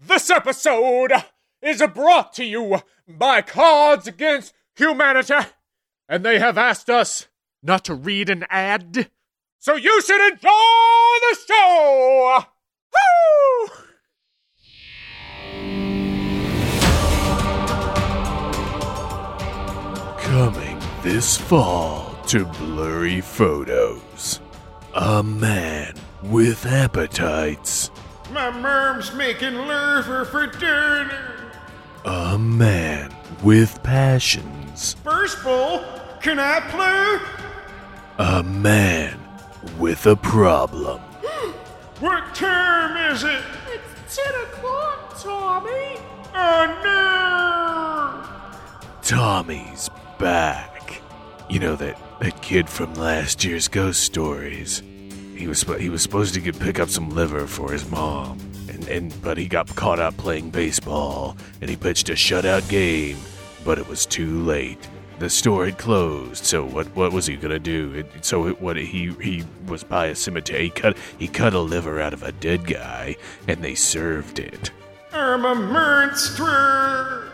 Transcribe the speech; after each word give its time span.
This 0.00 0.30
episode 0.30 1.10
is 1.60 1.82
brought 1.92 2.32
to 2.34 2.44
you 2.44 2.82
by 3.08 3.42
Cards 3.42 4.06
Against 4.06 4.54
Humanity, 4.76 5.34
and 6.08 6.24
they 6.24 6.38
have 6.38 6.56
asked 6.56 6.88
us 6.88 7.26
not 7.64 7.84
to 7.86 7.94
read 7.94 8.30
an 8.30 8.46
ad. 8.48 9.10
So 9.58 9.74
you 9.74 10.00
should 10.02 10.20
enjoy 10.20 10.38
the 10.46 11.36
show! 11.48 12.44
Woo! 12.94 13.68
Coming 20.20 20.80
this 21.02 21.36
fall 21.36 22.16
to 22.28 22.44
blurry 22.44 23.20
photos. 23.20 24.38
A 24.94 25.24
man 25.24 25.94
with 26.22 26.64
appetites. 26.66 27.90
My 28.32 28.50
mom's 28.50 29.12
making 29.14 29.54
liver 29.54 30.24
for 30.26 30.46
dinner. 30.46 31.52
A 32.04 32.36
man 32.38 33.14
with 33.42 33.82
passions. 33.82 34.94
First 35.02 35.42
bowl, 35.42 35.82
can 36.20 36.38
I 36.38 36.60
play? 36.68 37.18
A 38.18 38.42
man 38.42 39.18
with 39.78 40.06
a 40.06 40.16
problem. 40.16 41.00
What 42.00 42.32
time 42.32 43.12
is 43.12 43.24
it? 43.24 43.42
It's 43.72 44.16
10 44.16 44.34
o'clock, 44.44 45.20
Tommy! 45.20 45.98
Oh 46.32 46.66
no! 46.84 47.08
Tommy's 49.02 49.90
back. 50.18 51.00
You 51.48 51.58
know 51.58 51.74
that 51.76 51.98
that 52.20 52.40
kid 52.42 52.68
from 52.68 52.94
last 52.94 53.44
year's 53.44 53.66
ghost 53.68 54.02
stories. 54.02 54.82
He 55.38 55.46
was 55.46 55.62
he 55.62 55.88
was 55.88 56.02
supposed 56.02 56.34
to 56.34 56.40
get 56.40 56.58
pick 56.58 56.80
up 56.80 56.88
some 56.88 57.10
liver 57.10 57.46
for 57.46 57.70
his 57.70 57.88
mom, 57.88 58.40
and 58.68 58.88
and 58.88 59.22
but 59.22 59.38
he 59.38 59.46
got 59.46 59.72
caught 59.76 60.00
up 60.00 60.16
playing 60.16 60.50
baseball, 60.50 61.36
and 61.60 61.70
he 61.70 61.76
pitched 61.76 62.08
a 62.08 62.14
shutout 62.14 62.68
game, 62.68 63.18
but 63.64 63.78
it 63.78 63.86
was 63.86 64.04
too 64.04 64.42
late. 64.42 64.88
The 65.20 65.30
store 65.30 65.66
had 65.66 65.78
closed, 65.78 66.44
so 66.44 66.64
what 66.64 66.88
what 66.96 67.12
was 67.12 67.26
he 67.26 67.36
gonna 67.36 67.60
do? 67.60 67.92
It, 67.94 68.24
so 68.24 68.48
it, 68.48 68.60
what 68.60 68.76
he 68.76 69.14
he 69.22 69.44
was 69.68 69.84
by 69.84 70.06
a 70.06 70.16
cemetery. 70.16 70.64
He 70.64 70.70
cut 70.70 70.96
he 71.18 71.28
cut 71.28 71.54
a 71.54 71.60
liver 71.60 72.00
out 72.00 72.12
of 72.12 72.24
a 72.24 72.32
dead 72.32 72.66
guy, 72.66 73.14
and 73.46 73.62
they 73.62 73.76
served 73.76 74.40
it. 74.40 74.72
I'm 75.12 75.44
a 75.44 75.54
monster. 75.54 77.30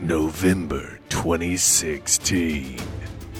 November 0.00 1.00
2016. 1.08 2.78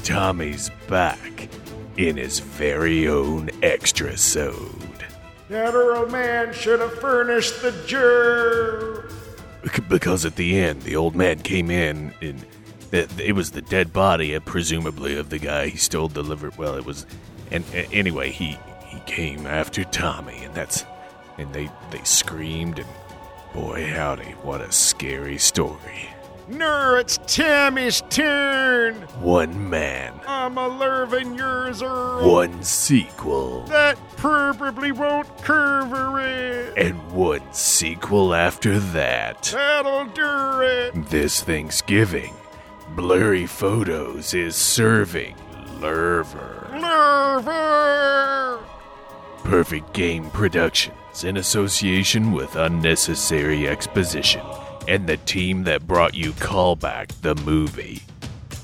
Tommy's 0.02 0.70
back 0.88 1.48
in 1.96 2.16
his 2.16 2.40
very 2.40 3.08
own 3.08 3.50
extra 3.62 4.16
sode. 4.16 5.04
That 5.48 5.74
old 5.74 6.10
man 6.10 6.52
should 6.52 6.80
have 6.80 6.98
furnished 6.98 7.62
the 7.62 7.72
Joe. 7.86 9.02
Because 9.88 10.24
at 10.24 10.36
the 10.36 10.58
end, 10.58 10.82
the 10.82 10.96
old 10.96 11.14
man 11.14 11.38
came 11.38 11.70
in 11.70 12.12
and 12.20 12.44
it, 12.94 13.34
was 13.34 13.50
the 13.50 13.62
dead 13.62 13.92
body, 13.92 14.34
uh, 14.34 14.40
presumably, 14.40 15.16
of 15.16 15.30
the 15.30 15.38
guy 15.38 15.68
he 15.68 15.76
stole 15.76 16.08
the 16.08 16.22
liver. 16.22 16.50
Well, 16.56 16.76
it 16.76 16.84
was. 16.84 17.06
And 17.50 17.64
anyway, 17.74 18.30
he, 18.30 18.56
he 18.86 19.00
came 19.00 19.46
after 19.46 19.84
Tommy, 19.84 20.44
and 20.44 20.54
that's. 20.54 20.84
And 21.36 21.52
they, 21.52 21.68
they 21.90 22.02
screamed, 22.04 22.78
and 22.78 22.88
boy, 23.52 23.86
howdy, 23.86 24.32
what 24.42 24.60
a 24.60 24.70
scary 24.70 25.38
story. 25.38 26.13
No, 26.46 26.96
it's 26.96 27.18
Tammy's 27.26 28.02
turn. 28.10 28.96
One 29.20 29.70
man, 29.70 30.12
I'm 30.26 30.58
a 30.58 30.68
Lurvin 30.68 31.38
yours, 31.38 31.82
one 31.82 32.62
sequel. 32.62 33.62
That 33.62 33.96
probably 34.18 34.92
won't 34.92 35.26
cover 35.42 36.20
it. 36.20 36.74
and 36.76 37.10
one 37.12 37.40
sequel 37.52 38.34
after 38.34 38.78
that. 38.78 39.44
That'll 39.54 40.04
do 40.06 40.60
it. 40.60 41.08
This 41.08 41.42
Thanksgiving, 41.42 42.34
Blurry 42.90 43.46
Photos 43.46 44.34
is 44.34 44.54
serving 44.54 45.36
Lurver. 45.78 46.68
Lurver. 46.78 48.62
Perfect 49.44 49.94
Game 49.94 50.28
Productions 50.30 51.24
in 51.24 51.38
association 51.38 52.32
with 52.32 52.56
Unnecessary 52.56 53.66
Exposition 53.66 54.42
and 54.86 55.06
the 55.06 55.16
team 55.18 55.64
that 55.64 55.86
brought 55.86 56.14
you 56.14 56.32
Callback 56.32 57.08
the 57.22 57.34
movie. 57.36 58.02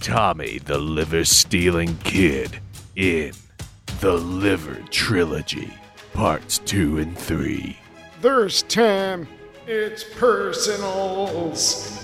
Tommy 0.00 0.58
the 0.58 0.78
Liver 0.78 1.24
Stealing 1.24 1.96
Kid 1.98 2.58
in 2.96 3.32
The 4.00 4.14
Liver 4.14 4.82
Trilogy, 4.90 5.72
Parts 6.12 6.58
2 6.58 6.98
and 6.98 7.16
3. 7.18 7.76
There's 8.20 8.62
Tam. 8.62 9.28
It's 9.66 10.04
personals. 10.04 11.96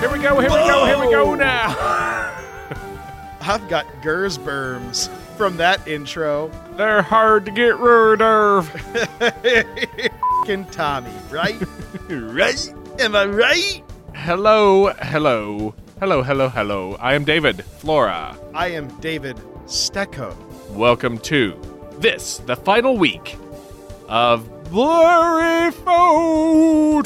Here 0.00 0.12
we 0.12 0.18
go, 0.18 0.38
here 0.40 0.50
we 0.50 0.56
go, 0.56 0.86
here 0.86 0.98
we 0.98 1.10
go 1.10 1.34
now! 1.34 2.00
I've 3.46 3.68
got 3.68 3.84
Gersberms 4.00 5.10
from 5.36 5.58
that 5.58 5.86
intro. 5.86 6.50
They're 6.78 7.02
hard 7.02 7.44
to 7.44 7.50
get 7.50 7.76
rid 7.76 8.22
of. 8.22 8.70
Fucking 10.40 10.64
Tommy, 10.70 11.12
right? 11.30 11.62
right? 12.08 12.74
Am 12.98 13.14
I 13.14 13.26
right? 13.26 13.82
Hello, 14.14 14.94
hello, 14.94 15.74
hello, 16.00 16.22
hello, 16.22 16.48
hello. 16.48 16.94
I 16.94 17.12
am 17.12 17.24
David 17.24 17.62
Flora. 17.62 18.34
I 18.54 18.68
am 18.68 18.88
David 19.00 19.36
Stecco. 19.66 20.34
Welcome 20.70 21.18
to 21.18 21.54
this, 21.98 22.38
the 22.38 22.56
final 22.56 22.96
week 22.96 23.36
of 24.08 24.48
Blurry 24.70 25.70
Photober. 25.70 27.04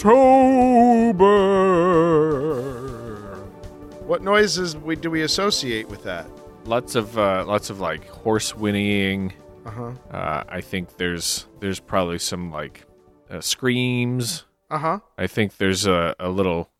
What 4.08 4.22
noises 4.22 4.74
we, 4.74 4.96
do 4.96 5.10
we 5.10 5.20
associate 5.20 5.86
with 5.86 6.02
that? 6.04 6.26
Lots 6.64 6.94
of 6.94 7.18
uh, 7.18 7.44
lots 7.46 7.68
of 7.68 7.78
like 7.78 8.08
horse 8.08 8.52
whinnying. 8.52 9.34
Uh-huh. 9.66 9.92
Uh, 10.10 10.44
I 10.48 10.62
think 10.62 10.96
there's 10.96 11.46
there's 11.60 11.78
probably 11.78 12.18
some 12.18 12.50
like 12.50 12.86
uh, 13.28 13.42
screams. 13.42 14.46
Uh-huh. 14.70 15.00
I 15.18 15.26
think 15.26 15.58
there's 15.58 15.84
a, 15.84 16.16
a 16.18 16.30
little 16.30 16.70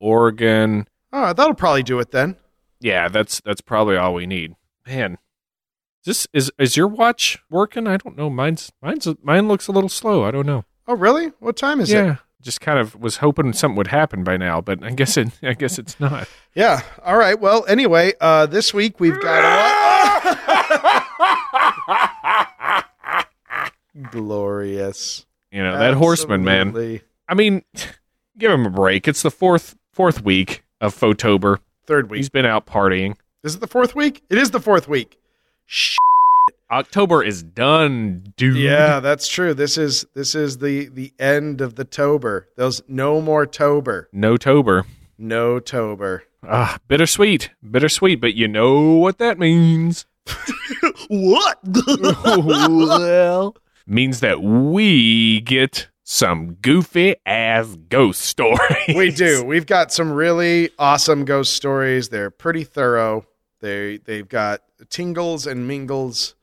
organ. 0.00 0.88
Oh, 1.12 1.32
that'll 1.32 1.54
probably 1.54 1.84
do 1.84 2.00
it 2.00 2.10
then. 2.10 2.34
Yeah, 2.80 3.06
that's 3.06 3.40
that's 3.42 3.60
probably 3.60 3.96
all 3.96 4.14
we 4.14 4.26
need. 4.26 4.56
Man, 4.84 5.18
this 6.04 6.26
is 6.32 6.50
is 6.58 6.76
your 6.76 6.88
watch 6.88 7.38
working? 7.48 7.86
I 7.86 7.96
don't 7.96 8.16
know. 8.16 8.28
Mine's 8.28 8.72
mine's 8.82 9.06
mine 9.22 9.46
looks 9.46 9.68
a 9.68 9.72
little 9.72 9.88
slow. 9.88 10.24
I 10.24 10.32
don't 10.32 10.46
know. 10.46 10.64
Oh, 10.88 10.96
really? 10.96 11.28
What 11.38 11.56
time 11.56 11.80
is 11.80 11.92
it? 11.92 11.94
yeah, 11.94 12.12
it? 12.14 12.18
Just 12.42 12.60
kind 12.60 12.78
of 12.78 12.94
was 12.96 13.18
hoping 13.18 13.52
something 13.52 13.76
would 13.76 13.86
happen 13.86 14.24
by 14.24 14.36
now, 14.36 14.60
but 14.60 14.82
I 14.82 14.90
guess 14.90 15.16
it 15.16 15.28
I 15.42 15.54
guess 15.54 15.78
it's 15.78 15.98
not. 15.98 16.28
Yeah. 16.54 16.82
All 17.04 17.16
right. 17.16 17.38
Well, 17.38 17.64
anyway, 17.66 18.12
uh, 18.20 18.46
this 18.46 18.74
week 18.74 19.00
we've 19.00 19.20
got 19.20 19.42
a 19.44 20.34
lot. 22.76 22.86
Glorious. 24.10 25.26
You 25.50 25.62
know 25.62 25.78
that 25.78 25.94
horseman, 25.94 26.44
man. 26.44 27.00
I 27.28 27.34
mean, 27.34 27.62
give 28.38 28.50
him 28.50 28.66
a 28.66 28.70
break. 28.70 29.06
It's 29.08 29.22
the 29.22 29.30
fourth 29.30 29.76
fourth 29.92 30.22
week 30.22 30.64
of 30.80 30.98
Photober. 30.98 31.58
Third 31.86 32.10
week. 32.10 32.18
He's 32.18 32.30
been 32.30 32.46
out 32.46 32.66
partying. 32.66 33.16
Is 33.42 33.54
it 33.56 33.60
the 33.60 33.66
fourth 33.66 33.94
week? 33.94 34.22
It 34.30 34.38
is 34.38 34.50
the 34.50 34.60
fourth 34.60 34.88
week. 34.88 35.18
Shh. 35.66 35.96
October 36.72 37.22
is 37.22 37.42
done, 37.42 38.24
dude. 38.38 38.56
Yeah, 38.56 39.00
that's 39.00 39.28
true. 39.28 39.52
This 39.52 39.76
is 39.76 40.06
this 40.14 40.34
is 40.34 40.58
the 40.58 40.88
the 40.88 41.12
end 41.18 41.60
of 41.60 41.74
the 41.74 41.84
tober. 41.84 42.48
There's 42.56 42.80
no 42.88 43.20
more 43.20 43.44
tober. 43.44 44.08
No 44.10 44.38
tober. 44.38 44.86
No 45.18 45.60
tober. 45.60 46.24
Ah, 46.42 46.78
bittersweet. 46.88 47.50
Bittersweet, 47.70 48.22
but 48.22 48.34
you 48.34 48.48
know 48.48 48.94
what 48.94 49.18
that 49.18 49.38
means. 49.38 50.06
What? 51.08 51.58
well, 52.26 53.54
means 53.86 54.20
that 54.20 54.42
we 54.42 55.40
get 55.42 55.88
some 56.04 56.54
goofy 56.54 57.16
ass 57.26 57.76
ghost 57.88 58.22
stories. 58.22 58.96
we 58.96 59.10
do. 59.10 59.44
We've 59.46 59.66
got 59.66 59.92
some 59.92 60.12
really 60.12 60.70
awesome 60.78 61.24
ghost 61.24 61.52
stories. 61.52 62.08
They're 62.08 62.30
pretty 62.30 62.64
thorough. 62.64 63.26
They 63.60 63.98
they've 63.98 64.28
got 64.28 64.62
tingles 64.88 65.46
and 65.46 65.68
mingles 65.68 66.34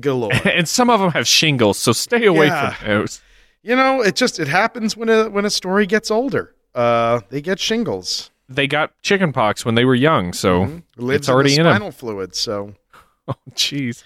galore. 0.00 0.32
and 0.44 0.68
some 0.68 0.90
of 0.90 1.00
them 1.00 1.10
have 1.12 1.26
shingles, 1.26 1.78
so 1.78 1.92
stay 1.92 2.26
away 2.26 2.46
Yeah. 2.46 2.74
from 2.74 2.88
those. 2.88 3.20
you 3.62 3.74
know, 3.76 4.00
it 4.02 4.16
just 4.16 4.38
it 4.40 4.48
happens 4.48 4.96
when 4.96 5.08
a 5.08 5.28
when 5.30 5.44
a 5.44 5.50
story 5.50 5.86
gets 5.86 6.10
older. 6.10 6.54
Uh, 6.74 7.20
they 7.30 7.40
get 7.40 7.58
shingles. 7.58 8.30
They 8.48 8.66
got 8.66 8.92
chickenpox 9.02 9.64
when 9.64 9.74
they 9.74 9.84
were 9.84 9.94
young, 9.94 10.32
so 10.32 10.64
Mhm. 10.64 10.82
Lives 10.96 11.16
it's 11.20 11.28
already 11.28 11.54
in 11.54 11.60
in 11.60 11.66
the 11.66 11.72
spinal 11.72 11.90
fluid. 11.92 12.34
So 12.34 12.74
oh 13.28 13.34
jeez. 13.52 14.04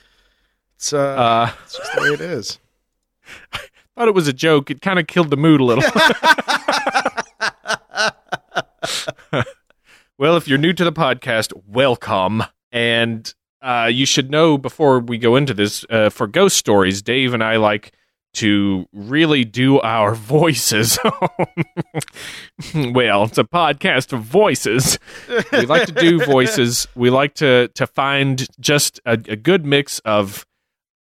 it's 0.77 0.93
uh, 0.93 0.99
Uh, 0.99 1.51
it's 1.65 1.77
just 1.79 1.95
the 1.95 2.01
way 2.03 2.09
it 2.09 2.21
is. 2.21 2.59
I 3.53 3.59
thought 3.97 4.09
it 4.09 4.15
was 4.15 4.27
a 4.29 4.33
joke. 4.33 4.71
It 4.71 4.81
kind 4.81 4.99
of 4.99 5.07
killed 5.07 5.31
the 5.31 5.37
mood 5.37 5.61
a 5.61 5.65
little. 5.65 5.85
well, 10.19 10.37
if 10.37 10.47
you're 10.49 10.59
new 10.59 10.73
to 10.73 10.85
the 10.85 10.93
podcast, 10.93 11.53
welcome. 11.67 12.43
And 12.71 13.33
uh, 13.63 13.89
you 13.93 14.05
should 14.07 14.31
know 14.31 14.59
before 14.59 14.99
we 15.01 15.19
go 15.19 15.37
into 15.37 15.55
this 15.55 15.85
uh, 15.91 16.11
for 16.11 16.27
ghost 16.27 16.57
stories, 16.57 17.01
Dave 17.03 17.33
and 17.35 17.43
I 17.45 17.57
like 17.57 17.93
to 18.35 18.87
really 18.93 19.45
do 19.45 19.79
our 19.81 20.15
voices. 20.35 20.99
well, 22.75 23.25
it's 23.25 23.39
a 23.39 23.45
podcast 23.45 24.13
of 24.13 24.21
voices. 24.23 24.99
we 25.53 25.67
like 25.67 25.87
to 25.87 25.93
do 25.93 26.25
voices. 26.25 26.87
We 26.95 27.11
like 27.11 27.35
to 27.35 27.69
to 27.75 27.87
find 27.87 28.47
just 28.61 29.01
a, 29.05 29.13
a 29.13 29.37
good 29.37 29.65
mix 29.67 29.99
of 30.01 30.47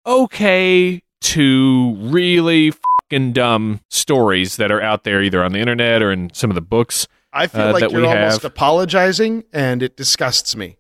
okay 0.06 1.02
to 1.22 1.96
really 2.00 2.72
fucking 2.72 3.34
dumb 3.34 3.80
stories 3.90 4.58
that 4.58 4.72
are 4.72 4.81
out 4.81 5.04
there, 5.04 5.22
either 5.22 5.44
on 5.44 5.52
the 5.54 5.60
internet 5.60 6.02
or 6.02 6.12
in 6.12 6.31
some 6.34 6.50
of 6.50 6.56
the 6.56 6.62
books. 6.62 7.08
I 7.34 7.48
feel 7.48 7.62
Uh, 7.62 7.72
like 7.74 7.92
you're 7.92 8.06
almost 8.06 8.42
have. 8.42 8.52
apologizing, 8.52 9.46
and 9.54 9.81
it 9.81 9.96
disgusts 9.96 10.56
me. 10.56 10.78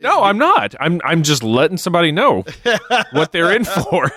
No, 0.00 0.22
I'm 0.22 0.38
not. 0.38 0.74
I'm 0.80 1.00
I'm 1.04 1.22
just 1.22 1.42
letting 1.42 1.76
somebody 1.78 2.12
know 2.12 2.44
what 3.12 3.32
they're 3.32 3.52
in 3.54 3.64
for. 3.64 4.10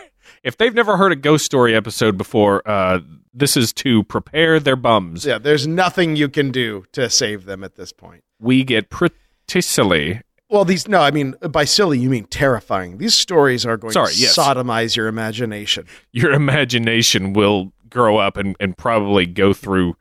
If 0.43 0.57
they've 0.57 0.73
never 0.73 0.97
heard 0.97 1.11
a 1.11 1.15
ghost 1.15 1.45
story 1.45 1.75
episode 1.75 2.17
before, 2.17 2.61
uh, 2.69 2.99
this 3.33 3.55
is 3.57 3.73
to 3.73 4.03
prepare 4.03 4.59
their 4.59 4.75
bums. 4.75 5.25
Yeah, 5.25 5.37
there's 5.37 5.67
nothing 5.67 6.15
you 6.15 6.29
can 6.29 6.51
do 6.51 6.85
to 6.93 7.09
save 7.09 7.45
them 7.45 7.63
at 7.63 7.75
this 7.75 7.91
point. 7.91 8.23
We 8.39 8.63
get 8.63 8.89
pretty 8.89 9.61
silly. 9.61 10.21
Well, 10.49 10.65
these 10.65 10.87
no, 10.87 10.99
I 11.01 11.11
mean 11.11 11.35
by 11.49 11.65
silly 11.65 11.99
you 11.99 12.09
mean 12.09 12.25
terrifying. 12.25 12.97
These 12.97 13.15
stories 13.15 13.65
are 13.65 13.77
going 13.77 13.93
Sorry, 13.93 14.13
to 14.13 14.19
yes. 14.19 14.35
sodomize 14.37 14.95
your 14.95 15.07
imagination. 15.07 15.85
Your 16.11 16.31
imagination 16.33 17.33
will 17.33 17.71
grow 17.89 18.17
up 18.17 18.35
and, 18.37 18.55
and 18.59 18.75
probably 18.77 19.25
go 19.25 19.53
through 19.53 19.95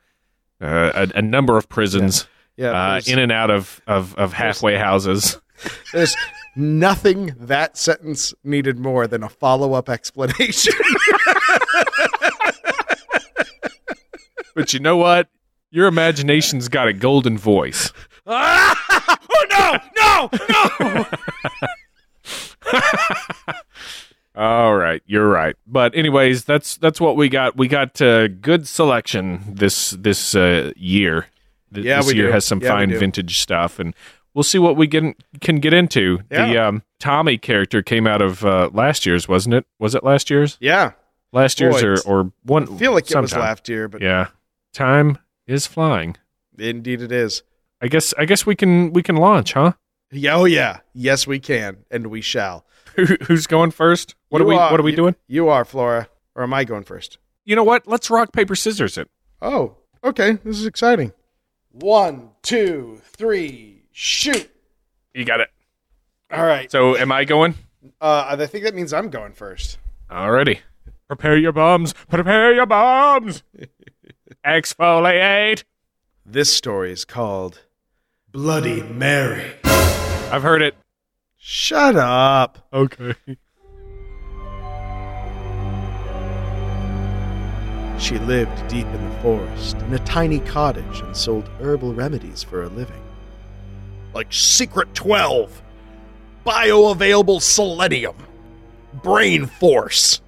uh, 0.61 1.07
a, 1.15 1.19
a 1.19 1.23
number 1.23 1.57
of 1.59 1.69
prisons, 1.69 2.27
Yeah, 2.57 2.71
uh, 2.71 3.01
in 3.07 3.19
and 3.19 3.31
out 3.31 3.51
of, 3.51 3.81
of, 3.87 4.15
of 4.17 4.33
halfway 4.33 4.77
houses. 4.77 5.39
There's 5.93 6.17
nothing 6.57 7.35
that 7.39 7.77
sentence 7.77 8.35
needed 8.45 8.79
more 8.79 9.07
than 9.07 9.23
a 9.23 9.29
follow 9.29 9.75
up 9.75 9.89
explanation. 9.89 10.75
But 14.55 14.73
you 14.73 14.81
know 14.81 14.97
what? 14.97 15.29
Your 15.71 15.87
imagination's 15.87 16.69
got 16.69 16.89
a 16.89 16.93
golden 16.93 17.39
voice. 17.39 17.93
oh 18.27 19.47
no, 19.51 19.79
no, 19.97 20.31
no! 20.91 21.07
All 24.35 24.75
right, 24.77 25.03
you're 25.07 25.29
right. 25.29 25.57
But 25.67 25.95
anyways, 25.97 26.45
that's 26.45 26.77
that's 26.77 27.01
what 27.01 27.17
we 27.17 27.29
got. 27.29 27.57
We 27.57 27.69
got 27.69 28.01
uh, 28.01 28.29
good 28.29 28.67
selection 28.69 29.43
this 29.49 29.91
this 29.91 30.35
uh, 30.35 30.73
year. 30.77 31.27
Th- 31.75 31.85
Yeah, 31.87 31.99
this 31.99 32.09
we 32.09 32.15
year 32.15 32.27
do. 32.27 32.33
has 32.33 32.45
some 32.45 32.61
Yeah, 32.61 32.69
fine 32.71 32.91
vintage 32.91 33.39
stuff, 33.41 33.79
and 33.79 33.95
we'll 34.39 34.45
see 34.45 34.59
what 34.61 34.77
we 34.77 34.87
get, 34.87 35.03
can 35.41 35.57
get 35.59 35.73
into. 35.73 36.21
The 36.29 36.57
um, 36.65 36.83
Tommy 37.01 37.39
character 37.39 37.83
came 37.83 38.07
out 38.07 38.23
of 38.23 38.45
uh, 38.45 38.71
last 38.73 39.05
year's, 39.05 39.27
wasn't 39.27 39.57
it? 39.57 39.67
Was 39.81 39.97
it 39.97 40.05
last 40.05 40.31
year's? 40.31 40.57
yeah, 40.61 40.93
Last 41.33 41.59
year's 41.61 41.83
Boy, 41.83 41.89
or 41.89 41.97
or 42.07 42.33
one? 42.45 42.73
I 42.73 42.79
feel 42.79 42.93
like 42.93 43.11
it 43.11 43.21
was 43.21 43.35
last 43.35 43.69
year, 43.69 43.89
but 43.89 44.01
Yeah, 44.01 44.29
time 44.73 45.19
is 45.49 45.67
flying. 45.67 46.17
indeed 46.57 47.03
it 47.03 47.11
is. 47.13 47.43
I 47.83 47.89
guess 47.89 48.15
I 48.17 48.25
guess 48.27 48.47
we 48.47 48.55
can 48.55 48.93
we 48.93 49.03
can 49.03 49.17
launch, 49.17 49.53
huh? 49.55 49.73
Yeah, 50.13 50.37
oh 50.37 50.45
yeah, 50.47 50.79
yes 50.95 51.27
we 51.27 51.39
can, 51.41 51.79
and 51.91 52.07
we 52.07 52.21
shall. 52.23 52.65
Who- 52.95 53.17
Who's 53.27 53.47
going 53.49 53.73
first? 53.73 54.15
What 54.31 54.39
You 54.39 54.45
are 54.47 54.49
we 54.49 54.55
What 54.57 54.81
are 54.81 54.83
we 54.85 54.93
you- 54.93 54.97
doing? 54.97 55.17
You 55.27 55.49
are 55.51 55.65
Flora, 55.67 56.09
or 56.35 56.45
am 56.45 56.55
I 56.55 56.63
going 56.65 56.85
first? 56.85 57.19
You 57.45 57.57
know 57.57 57.65
what? 57.65 57.87
Let's 57.89 58.09
rock 58.09 58.33
paper 58.33 58.55
scissors 58.55 58.97
it. 58.97 59.11
Oh, 59.43 59.77
okay, 60.05 60.39
this 60.45 60.59
is 60.59 60.65
exciting. 60.67 61.13
One, 61.73 62.31
two, 62.43 63.01
three, 63.05 63.78
shoot! 63.99 64.49
You 65.13 65.25
got 65.25 65.41
it. 65.41 65.49
All 66.31 66.45
right. 66.45 66.71
So, 66.71 66.97
am 66.97 67.11
I 67.11 67.25
going? 67.25 67.55
Uh, 68.01 68.37
I 68.39 68.47
think 68.47 68.63
that 68.65 68.75
means 68.75 68.93
I'm 68.93 69.11
going 69.11 69.33
first. 69.33 69.79
Alrighty. 70.09 70.61
Prepare 71.09 71.37
your 71.37 71.53
bombs. 71.53 71.95
Prepare 72.09 72.55
your 72.55 72.67
bombs. 72.67 73.43
Exfoliate. 74.47 75.65
This 76.25 76.55
story 76.55 76.93
is 76.93 77.05
called 77.05 77.63
Bloody 78.31 78.83
Mary. 78.83 79.51
I've 79.65 80.43
heard 80.43 80.63
it. 80.63 80.77
Shut 81.37 81.97
up. 81.97 82.69
Okay. 82.73 83.15
She 87.99 88.19
lived 88.19 88.69
deep 88.69 88.87
in 88.87 89.09
the 89.09 89.17
forest 89.23 89.77
in 89.79 89.93
a 89.93 89.99
tiny 90.01 90.39
cottage 90.39 91.01
and 91.01 91.17
sold 91.17 91.49
herbal 91.61 91.95
remedies 91.95 92.45
for 92.45 92.63
a 92.63 92.69
living. 92.69 93.03
Like 94.19 94.33
Secret 94.33 94.93
12, 94.97 95.63
bioavailable 96.45 97.41
selenium, 97.41 98.17
brain 98.95 99.47
force. 99.47 100.21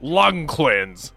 Lung 0.00 0.48
cleanse. 0.48 1.12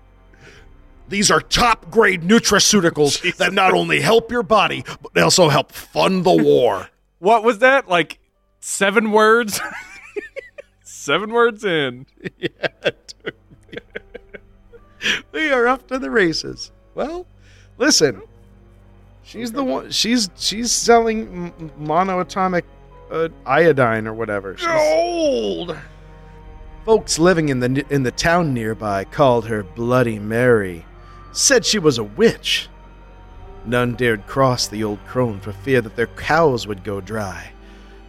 These 1.09 1.31
are 1.31 1.41
top 1.41 1.89
grade 1.89 2.21
nutraceuticals 2.21 3.35
that 3.37 3.51
not 3.51 3.73
only 3.73 3.99
help 3.99 4.29
your 4.29 4.43
body, 4.43 4.83
but 5.01 5.15
they 5.15 5.21
also 5.21 5.49
help 5.49 5.71
fund 5.71 6.23
the 6.23 6.35
war. 6.35 6.87
What 7.17 7.43
was 7.43 7.57
that? 7.59 7.89
Like 7.89 8.19
seven 8.59 9.11
words? 9.11 9.59
seven 10.83 11.31
words 11.31 11.65
in. 11.65 12.05
Yeah, 12.37 12.91
we 15.31 15.49
are 15.49 15.67
off 15.67 15.87
to 15.87 15.97
the 15.97 16.11
races. 16.11 16.71
Well, 16.93 17.25
listen, 17.79 18.21
she's 19.23 19.51
the 19.51 19.63
one. 19.63 19.91
She's 19.91 20.29
she's 20.35 20.71
selling 20.71 21.53
m- 21.59 21.71
monoatomic 21.79 22.63
uh, 23.11 23.29
iodine 23.45 24.07
or 24.07 24.13
whatever. 24.13 24.55
She's- 24.57 24.93
Old. 24.93 25.77
Folks 26.85 27.17
living 27.17 27.49
in 27.49 27.59
the 27.59 27.85
in 27.89 28.03
the 28.03 28.11
town 28.11 28.53
nearby 28.53 29.05
called 29.05 29.45
her 29.47 29.63
Bloody 29.63 30.19
Mary. 30.19 30.85
Said 31.31 31.65
she 31.65 31.79
was 31.79 31.97
a 31.97 32.03
witch. 32.03 32.67
None 33.65 33.95
dared 33.95 34.27
cross 34.27 34.67
the 34.67 34.83
old 34.83 34.99
crone 35.07 35.39
for 35.39 35.53
fear 35.53 35.79
that 35.81 35.95
their 35.95 36.07
cows 36.07 36.67
would 36.67 36.83
go 36.83 36.99
dry. 36.99 37.51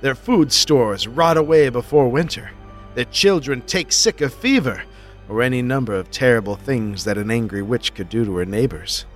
Their 0.00 0.17
food 0.17 0.52
stores 0.52 1.06
rot 1.06 1.37
away 1.37 1.69
before 1.69 2.08
winter. 2.08 2.50
Their 2.96 3.05
children 3.06 3.62
take 3.62 3.93
sick 3.93 4.20
of 4.20 4.34
fever, 4.34 4.82
or 5.28 5.40
any 5.43 5.62
number 5.62 5.94
of 5.94 6.10
terrible 6.10 6.56
things 6.56 7.05
that 7.05 7.17
an 7.17 7.31
angry 7.31 7.62
witch 7.62 7.94
could 7.94 8.08
do 8.08 8.25
to 8.25 8.37
her 8.37 8.44
neighbors. 8.44 9.06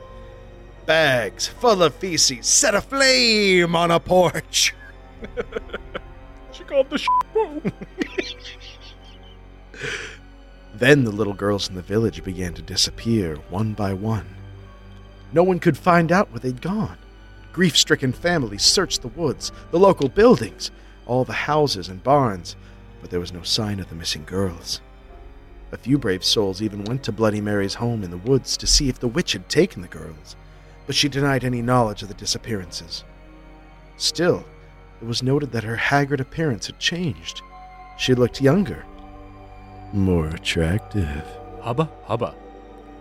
Bags 0.89 1.47
full 1.47 1.83
of 1.83 1.95
feces 1.97 2.47
set 2.47 2.75
aflame 2.75 3.77
on 3.77 3.91
a 3.91 4.01
porch. 4.01 4.75
She 6.51 6.65
called 6.65 6.89
the 6.89 6.97
sh- 6.97 7.07
Then 10.75 11.05
the 11.05 11.13
little 11.13 11.35
girls 11.35 11.69
in 11.69 11.75
the 11.75 11.83
village 11.83 12.25
began 12.25 12.55
to 12.55 12.63
disappear 12.63 13.37
one 13.51 13.75
by 13.75 13.93
one. 13.93 14.27
No 15.31 15.43
one 15.43 15.61
could 15.61 15.77
find 15.77 16.11
out 16.11 16.33
where 16.33 16.41
they'd 16.41 16.63
gone. 16.63 16.97
Grief 17.53 17.77
stricken 17.77 18.13
families 18.15 18.63
searched 18.63 19.03
the 19.03 19.09
woods, 19.09 19.53
the 19.71 19.79
local 19.79 20.09
buildings, 20.09 20.71
all 21.07 21.23
the 21.25 21.35
houses 21.35 21.91
and 21.91 22.03
barns, 22.03 22.57
but 23.03 23.11
there 23.11 23.21
was 23.21 23.33
no 23.33 23.43
sign 23.43 23.79
of 23.79 23.91
the 23.91 23.95
missing 23.95 24.25
girls. 24.25 24.81
A 25.71 25.77
few 25.77 25.99
brave 25.99 26.25
souls 26.25 26.63
even 26.63 26.85
went 26.85 27.03
to 27.05 27.13
Bloody 27.13 27.43
Mary's 27.43 27.75
home 27.75 28.03
in 28.03 28.11
the 28.11 28.17
woods 28.17 28.57
to 28.57 28.67
see 28.67 28.89
if 28.89 28.99
the 28.99 29.07
witch 29.07 29.35
had 29.35 29.51
taken 29.51 29.83
the 29.83 29.89
girls, 29.89 30.35
but 30.89 30.97
she 30.97 31.07
denied 31.07 31.45
any 31.45 31.61
knowledge 31.61 32.01
of 32.01 32.09
the 32.09 32.15
disappearances. 32.15 33.05
Still, 33.99 34.43
it 35.03 35.07
was 35.07 35.23
noted 35.23 35.53
that 35.53 35.63
her 35.63 35.77
haggard 35.77 36.19
appearance 36.19 36.67
had 36.67 36.79
changed. 36.79 37.43
She 37.99 38.15
looked 38.15 38.41
younger, 38.41 38.87
more 39.93 40.29
attractive. 40.29 41.25
hubba 41.61 41.91
hubba. 42.05 42.35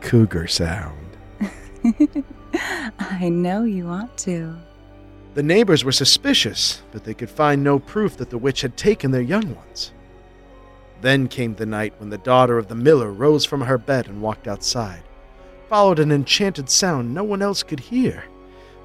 Cougar 0.01 0.47
sound. 0.47 1.17
I 2.99 3.29
know 3.29 3.63
you 3.63 3.85
want 3.85 4.17
to. 4.19 4.57
The 5.35 5.43
neighbors 5.43 5.85
were 5.85 5.93
suspicious, 5.93 6.81
but 6.91 7.05
they 7.05 7.13
could 7.13 7.29
find 7.29 7.63
no 7.63 7.79
proof 7.79 8.17
that 8.17 8.29
the 8.29 8.37
witch 8.37 8.61
had 8.61 8.75
taken 8.75 9.11
their 9.11 9.21
young 9.21 9.55
ones. 9.55 9.93
Then 10.99 11.29
came 11.29 11.55
the 11.55 11.65
night 11.65 11.93
when 11.99 12.09
the 12.09 12.17
daughter 12.17 12.57
of 12.57 12.67
the 12.67 12.75
miller 12.75 13.13
rose 13.13 13.45
from 13.45 13.61
her 13.61 13.77
bed 13.77 14.07
and 14.07 14.21
walked 14.21 14.45
outside. 14.45 15.03
Followed 15.69 15.99
an 15.99 16.11
enchanted 16.11 16.69
sound 16.69 17.13
no 17.13 17.23
one 17.23 17.41
else 17.41 17.61
could 17.61 17.79
hear. 17.79 18.23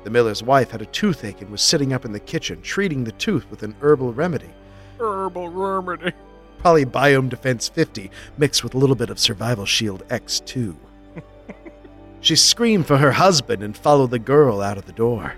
The 0.02 0.10
miller's 0.10 0.42
wife 0.42 0.72
had 0.72 0.82
a 0.82 0.86
toothache 0.86 1.40
and 1.40 1.50
was 1.50 1.62
sitting 1.62 1.92
up 1.92 2.04
in 2.04 2.12
the 2.12 2.18
kitchen 2.18 2.60
treating 2.60 3.04
the 3.04 3.12
tooth 3.12 3.48
with 3.50 3.62
an 3.62 3.76
herbal 3.80 4.12
remedy. 4.12 4.50
Herbal 4.98 5.48
remedy. 5.48 6.12
Probably 6.58 6.84
Biome 6.84 7.28
Defense 7.28 7.68
50 7.68 8.10
mixed 8.36 8.64
with 8.64 8.74
a 8.74 8.78
little 8.78 8.96
bit 8.96 9.10
of 9.10 9.20
Survival 9.20 9.64
Shield 9.64 10.06
X2. 10.08 10.76
she 12.20 12.34
screamed 12.34 12.86
for 12.86 12.98
her 12.98 13.12
husband 13.12 13.62
and 13.62 13.76
followed 13.76 14.10
the 14.10 14.18
girl 14.18 14.60
out 14.60 14.78
of 14.78 14.86
the 14.86 14.92
door. 14.92 15.34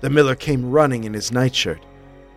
The 0.00 0.10
miller 0.10 0.34
came 0.34 0.70
running 0.70 1.04
in 1.04 1.14
his 1.14 1.32
nightshirt. 1.32 1.80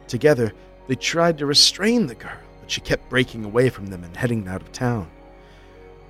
Together, 0.08 0.54
they 0.88 0.96
tried 0.96 1.38
to 1.40 1.46
restrain 1.46 2.08
the 2.08 2.16
girl, 2.16 2.40
but 2.62 2.72
she 2.72 2.80
kept 2.80 3.10
breaking 3.10 3.44
away 3.44 3.70
from 3.70 3.88
them 3.88 4.06
and 4.06 4.16
heading 4.16 4.48
out 4.48 4.62
of 4.62 4.72
town. 4.72 5.10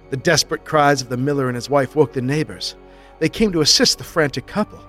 The 0.09 0.17
desperate 0.17 0.65
cries 0.65 1.01
of 1.01 1.09
the 1.09 1.17
miller 1.17 1.47
and 1.47 1.55
his 1.55 1.69
wife 1.69 1.95
woke 1.95 2.13
the 2.13 2.21
neighbors. 2.21 2.75
They 3.19 3.29
came 3.29 3.51
to 3.51 3.61
assist 3.61 3.97
the 3.97 4.03
frantic 4.03 4.47
couple, 4.47 4.83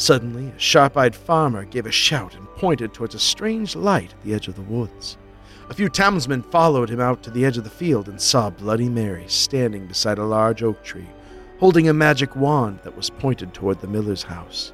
Suddenly, 0.00 0.46
a 0.56 0.58
sharp 0.58 0.96
eyed 0.96 1.14
farmer 1.14 1.66
gave 1.66 1.84
a 1.84 1.92
shout 1.92 2.34
and 2.34 2.48
pointed 2.56 2.94
towards 2.94 3.14
a 3.14 3.18
strange 3.18 3.76
light 3.76 4.14
at 4.14 4.22
the 4.22 4.32
edge 4.32 4.48
of 4.48 4.54
the 4.54 4.62
woods. 4.62 5.18
A 5.68 5.74
few 5.74 5.90
townsmen 5.90 6.42
followed 6.42 6.88
him 6.88 7.00
out 7.00 7.22
to 7.22 7.30
the 7.30 7.44
edge 7.44 7.58
of 7.58 7.64
the 7.64 7.70
field 7.70 8.08
and 8.08 8.18
saw 8.18 8.48
Bloody 8.48 8.88
Mary 8.88 9.26
standing 9.28 9.86
beside 9.86 10.16
a 10.16 10.24
large 10.24 10.62
oak 10.62 10.82
tree, 10.82 11.08
holding 11.58 11.86
a 11.86 11.92
magic 11.92 12.34
wand 12.34 12.78
that 12.82 12.96
was 12.96 13.10
pointed 13.10 13.52
toward 13.52 13.80
the 13.80 13.86
miller's 13.86 14.22
house. 14.22 14.72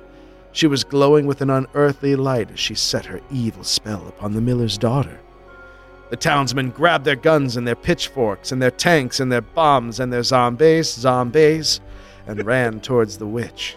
She 0.52 0.68
was 0.68 0.84
glowing 0.84 1.26
with 1.26 1.40
an 1.40 1.50
unearthly 1.50 2.14
light 2.14 2.52
as 2.52 2.60
she 2.60 2.76
set 2.76 3.06
her 3.06 3.20
evil 3.28 3.64
spell 3.64 4.06
upon 4.06 4.32
the 4.32 4.40
miller's 4.40 4.78
daughter. 4.78 5.18
The 6.08 6.16
townsmen 6.16 6.70
grabbed 6.70 7.04
their 7.04 7.16
guns 7.16 7.56
and 7.56 7.66
their 7.66 7.74
pitchforks 7.74 8.52
and 8.52 8.62
their 8.62 8.70
tanks 8.70 9.18
and 9.18 9.30
their 9.30 9.40
bombs 9.40 9.98
and 9.98 10.12
their 10.12 10.22
zombies, 10.22 10.92
zombies, 10.92 11.80
and 12.26 12.44
ran 12.46 12.80
towards 12.80 13.18
the 13.18 13.26
witch. 13.26 13.76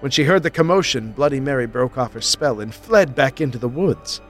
When 0.00 0.10
she 0.10 0.24
heard 0.24 0.44
the 0.44 0.50
commotion, 0.50 1.12
Bloody 1.12 1.40
Mary 1.40 1.66
broke 1.66 1.98
off 1.98 2.12
her 2.12 2.20
spell 2.20 2.60
and 2.60 2.72
fled 2.72 3.14
back 3.14 3.40
into 3.40 3.58
the 3.58 3.68
woods. 3.68 4.20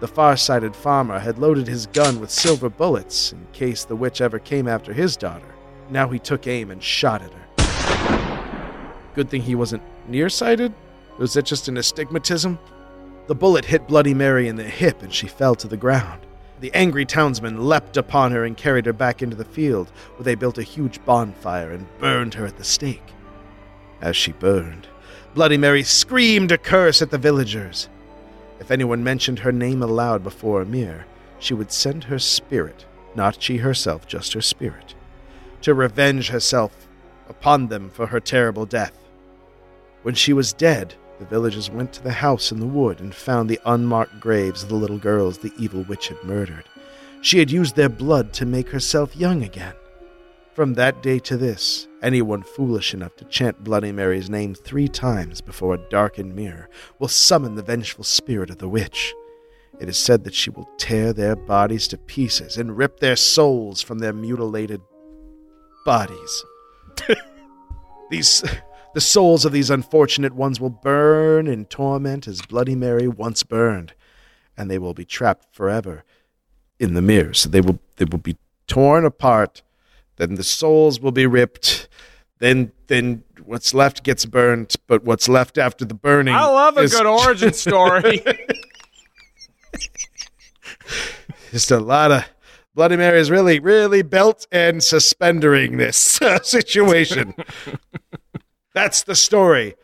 The 0.00 0.08
far 0.08 0.36
sighted 0.36 0.76
farmer 0.76 1.18
had 1.18 1.38
loaded 1.38 1.66
his 1.66 1.86
gun 1.86 2.20
with 2.20 2.30
silver 2.30 2.68
bullets 2.68 3.32
in 3.32 3.46
case 3.52 3.84
the 3.84 3.96
witch 3.96 4.20
ever 4.20 4.38
came 4.38 4.68
after 4.68 4.92
his 4.92 5.16
daughter. 5.16 5.54
Now 5.90 6.08
he 6.08 6.18
took 6.18 6.46
aim 6.46 6.70
and 6.70 6.82
shot 6.82 7.22
at 7.22 7.32
her. 7.32 9.10
Good 9.14 9.30
thing 9.30 9.42
he 9.42 9.54
wasn't 9.54 9.82
nearsighted? 10.08 10.72
Was 11.18 11.36
it 11.36 11.46
just 11.46 11.68
an 11.68 11.76
astigmatism? 11.76 12.58
The 13.26 13.34
bullet 13.34 13.64
hit 13.64 13.88
Bloody 13.88 14.14
Mary 14.14 14.48
in 14.48 14.56
the 14.56 14.64
hip 14.64 15.02
and 15.02 15.12
she 15.12 15.28
fell 15.28 15.54
to 15.56 15.68
the 15.68 15.76
ground. 15.76 16.23
The 16.64 16.72
angry 16.72 17.04
townsmen 17.04 17.66
leapt 17.68 17.98
upon 17.98 18.32
her 18.32 18.42
and 18.46 18.56
carried 18.56 18.86
her 18.86 18.94
back 18.94 19.20
into 19.20 19.36
the 19.36 19.44
field, 19.44 19.92
where 20.16 20.24
they 20.24 20.34
built 20.34 20.56
a 20.56 20.62
huge 20.62 20.98
bonfire 21.04 21.70
and 21.70 21.86
burned 21.98 22.32
her 22.32 22.46
at 22.46 22.56
the 22.56 22.64
stake. 22.64 23.02
As 24.00 24.16
she 24.16 24.32
burned, 24.32 24.88
Bloody 25.34 25.58
Mary 25.58 25.82
screamed 25.82 26.50
a 26.50 26.56
curse 26.56 27.02
at 27.02 27.10
the 27.10 27.18
villagers. 27.18 27.90
If 28.60 28.70
anyone 28.70 29.04
mentioned 29.04 29.40
her 29.40 29.52
name 29.52 29.82
aloud 29.82 30.24
before 30.24 30.62
a 30.62 30.64
mirror, 30.64 31.04
she 31.38 31.52
would 31.52 31.70
send 31.70 32.04
her 32.04 32.18
spirit, 32.18 32.86
not 33.14 33.42
she 33.42 33.58
herself, 33.58 34.06
just 34.06 34.32
her 34.32 34.40
spirit, 34.40 34.94
to 35.60 35.74
revenge 35.74 36.30
herself 36.30 36.88
upon 37.28 37.68
them 37.68 37.90
for 37.90 38.06
her 38.06 38.20
terrible 38.20 38.64
death. 38.64 38.96
When 40.02 40.14
she 40.14 40.32
was 40.32 40.54
dead, 40.54 40.94
the 41.18 41.24
villagers 41.24 41.70
went 41.70 41.92
to 41.92 42.02
the 42.02 42.12
house 42.12 42.50
in 42.52 42.60
the 42.60 42.66
wood 42.66 43.00
and 43.00 43.14
found 43.14 43.48
the 43.48 43.60
unmarked 43.66 44.20
graves 44.20 44.62
of 44.62 44.68
the 44.68 44.74
little 44.74 44.98
girls 44.98 45.38
the 45.38 45.52
evil 45.58 45.82
witch 45.82 46.08
had 46.08 46.22
murdered. 46.24 46.64
She 47.20 47.38
had 47.38 47.50
used 47.50 47.76
their 47.76 47.88
blood 47.88 48.32
to 48.34 48.46
make 48.46 48.68
herself 48.70 49.16
young 49.16 49.42
again. 49.42 49.74
From 50.54 50.74
that 50.74 51.02
day 51.02 51.18
to 51.20 51.36
this, 51.36 51.88
anyone 52.00 52.42
foolish 52.42 52.94
enough 52.94 53.16
to 53.16 53.24
chant 53.24 53.64
Bloody 53.64 53.90
Mary's 53.90 54.30
name 54.30 54.54
three 54.54 54.86
times 54.86 55.40
before 55.40 55.74
a 55.74 55.88
darkened 55.90 56.36
mirror 56.36 56.68
will 56.98 57.08
summon 57.08 57.56
the 57.56 57.62
vengeful 57.62 58.04
spirit 58.04 58.50
of 58.50 58.58
the 58.58 58.68
witch. 58.68 59.14
It 59.80 59.88
is 59.88 59.98
said 59.98 60.22
that 60.24 60.34
she 60.34 60.50
will 60.50 60.68
tear 60.78 61.12
their 61.12 61.34
bodies 61.34 61.88
to 61.88 61.98
pieces 61.98 62.56
and 62.56 62.76
rip 62.76 63.00
their 63.00 63.16
souls 63.16 63.82
from 63.82 63.98
their 63.98 64.12
mutilated 64.12 64.80
bodies. 65.84 66.44
these 68.10 68.44
the 68.94 69.00
souls 69.00 69.44
of 69.44 69.52
these 69.52 69.70
unfortunate 69.70 70.34
ones 70.34 70.60
will 70.60 70.70
burn 70.70 71.46
in 71.46 71.66
torment 71.66 72.26
as 72.26 72.42
Bloody 72.42 72.74
Mary 72.74 73.08
once 73.08 73.42
burned, 73.42 73.94
and 74.56 74.70
they 74.70 74.78
will 74.78 74.94
be 74.94 75.04
trapped 75.04 75.54
forever 75.54 76.04
in 76.78 76.94
the 76.94 77.02
mirror. 77.02 77.34
So 77.34 77.48
they 77.48 77.60
will 77.60 77.78
they 77.96 78.04
will 78.04 78.18
be 78.18 78.36
torn 78.66 79.04
apart 79.04 79.62
then 80.16 80.36
the 80.36 80.44
souls 80.44 81.00
will 81.00 81.12
be 81.12 81.26
ripped. 81.26 81.88
Then 82.38 82.72
then 82.86 83.24
what's 83.42 83.74
left 83.74 84.04
gets 84.04 84.24
burnt, 84.26 84.76
but 84.86 85.04
what's 85.04 85.28
left 85.28 85.58
after 85.58 85.84
the 85.84 85.94
burning 85.94 86.34
I 86.34 86.46
love 86.46 86.76
a 86.76 86.82
is 86.82 86.92
good 86.92 87.06
origin 87.06 87.52
story. 87.64 88.20
just 91.50 91.70
a 91.70 91.80
lot 91.80 92.12
of 92.12 92.24
Bloody 92.74 92.96
Mary 92.96 93.20
is 93.20 93.30
really, 93.30 93.60
really 93.60 94.02
belt 94.02 94.48
and 94.50 94.82
suspendering 94.82 95.76
this 95.76 96.20
uh, 96.20 96.38
situation. 96.42 97.34
That's 98.74 99.04
the 99.04 99.14
story 99.14 99.76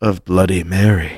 of 0.00 0.24
Bloody 0.24 0.64
Mary. 0.64 1.12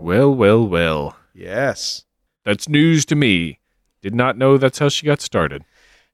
Well, 0.00 0.34
well, 0.34 0.66
well. 0.66 1.16
Yes. 1.32 2.04
That's 2.44 2.68
news 2.68 3.04
to 3.06 3.14
me. 3.14 3.60
Did 4.02 4.12
not 4.12 4.36
know 4.36 4.58
that's 4.58 4.80
how 4.80 4.88
she 4.88 5.06
got 5.06 5.20
started. 5.20 5.64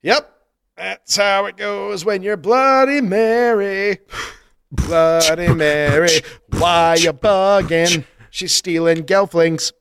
Yep. 0.03 0.31
That's 0.77 1.17
how 1.17 1.47
it 1.47 1.57
goes 1.57 2.05
when 2.05 2.23
you're 2.23 2.37
Bloody 2.37 3.01
Mary. 3.01 4.01
Bloody 4.71 5.55
Mary. 5.55 6.21
Why 6.59 6.97
you 6.97 7.15
bugging? 7.15 8.05
She's 8.29 8.55
stealing 8.55 9.05
gelflings. 9.05 9.73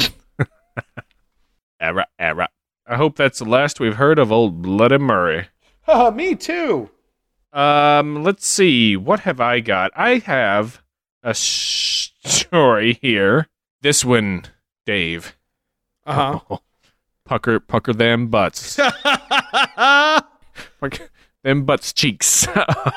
Era, 1.80 2.06
era. 2.18 2.48
I 2.86 2.96
hope 2.96 3.16
that's 3.16 3.38
the 3.38 3.44
last 3.44 3.80
we've 3.80 3.96
heard 3.96 4.18
of 4.18 4.32
old 4.32 4.62
Bloody 4.62 4.98
Murray. 4.98 5.48
Me 6.14 6.34
too. 6.34 6.90
Um, 7.52 8.22
let's 8.22 8.46
see. 8.46 8.96
What 8.96 9.20
have 9.20 9.40
I 9.40 9.60
got? 9.60 9.90
I 9.94 10.18
have 10.18 10.82
a 11.22 11.34
sh- 11.34 12.10
story 12.24 12.98
here. 13.02 13.48
This 13.82 14.04
one, 14.04 14.44
Dave. 14.86 15.36
Uh 16.06 16.38
Oh, 16.50 16.60
pucker, 17.24 17.60
pucker 17.60 17.92
them 17.92 18.28
butts. 18.28 18.76
pucker 20.80 21.08
them 21.44 21.64
butts 21.64 21.92
cheeks. 21.92 22.46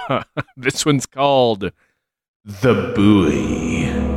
this 0.57 0.85
one's 0.85 1.05
called 1.05 1.71
The 2.43 2.93
Buoy. 2.95 4.14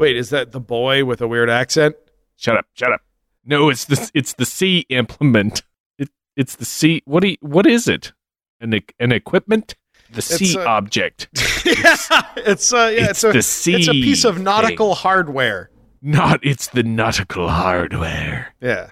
Wait, 0.00 0.16
is 0.16 0.30
that 0.30 0.52
the 0.52 0.60
boy 0.60 1.04
with 1.04 1.20
a 1.20 1.28
weird 1.28 1.50
accent? 1.50 1.94
Shut 2.36 2.56
up, 2.56 2.64
shut 2.72 2.90
up. 2.90 3.02
No, 3.44 3.68
it's 3.68 3.84
the 3.84 4.10
it's 4.14 4.32
the 4.32 4.46
sea 4.46 4.86
implement. 4.88 5.62
It 5.98 6.08
it's 6.36 6.56
the 6.56 6.64
sea. 6.64 7.02
What 7.04 7.20
do 7.20 7.28
you, 7.28 7.36
what 7.42 7.66
is 7.66 7.86
it? 7.86 8.14
An 8.62 8.80
an 8.98 9.12
equipment? 9.12 9.74
The 10.10 10.22
sea 10.22 10.56
a- 10.58 10.64
object. 10.64 11.28
yeah, 11.66 11.96
it's 12.36 12.72
uh, 12.72 12.90
yeah, 12.96 13.10
It's 13.10 13.22
it's, 13.22 13.66
a 13.66 13.70
the 13.70 13.76
it's 13.76 13.88
a 13.88 13.92
piece 13.92 14.24
of 14.24 14.40
nautical 14.40 14.94
hardware. 14.94 15.70
Not 16.00 16.40
it's 16.42 16.68
the 16.68 16.82
nautical 16.82 17.50
hardware. 17.50 18.54
Yeah. 18.62 18.88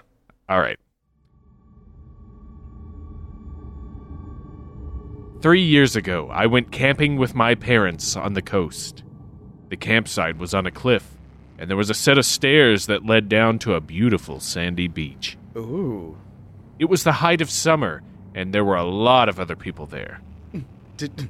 All 0.47 0.59
right. 0.59 0.77
Three 5.41 5.63
years 5.63 5.95
ago, 5.95 6.29
I 6.31 6.45
went 6.45 6.71
camping 6.71 7.17
with 7.17 7.33
my 7.33 7.55
parents 7.55 8.15
on 8.15 8.33
the 8.33 8.43
coast. 8.43 9.03
The 9.69 9.77
campsite 9.77 10.37
was 10.37 10.53
on 10.53 10.65
a 10.65 10.71
cliff, 10.71 11.15
and 11.57 11.69
there 11.69 11.77
was 11.77 11.89
a 11.89 11.93
set 11.93 12.17
of 12.17 12.25
stairs 12.25 12.87
that 12.87 13.05
led 13.05 13.29
down 13.29 13.59
to 13.59 13.75
a 13.75 13.81
beautiful 13.81 14.39
sandy 14.39 14.87
beach. 14.87 15.37
Ooh. 15.55 16.17
It 16.79 16.85
was 16.85 17.03
the 17.03 17.13
height 17.13 17.41
of 17.41 17.49
summer, 17.49 18.01
and 18.33 18.53
there 18.53 18.65
were 18.65 18.75
a 18.75 18.83
lot 18.83 19.29
of 19.29 19.39
other 19.39 19.55
people 19.55 19.85
there. 19.85 20.21
Did, 20.97 21.29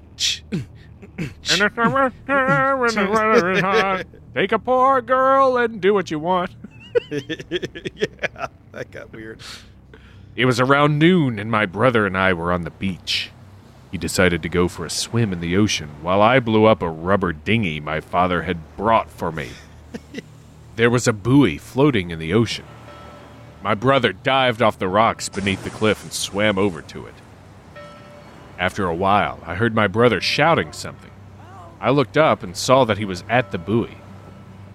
Take 4.34 4.52
a 4.52 4.60
poor 4.60 5.02
girl 5.02 5.58
and 5.58 5.82
do 5.82 5.94
what 5.94 6.10
you 6.10 6.20
want. 6.20 6.52
yeah, 7.12 8.48
that 8.72 8.92
got 8.92 9.12
weird. 9.12 9.42
It 10.36 10.46
was 10.46 10.60
around 10.60 10.98
noon, 10.98 11.40
and 11.40 11.52
my 11.52 11.66
brother 11.66 12.06
and 12.06 12.18
I 12.18 12.34
were 12.34 12.52
on 12.52 12.62
the 12.62 12.72
beach. 12.72 13.32
He 13.92 13.98
decided 13.98 14.44
to 14.44 14.50
go 14.50 14.68
for 14.68 14.86
a 14.86 14.90
swim 14.90 15.34
in 15.34 15.40
the 15.40 15.58
ocean 15.58 15.90
while 16.02 16.22
I 16.22 16.40
blew 16.40 16.66
up 16.66 16.82
a 16.82 16.90
rubber 16.90 17.34
dinghy 17.34 17.80
my 17.80 18.02
father 18.02 18.44
had 18.44 18.78
brought 18.78 19.10
for 19.10 19.32
me. 19.32 19.50
there 20.76 20.90
was 20.90 21.08
a 21.08 21.14
buoy 21.14 21.58
floating 21.58 22.12
in 22.12 22.20
the 22.20 22.34
ocean. 22.34 22.66
My 23.64 23.74
brother 23.76 24.14
dived 24.14 24.62
off 24.62 24.80
the 24.80 24.88
rocks 24.88 25.28
beneath 25.28 25.64
the 25.64 25.70
cliff 25.70 26.04
and 26.04 26.14
swam 26.14 26.58
over 26.58 26.82
to 26.84 27.08
it. 27.08 27.16
After 28.58 28.86
a 28.86 28.96
while, 28.96 29.40
I 29.46 29.56
heard 29.56 29.74
my 29.74 29.88
brother 29.88 30.22
shouting 30.22 30.72
something. 30.72 31.12
I 31.82 31.90
looked 31.90 32.18
up 32.18 32.44
and 32.44 32.56
saw 32.56 32.86
that 32.86 32.98
he 32.98 33.06
was 33.06 33.24
at 33.30 33.52
the 33.52 33.58
buoy. 33.58 33.98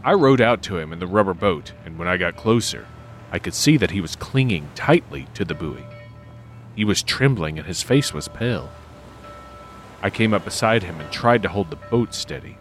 I 0.02 0.12
rowed 0.14 0.40
out 0.40 0.62
to 0.64 0.78
him 0.78 0.92
in 0.92 0.98
the 0.98 1.06
rubber 1.06 1.34
boat, 1.34 1.72
and 1.84 1.98
when 1.98 2.08
I 2.08 2.16
got 2.16 2.36
closer, 2.36 2.86
I 3.30 3.38
could 3.38 3.54
see 3.54 3.76
that 3.76 3.90
he 3.90 4.00
was 4.00 4.16
clinging 4.16 4.70
tightly 4.74 5.26
to 5.34 5.44
the 5.44 5.54
buoy. 5.54 5.84
He 6.74 6.84
was 6.84 7.02
trembling 7.02 7.58
and 7.58 7.66
his 7.66 7.82
face 7.82 8.12
was 8.12 8.28
pale. 8.28 8.70
I 10.04 10.10
came 10.10 10.34
up 10.34 10.44
beside 10.44 10.82
him 10.82 11.00
and 11.00 11.10
tried 11.10 11.42
to 11.44 11.48
hold 11.48 11.70
the 11.70 11.76
boat 11.76 12.12
steady. 12.12 12.58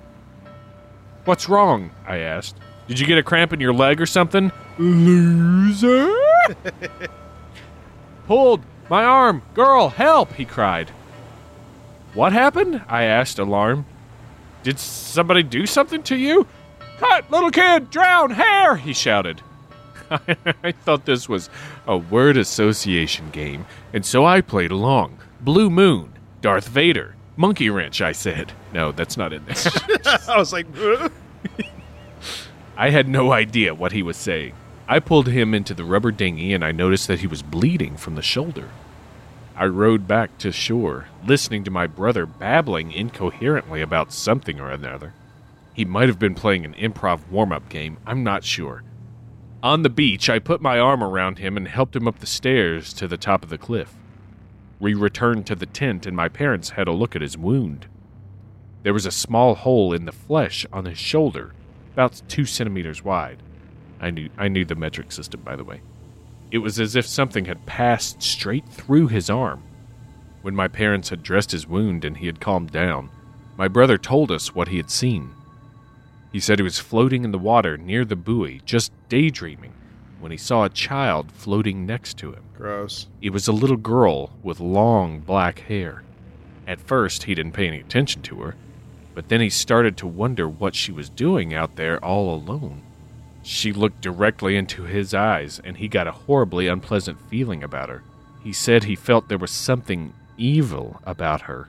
What's 1.26 1.50
wrong? 1.50 1.92
I 2.08 2.20
asked. 2.20 2.56
Did 2.88 3.02
you 3.02 3.06
get 3.06 3.18
a 3.18 3.24
cramp 3.24 3.52
in 3.52 3.60
your 3.60 3.74
leg 3.74 4.00
or 4.00 4.06
something? 4.06 4.50
Loser! 4.78 6.16
Pulled! 8.28 8.62
My 8.90 9.04
arm! 9.04 9.42
Girl, 9.54 9.90
help! 9.90 10.32
he 10.36 10.46
cried. 10.46 10.90
What 12.14 12.32
happened? 12.32 12.82
I 12.88 13.04
asked, 13.04 13.40
alarmed. 13.40 13.84
Did 14.64 14.80
somebody 14.80 15.44
do 15.44 15.66
something 15.66 16.02
to 16.04 16.16
you? 16.16 16.48
Cut, 16.98 17.30
little 17.30 17.52
kid! 17.52 17.90
Drown! 17.90 18.32
Hair! 18.32 18.78
he 18.78 18.94
shouted. 18.94 19.42
I 20.10 20.72
thought 20.72 21.04
this 21.04 21.28
was 21.28 21.50
a 21.88 21.98
word 21.98 22.38
association 22.38 23.32
game, 23.32 23.66
and 23.92 24.06
so 24.06 24.26
I 24.26 24.40
played 24.40 24.72
along. 24.72 25.18
Blue 25.42 25.70
Moon, 25.70 26.14
Darth 26.40 26.70
Vader, 26.70 27.16
Monkey 27.36 27.70
Wrench, 27.70 28.02
I 28.02 28.12
said. 28.12 28.54
No, 28.74 28.92
that's 28.92 29.18
not 29.18 29.34
in 29.34 29.44
there. 29.46 29.56
I 30.28 30.38
was 30.38 30.54
like, 30.54 30.68
I 32.78 32.90
had 32.90 33.08
no 33.08 33.32
idea 33.32 33.74
what 33.74 33.92
he 33.92 34.04
was 34.04 34.18
saying. 34.18 34.54
I 34.88 35.00
pulled 35.00 35.28
him 35.28 35.54
into 35.54 35.74
the 35.74 35.84
rubber 35.84 36.12
dinghy 36.12 36.54
and 36.54 36.64
I 36.64 36.72
noticed 36.72 37.08
that 37.08 37.20
he 37.20 37.28
was 37.28 37.42
bleeding 37.42 37.98
from 37.98 38.16
the 38.16 38.22
shoulder. 38.22 38.70
I 39.56 39.66
rowed 39.66 40.08
back 40.08 40.38
to 40.40 40.52
shore, 40.52 41.08
listening 41.26 41.64
to 41.64 41.72
my 41.72 41.88
brother 41.88 42.26
babbling 42.26 42.92
incoherently 42.92 43.82
about 43.82 44.12
something 44.12 44.60
or 44.60 44.70
another. 44.70 45.14
He 45.74 45.86
might 45.86 46.10
have 46.10 46.20
been 46.20 46.36
playing 46.36 46.66
an 46.66 46.74
improv 46.74 47.28
warm 47.30 47.52
up 47.52 47.70
game, 47.70 47.98
I'm 48.06 48.24
not 48.24 48.44
sure. 48.44 48.84
On 49.62 49.82
the 49.82 49.90
beach, 49.90 50.30
I 50.30 50.40
put 50.40 50.62
my 50.62 50.78
arm 50.78 51.04
around 51.04 51.40
him 51.40 51.56
and 51.56 51.68
helped 51.68 51.96
him 51.96 52.08
up 52.08 52.20
the 52.20 52.26
stairs 52.26 52.94
to 52.94 53.08
the 53.08 53.18
top 53.18 53.44
of 53.44 53.50
the 53.50 53.58
cliff. 53.58 53.96
We 54.84 54.96
returned 54.96 55.48
to 55.48 55.56
the 55.56 55.66
tent 55.66 56.06
and 56.06 56.14
my 56.14 56.28
parents 56.28 56.72
had 56.72 56.90
a 56.90 56.92
look 56.92 57.16
at 57.16 57.22
his 57.22 57.38
wound. 57.38 57.86
There 58.82 58.94
was 58.94 59.06
a 59.06 59.12
small 59.12 59.56
hole 59.56 59.94
in 59.94 60.04
the 60.04 60.12
flesh 60.12 60.66
on 60.74 60.84
his 60.84 60.98
shoulder, 60.98 61.54
about 61.94 62.22
two 62.28 62.44
centimeters 62.44 63.02
wide. 63.02 63.42
I 64.02 64.10
knew 64.10 64.30
I 64.38 64.50
knew 64.50 64.66
the 64.66 64.76
metric 64.76 65.14
system, 65.14 65.40
by 65.40 65.56
the 65.56 65.64
way. 65.64 65.80
It 66.52 66.58
was 66.58 66.82
as 66.82 66.98
if 66.98 67.08
something 67.08 67.46
had 67.46 67.66
passed 67.66 68.22
straight 68.22 68.68
through 68.68 69.08
his 69.08 69.30
arm. 69.30 69.64
When 70.42 70.54
my 70.54 70.68
parents 70.68 71.08
had 71.08 71.24
dressed 71.24 71.52
his 71.52 71.66
wound 71.66 72.04
and 72.04 72.18
he 72.18 72.26
had 72.26 72.42
calmed 72.42 72.74
down, 72.74 73.10
my 73.56 73.70
brother 73.70 73.98
told 73.98 74.34
us 74.34 74.54
what 74.54 74.68
he 74.68 74.76
had 74.76 74.92
seen. 74.92 75.30
He 76.34 76.42
said 76.42 76.60
he 76.60 76.64
was 76.64 76.80
floating 76.80 77.24
in 77.24 77.32
the 77.32 77.40
water 77.40 77.78
near 77.78 78.04
the 78.04 78.18
buoy, 78.18 78.62
just 78.66 78.92
daydreaming, 79.08 79.72
when 80.24 80.32
he 80.32 80.38
saw 80.38 80.64
a 80.64 80.70
child 80.70 81.30
floating 81.34 81.86
next 81.86 82.18
to 82.18 82.32
him. 82.32 82.42
Gross. 82.56 83.08
It 83.22 83.32
was 83.32 83.50
a 83.50 83.52
little 83.52 83.76
girl 83.76 84.32
with 84.42 84.62
long 84.62 85.20
black 85.20 85.60
hair. 85.60 86.02
At 86.66 86.80
first, 86.80 87.24
he 87.24 87.36
didn't 87.36 87.52
pay 87.52 87.68
any 87.68 87.82
attention 87.82 88.22
to 88.22 88.38
her, 88.38 88.56
but 89.14 89.28
then 89.28 89.42
he 89.42 89.50
started 89.50 89.98
to 89.98 90.08
wonder 90.08 90.48
what 90.48 90.76
she 90.76 90.94
was 90.94 91.10
doing 91.10 91.54
out 91.54 91.76
there 91.76 92.04
all 92.04 92.34
alone. 92.34 92.84
She 93.44 93.74
looked 93.74 94.00
directly 94.00 94.56
into 94.56 94.84
his 94.84 95.14
eyes, 95.14 95.60
and 95.62 95.76
he 95.76 95.90
got 95.90 96.08
a 96.08 96.14
horribly 96.14 96.68
unpleasant 96.68 97.20
feeling 97.30 97.62
about 97.62 97.90
her. 97.90 98.02
He 98.42 98.54
said 98.54 98.86
he 98.86 98.96
felt 98.96 99.28
there 99.28 99.38
was 99.38 99.52
something 99.52 100.14
evil 100.38 101.02
about 101.04 101.42
her. 101.42 101.68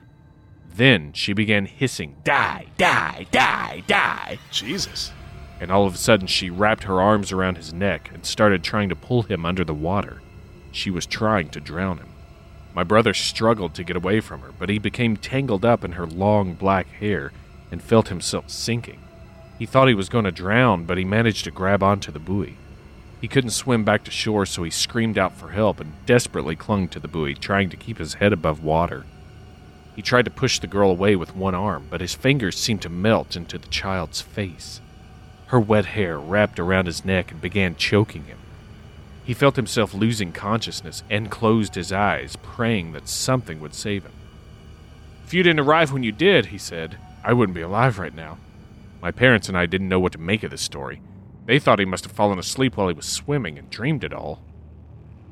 Then 0.73 1.11
she 1.11 1.33
began 1.33 1.65
hissing, 1.65 2.15
Die, 2.23 2.67
die, 2.77 3.27
die, 3.31 3.83
die. 3.85 4.39
Jesus. 4.49 5.11
And 5.59 5.71
all 5.71 5.85
of 5.85 5.95
a 5.95 5.97
sudden, 5.97 6.27
she 6.27 6.49
wrapped 6.49 6.83
her 6.83 7.01
arms 7.01 7.31
around 7.31 7.57
his 7.57 7.73
neck 7.73 8.09
and 8.13 8.25
started 8.25 8.63
trying 8.63 8.89
to 8.89 8.95
pull 8.95 9.23
him 9.23 9.45
under 9.45 9.63
the 9.63 9.73
water. 9.73 10.21
She 10.71 10.91
was 10.91 11.05
trying 11.05 11.49
to 11.49 11.59
drown 11.59 11.97
him. 11.97 12.09
My 12.73 12.83
brother 12.83 13.13
struggled 13.13 13.73
to 13.75 13.85
get 13.85 13.95
away 13.95 14.19
from 14.19 14.41
her, 14.41 14.51
but 14.59 14.67
he 14.67 14.79
became 14.79 15.15
tangled 15.15 15.63
up 15.63 15.85
in 15.85 15.93
her 15.93 16.05
long 16.05 16.55
black 16.55 16.87
hair 16.87 17.31
and 17.71 17.81
felt 17.81 18.09
himself 18.09 18.49
sinking. 18.49 18.99
He 19.57 19.65
thought 19.65 19.87
he 19.87 19.93
was 19.93 20.09
going 20.09 20.25
to 20.25 20.31
drown, 20.31 20.83
but 20.83 20.97
he 20.97 21.05
managed 21.05 21.45
to 21.45 21.51
grab 21.51 21.81
onto 21.81 22.11
the 22.11 22.19
buoy. 22.19 22.57
He 23.21 23.29
couldn't 23.29 23.51
swim 23.51 23.85
back 23.85 24.03
to 24.03 24.11
shore, 24.11 24.45
so 24.45 24.63
he 24.63 24.69
screamed 24.69 25.17
out 25.17 25.37
for 25.37 25.51
help 25.51 25.79
and 25.79 25.93
desperately 26.05 26.57
clung 26.57 26.89
to 26.89 26.99
the 26.99 27.07
buoy, 27.07 27.33
trying 27.33 27.69
to 27.69 27.77
keep 27.77 27.97
his 27.97 28.15
head 28.15 28.33
above 28.33 28.61
water. 28.61 29.05
He 29.95 30.01
tried 30.01 30.25
to 30.25 30.31
push 30.31 30.59
the 30.59 30.67
girl 30.67 30.91
away 30.91 31.15
with 31.15 31.35
one 31.35 31.55
arm, 31.55 31.87
but 31.89 32.01
his 32.01 32.13
fingers 32.13 32.57
seemed 32.57 32.81
to 32.81 32.89
melt 32.89 33.37
into 33.37 33.57
the 33.57 33.69
child's 33.69 34.19
face. 34.19 34.81
Her 35.47 35.59
wet 35.59 35.85
hair 35.87 36.17
wrapped 36.17 36.59
around 36.59 36.87
his 36.87 37.05
neck 37.05 37.31
and 37.31 37.39
began 37.39 37.75
choking 37.75 38.25
him. 38.25 38.39
He 39.23 39.33
felt 39.33 39.55
himself 39.55 39.93
losing 39.93 40.31
consciousness 40.31 41.03
and 41.09 41.31
closed 41.31 41.75
his 41.75 41.91
eyes, 41.91 42.35
praying 42.41 42.91
that 42.93 43.07
something 43.07 43.59
would 43.59 43.73
save 43.73 44.03
him. 44.03 44.13
If 45.25 45.33
you 45.33 45.41
didn't 45.41 45.61
arrive 45.61 45.91
when 45.91 46.03
you 46.03 46.11
did, 46.11 46.47
he 46.47 46.57
said, 46.59 46.97
I 47.23 47.33
wouldn't 47.33 47.55
be 47.55 47.61
alive 47.61 47.97
right 47.97 48.13
now. 48.13 48.37
My 49.01 49.11
parents 49.11 49.49
and 49.49 49.57
I 49.57 49.65
didn't 49.65 49.89
know 49.89 49.99
what 49.99 50.11
to 50.11 50.19
make 50.19 50.43
of 50.43 50.51
this 50.51 50.61
story. 50.61 51.01
They 51.45 51.59
thought 51.59 51.79
he 51.79 51.85
must 51.85 52.03
have 52.03 52.13
fallen 52.13 52.39
asleep 52.39 52.77
while 52.77 52.87
he 52.87 52.93
was 52.93 53.05
swimming 53.05 53.57
and 53.57 53.69
dreamed 53.69 54.03
it 54.03 54.13
all. 54.13 54.41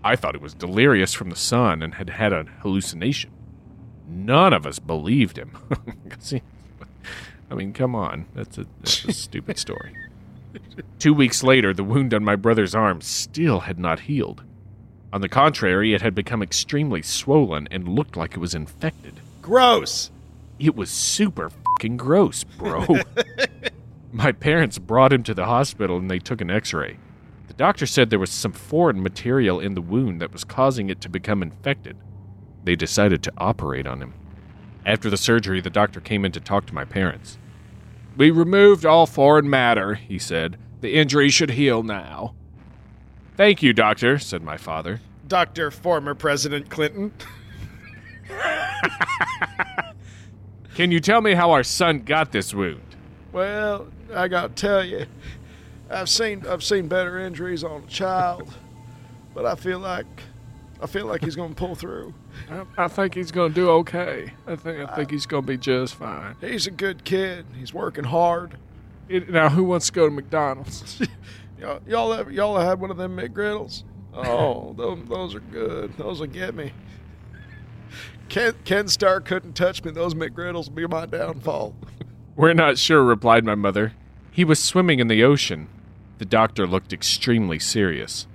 I 0.04 0.16
thought 0.16 0.36
he 0.36 0.42
was 0.42 0.54
delirious 0.54 1.14
from 1.14 1.30
the 1.30 1.36
sun 1.36 1.82
and 1.82 1.96
had 1.96 2.10
had 2.10 2.34
a 2.34 2.46
hallucination. 2.62 3.32
None 4.08 4.54
of 4.54 4.66
us 4.66 4.80
believed 4.80 5.38
him. 5.38 5.58
I 7.50 7.56
mean, 7.56 7.74
come 7.74 7.96
on. 7.96 8.26
That's 8.34 8.58
a, 8.58 8.66
that's 8.82 9.06
a 9.06 9.14
stupid 9.14 9.58
story. 9.60 9.94
Two 11.00 11.14
weeks 11.14 11.44
later, 11.44 11.74
the 11.74 11.84
wound 11.84 12.14
on 12.14 12.24
my 12.24 12.36
brother's 12.36 12.76
arm 12.76 13.02
still 13.02 13.62
had 13.62 13.80
not 13.80 14.02
healed. 14.02 14.44
On 15.12 15.22
the 15.22 15.30
contrary, 15.30 15.94
it 15.94 16.02
had 16.02 16.16
become 16.16 16.42
extremely 16.42 17.02
swollen 17.02 17.68
and 17.70 17.88
looked 17.88 18.18
like 18.18 18.34
it 18.34 18.40
was 18.40 18.56
infected. 18.56 19.20
Gross. 19.42 20.10
It 20.60 20.76
was 20.76 20.90
super 20.90 21.50
fucking 21.50 21.98
gross, 21.98 22.44
bro. 22.44 22.86
My 24.12 24.32
parents 24.32 24.80
brought 24.80 25.14
him 25.14 25.24
to 25.24 25.34
the 25.34 25.46
hospital 25.46 25.98
and 25.98 26.10
they 26.10 26.20
took 26.20 26.42
an 26.42 26.50
x 26.50 26.74
ray. 26.74 26.98
The 27.48 27.54
doctor 27.54 27.86
said 27.86 28.10
there 28.10 28.20
was 28.20 28.32
some 28.32 28.54
foreign 28.54 29.04
material 29.04 29.60
in 29.60 29.74
the 29.76 29.82
wound 29.82 30.22
that 30.22 30.32
was 30.32 30.44
causing 30.44 30.90
it 30.90 31.02
to 31.02 31.10
become 31.10 31.44
infected. 31.44 31.98
They 32.64 32.76
decided 32.76 33.22
to 33.24 33.34
operate 33.38 33.86
on 33.86 34.02
him. 34.02 34.14
After 34.86 35.10
the 35.10 35.18
surgery, 35.18 35.62
the 35.62 35.70
doctor 35.70 36.00
came 36.00 36.26
in 36.26 36.32
to 36.32 36.40
talk 36.40 36.66
to 36.68 36.74
my 36.76 36.86
parents. 36.86 37.38
We 38.16 38.32
removed 38.32 38.86
all 38.86 39.06
foreign 39.06 39.50
matter, 39.50 39.96
he 39.96 40.20
said. 40.20 40.58
The 40.82 40.94
injury 40.94 41.30
should 41.30 41.52
heal 41.52 41.82
now. 41.84 42.36
Thank 43.36 43.64
you, 43.64 43.74
doctor, 43.74 44.20
said 44.20 44.44
my 44.44 44.58
father. 44.58 45.02
Dr. 45.28 45.72
Former 45.72 46.14
President 46.14 46.70
Clinton. 46.70 47.12
Can 50.76 50.92
you 50.92 51.00
tell 51.00 51.22
me 51.22 51.34
how 51.34 51.52
our 51.52 51.64
son 51.64 52.00
got 52.00 52.32
this 52.32 52.54
wound? 52.54 52.96
Well, 53.32 53.88
I 54.14 54.28
got 54.28 54.56
to 54.56 54.62
tell 54.62 54.84
you, 54.84 55.06
I've 55.90 56.10
seen 56.10 56.46
I've 56.48 56.64
seen 56.64 56.88
better 56.88 57.20
injuries 57.20 57.64
on 57.64 57.84
a 57.84 57.88
child, 57.88 58.54
but 59.34 59.46
I 59.46 59.56
feel 59.56 59.80
like 59.80 60.06
I 60.84 60.86
feel 60.86 61.06
like 61.06 61.24
he's 61.24 61.38
going 61.38 61.50
to 61.50 61.56
pull 61.56 61.76
through. 61.76 62.14
I, 62.52 62.66
I 62.78 62.88
think 62.90 63.16
he's 63.16 63.32
going 63.32 63.54
to 63.54 63.56
do 63.56 63.70
okay. 63.70 64.34
I 64.46 64.58
think 64.58 64.90
I 64.90 64.94
think 64.96 65.12
he's 65.12 65.26
going 65.26 65.44
to 65.44 65.48
be 65.48 65.58
just 65.58 65.96
fine. 65.96 66.36
He's 66.42 66.68
a 66.68 66.72
good 66.72 67.06
kid. 67.06 67.46
He's 67.58 67.74
working 67.74 68.04
hard. 68.04 68.58
It- 69.08 69.30
now, 69.30 69.48
who 69.48 69.64
wants 69.64 69.86
to 69.88 69.92
go 69.94 70.10
to 70.10 70.14
McDonald's? 70.14 71.02
Y'all, 71.60 71.80
y'all 71.88 72.12
ever 72.14 72.30
y'all 72.30 72.60
had 72.60 72.82
one 72.82 72.92
of 72.92 72.98
them 72.98 73.16
McGriddles? 73.16 73.84
Oh, 74.14 74.74
those, 74.74 75.00
those 75.08 75.34
are 75.36 75.40
good. 75.40 75.96
Those 75.98 76.20
will 76.20 76.28
get 76.28 76.54
me. 76.54 76.74
Ken, 78.28 78.54
Ken 78.66 78.90
Starr 78.90 79.22
couldn't 79.22 79.54
touch 79.54 79.82
me. 79.84 79.92
Those 79.92 80.14
McGriddles 80.14 80.68
will 80.68 80.76
be 80.76 80.88
my 80.88 81.06
downfall. 81.06 81.74
We're 82.36 82.54
not 82.54 82.78
sure, 82.78 83.02
replied 83.02 83.46
my 83.46 83.56
mother. 83.56 83.94
He 84.32 84.44
was 84.44 84.62
swimming 84.62 85.00
in 85.00 85.08
the 85.08 85.24
ocean. 85.24 85.70
The 86.18 86.26
doctor 86.26 86.68
looked 86.68 86.92
extremely 86.92 87.60
serious. 87.60 88.28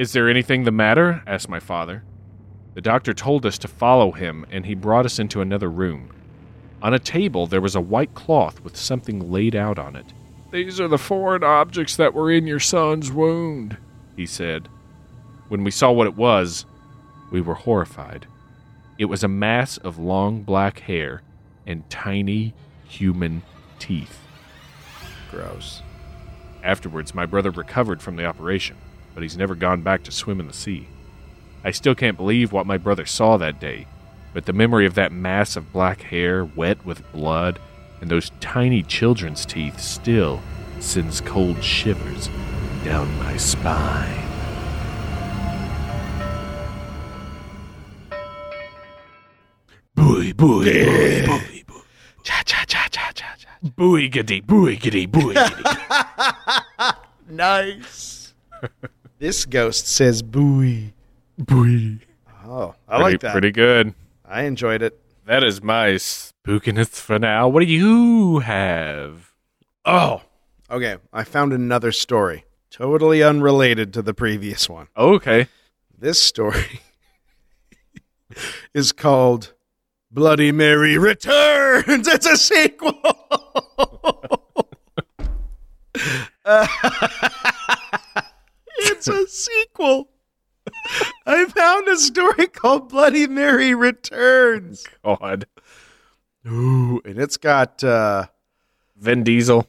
Is 0.00 0.14
there 0.14 0.30
anything 0.30 0.64
the 0.64 0.70
matter? 0.70 1.22
asked 1.26 1.50
my 1.50 1.60
father. 1.60 2.02
The 2.72 2.80
doctor 2.80 3.12
told 3.12 3.44
us 3.44 3.58
to 3.58 3.68
follow 3.68 4.12
him, 4.12 4.46
and 4.50 4.64
he 4.64 4.74
brought 4.74 5.04
us 5.04 5.18
into 5.18 5.42
another 5.42 5.70
room. 5.70 6.08
On 6.80 6.94
a 6.94 6.98
table, 6.98 7.46
there 7.46 7.60
was 7.60 7.74
a 7.74 7.82
white 7.82 8.14
cloth 8.14 8.62
with 8.62 8.78
something 8.78 9.30
laid 9.30 9.54
out 9.54 9.78
on 9.78 9.96
it. 9.96 10.06
These 10.52 10.80
are 10.80 10.88
the 10.88 10.96
foreign 10.96 11.44
objects 11.44 11.96
that 11.96 12.14
were 12.14 12.32
in 12.32 12.46
your 12.46 12.60
son's 12.60 13.12
wound. 13.12 13.76
he 14.16 14.24
said. 14.24 14.68
When 15.48 15.64
we 15.64 15.70
saw 15.70 15.92
what 15.92 16.06
it 16.06 16.16
was, 16.16 16.64
we 17.30 17.42
were 17.42 17.52
horrified. 17.52 18.26
It 18.96 19.04
was 19.04 19.22
a 19.22 19.28
mass 19.28 19.76
of 19.76 19.98
long 19.98 20.44
black 20.44 20.78
hair 20.78 21.20
and 21.66 21.90
tiny 21.90 22.54
human 22.88 23.42
teeth. 23.78 24.18
Gross. 25.30 25.82
Afterwards, 26.64 27.14
my 27.14 27.26
brother 27.26 27.50
recovered 27.50 28.00
from 28.00 28.16
the 28.16 28.24
operation, 28.24 28.78
but 29.14 29.22
he's 29.22 29.36
never 29.36 29.54
gone 29.54 29.82
back 29.82 30.02
to 30.04 30.12
swim 30.12 30.40
in 30.40 30.46
the 30.46 30.52
sea. 30.52 30.88
I 31.64 31.70
still 31.70 31.94
can't 31.94 32.16
believe 32.16 32.52
what 32.52 32.66
my 32.66 32.78
brother 32.78 33.04
saw 33.06 33.36
that 33.36 33.60
day, 33.60 33.86
but 34.32 34.46
the 34.46 34.52
memory 34.52 34.86
of 34.86 34.94
that 34.94 35.12
mass 35.12 35.56
of 35.56 35.72
black 35.72 36.02
hair 36.02 36.44
wet 36.44 36.84
with 36.86 37.10
blood 37.12 37.58
and 38.00 38.10
those 38.10 38.30
tiny 38.40 38.82
children's 38.82 39.44
teeth 39.44 39.78
still 39.80 40.40
sends 40.78 41.20
cold 41.20 41.62
shivers 41.62 42.28
down 42.84 43.14
my 43.18 43.36
spine. 43.36 44.16
Booey, 49.96 50.32
booey, 50.32 50.64
booey, 50.64 51.24
booey, 51.26 51.64
booey. 51.66 51.82
Cha 52.22 52.42
cha 52.46 52.64
cha 52.66 52.88
cha 52.90 53.10
cha 53.12 53.34
cha. 53.36 53.48
Booey 53.76 54.10
giddy, 54.10 54.40
booey 54.40 54.80
giddy, 54.80 55.06
booey 55.06 55.34
giddy. 55.34 55.64
Nice. 57.30 58.34
this 59.20 59.44
ghost 59.44 59.86
says 59.86 60.22
booey. 60.22 60.92
booey. 61.40 62.00
Oh, 62.44 62.74
I 62.88 62.96
Pretty, 62.96 63.12
like 63.12 63.20
that. 63.20 63.32
Pretty 63.32 63.52
good. 63.52 63.94
I 64.24 64.42
enjoyed 64.42 64.82
it. 64.82 64.98
That 65.26 65.44
is 65.44 65.62
my 65.62 65.90
spookiness 65.90 66.98
for 67.00 67.18
now. 67.18 67.46
What 67.46 67.60
do 67.60 67.66
you 67.66 68.40
have? 68.40 69.32
Oh, 69.84 70.22
okay. 70.70 70.96
I 71.12 71.24
found 71.24 71.52
another 71.52 71.92
story, 71.92 72.46
totally 72.70 73.22
unrelated 73.22 73.92
to 73.94 74.02
the 74.02 74.14
previous 74.14 74.68
one. 74.68 74.88
Okay. 74.96 75.48
This 75.96 76.20
story 76.20 76.80
is 78.74 78.90
called 78.90 79.52
Bloody 80.10 80.50
Mary 80.50 80.96
Returns. 80.96 82.08
It's 82.08 82.26
a 82.26 82.36
sequel. 82.38 82.98
Uh, 86.44 86.66
it's 89.08 89.08
a 89.08 89.26
sequel. 89.28 90.08
I 91.26 91.46
found 91.46 91.88
a 91.88 91.96
story 91.96 92.46
called 92.48 92.88
Bloody 92.88 93.26
Mary 93.26 93.74
Returns. 93.74 94.86
God. 95.04 95.46
Ooh, 96.46 97.00
and 97.04 97.18
it's 97.18 97.36
got 97.36 97.82
uh, 97.84 98.26
Vin 98.96 99.24
Diesel, 99.24 99.66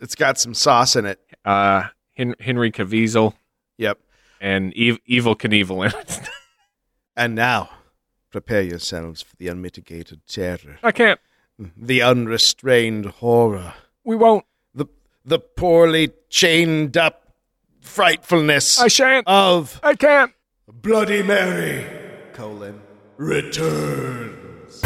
it's 0.00 0.14
got 0.14 0.38
some 0.38 0.54
sauce 0.54 0.96
in 0.96 1.06
it. 1.06 1.20
uh, 1.44 1.84
Hen- 2.16 2.34
Henry 2.40 2.70
Caviezel, 2.72 3.34
Yep. 3.78 3.98
and 4.40 4.72
Ev- 4.76 4.98
Evel 5.08 5.36
Knievel 5.36 5.86
in 5.92 5.98
it. 6.00 6.20
And 7.16 7.34
now, 7.34 7.70
prepare 8.30 8.62
yourselves 8.62 9.22
for 9.22 9.34
the 9.38 9.48
unmitigated 9.48 10.20
terror, 10.28 10.78
I 10.84 10.92
can't. 10.92 11.18
the 11.76 12.00
unrestrained 12.00 13.06
horror, 13.06 13.74
We 14.04 14.14
won't. 14.14 14.44
the 14.72 14.86
the 15.24 15.40
poorly 15.40 16.10
chained 16.28 16.96
up 16.96 17.27
frightfulness 17.88 18.80
I 18.80 18.88
shan't. 18.88 19.26
of 19.26 19.80
I 19.82 19.94
can't. 19.94 20.32
Bloody 20.68 21.22
Mary: 21.22 21.86
colon 22.32 22.80
returns. 23.16 24.82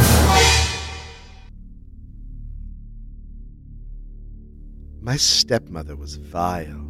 My 5.00 5.16
stepmother 5.16 5.96
was 5.96 6.16
vile. 6.16 6.88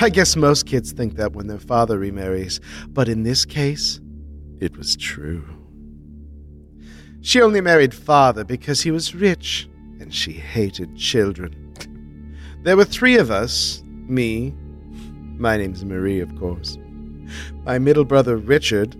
I 0.00 0.08
guess 0.08 0.34
most 0.36 0.66
kids 0.66 0.92
think 0.92 1.16
that 1.16 1.32
when 1.32 1.46
their 1.46 1.58
father 1.58 1.98
remarries, 1.98 2.60
but 2.88 3.08
in 3.08 3.24
this 3.24 3.44
case, 3.44 4.00
it 4.60 4.76
was 4.76 4.96
true. 4.96 5.44
She 7.20 7.42
only 7.42 7.60
married 7.60 7.92
father 7.92 8.44
because 8.44 8.80
he 8.80 8.90
was 8.90 9.14
rich 9.14 9.68
and 10.00 10.14
she 10.14 10.32
hated 10.32 10.96
children. 10.96 11.54
There 12.62 12.76
were 12.76 12.84
three 12.84 13.18
of 13.18 13.30
us 13.30 13.82
me, 13.84 14.54
my 15.38 15.56
name's 15.56 15.84
Marie, 15.84 16.20
of 16.20 16.34
course, 16.38 16.78
my 17.64 17.78
middle 17.78 18.04
brother 18.04 18.36
Richard, 18.36 18.94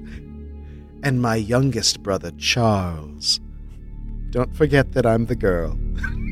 and 1.03 1.23
my 1.23 1.37
youngest 1.37 2.03
brother 2.03 2.31
Charles. 2.33 3.41
Don't 4.31 4.55
forget 4.55 4.93
that 4.93 5.07
I'm 5.07 5.27
the 5.27 5.37
girl. 5.37 5.79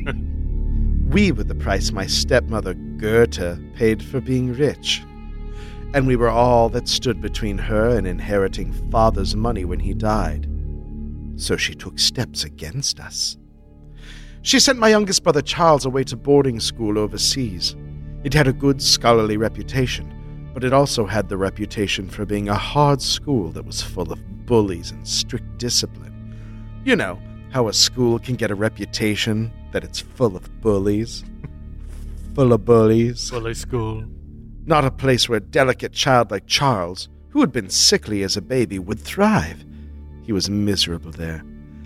we 1.09 1.31
were 1.31 1.43
the 1.43 1.55
price 1.55 1.91
my 1.91 2.05
stepmother 2.05 2.73
Goethe 2.73 3.59
paid 3.75 4.03
for 4.03 4.21
being 4.21 4.53
rich. 4.53 5.03
And 5.93 6.05
we 6.05 6.15
were 6.15 6.29
all 6.29 6.69
that 6.69 6.87
stood 6.87 7.21
between 7.21 7.57
her 7.57 7.89
and 7.89 8.05
inheriting 8.05 8.73
father's 8.91 9.35
money 9.35 9.65
when 9.65 9.79
he 9.79 9.93
died. 9.93 10.47
So 11.37 11.55
she 11.55 11.73
took 11.73 11.97
steps 11.97 12.43
against 12.43 12.99
us. 12.99 13.37
She 14.41 14.59
sent 14.59 14.79
my 14.79 14.89
youngest 14.89 15.23
brother 15.23 15.41
Charles 15.41 15.85
away 15.85 16.03
to 16.05 16.15
boarding 16.17 16.59
school 16.59 16.97
overseas. 16.99 17.75
It 18.23 18.33
had 18.33 18.47
a 18.47 18.53
good 18.53 18.81
scholarly 18.81 19.37
reputation, 19.37 20.49
but 20.53 20.63
it 20.63 20.73
also 20.73 21.05
had 21.05 21.29
the 21.29 21.37
reputation 21.37 22.09
for 22.09 22.25
being 22.25 22.49
a 22.49 22.55
hard 22.55 23.01
school 23.01 23.51
that 23.51 23.65
was 23.65 23.81
full 23.81 24.11
of 24.11 24.45
bullies 24.45 24.91
and 24.91 25.07
strict 25.07 25.57
discipline. 25.57 26.13
You 26.83 26.95
know, 26.95 27.19
how 27.51 27.67
a 27.67 27.73
school 27.73 28.17
can 28.17 28.35
get 28.35 28.51
a 28.51 28.55
reputation 28.55 29.51
that 29.71 29.83
it's 29.83 29.99
full 29.99 30.35
of 30.35 30.61
bullies. 30.61 31.23
full 32.33 32.53
of 32.53 32.65
bullies. 32.65 33.29
Bully 33.29 33.53
school. 33.53 34.03
Not 34.65 34.83
a 34.83 34.91
place 34.91 35.29
where 35.29 35.37
a 35.37 35.41
delicate 35.41 35.93
child 35.93 36.31
like 36.31 36.47
Charles, 36.47 37.09
who 37.29 37.41
had 37.41 37.51
been 37.51 37.69
sickly 37.69 38.23
as 38.23 38.35
a 38.35 38.41
baby, 38.41 38.79
would 38.79 38.99
thrive. 38.99 39.63
He 40.23 40.31
was 40.33 40.49
miserable 40.49 41.11
there. 41.11 41.43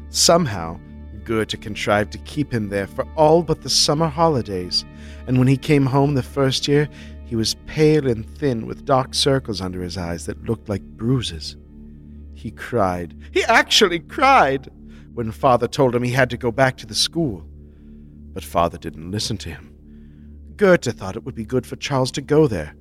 Somehow, 0.09 0.79
Goethe 1.23 1.61
contrived 1.61 2.11
to 2.13 2.17
keep 2.19 2.53
him 2.53 2.69
there 2.69 2.87
for 2.87 3.07
all 3.15 3.43
but 3.43 3.61
the 3.61 3.69
summer 3.69 4.07
holidays, 4.07 4.85
and 5.27 5.37
when 5.37 5.47
he 5.47 5.57
came 5.57 5.85
home 5.85 6.13
the 6.13 6.23
first 6.23 6.67
year, 6.67 6.89
he 7.25 7.35
was 7.35 7.55
pale 7.65 8.07
and 8.07 8.25
thin 8.37 8.65
with 8.65 8.85
dark 8.85 9.13
circles 9.13 9.61
under 9.61 9.81
his 9.81 9.97
eyes 9.97 10.25
that 10.25 10.43
looked 10.43 10.67
like 10.67 10.81
bruises. 10.81 11.55
He 12.33 12.51
cried. 12.51 13.15
He 13.31 13.43
actually 13.43 13.99
cried 13.99 14.69
when 15.13 15.31
father 15.31 15.67
told 15.67 15.95
him 15.95 16.03
he 16.03 16.11
had 16.11 16.29
to 16.31 16.37
go 16.37 16.51
back 16.51 16.77
to 16.77 16.85
the 16.85 16.95
school. 16.95 17.45
But 18.33 18.43
father 18.43 18.77
didn't 18.77 19.11
listen 19.11 19.37
to 19.39 19.49
him. 19.49 19.75
Goethe 20.55 20.97
thought 20.97 21.15
it 21.15 21.23
would 21.23 21.35
be 21.35 21.45
good 21.45 21.65
for 21.65 21.75
Charles 21.75 22.11
to 22.11 22.21
go 22.21 22.47
there, 22.47 22.75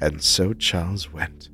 and 0.00 0.22
so 0.22 0.52
Charles 0.52 1.12
went. 1.12 1.48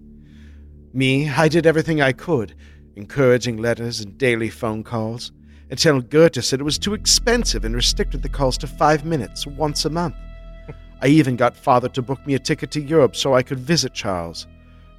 Me, 0.92 1.28
I 1.28 1.48
did 1.48 1.66
everything 1.66 2.00
I 2.00 2.12
could, 2.12 2.54
encouraging 2.96 3.58
letters 3.58 4.00
and 4.00 4.16
daily 4.16 4.48
phone 4.48 4.82
calls, 4.82 5.32
until 5.70 6.00
Goethe 6.00 6.42
said 6.42 6.60
it 6.60 6.64
was 6.64 6.78
too 6.78 6.94
expensive 6.94 7.64
and 7.64 7.74
restricted 7.74 8.22
the 8.22 8.28
calls 8.28 8.58
to 8.58 8.66
five 8.66 9.04
minutes 9.04 9.46
once 9.46 9.84
a 9.84 9.90
month. 9.90 10.14
I 11.02 11.08
even 11.08 11.36
got 11.36 11.56
father 11.56 11.88
to 11.90 12.02
book 12.02 12.24
me 12.26 12.34
a 12.34 12.38
ticket 12.38 12.70
to 12.72 12.80
Europe 12.80 13.16
so 13.16 13.34
I 13.34 13.42
could 13.42 13.58
visit 13.58 13.92
Charles. 13.92 14.46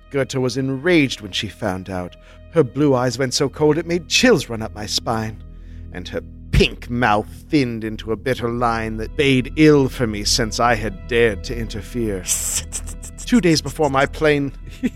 Goethe 0.10 0.36
was 0.36 0.58
enraged 0.58 1.21
when 1.21 1.32
she 1.32 1.49
found 1.49 1.89
out. 1.89 2.15
Her 2.51 2.63
blue 2.63 2.95
eyes 2.95 3.17
went 3.17 3.34
so 3.34 3.49
cold 3.49 3.77
it 3.77 3.86
made 3.86 4.08
chills 4.08 4.49
run 4.49 4.62
up 4.62 4.73
my 4.73 4.86
spine, 4.86 5.43
and 5.91 6.08
her 6.08 6.21
pink 6.51 6.89
mouth 6.89 7.27
thinned 7.49 7.84
into 7.84 8.12
a 8.12 8.15
bitter 8.15 8.49
line 8.49 8.97
that 8.97 9.15
bade 9.15 9.53
ill 9.58 9.89
for 9.89 10.08
me 10.08 10.23
since 10.23 10.60
I 10.60 10.75
had 10.75 11.08
dared 11.08 11.43
to 11.45 11.56
interfere. 11.56 12.23
Two 13.25 13.41
days 13.41 13.62
before 13.62 13.89
my 13.89 14.06
plane. 14.06 14.53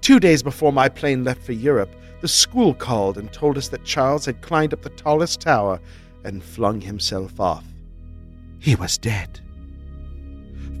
Two 0.00 0.20
days 0.20 0.42
before 0.42 0.72
my 0.72 0.88
plane 0.88 1.24
left 1.24 1.42
for 1.42 1.52
Europe, 1.52 1.94
the 2.20 2.28
school 2.28 2.74
called 2.74 3.18
and 3.18 3.32
told 3.32 3.56
us 3.56 3.68
that 3.68 3.84
Charles 3.84 4.26
had 4.26 4.42
climbed 4.42 4.72
up 4.72 4.82
the 4.82 4.90
tallest 4.90 5.40
tower 5.40 5.80
and 6.24 6.44
flung 6.44 6.80
himself 6.80 7.40
off. 7.40 7.64
He 8.58 8.74
was 8.74 8.98
dead. 8.98 9.40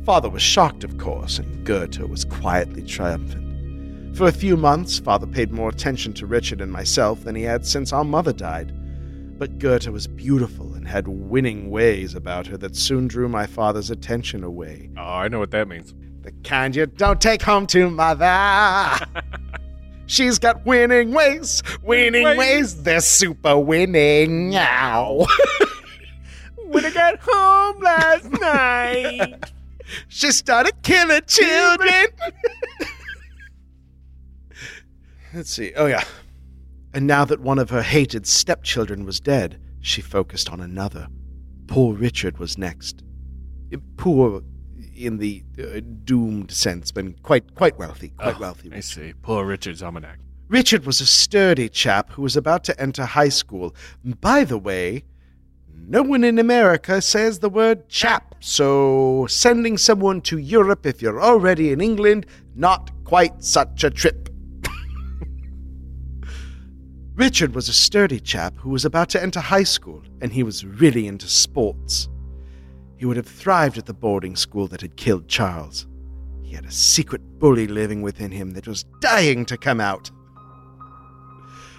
Father 0.04 0.28
was 0.28 0.42
shocked, 0.42 0.84
of 0.84 0.98
course, 0.98 1.38
and 1.38 1.64
Goethe 1.64 1.98
was 2.00 2.24
quietly 2.24 2.82
triumphant. 2.82 4.16
For 4.16 4.26
a 4.26 4.32
few 4.32 4.56
months, 4.56 4.98
Father 4.98 5.26
paid 5.26 5.52
more 5.52 5.68
attention 5.68 6.12
to 6.14 6.26
Richard 6.26 6.60
and 6.60 6.72
myself 6.72 7.24
than 7.24 7.36
he 7.36 7.42
had 7.42 7.64
since 7.64 7.92
our 7.92 8.04
mother 8.04 8.32
died. 8.32 8.72
But 9.38 9.58
Goethe 9.58 9.88
was 9.88 10.06
beautiful 10.06 10.74
and 10.74 10.86
had 10.86 11.08
winning 11.08 11.70
ways 11.70 12.14
about 12.14 12.46
her 12.48 12.58
that 12.58 12.76
soon 12.76 13.08
drew 13.08 13.28
my 13.28 13.46
father's 13.46 13.90
attention 13.90 14.44
away. 14.44 14.90
Oh, 14.98 15.02
I 15.02 15.28
know 15.28 15.38
what 15.38 15.52
that 15.52 15.68
means. 15.68 15.94
The 16.22 16.32
kind 16.44 16.76
you 16.76 16.84
don't 16.84 17.20
take 17.20 17.40
home 17.40 17.66
to 17.68 17.88
mother. 17.88 19.06
She's 20.10 20.40
got 20.40 20.66
winning 20.66 21.12
ways, 21.12 21.62
winning 21.82 22.24
Ways. 22.24 22.36
ways. 22.36 22.82
They're 22.82 23.00
super 23.00 23.56
winning 23.58 24.50
now. 24.50 25.24
When 26.66 26.84
I 26.84 26.90
got 26.90 27.18
home 27.20 27.80
last 27.82 28.30
night. 28.40 29.52
she 30.08 30.30
started 30.30 30.72
killing 30.84 31.22
children. 31.26 32.06
Let's 35.34 35.50
see. 35.50 35.72
Oh, 35.76 35.86
yeah. 35.86 36.04
And 36.94 37.06
now 37.08 37.24
that 37.24 37.40
one 37.40 37.58
of 37.58 37.70
her 37.70 37.82
hated 37.82 38.24
stepchildren 38.26 39.04
was 39.04 39.18
dead, 39.20 39.60
she 39.80 40.00
focused 40.00 40.50
on 40.50 40.60
another. 40.60 41.08
Poor 41.66 41.94
Richard 41.94 42.38
was 42.38 42.56
next. 42.58 43.02
Poor 43.96 44.42
in 45.06 45.18
the 45.18 45.42
uh, 45.58 45.80
doomed 46.04 46.50
sense, 46.50 46.90
but 46.92 47.22
quite 47.22 47.54
quite 47.54 47.78
wealthy, 47.78 48.12
quite 48.18 48.36
Oh, 48.36 48.40
wealthy. 48.40 48.70
I 48.72 48.80
see. 48.80 49.12
Poor 49.22 49.44
Richard's 49.44 49.82
almanac. 49.82 50.18
Richard 50.48 50.84
was 50.84 51.00
a 51.00 51.06
sturdy 51.06 51.68
chap 51.68 52.10
who 52.12 52.22
was 52.22 52.36
about 52.36 52.64
to 52.64 52.80
enter 52.80 53.04
high 53.04 53.28
school. 53.28 53.74
By 54.20 54.44
the 54.44 54.58
way, 54.58 55.04
no 55.86 56.02
one 56.02 56.24
in 56.24 56.38
America 56.38 57.00
says 57.00 57.38
the 57.38 57.48
word 57.48 57.88
chap, 57.88 58.34
so 58.40 59.26
sending 59.28 59.78
someone 59.78 60.20
to 60.22 60.38
Europe 60.38 60.86
if 60.86 61.00
you're 61.02 61.22
already 61.22 61.70
in 61.72 61.80
England, 61.80 62.26
not 62.54 62.90
quite 63.04 63.42
such 63.44 63.84
a 63.84 63.90
trip. 63.90 64.28
Richard 67.14 67.54
was 67.54 67.68
a 67.68 67.72
sturdy 67.72 68.20
chap 68.20 68.54
who 68.58 68.70
was 68.70 68.84
about 68.84 69.08
to 69.10 69.22
enter 69.22 69.40
high 69.40 69.62
school, 69.64 70.02
and 70.20 70.32
he 70.32 70.42
was 70.42 70.64
really 70.64 71.06
into 71.06 71.28
sports. 71.28 72.08
He 73.00 73.06
would 73.06 73.16
have 73.16 73.26
thrived 73.26 73.78
at 73.78 73.86
the 73.86 73.94
boarding 73.94 74.36
school 74.36 74.66
that 74.66 74.82
had 74.82 74.98
killed 74.98 75.26
Charles. 75.26 75.86
He 76.42 76.54
had 76.54 76.66
a 76.66 76.70
secret 76.70 77.22
bully 77.38 77.66
living 77.66 78.02
within 78.02 78.30
him 78.30 78.50
that 78.50 78.68
was 78.68 78.84
dying 79.00 79.46
to 79.46 79.56
come 79.56 79.80
out. 79.80 80.10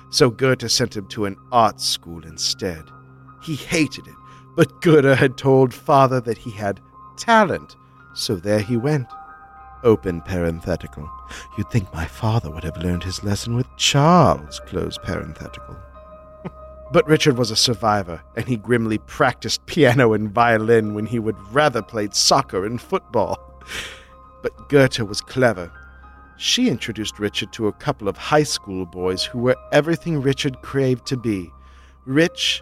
So 0.09 0.31
Goethe 0.31 0.67
sent 0.67 0.97
him 0.97 1.07
to 1.09 1.25
an 1.25 1.35
art 1.51 1.79
school 1.79 2.25
instead. 2.25 2.81
He 3.43 3.55
hated 3.55 4.07
it, 4.07 4.15
but 4.55 4.81
Goethe 4.81 5.15
had 5.15 5.37
told 5.37 5.75
father 5.75 6.19
that 6.21 6.39
he 6.39 6.49
had 6.49 6.81
talent, 7.17 7.75
so 8.15 8.37
there 8.37 8.61
he 8.61 8.75
went. 8.75 9.07
Open 9.83 10.21
parenthetical. 10.21 11.07
You'd 11.55 11.69
think 11.69 11.93
my 11.93 12.05
father 12.05 12.49
would 12.49 12.63
have 12.63 12.77
learned 12.77 13.03
his 13.03 13.23
lesson 13.23 13.55
with 13.55 13.67
Charles, 13.77 14.59
close 14.65 14.97
parenthetical. 14.97 15.77
But 16.91 17.07
Richard 17.07 17.37
was 17.37 17.51
a 17.51 17.55
survivor, 17.55 18.21
and 18.35 18.47
he 18.47 18.57
grimly 18.57 18.97
practiced 18.97 19.65
piano 19.65 20.11
and 20.11 20.29
violin 20.29 20.93
when 20.93 21.05
he 21.05 21.19
would 21.19 21.39
rather 21.53 21.81
played 21.81 22.13
soccer 22.13 22.65
and 22.65 22.81
football. 22.81 23.37
But 24.43 24.67
Goethe 24.67 24.99
was 24.99 25.21
clever. 25.21 25.71
She 26.37 26.67
introduced 26.67 27.19
Richard 27.19 27.53
to 27.53 27.67
a 27.67 27.73
couple 27.73 28.09
of 28.09 28.17
high 28.17 28.43
school 28.43 28.85
boys 28.85 29.23
who 29.23 29.39
were 29.39 29.55
everything 29.71 30.21
Richard 30.21 30.61
craved 30.63 31.05
to 31.07 31.17
be 31.17 31.49
rich, 32.05 32.61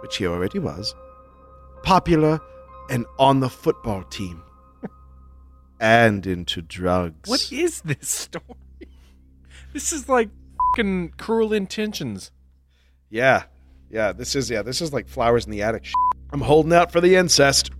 which 0.00 0.16
he 0.16 0.26
already 0.26 0.58
was, 0.58 0.94
popular, 1.82 2.40
and 2.88 3.06
on 3.18 3.38
the 3.40 3.50
football 3.50 4.02
team. 4.04 4.42
and 5.80 6.26
into 6.26 6.60
drugs. 6.62 7.28
What 7.28 7.52
is 7.52 7.82
this 7.82 8.08
story? 8.08 8.44
This 9.72 9.92
is 9.92 10.08
like 10.08 10.30
fucking 10.74 11.10
cruel 11.16 11.52
intentions. 11.52 12.32
Yeah. 13.08 13.44
Yeah, 13.90 14.12
this 14.12 14.36
is 14.36 14.50
yeah, 14.50 14.62
this 14.62 14.80
is 14.80 14.92
like 14.92 15.08
flowers 15.08 15.44
in 15.44 15.50
the 15.50 15.62
attic. 15.62 15.84
Shit. 15.84 15.94
I'm 16.32 16.40
holding 16.40 16.72
out 16.72 16.92
for 16.92 17.00
the 17.00 17.16
incest. 17.16 17.70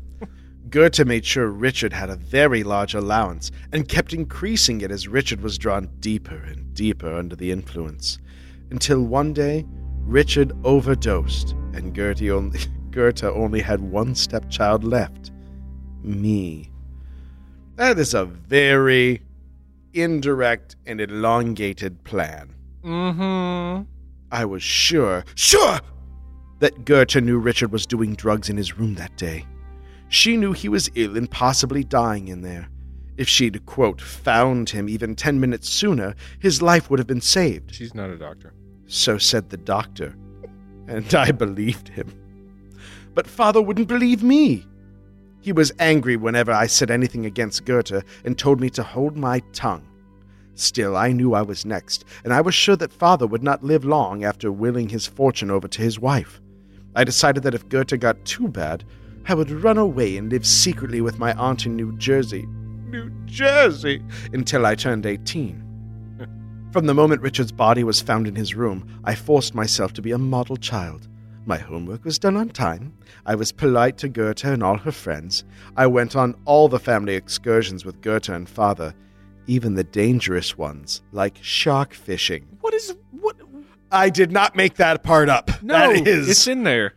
Goethe 0.71 1.05
made 1.05 1.25
sure 1.25 1.49
Richard 1.49 1.93
had 1.93 2.11
a 2.11 2.17
very 2.17 2.63
large 2.63 2.95
allowance 2.95 3.51
and 3.73 3.89
kept 3.89 4.13
increasing 4.13 4.81
it 4.83 4.91
as 4.91 5.09
Richard 5.09 5.41
was 5.41 5.59
drawn 5.59 5.89
deeper 5.99 6.37
and 6.37 6.73
deeper 6.75 7.13
under 7.13 7.35
the 7.35 7.51
influence. 7.51 8.19
Until 8.71 9.03
one 9.03 9.33
day, 9.33 9.67
Richard 10.03 10.53
overdosed, 10.65 11.53
and 11.73 11.95
Goethe 11.95 12.23
only, 12.31 12.61
Goethe 12.91 13.25
only 13.25 13.61
had 13.61 13.81
one 13.81 14.15
stepchild 14.15 14.85
left 14.85 15.33
me. 16.03 16.71
That 17.77 17.99
is 17.99 18.15
a 18.15 18.25
very 18.25 19.23
indirect 19.93 20.77
and 20.87 21.01
elongated 21.01 22.05
plan. 22.05 22.55
Mm-hmm. 22.85 23.83
I 24.33 24.45
was 24.45 24.63
sure, 24.63 25.25
sure, 25.35 25.81
that 26.61 26.85
Goethe 26.85 27.17
knew 27.17 27.39
Richard 27.39 27.73
was 27.73 27.87
doing 27.87 28.15
drugs 28.15 28.49
in 28.49 28.57
his 28.57 28.79
room 28.79 28.95
that 28.95 29.17
day. 29.17 29.45
She 30.09 30.37
knew 30.37 30.53
he 30.53 30.69
was 30.69 30.91
ill 30.95 31.17
and 31.17 31.31
possibly 31.31 31.85
dying 31.85 32.29
in 32.29 32.43
there. 32.43 32.69
If 33.17 33.29
she'd, 33.29 33.67
quote, 33.67 34.01
found 34.01 34.71
him 34.71 34.89
even 34.89 35.15
ten 35.15 35.41
minutes 35.41 35.69
sooner, 35.69 36.15
his 36.39 36.63
life 36.63 36.89
would 36.89 36.99
have 36.99 37.07
been 37.07 37.21
saved. 37.21 37.75
She's 37.75 37.95
not 37.95 38.11
a 38.11 38.17
doctor. 38.17 38.55
So 38.87 39.19
said 39.19 39.51
the 39.51 39.57
doctor. 39.57 40.17
And 40.89 41.15
I 41.15 41.33
believed 41.33 41.89
him. 41.89 42.13
But 43.15 43.27
father 43.27 43.61
wouldn't 43.61 43.89
believe 43.89 44.23
me. 44.23 44.67
He 45.41 45.53
was 45.53 45.73
angry 45.79 46.17
whenever 46.17 46.53
I 46.53 46.67
said 46.67 46.91
anything 46.91 47.27
against 47.27 47.65
Goethe 47.65 48.05
and 48.25 48.37
told 48.39 48.61
me 48.61 48.71
to 48.71 48.83
hold 48.83 49.17
my 49.17 49.41
tongue. 49.53 49.87
Still, 50.55 50.97
I 50.97 51.13
knew 51.13 51.33
I 51.35 51.43
was 51.43 51.65
next, 51.65 52.05
and 52.25 52.33
I 52.33 52.41
was 52.41 52.55
sure 52.55 52.77
that 52.77 52.93
father 52.93 53.27
would 53.27 53.43
not 53.43 53.65
live 53.65 53.85
long 53.85 54.25
after 54.25 54.53
willing 54.53 54.89
his 54.89 55.07
fortune 55.07 55.51
over 55.51 55.69
to 55.69 55.83
his 55.83 55.99
wife. 55.99 56.41
I 56.95 57.05
decided 57.05 57.43
that 57.45 57.55
if 57.55 57.69
Goethe 57.69 57.99
got 58.01 58.25
too 58.25 58.49
bad, 58.49 58.85
I 59.27 59.35
would 59.35 59.51
run 59.51 59.79
away 59.79 60.17
and 60.17 60.31
live 60.31 60.47
secretly 60.47 61.01
with 61.01 61.19
my 61.19 61.33
aunt 61.35 61.67
in 61.67 61.77
New 61.77 61.97
Jersey. 61.99 62.47
New 62.89 63.11
Jersey! 63.27 64.03
Until 64.33 64.67
I 64.67 64.75
turned 64.75 65.07
18. 65.07 65.67
From 66.73 66.87
the 66.87 66.95
moment 66.95 67.23
Richard's 67.23 67.53
body 67.53 67.85
was 67.85 68.01
found 68.01 68.27
in 68.27 68.37
his 68.37 68.55
room, 68.55 69.01
I 69.05 69.15
forced 69.15 69.55
myself 69.55 69.93
to 69.95 70.03
be 70.03 70.13
a 70.13 70.19
model 70.19 70.57
child. 70.57 71.09
My 71.47 71.59
homework 71.59 72.05
was 72.05 72.19
done 72.19 72.37
on 72.37 72.51
time. 72.51 72.93
I 73.27 73.35
was 73.35 73.51
polite 73.51 73.99
to 73.99 74.09
Goethe 74.09 74.45
and 74.45 74.63
all 74.63 74.79
her 74.79 74.93
friends. 74.93 75.45
I 75.77 75.87
went 75.87 76.15
on 76.15 76.37
all 76.45 76.69
the 76.69 76.79
family 76.79 77.15
excursions 77.15 77.85
with 77.85 78.01
Goethe 78.01 78.29
and 78.29 78.49
father, 78.49 78.95
even 79.47 79.75
the 79.75 79.85
dangerous 79.85 80.57
ones, 80.57 81.03
like 81.13 81.39
shark 81.41 81.93
fishing. 81.93 82.47
What 82.61 82.75
is 82.75 82.95
what? 83.11 83.37
I 83.93 84.11
did 84.11 84.31
not 84.31 84.57
make 84.57 84.77
that 84.77 85.03
part 85.03 85.29
up. 85.29 85.63
No, 85.63 85.93
that 85.93 86.07
is. 86.07 86.29
it's 86.29 86.47
in 86.47 86.63
there. 86.63 86.95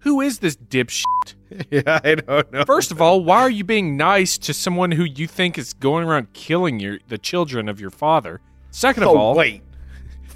Who 0.00 0.20
is 0.20 0.38
this 0.40 0.56
dipshit? 0.56 1.04
yeah, 1.70 2.00
I 2.02 2.16
don't 2.16 2.52
know. 2.52 2.64
First 2.64 2.90
of 2.90 3.00
all, 3.00 3.22
why 3.22 3.40
are 3.42 3.50
you 3.50 3.64
being 3.64 3.96
nice 3.96 4.38
to 4.38 4.54
someone 4.54 4.92
who 4.92 5.04
you 5.04 5.26
think 5.26 5.58
is 5.58 5.72
going 5.72 6.06
around 6.06 6.32
killing 6.32 6.80
your 6.80 6.98
the 7.08 7.18
children 7.18 7.68
of 7.68 7.80
your 7.80 7.90
father? 7.90 8.40
Second 8.70 9.04
of 9.04 9.10
all, 9.10 9.34
wait. 9.34 9.62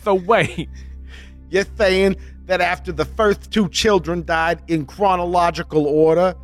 the 0.04 0.14
way 0.14 0.68
You're 1.50 1.64
saying 1.76 2.16
that 2.46 2.60
after 2.60 2.92
the 2.92 3.04
first 3.04 3.50
two 3.50 3.68
children 3.68 4.24
died 4.24 4.62
in 4.68 4.84
chronological 4.86 5.86
order, 5.86 6.34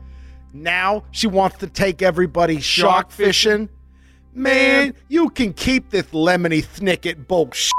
now 0.53 1.05
she 1.11 1.27
wants 1.27 1.59
to 1.59 1.67
take 1.67 2.03
everybody 2.03 2.61
shark 2.61 3.11
fishing? 3.11 3.69
Man, 4.35 4.95
you 5.09 5.29
can 5.31 5.53
keep 5.53 5.91
this 5.91 6.07
lemony 6.07 6.65
snicket 6.65 7.27
bullshit. 7.27 7.73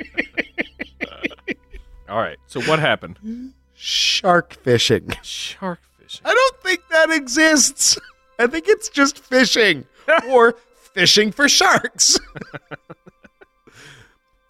All 2.08 2.18
right. 2.18 2.38
So 2.46 2.60
what 2.62 2.78
happened? 2.78 3.52
Shark 3.74 4.54
fishing. 4.54 5.10
Shark 5.22 5.80
fishing. 6.00 6.22
I 6.24 6.34
don't 6.34 6.62
think 6.62 6.80
that 6.90 7.10
exists. 7.10 7.98
I 8.38 8.46
think 8.46 8.66
it's 8.68 8.88
just 8.88 9.18
fishing 9.18 9.84
or 10.28 10.54
fishing 10.94 11.32
for 11.32 11.48
sharks. 11.48 12.18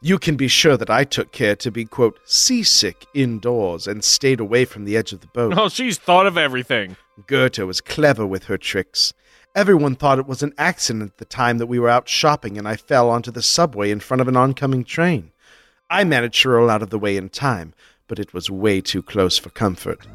you 0.00 0.18
can 0.18 0.36
be 0.36 0.48
sure 0.48 0.76
that 0.76 0.90
I 0.90 1.04
took 1.04 1.32
care 1.32 1.56
to 1.56 1.70
be, 1.70 1.84
quote, 1.84 2.18
seasick 2.24 3.06
indoors 3.14 3.86
and 3.86 4.04
stayed 4.04 4.40
away 4.40 4.64
from 4.64 4.84
the 4.84 4.96
edge 4.96 5.12
of 5.12 5.20
the 5.20 5.26
boat. 5.28 5.54
Oh, 5.56 5.68
she's 5.68 5.98
thought 5.98 6.26
of 6.26 6.38
everything. 6.38 6.96
Goethe 7.26 7.58
was 7.58 7.80
clever 7.80 8.26
with 8.26 8.44
her 8.44 8.58
tricks. 8.58 9.12
Everyone 9.56 9.96
thought 9.96 10.20
it 10.20 10.28
was 10.28 10.42
an 10.42 10.52
accident 10.58 11.10
at 11.10 11.18
the 11.18 11.24
time 11.24 11.58
that 11.58 11.66
we 11.66 11.80
were 11.80 11.88
out 11.88 12.08
shopping 12.08 12.56
and 12.56 12.68
I 12.68 12.76
fell 12.76 13.10
onto 13.10 13.32
the 13.32 13.42
subway 13.42 13.90
in 13.90 13.98
front 13.98 14.20
of 14.20 14.28
an 14.28 14.36
oncoming 14.36 14.84
train. 14.84 15.32
I 15.90 16.04
managed 16.04 16.42
to 16.42 16.50
roll 16.50 16.68
out 16.68 16.82
of 16.82 16.90
the 16.90 16.98
way 16.98 17.16
in 17.16 17.30
time, 17.30 17.72
but 18.08 18.18
it 18.18 18.34
was 18.34 18.50
way 18.50 18.82
too 18.82 19.02
close 19.02 19.38
for 19.38 19.48
comfort. 19.48 20.06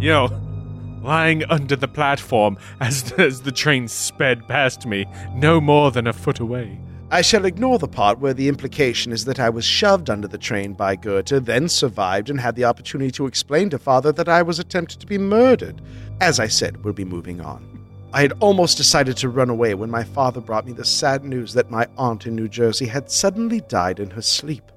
You 0.00 0.10
know, 0.10 1.00
lying 1.02 1.44
under 1.44 1.76
the 1.76 1.88
platform 1.88 2.58
as 2.80 3.10
as 3.12 3.40
the 3.40 3.50
train 3.50 3.88
sped 3.88 4.46
past 4.48 4.84
me, 4.84 5.06
no 5.32 5.62
more 5.62 5.90
than 5.90 6.06
a 6.06 6.12
foot 6.12 6.40
away. 6.40 6.78
I 7.10 7.22
shall 7.22 7.46
ignore 7.46 7.78
the 7.78 7.88
part 7.88 8.18
where 8.18 8.34
the 8.34 8.48
implication 8.48 9.12
is 9.12 9.24
that 9.24 9.40
I 9.40 9.48
was 9.48 9.64
shoved 9.64 10.10
under 10.10 10.28
the 10.28 10.36
train 10.36 10.74
by 10.74 10.94
Goethe, 10.94 11.46
then 11.46 11.70
survived 11.70 12.28
and 12.28 12.38
had 12.38 12.54
the 12.54 12.66
opportunity 12.66 13.10
to 13.12 13.24
explain 13.24 13.70
to 13.70 13.78
father 13.78 14.12
that 14.12 14.28
I 14.28 14.42
was 14.42 14.58
attempted 14.58 15.00
to 15.00 15.06
be 15.06 15.16
murdered. 15.16 15.80
As 16.20 16.38
I 16.38 16.48
said, 16.48 16.84
we'll 16.84 16.92
be 16.92 17.06
moving 17.06 17.40
on. 17.40 17.64
I 18.12 18.20
had 18.20 18.34
almost 18.40 18.76
decided 18.76 19.16
to 19.18 19.30
run 19.30 19.48
away 19.48 19.74
when 19.74 19.90
my 19.90 20.04
father 20.04 20.42
brought 20.42 20.66
me 20.66 20.72
the 20.72 20.84
sad 20.84 21.24
news 21.24 21.54
that 21.54 21.70
my 21.70 21.86
aunt 21.96 22.26
in 22.26 22.36
New 22.36 22.48
Jersey 22.48 22.86
had 22.86 23.10
suddenly 23.10 23.62
died 23.62 24.00
in 24.00 24.10
her 24.10 24.22
sleep, 24.22 24.70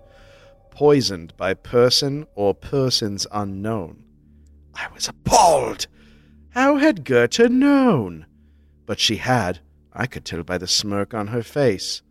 poisoned 0.85 1.31
by 1.37 1.53
person 1.53 2.25
or 2.33 2.55
persons 2.55 3.27
unknown. 3.31 4.03
I 4.73 4.87
was 4.95 5.07
appalled. 5.07 5.85
How 6.55 6.77
had 6.77 7.05
Goethe 7.05 7.51
known? 7.51 8.25
But 8.87 8.99
she 8.99 9.17
had. 9.17 9.59
I 9.93 10.07
could 10.07 10.25
tell 10.25 10.41
by 10.41 10.57
the 10.57 10.65
smirk 10.65 11.13
on 11.13 11.27
her 11.27 11.43
face. 11.43 12.01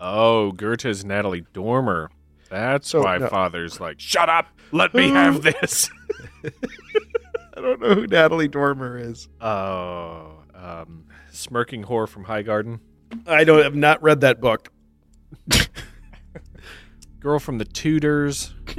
Oh, 0.00 0.50
Goethe's 0.50 1.04
Natalie 1.04 1.46
Dormer. 1.52 2.10
That's 2.50 2.88
So, 2.88 3.04
why 3.04 3.18
no. 3.18 3.28
father's 3.28 3.78
like, 3.78 4.00
shut 4.00 4.28
up, 4.28 4.48
let 4.72 4.92
me 4.92 5.08
have 5.10 5.42
this. 5.42 5.88
I 6.44 7.60
don't 7.60 7.80
know 7.80 7.94
who 7.94 8.06
Natalie 8.08 8.48
Dormer 8.48 8.98
is. 8.98 9.28
Oh, 9.40 10.40
um, 10.52 11.04
smirking 11.30 11.84
whore 11.84 12.08
from 12.08 12.24
High 12.24 12.42
Garden, 12.42 12.80
I 13.24 13.44
don't 13.44 13.62
have 13.62 13.76
not 13.76 14.02
read 14.02 14.22
that 14.22 14.40
book. 14.40 14.72
girl 17.26 17.40
from 17.40 17.58
the 17.58 17.64
Tudors. 17.64 18.54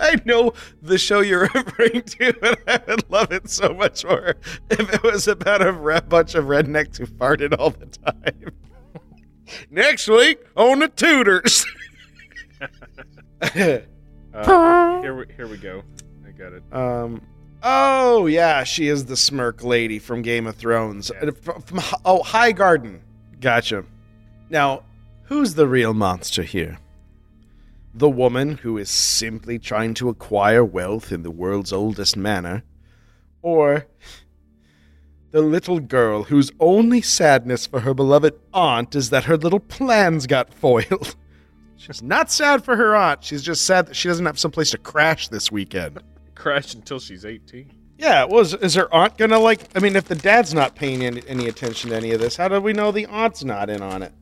I 0.00 0.18
know 0.24 0.54
the 0.80 0.96
show 0.96 1.20
you're 1.20 1.42
referring 1.54 2.02
to, 2.04 2.46
and 2.46 2.56
I 2.66 2.80
would 2.88 3.10
love 3.10 3.30
it 3.32 3.50
so 3.50 3.74
much 3.74 4.02
more 4.02 4.36
if 4.70 4.94
it 4.94 5.02
was 5.02 5.28
about 5.28 5.60
a 5.60 5.72
re- 5.72 6.00
bunch 6.00 6.34
of 6.34 6.46
rednecks 6.46 6.96
who 6.96 7.04
farted 7.04 7.54
all 7.58 7.68
the 7.68 7.84
time. 7.84 8.50
Next 9.70 10.08
week 10.08 10.40
on 10.56 10.78
the 10.78 10.88
Tudors. 10.88 11.66
Uh, 14.34 15.02
here, 15.02 15.14
we, 15.14 15.26
here 15.36 15.46
we 15.46 15.58
go. 15.58 15.82
I 16.26 16.30
got 16.30 16.54
it. 16.54 16.62
um. 16.72 17.20
Oh 17.62 18.24
yeah, 18.24 18.64
she 18.64 18.88
is 18.88 19.04
the 19.04 19.18
smirk 19.18 19.62
lady 19.62 19.98
from 19.98 20.22
Game 20.22 20.46
of 20.46 20.56
Thrones. 20.56 21.10
Uh, 21.10 21.30
From, 21.42 21.60
from 21.60 21.80
oh 22.06 22.22
High 22.22 22.52
Garden. 22.52 23.02
Gotcha. 23.38 23.84
Now, 24.48 24.84
who's 25.32 25.54
the 25.54 25.66
real 25.66 25.94
monster 25.94 26.42
here? 26.42 26.78
The 27.94 28.10
woman 28.10 28.58
who 28.58 28.76
is 28.76 28.90
simply 28.90 29.58
trying 29.58 29.94
to 29.94 30.10
acquire 30.10 30.62
wealth 30.62 31.10
in 31.10 31.22
the 31.22 31.30
world's 31.30 31.72
oldest 31.72 32.18
manner? 32.18 32.64
or 33.40 33.86
the 35.30 35.40
little 35.40 35.80
girl 35.80 36.24
whose 36.24 36.52
only 36.60 37.00
sadness 37.00 37.66
for 37.66 37.80
her 37.80 37.94
beloved 37.94 38.34
aunt 38.52 38.94
is 38.94 39.08
that 39.10 39.24
her 39.24 39.36
little 39.38 39.58
plans 39.58 40.26
got 40.26 40.52
foiled. 40.54 41.16
She's 41.76 42.02
not 42.02 42.30
sad 42.30 42.62
for 42.62 42.76
her 42.76 42.94
aunt. 42.94 43.24
She's 43.24 43.42
just 43.42 43.64
sad 43.64 43.86
that 43.86 43.96
she 43.96 44.08
doesn't 44.08 44.26
have 44.26 44.38
someplace 44.38 44.70
to 44.70 44.78
crash 44.78 45.28
this 45.28 45.50
weekend. 45.50 45.98
Crash 46.34 46.74
until 46.74 47.00
she's 47.00 47.24
18. 47.24 47.72
Yeah, 47.98 48.24
was 48.24 48.52
is 48.54 48.74
her 48.74 48.92
aunt 48.92 49.16
gonna 49.16 49.38
like? 49.38 49.60
I 49.74 49.78
mean, 49.78 49.96
if 49.96 50.08
the 50.08 50.14
dad's 50.14 50.52
not 50.52 50.74
paying 50.74 51.04
any, 51.04 51.22
any 51.26 51.46
attention 51.46 51.90
to 51.90 51.96
any 51.96 52.10
of 52.10 52.20
this, 52.20 52.36
how 52.36 52.48
do 52.48 52.60
we 52.60 52.72
know 52.72 52.90
the 52.90 53.06
aunt's 53.06 53.44
not 53.44 53.70
in 53.70 53.80
on 53.80 54.02
it? 54.02 54.12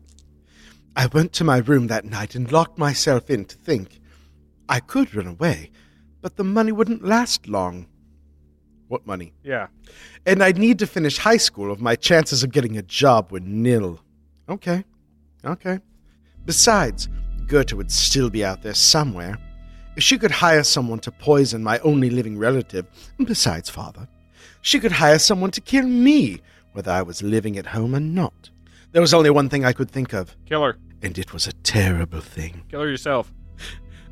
I 0.96 1.06
went 1.06 1.32
to 1.34 1.44
my 1.44 1.58
room 1.58 1.86
that 1.86 2.04
night 2.04 2.34
and 2.34 2.50
locked 2.50 2.78
myself 2.78 3.30
in 3.30 3.44
to 3.46 3.56
think. 3.56 4.00
I 4.68 4.80
could 4.80 5.14
run 5.14 5.26
away, 5.26 5.70
but 6.20 6.36
the 6.36 6.44
money 6.44 6.72
wouldn't 6.72 7.04
last 7.04 7.48
long. 7.48 7.86
What 8.88 9.06
money? 9.06 9.32
Yeah. 9.44 9.68
And 10.26 10.42
I'd 10.42 10.58
need 10.58 10.78
to 10.80 10.86
finish 10.86 11.18
high 11.18 11.36
school, 11.36 11.70
or 11.70 11.76
my 11.76 11.94
chances 11.96 12.42
of 12.42 12.52
getting 12.52 12.76
a 12.76 12.82
job 12.82 13.30
were 13.30 13.40
nil. 13.40 14.00
Okay. 14.48 14.84
Okay. 15.44 15.78
Besides, 16.44 17.08
Goethe 17.46 17.72
would 17.72 17.92
still 17.92 18.30
be 18.30 18.44
out 18.44 18.62
there 18.62 18.74
somewhere. 18.74 19.38
If 19.96 20.02
she 20.02 20.18
could 20.18 20.30
hire 20.30 20.64
someone 20.64 20.98
to 21.00 21.12
poison 21.12 21.62
my 21.62 21.78
only 21.80 22.10
living 22.10 22.38
relative, 22.38 22.86
besides 23.24 23.70
father, 23.70 24.08
she 24.62 24.80
could 24.80 24.92
hire 24.92 25.18
someone 25.18 25.50
to 25.52 25.60
kill 25.60 25.86
me, 25.86 26.40
whether 26.72 26.90
I 26.90 27.02
was 27.02 27.22
living 27.22 27.58
at 27.58 27.66
home 27.66 27.94
or 27.94 28.00
not. 28.00 28.50
There 28.92 29.00
was 29.02 29.14
only 29.14 29.30
one 29.30 29.48
thing 29.48 29.64
I 29.64 29.72
could 29.72 29.90
think 29.90 30.12
of, 30.12 30.36
Kill 30.46 30.62
her. 30.64 30.76
and 31.02 31.16
it 31.18 31.32
was 31.32 31.46
a 31.46 31.52
terrible 31.52 32.20
thing. 32.20 32.64
Kill 32.70 32.80
her 32.80 32.88
yourself. 32.88 33.32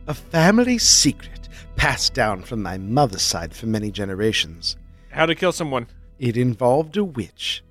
A 0.07 0.15
family 0.15 0.79
secret 0.79 1.49
passed 1.77 2.15
down 2.15 2.43
from 2.43 2.63
my 2.63 2.79
mother's 2.79 3.23
side 3.23 3.55
for 3.55 3.67
many 3.67 3.91
generations. 3.91 4.77
How 5.11 5.27
to 5.27 5.35
kill 5.35 5.53
someone. 5.53 5.87
It 6.19 6.37
involved 6.37 6.97
a 6.97 7.05
witch 7.05 7.63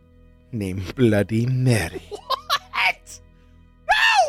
named 0.52 0.96
Bloody 0.96 1.46
Mary. 1.46 2.02
What? 2.74 3.20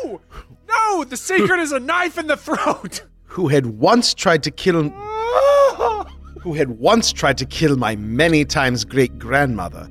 No! 0.03 0.21
No! 0.67 1.03
The 1.03 1.15
secret 1.17 1.59
is 1.59 1.71
a 1.71 1.79
knife 1.79 2.17
in 2.17 2.27
the 2.27 2.35
throat! 2.37 3.03
who 3.25 3.47
had 3.47 3.65
once 3.67 4.13
tried 4.13 4.41
to 4.43 4.51
kill 4.51 4.89
who 6.41 6.53
had 6.55 6.71
once 6.71 7.13
tried 7.13 7.37
to 7.37 7.45
kill 7.45 7.77
my 7.77 7.95
many 7.95 8.43
times 8.43 8.83
great 8.83 9.17
grandmother 9.19 9.87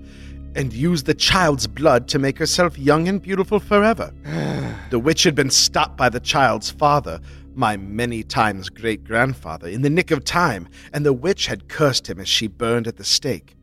and 0.59 0.73
used 0.73 1.07
the 1.07 1.15
child's 1.15 1.69
blood 1.69 2.09
to 2.09 2.19
make 2.19 2.37
herself 2.37 2.77
young 2.77 3.07
and 3.07 3.23
beautiful 3.23 3.61
forever. 3.61 4.13
the 4.91 4.99
witch 4.99 5.23
had 5.23 5.37
been 5.37 5.51
stopped 5.51 5.97
by 5.97 6.09
the 6.09 6.19
child's 6.19 6.69
father, 6.69 7.21
my 7.55 7.77
many 7.77 8.25
times 8.25 8.69
great 8.69 9.05
grandfather, 9.05 9.69
in 9.69 9.83
the 9.83 9.89
nick 9.89 10.11
of 10.11 10.25
time, 10.25 10.69
and 10.93 11.07
the 11.07 11.13
witch 11.13 11.47
had 11.47 11.69
cursed 11.69 12.11
him 12.11 12.19
as 12.19 12.29
she 12.29 12.49
burned 12.49 12.89
at 12.89 12.97
the 12.97 13.05
stake. 13.05 13.55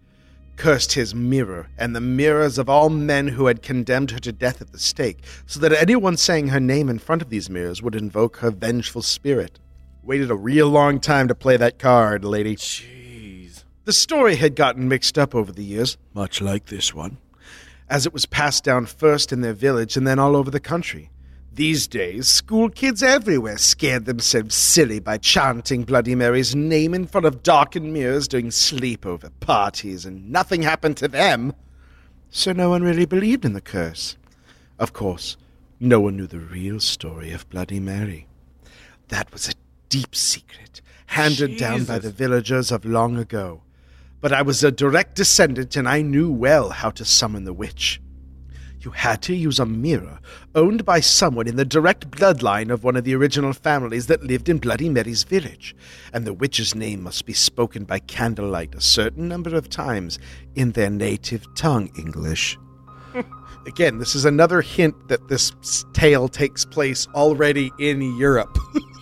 Cursed 0.55 0.93
his 0.93 1.13
mirror 1.13 1.67
and 1.77 1.93
the 1.93 1.99
mirrors 1.99 2.57
of 2.57 2.69
all 2.69 2.87
men 2.87 3.27
who 3.27 3.47
had 3.47 3.61
condemned 3.61 4.11
her 4.11 4.19
to 4.19 4.31
death 4.31 4.61
at 4.61 4.71
the 4.71 4.79
stake, 4.79 5.21
so 5.45 5.59
that 5.59 5.73
anyone 5.73 6.15
saying 6.15 6.47
her 6.47 6.61
name 6.61 6.87
in 6.87 6.97
front 6.97 7.21
of 7.21 7.29
these 7.29 7.49
mirrors 7.49 7.81
would 7.81 7.95
invoke 7.95 8.37
her 8.37 8.51
vengeful 8.51 9.01
spirit. 9.01 9.59
Waited 10.01 10.31
a 10.31 10.35
real 10.35 10.69
long 10.69 11.01
time 11.01 11.27
to 11.27 11.35
play 11.35 11.57
that 11.57 11.77
card, 11.77 12.23
lady. 12.23 12.55
Jeez. 12.55 12.94
The 13.85 13.93
story 13.93 14.37
had 14.37 14.55
gotten 14.55 14.87
mixed 14.87 15.15
up 15.15 15.35
over 15.35 15.51
the 15.51 15.63
years, 15.63 15.95
much 16.15 16.41
like 16.41 16.65
this 16.65 16.91
one, 16.91 17.19
as 17.87 18.07
it 18.07 18.13
was 18.13 18.25
passed 18.25 18.63
down 18.63 18.87
first 18.87 19.31
in 19.31 19.41
their 19.41 19.53
village 19.53 19.95
and 19.95 20.07
then 20.07 20.17
all 20.17 20.35
over 20.35 20.49
the 20.49 20.59
country. 20.59 21.11
These 21.53 21.85
days, 21.85 22.27
school 22.27 22.71
kids 22.71 23.03
everywhere 23.03 23.59
scared 23.59 24.05
themselves 24.05 24.55
silly 24.55 24.99
by 24.99 25.19
chanting 25.19 25.83
Bloody 25.83 26.15
Mary's 26.15 26.55
name 26.55 26.95
in 26.95 27.05
front 27.05 27.27
of 27.27 27.43
darkened 27.43 27.93
mirrors 27.93 28.27
during 28.27 28.47
sleepover 28.47 29.29
parties, 29.39 30.03
and 30.03 30.31
nothing 30.31 30.63
happened 30.63 30.97
to 30.97 31.07
them. 31.07 31.53
So 32.31 32.53
no 32.53 32.71
one 32.71 32.81
really 32.81 33.05
believed 33.05 33.45
in 33.45 33.53
the 33.53 33.61
curse. 33.61 34.17
Of 34.79 34.93
course, 34.93 35.37
no 35.79 35.99
one 36.01 36.17
knew 36.17 36.25
the 36.25 36.39
real 36.39 36.79
story 36.79 37.31
of 37.31 37.47
Bloody 37.51 37.79
Mary. 37.79 38.25
That 39.09 39.31
was 39.31 39.47
a 39.47 39.53
deep 39.89 40.15
secret, 40.15 40.81
handed 41.05 41.57
down 41.57 41.83
by 41.83 41.99
the 41.99 42.09
villagers 42.09 42.71
of 42.71 42.83
long 42.83 43.17
ago. 43.19 43.61
But 44.25 44.33
I 44.33 44.41
was 44.41 44.63
a 44.63 44.71
direct 44.71 45.13
descendant, 45.13 45.75
and 45.75 45.87
I 45.87 46.01
knew 46.01 46.31
well 46.31 46.71
how 46.71 46.89
to 46.89 47.05
summon 47.05 47.43
the 47.43 47.53
witch. 47.53 48.01
You 48.81 48.89
had 48.89 49.21
to 49.21 49.35
use 49.35 49.59
a 49.59 49.67
mirror 49.67 50.19
owned 50.55 50.83
by 50.83 50.99
someone 50.99 51.47
in 51.47 51.57
the 51.57 51.63
direct 51.63 52.09
bloodline 52.09 52.71
of 52.71 52.83
one 52.83 52.95
of 52.95 53.03
the 53.03 53.13
original 53.13 53.53
families 53.53 54.07
that 54.07 54.23
lived 54.23 54.49
in 54.49 54.57
Bloody 54.57 54.89
Mary's 54.89 55.23
village, 55.23 55.75
and 56.11 56.25
the 56.25 56.33
witch's 56.33 56.73
name 56.73 57.03
must 57.03 57.27
be 57.27 57.33
spoken 57.33 57.83
by 57.83 57.99
candlelight 57.99 58.73
a 58.73 58.81
certain 58.81 59.27
number 59.27 59.55
of 59.55 59.69
times 59.69 60.17
in 60.55 60.71
their 60.71 60.89
native 60.89 61.45
tongue, 61.53 61.91
English. 61.95 62.57
Again, 63.67 63.99
this 63.99 64.15
is 64.15 64.25
another 64.25 64.61
hint 64.61 65.07
that 65.07 65.27
this 65.27 65.53
tale 65.93 66.27
takes 66.27 66.65
place 66.65 67.07
already 67.13 67.71
in 67.77 68.01
Europe. 68.17 68.57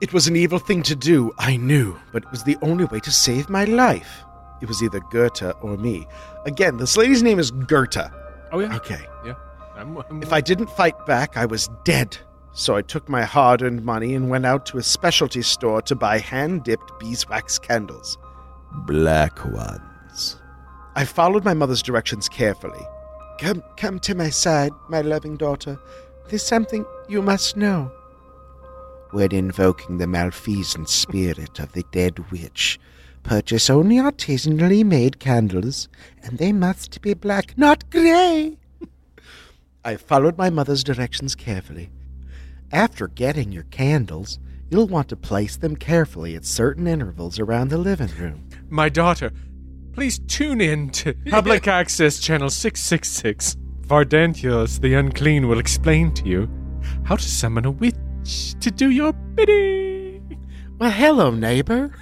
My 0.00 0.06
gosh. 0.06 0.08
It 0.08 0.12
was 0.12 0.26
an 0.28 0.36
evil 0.36 0.58
thing 0.58 0.82
to 0.84 0.96
do, 0.96 1.32
I 1.38 1.56
knew, 1.56 1.96
but 2.12 2.24
it 2.24 2.30
was 2.30 2.44
the 2.44 2.56
only 2.62 2.84
way 2.86 3.00
to 3.00 3.10
save 3.10 3.48
my 3.48 3.64
life. 3.64 4.24
It 4.60 4.68
was 4.68 4.82
either 4.82 5.00
Gerda 5.10 5.52
or 5.62 5.76
me. 5.76 6.06
Again, 6.46 6.76
this 6.76 6.96
lady's 6.96 7.22
name 7.22 7.38
is 7.38 7.50
Gerda. 7.50 8.12
Oh 8.52 8.60
yeah. 8.60 8.76
Okay. 8.76 9.06
Yeah. 9.24 9.34
I'm, 9.76 9.96
I'm, 9.96 10.22
If 10.22 10.32
I 10.32 10.40
didn't 10.40 10.70
fight 10.70 11.06
back, 11.06 11.36
I 11.36 11.46
was 11.46 11.68
dead. 11.84 12.18
So 12.52 12.76
I 12.76 12.82
took 12.82 13.08
my 13.08 13.22
hard 13.22 13.62
earned 13.62 13.84
money 13.84 14.14
and 14.14 14.28
went 14.28 14.44
out 14.44 14.66
to 14.66 14.78
a 14.78 14.82
specialty 14.82 15.42
store 15.42 15.80
to 15.82 15.94
buy 15.94 16.18
hand 16.18 16.64
dipped 16.64 16.98
beeswax 16.98 17.58
candles. 17.58 18.18
Black 18.86 19.44
ones. 19.44 20.36
I 20.96 21.04
followed 21.04 21.44
my 21.44 21.54
mother's 21.54 21.82
directions 21.82 22.28
carefully. 22.28 22.86
Come, 23.38 23.62
come 23.76 24.00
to 24.00 24.14
my 24.14 24.30
side, 24.30 24.72
my 24.88 25.00
loving 25.00 25.36
daughter. 25.36 25.78
There's 26.28 26.44
something 26.44 26.84
you 27.08 27.22
must 27.22 27.56
know. 27.56 27.92
When 29.12 29.32
invoking 29.32 29.98
the 29.98 30.06
malfeasant 30.06 30.88
spirit 30.88 31.58
of 31.58 31.72
the 31.72 31.84
dead 31.90 32.30
witch, 32.30 32.78
purchase 33.24 33.68
only 33.68 33.96
artisanally 33.96 34.84
made 34.84 35.18
candles, 35.18 35.88
and 36.22 36.38
they 36.38 36.52
must 36.52 37.00
be 37.02 37.14
black, 37.14 37.58
not 37.58 37.90
grey. 37.90 38.56
I 39.84 39.96
followed 39.96 40.38
my 40.38 40.48
mother's 40.48 40.84
directions 40.84 41.34
carefully. 41.34 41.90
After 42.70 43.08
getting 43.08 43.50
your 43.50 43.64
candles, 43.64 44.38
you'll 44.70 44.86
want 44.86 45.08
to 45.08 45.16
place 45.16 45.56
them 45.56 45.74
carefully 45.74 46.36
at 46.36 46.44
certain 46.44 46.86
intervals 46.86 47.40
around 47.40 47.68
the 47.68 47.78
living 47.78 48.14
room. 48.16 48.48
my 48.68 48.88
daughter, 48.88 49.32
please 49.92 50.20
tune 50.28 50.60
in 50.60 50.90
to 50.90 51.14
Public 51.30 51.66
Access 51.66 52.20
Channel 52.20 52.50
666. 52.50 53.56
Vardantius 53.80 54.80
the 54.80 54.94
Unclean 54.94 55.48
will 55.48 55.58
explain 55.58 56.14
to 56.14 56.28
you 56.28 56.48
how 57.02 57.16
to 57.16 57.24
summon 57.24 57.64
a 57.64 57.72
witch 57.72 57.96
to 58.24 58.70
do 58.70 58.90
your 58.90 59.12
bidding. 59.12 60.38
Well, 60.78 60.90
hello, 60.90 61.30
neighbor. 61.30 61.92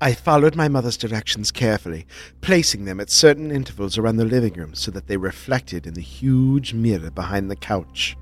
I 0.00 0.14
followed 0.14 0.54
my 0.54 0.68
mother's 0.68 0.96
directions 0.96 1.50
carefully, 1.50 2.06
placing 2.40 2.84
them 2.84 3.00
at 3.00 3.10
certain 3.10 3.50
intervals 3.50 3.98
around 3.98 4.16
the 4.16 4.24
living 4.24 4.54
room 4.54 4.74
so 4.74 4.90
that 4.92 5.08
they 5.08 5.16
reflected 5.16 5.86
in 5.86 5.94
the 5.94 6.00
huge 6.00 6.72
mirror 6.72 7.10
behind 7.10 7.50
the 7.50 7.56
couch. 7.56 8.16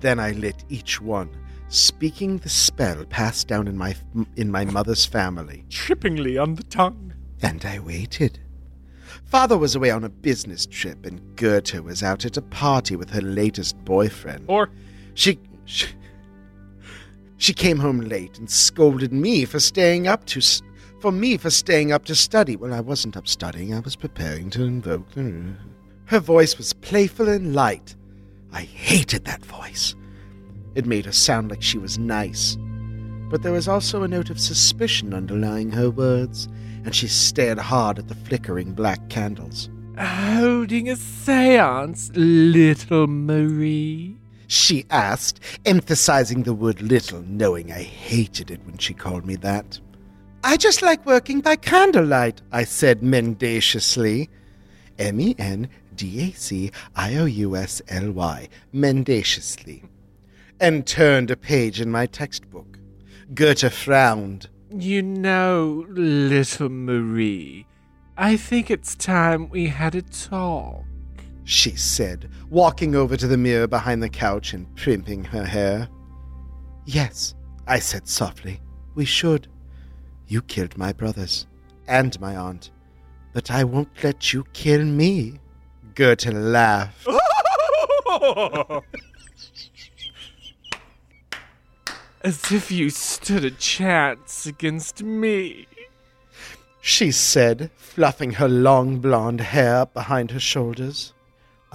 Then 0.00 0.20
I 0.20 0.32
lit 0.32 0.64
each 0.68 1.00
one, 1.00 1.30
speaking 1.68 2.36
the 2.38 2.50
spell 2.50 3.04
passed 3.06 3.48
down 3.48 3.66
in 3.66 3.78
my 3.78 3.94
in 4.36 4.50
my 4.50 4.66
mother's 4.66 5.06
family. 5.06 5.64
Trippingly 5.70 6.40
on 6.40 6.56
the 6.56 6.64
tongue. 6.64 7.14
And 7.42 7.64
I 7.64 7.78
waited. 7.78 8.40
Father 9.24 9.56
was 9.56 9.74
away 9.74 9.90
on 9.90 10.04
a 10.04 10.08
business 10.08 10.66
trip, 10.66 11.06
and 11.06 11.34
Gerda 11.36 11.82
was 11.82 12.02
out 12.02 12.24
at 12.24 12.36
a 12.36 12.42
party 12.42 12.94
with 12.94 13.10
her 13.10 13.22
latest 13.22 13.82
boyfriend. 13.84 14.44
Or 14.48 14.70
She, 15.14 15.38
she, 15.64 15.88
she 17.36 17.52
came 17.52 17.78
home 17.78 18.00
late 18.00 18.38
and 18.38 18.50
scolded 18.50 19.12
me 19.12 19.44
for 19.44 19.60
staying 19.60 20.06
up 20.06 20.24
to, 20.26 20.40
for 21.00 21.12
me 21.12 21.36
for 21.36 21.50
staying 21.50 21.92
up 21.92 22.04
to 22.06 22.14
study. 22.14 22.56
Well, 22.56 22.74
I 22.74 22.80
wasn't 22.80 23.16
up 23.16 23.28
studying. 23.28 23.74
I 23.74 23.80
was 23.80 23.96
preparing 23.96 24.50
to 24.50 24.64
invoke. 24.64 25.06
Her 26.06 26.20
voice 26.20 26.58
was 26.58 26.72
playful 26.72 27.28
and 27.28 27.54
light. 27.54 27.96
I 28.52 28.62
hated 28.62 29.24
that 29.24 29.44
voice. 29.44 29.94
It 30.74 30.86
made 30.86 31.06
her 31.06 31.12
sound 31.12 31.50
like 31.50 31.62
she 31.62 31.78
was 31.78 31.98
nice. 31.98 32.56
But 33.30 33.42
there 33.42 33.52
was 33.52 33.68
also 33.68 34.02
a 34.02 34.08
note 34.08 34.30
of 34.30 34.38
suspicion 34.38 35.14
underlying 35.14 35.70
her 35.72 35.90
words, 35.90 36.46
and 36.84 36.94
she 36.94 37.08
stared 37.08 37.58
hard 37.58 37.98
at 37.98 38.08
the 38.08 38.14
flickering 38.14 38.74
black 38.74 39.08
candles. 39.08 39.70
holding 39.98 40.88
a 40.88 40.96
seance, 40.96 42.10
little 42.14 43.06
Marie. 43.06 44.16
She 44.54 44.86
asked, 44.88 45.40
emphasizing 45.66 46.44
the 46.44 46.54
word 46.54 46.80
little, 46.80 47.22
knowing 47.22 47.72
I 47.72 47.82
hated 47.82 48.52
it 48.52 48.64
when 48.64 48.78
she 48.78 48.94
called 48.94 49.26
me 49.26 49.34
that. 49.36 49.80
I 50.44 50.56
just 50.56 50.80
like 50.80 51.04
working 51.04 51.40
by 51.40 51.56
candlelight, 51.56 52.40
I 52.52 52.62
said 52.62 53.02
mendaciously. 53.02 54.30
M 54.96 55.20
E 55.20 55.34
N 55.40 55.68
D 55.96 56.28
A 56.28 56.30
C 56.36 56.70
I 56.94 57.16
O 57.16 57.24
U 57.24 57.56
S 57.56 57.82
L 57.88 58.12
Y, 58.12 58.48
mendaciously. 58.72 59.82
And 60.60 60.86
turned 60.86 61.32
a 61.32 61.36
page 61.36 61.80
in 61.80 61.90
my 61.90 62.06
textbook. 62.06 62.78
Gerda 63.34 63.70
frowned. 63.70 64.48
You 64.70 65.02
know, 65.02 65.84
little 65.88 66.68
Marie, 66.68 67.66
I 68.16 68.36
think 68.36 68.70
it's 68.70 68.94
time 68.94 69.48
we 69.48 69.66
had 69.66 69.96
a 69.96 70.02
talk. 70.02 70.84
She 71.44 71.76
said, 71.76 72.30
walking 72.48 72.94
over 72.94 73.16
to 73.16 73.26
the 73.26 73.36
mirror 73.36 73.66
behind 73.66 74.02
the 74.02 74.08
couch 74.08 74.54
and 74.54 74.74
primping 74.76 75.24
her 75.24 75.44
hair. 75.44 75.88
Yes, 76.86 77.34
I 77.66 77.78
said 77.78 78.08
softly, 78.08 78.60
we 78.94 79.04
should. 79.04 79.48
You 80.26 80.40
killed 80.42 80.78
my 80.78 80.92
brothers 80.92 81.46
and 81.86 82.18
my 82.20 82.34
aunt, 82.36 82.70
but 83.32 83.50
I 83.50 83.64
won't 83.64 84.02
let 84.02 84.32
you 84.32 84.44
kill 84.54 84.84
me. 84.84 85.40
Gerda 85.94 86.32
laughed. 86.32 87.06
As 92.22 92.50
if 92.50 92.70
you 92.70 92.88
stood 92.88 93.44
a 93.44 93.50
chance 93.50 94.46
against 94.46 95.02
me. 95.02 95.66
she 96.80 97.10
said, 97.10 97.70
fluffing 97.76 98.32
her 98.32 98.48
long 98.48 98.98
blonde 98.98 99.42
hair 99.42 99.76
up 99.76 99.92
behind 99.92 100.30
her 100.30 100.40
shoulders. 100.40 101.12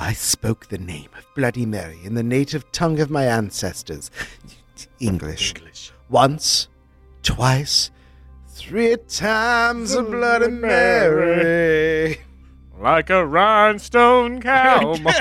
I 0.02 0.14
spoke 0.14 0.68
the 0.68 0.78
name 0.78 1.10
of 1.18 1.26
Bloody 1.36 1.66
Mary 1.66 2.00
in 2.06 2.14
the 2.14 2.24
native 2.24 2.72
tongue 2.72 3.02
of 3.02 3.10
my 3.10 3.26
ancestors. 3.26 4.10
English. 5.02 5.54
English. 5.54 5.92
Once, 6.08 6.70
twice, 7.22 7.92
three 8.48 8.96
times 9.10 9.94
a 9.94 10.02
Bloody 10.02 10.52
Mary. 10.52 12.18
Like 12.80 13.10
a 13.10 13.26
rhinestone 13.26 14.42
cowboy. 14.42 15.12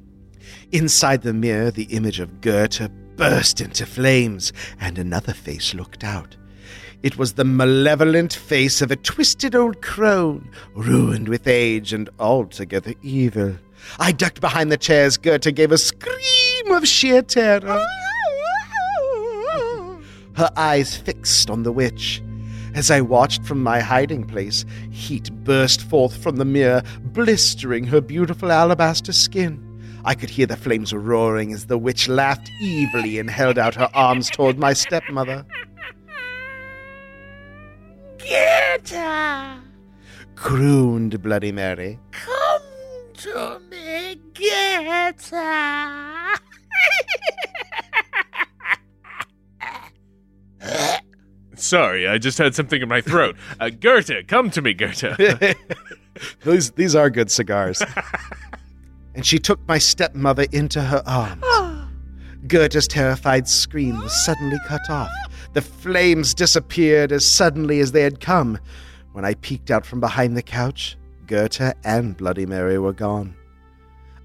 Inside 0.72 1.20
the 1.20 1.34
mirror, 1.34 1.70
the 1.70 1.84
image 1.94 2.20
of 2.20 2.40
Gerda 2.40 2.88
burst 3.16 3.60
into 3.60 3.84
flames, 3.84 4.50
and 4.80 4.98
another 4.98 5.34
face 5.34 5.74
looked 5.74 6.04
out. 6.04 6.38
It 7.02 7.18
was 7.18 7.34
the 7.34 7.44
malevolent 7.44 8.32
face 8.32 8.80
of 8.80 8.90
a 8.90 8.96
twisted 8.96 9.54
old 9.54 9.82
crone, 9.82 10.50
ruined 10.74 11.28
with 11.28 11.46
age 11.46 11.92
and 11.92 12.08
altogether 12.18 12.94
evil. 13.02 13.56
I 13.98 14.12
ducked 14.12 14.40
behind 14.40 14.70
the 14.70 14.76
chairs. 14.76 15.16
Gerda 15.16 15.52
gave 15.52 15.72
a 15.72 15.78
scream 15.78 16.70
of 16.70 16.86
sheer 16.86 17.22
terror. 17.22 17.84
Her 20.36 20.50
eyes 20.56 20.96
fixed 20.96 21.50
on 21.50 21.64
the 21.64 21.72
witch. 21.72 22.22
As 22.74 22.90
I 22.90 23.00
watched 23.00 23.44
from 23.44 23.62
my 23.62 23.80
hiding 23.80 24.24
place, 24.24 24.64
heat 24.90 25.30
burst 25.44 25.82
forth 25.82 26.16
from 26.22 26.36
the 26.36 26.44
mirror, 26.44 26.82
blistering 27.02 27.84
her 27.84 28.00
beautiful 28.00 28.52
alabaster 28.52 29.12
skin. 29.12 29.66
I 30.04 30.14
could 30.14 30.30
hear 30.30 30.46
the 30.46 30.56
flames 30.56 30.94
roaring 30.94 31.52
as 31.52 31.66
the 31.66 31.76
witch 31.76 32.08
laughed 32.08 32.50
evilly 32.62 33.18
and 33.18 33.28
held 33.28 33.58
out 33.58 33.74
her 33.74 33.90
arms 33.92 34.30
toward 34.30 34.58
my 34.58 34.72
stepmother. 34.72 35.44
Gerda! 38.18 39.60
crooned 40.36 41.20
Bloody 41.22 41.52
Mary. 41.52 41.98
Come 42.12 42.39
to 43.20 43.60
me, 43.70 44.16
Gerda! 44.32 45.28
Sorry, 51.56 52.06
I 52.08 52.16
just 52.16 52.38
had 52.38 52.54
something 52.54 52.80
in 52.80 52.88
my 52.88 53.02
throat. 53.02 53.36
Uh, 53.60 53.68
Gerda, 53.68 54.26
come 54.26 54.50
to 54.50 54.62
me, 54.62 54.72
Gerda. 54.72 55.18
these, 56.44 56.70
these 56.70 56.94
are 56.94 57.10
good 57.10 57.30
cigars. 57.30 57.82
and 59.14 59.26
she 59.26 59.38
took 59.38 59.60
my 59.68 59.76
stepmother 59.76 60.46
into 60.52 60.80
her 60.80 61.02
arms. 61.04 61.44
Gerda's 62.46 62.88
terrified 62.88 63.46
scream 63.46 64.00
was 64.00 64.24
suddenly 64.24 64.56
cut 64.66 64.88
off. 64.88 65.10
The 65.52 65.60
flames 65.60 66.32
disappeared 66.32 67.12
as 67.12 67.26
suddenly 67.26 67.80
as 67.80 67.92
they 67.92 68.02
had 68.02 68.20
come. 68.20 68.58
When 69.12 69.26
I 69.26 69.34
peeked 69.34 69.70
out 69.70 69.84
from 69.84 70.00
behind 70.00 70.38
the 70.38 70.42
couch, 70.42 70.96
Gerda 71.30 71.76
and 71.84 72.16
Bloody 72.16 72.44
Mary 72.44 72.76
were 72.76 72.92
gone. 72.92 73.36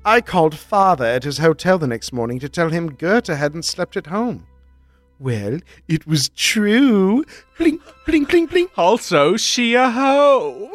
I 0.04 0.22
called 0.22 0.58
father 0.58 1.06
at 1.06 1.24
his 1.24 1.38
hotel 1.38 1.78
the 1.78 1.86
next 1.86 2.12
morning 2.12 2.40
to 2.40 2.50
tell 2.50 2.70
him 2.70 2.96
Gerda 2.96 3.36
hadn't 3.36 3.66
slept 3.66 3.96
at 3.96 4.08
home. 4.08 4.48
Well, 5.20 5.60
it 5.88 6.08
was 6.08 6.30
true. 6.30 7.24
Blink, 7.60 7.84
blink, 8.08 8.30
blink, 8.32 8.50
blink. 8.50 8.72
also, 8.76 9.38
she 9.38 9.76
a 9.76 9.92
hoe. 9.92 10.72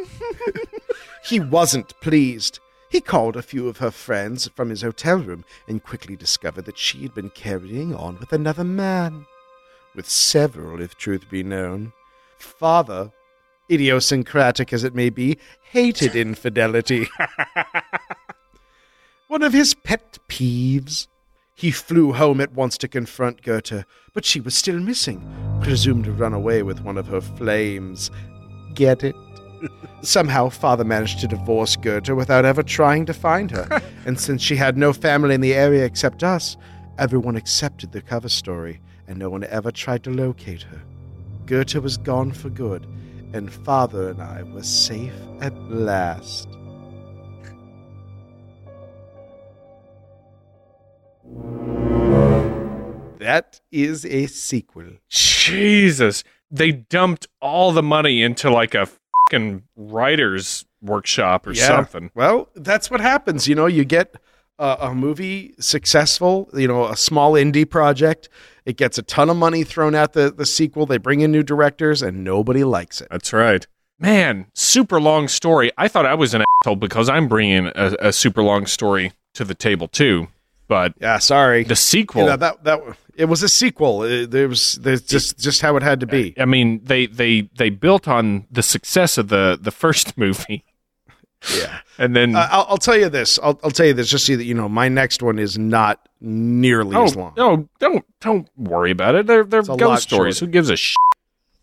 He 1.25 1.41
wasn't 1.41 2.01
pleased. 2.01 2.61
He 2.91 3.01
called 3.01 3.37
a 3.37 3.43
few 3.43 3.67
of 3.67 3.79
her 3.79 3.91
friends 3.91 4.49
from 4.55 4.71
his 4.71 4.83
hotel 4.83 5.19
room 5.19 5.45
and 5.67 5.83
quickly 5.83 6.15
discovered 6.15 6.65
that 6.67 6.79
she 6.79 7.03
had 7.03 7.13
been 7.13 7.31
carrying 7.31 7.93
on 7.93 8.19
with 8.21 8.33
another 8.33 8.65
man. 8.65 9.27
With 9.97 10.09
several, 10.09 10.81
if 10.81 10.95
truth 10.95 11.29
be 11.29 11.43
known. 11.43 11.93
Father, 12.39 13.11
idiosyncratic 13.71 14.73
as 14.73 14.85
it 14.85 14.95
may 14.95 15.11
be, 15.11 15.39
hated 15.63 16.17
infidelity. 16.17 17.09
One 19.29 19.43
of 19.43 19.53
his 19.53 19.75
pet 19.75 20.19
peeves. 20.29 21.07
He 21.55 21.71
flew 21.71 22.13
home 22.13 22.41
at 22.41 22.55
once 22.55 22.79
to 22.79 22.89
confront 22.89 23.43
Gerda, 23.43 23.85
but 24.15 24.25
she 24.25 24.41
was 24.41 24.57
still 24.57 24.81
missing, 24.81 25.23
presumed 25.61 26.07
to 26.07 26.13
run 26.13 26.33
away 26.33 26.63
with 26.63 26.81
one 26.81 26.97
of 26.97 27.07
her 27.09 27.21
flames. 27.21 28.11
Get 28.75 29.05
it? 29.05 29.15
Somehow, 30.03 30.49
father 30.49 30.85
managed 30.85 31.21
to 31.21 31.29
divorce 31.29 31.77
Gerda 31.77 32.15
without 32.15 32.47
ever 32.47 32.63
trying 32.63 33.05
to 33.07 33.13
find 33.13 33.51
her, 33.51 33.83
and 34.07 34.19
since 34.19 34.43
she 34.43 34.57
had 34.57 34.79
no 34.79 34.95
family 34.95 35.35
in 35.35 35.43
the 35.43 35.55
area 35.55 35.85
except 35.85 36.25
us, 36.25 36.57
everyone 36.99 37.37
accepted 37.37 37.93
the 37.93 38.01
cover 38.01 38.31
story, 38.31 38.81
and 39.07 39.19
no 39.19 39.29
one 39.29 39.45
ever 39.45 39.71
tried 39.71 40.03
to 40.05 40.11
locate 40.11 40.63
her. 40.63 40.81
Gerda 41.45 41.81
was 41.81 41.99
gone 41.99 42.33
for 42.33 42.49
good, 42.49 42.87
and 43.33 43.53
father 43.53 44.11
and 44.11 44.23
I 44.23 44.43
were 44.43 44.63
safe 44.63 45.13
at 45.41 45.55
last. 45.71 46.49
That 53.19 53.61
is 53.71 54.05
a 54.07 54.27
sequel. 54.27 54.93
Jesus. 55.09 56.25
They 56.51 56.73
dumped 56.73 57.29
all 57.41 57.71
the 57.73 57.83
money 57.83 58.23
into 58.23 58.51
like 58.51 58.75
a 58.75 58.87
fucking 58.87 59.63
writer's 59.77 60.65
workshop 60.83 61.47
or 61.47 61.55
something. 61.55 62.11
Well, 62.15 62.49
that's 62.57 62.91
what 62.91 63.01
happens. 63.01 63.47
You 63.47 63.55
know, 63.55 63.67
you 63.67 63.85
get 63.85 64.17
a, 64.61 64.77
a 64.91 64.95
movie 64.95 65.55
successful, 65.59 66.49
you 66.55 66.69
know, 66.69 66.87
a 66.87 66.97
small 66.97 67.33
indie 67.33 67.69
project. 67.69 68.29
It 68.67 68.77
gets 68.77 68.99
a 68.99 69.03
ton 69.03 69.31
of 69.31 69.37
money 69.37 69.65
thrown 69.65 69.95
at 69.95 70.13
the, 70.13 70.31
the 70.31 70.47
sequel. 70.47 70.87
They 70.87 70.99
bring 70.99 71.21
in 71.23 71.33
new 71.33 71.43
directors, 71.43 72.03
and 72.03 72.23
nobody 72.23 72.63
likes 72.63 73.01
it. 73.01 73.09
That's 73.11 73.33
right. 73.33 73.67
Man, 73.99 74.47
super 74.55 75.01
long 75.01 75.29
story. 75.29 75.73
I 75.77 75.89
thought 75.89 76.07
I 76.07 76.15
was 76.15 76.35
an 76.35 76.45
asshole 76.63 76.77
because 76.77 77.09
I'm 77.09 77.27
bringing 77.27 77.67
a, 77.75 77.97
a 78.01 78.13
super 78.13 78.43
long 78.43 78.67
story 78.67 79.13
to 79.35 79.45
the 79.45 79.55
table 79.55 79.89
too. 79.89 80.29
But 80.69 80.95
Yeah, 81.01 81.19
sorry. 81.19 81.65
the 81.65 81.75
sequel, 81.75 82.27
that 82.37 82.63
that 82.65 82.81
it 83.17 83.25
was 83.25 83.43
a 83.43 83.49
sequel. 83.49 84.05
It, 84.05 84.31
there 84.31 84.47
was 84.49 84.77
there's 84.77 85.03
just 85.03 85.37
just 85.39 85.63
how 85.63 85.77
it 85.77 85.83
had 85.83 85.99
to 86.01 86.07
be. 86.07 86.33
I 86.39 86.45
mean, 86.45 86.81
they 86.85 87.07
they 87.07 87.51
they 87.59 87.71
built 87.71 88.07
on 88.07 88.47
the 88.53 88.63
success 88.63 89.19
of 89.19 89.29
the 89.29 89.59
the 89.61 89.73
first 89.73 90.17
movie, 90.25 90.65
Yeah. 91.57 91.79
and 91.99 92.15
then 92.15 92.37
Uh, 92.37 92.49
I'll, 92.51 92.67
I'll 92.71 92.79
tell 92.79 92.97
you 92.97 93.09
this. 93.09 93.39
I'll, 93.43 93.59
I'll 93.65 93.71
tell 93.71 93.87
you 93.87 93.95
this 93.95 94.09
just 94.09 94.27
so 94.27 94.37
that 94.37 94.45
you 94.45 94.55
know. 94.55 94.69
My 94.69 94.89
next 94.89 95.23
one 95.23 95.39
is 95.39 95.57
not 95.59 96.07
nearly 96.21 96.95
oh 96.97 97.05
as 97.05 97.17
long. 97.17 97.33
no, 97.37 97.69
don't 97.79 98.05
don't 98.21 98.49
worry 98.57 98.91
about 98.91 99.15
it. 99.15 99.27
They're 99.27 99.45
they're 99.45 99.61
It's 99.61 99.69
a 99.69 99.73
lot 99.73 99.79
ghost 99.81 100.03
stories. 100.03 100.37
shorter. 100.37 100.47
Who 100.47 100.53
gives 100.53 100.69
a 100.71 100.77
shit? 100.77 100.97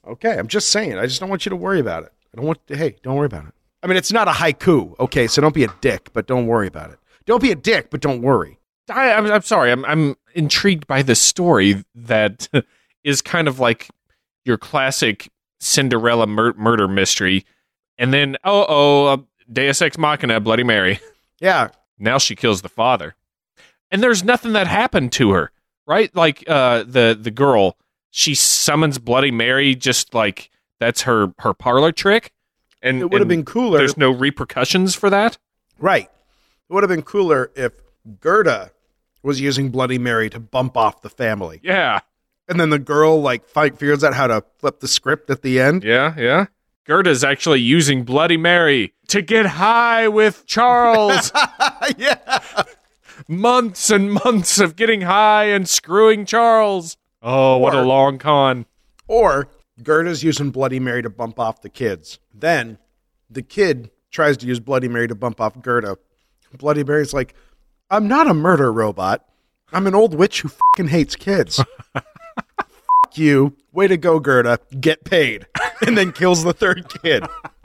Okay, 0.07 0.37
I'm 0.37 0.47
just 0.47 0.69
saying. 0.69 0.97
I 0.97 1.05
just 1.05 1.19
don't 1.19 1.29
want 1.29 1.45
you 1.45 1.51
to 1.51 1.55
worry 1.55 1.79
about 1.79 2.03
it. 2.03 2.11
I 2.33 2.37
don't 2.37 2.45
want. 2.45 2.59
Hey, 2.67 2.95
don't 3.03 3.15
worry 3.15 3.25
about 3.27 3.45
it. 3.45 3.53
I 3.83 3.87
mean, 3.87 3.97
it's 3.97 4.11
not 4.11 4.27
a 4.27 4.31
haiku. 4.31 4.97
Okay, 4.99 5.27
so 5.27 5.41
don't 5.41 5.53
be 5.53 5.63
a 5.63 5.73
dick, 5.81 6.09
but 6.13 6.25
don't 6.27 6.47
worry 6.47 6.67
about 6.67 6.89
it. 6.91 6.97
Don't 7.25 7.41
be 7.41 7.51
a 7.51 7.55
dick, 7.55 7.89
but 7.91 8.01
don't 8.01 8.21
worry. 8.21 8.57
I, 8.89 9.11
I'm, 9.13 9.25
I'm 9.27 9.41
sorry. 9.41 9.71
I'm 9.71 9.83
I'm 9.85 10.15
intrigued 10.33 10.87
by 10.87 11.01
this 11.03 11.21
story 11.21 11.83
that 11.93 12.47
is 13.03 13.21
kind 13.21 13.47
of 13.47 13.59
like 13.59 13.89
your 14.45 14.57
classic 14.57 15.29
Cinderella 15.59 16.25
mur- 16.25 16.53
murder 16.57 16.87
mystery, 16.87 17.45
and 17.97 18.13
then 18.13 18.37
oh 18.43 18.65
oh, 18.67 19.05
uh, 19.07 19.17
Deus 19.51 19.81
Ex 19.81 19.97
Machina, 19.97 20.39
Bloody 20.39 20.63
Mary. 20.63 20.99
Yeah, 21.39 21.69
Now 21.99 22.17
she 22.17 22.35
kills 22.35 22.63
the 22.63 22.69
father, 22.69 23.15
and 23.91 24.01
there's 24.01 24.23
nothing 24.23 24.53
that 24.53 24.65
happened 24.67 25.11
to 25.13 25.31
her, 25.33 25.51
right? 25.85 26.13
Like 26.15 26.43
uh, 26.49 26.83
the 26.83 27.15
the 27.19 27.29
girl, 27.31 27.77
she 28.09 28.33
summons 28.33 28.97
Bloody 28.97 29.29
Mary, 29.31 29.75
just 29.75 30.13
like 30.15 30.49
that's 30.79 31.03
her 31.03 31.33
her 31.39 31.53
parlor 31.53 31.91
trick, 31.91 32.31
and 32.81 33.01
it 33.01 33.11
would 33.11 33.21
have 33.21 33.27
been 33.27 33.45
cooler. 33.45 33.77
There's 33.77 33.97
no 33.97 34.09
repercussions 34.09 34.95
for 34.95 35.09
that. 35.11 35.37
Right. 35.77 36.09
It 36.69 36.73
would 36.73 36.81
have 36.83 36.89
been 36.89 37.03
cooler 37.03 37.51
if 37.55 37.73
Gerda 38.19 38.71
was 39.21 39.39
using 39.39 39.69
Bloody 39.69 39.99
Mary 39.99 40.29
to 40.31 40.39
bump 40.39 40.75
off 40.75 41.01
the 41.03 41.09
family, 41.09 41.59
Yeah, 41.63 41.99
and 42.47 42.59
then 42.59 42.71
the 42.71 42.79
girl 42.79 43.21
like 43.21 43.47
fight 43.47 43.77
figures 43.77 44.03
out 44.03 44.15
how 44.15 44.25
to 44.25 44.43
flip 44.57 44.79
the 44.79 44.87
script 44.87 45.29
at 45.29 45.43
the 45.43 45.59
end. 45.59 45.83
yeah, 45.83 46.15
yeah. 46.17 46.45
Gerda's 46.87 47.23
actually 47.23 47.59
using 47.59 48.03
Bloody 48.03 48.37
Mary 48.37 48.93
to 49.07 49.21
get 49.21 49.45
high 49.45 50.07
with 50.07 50.45
Charles. 50.45 51.31
yeah. 51.97 52.39
months 53.27 53.89
and 53.89 54.13
months 54.13 54.59
of 54.59 54.75
getting 54.75 55.01
high 55.01 55.45
and 55.45 55.67
screwing 55.67 56.25
Charles. 56.25 56.97
Oh, 57.21 57.57
what 57.57 57.73
a 57.73 57.81
long 57.81 58.17
con. 58.17 58.65
Or 59.07 59.49
Gerda's 59.81 60.23
using 60.23 60.51
Bloody 60.51 60.79
Mary 60.79 61.01
to 61.01 61.09
bump 61.09 61.39
off 61.39 61.61
the 61.61 61.69
kids. 61.69 62.19
Then 62.33 62.77
the 63.29 63.41
kid 63.41 63.91
tries 64.11 64.37
to 64.37 64.47
use 64.47 64.59
Bloody 64.59 64.87
Mary 64.87 65.07
to 65.07 65.15
bump 65.15 65.41
off 65.41 65.61
Gerda. 65.61 65.97
Bloody 66.57 66.83
Mary's 66.83 67.13
like, 67.13 67.33
I'm 67.89 68.07
not 68.07 68.27
a 68.27 68.33
murder 68.33 68.71
robot. 68.71 69.25
I'm 69.71 69.87
an 69.87 69.95
old 69.95 70.13
witch 70.13 70.41
who 70.41 70.49
fucking 70.49 70.89
hates 70.89 71.15
kids. 71.15 71.63
Fuck 71.93 73.17
you. 73.17 73.55
Way 73.71 73.87
to 73.87 73.97
go, 73.97 74.19
Gerda. 74.19 74.59
Get 74.79 75.03
paid. 75.03 75.47
And 75.85 75.97
then 75.97 76.11
kills 76.11 76.43
the 76.43 76.53
third 76.53 76.89
kid. 77.01 77.25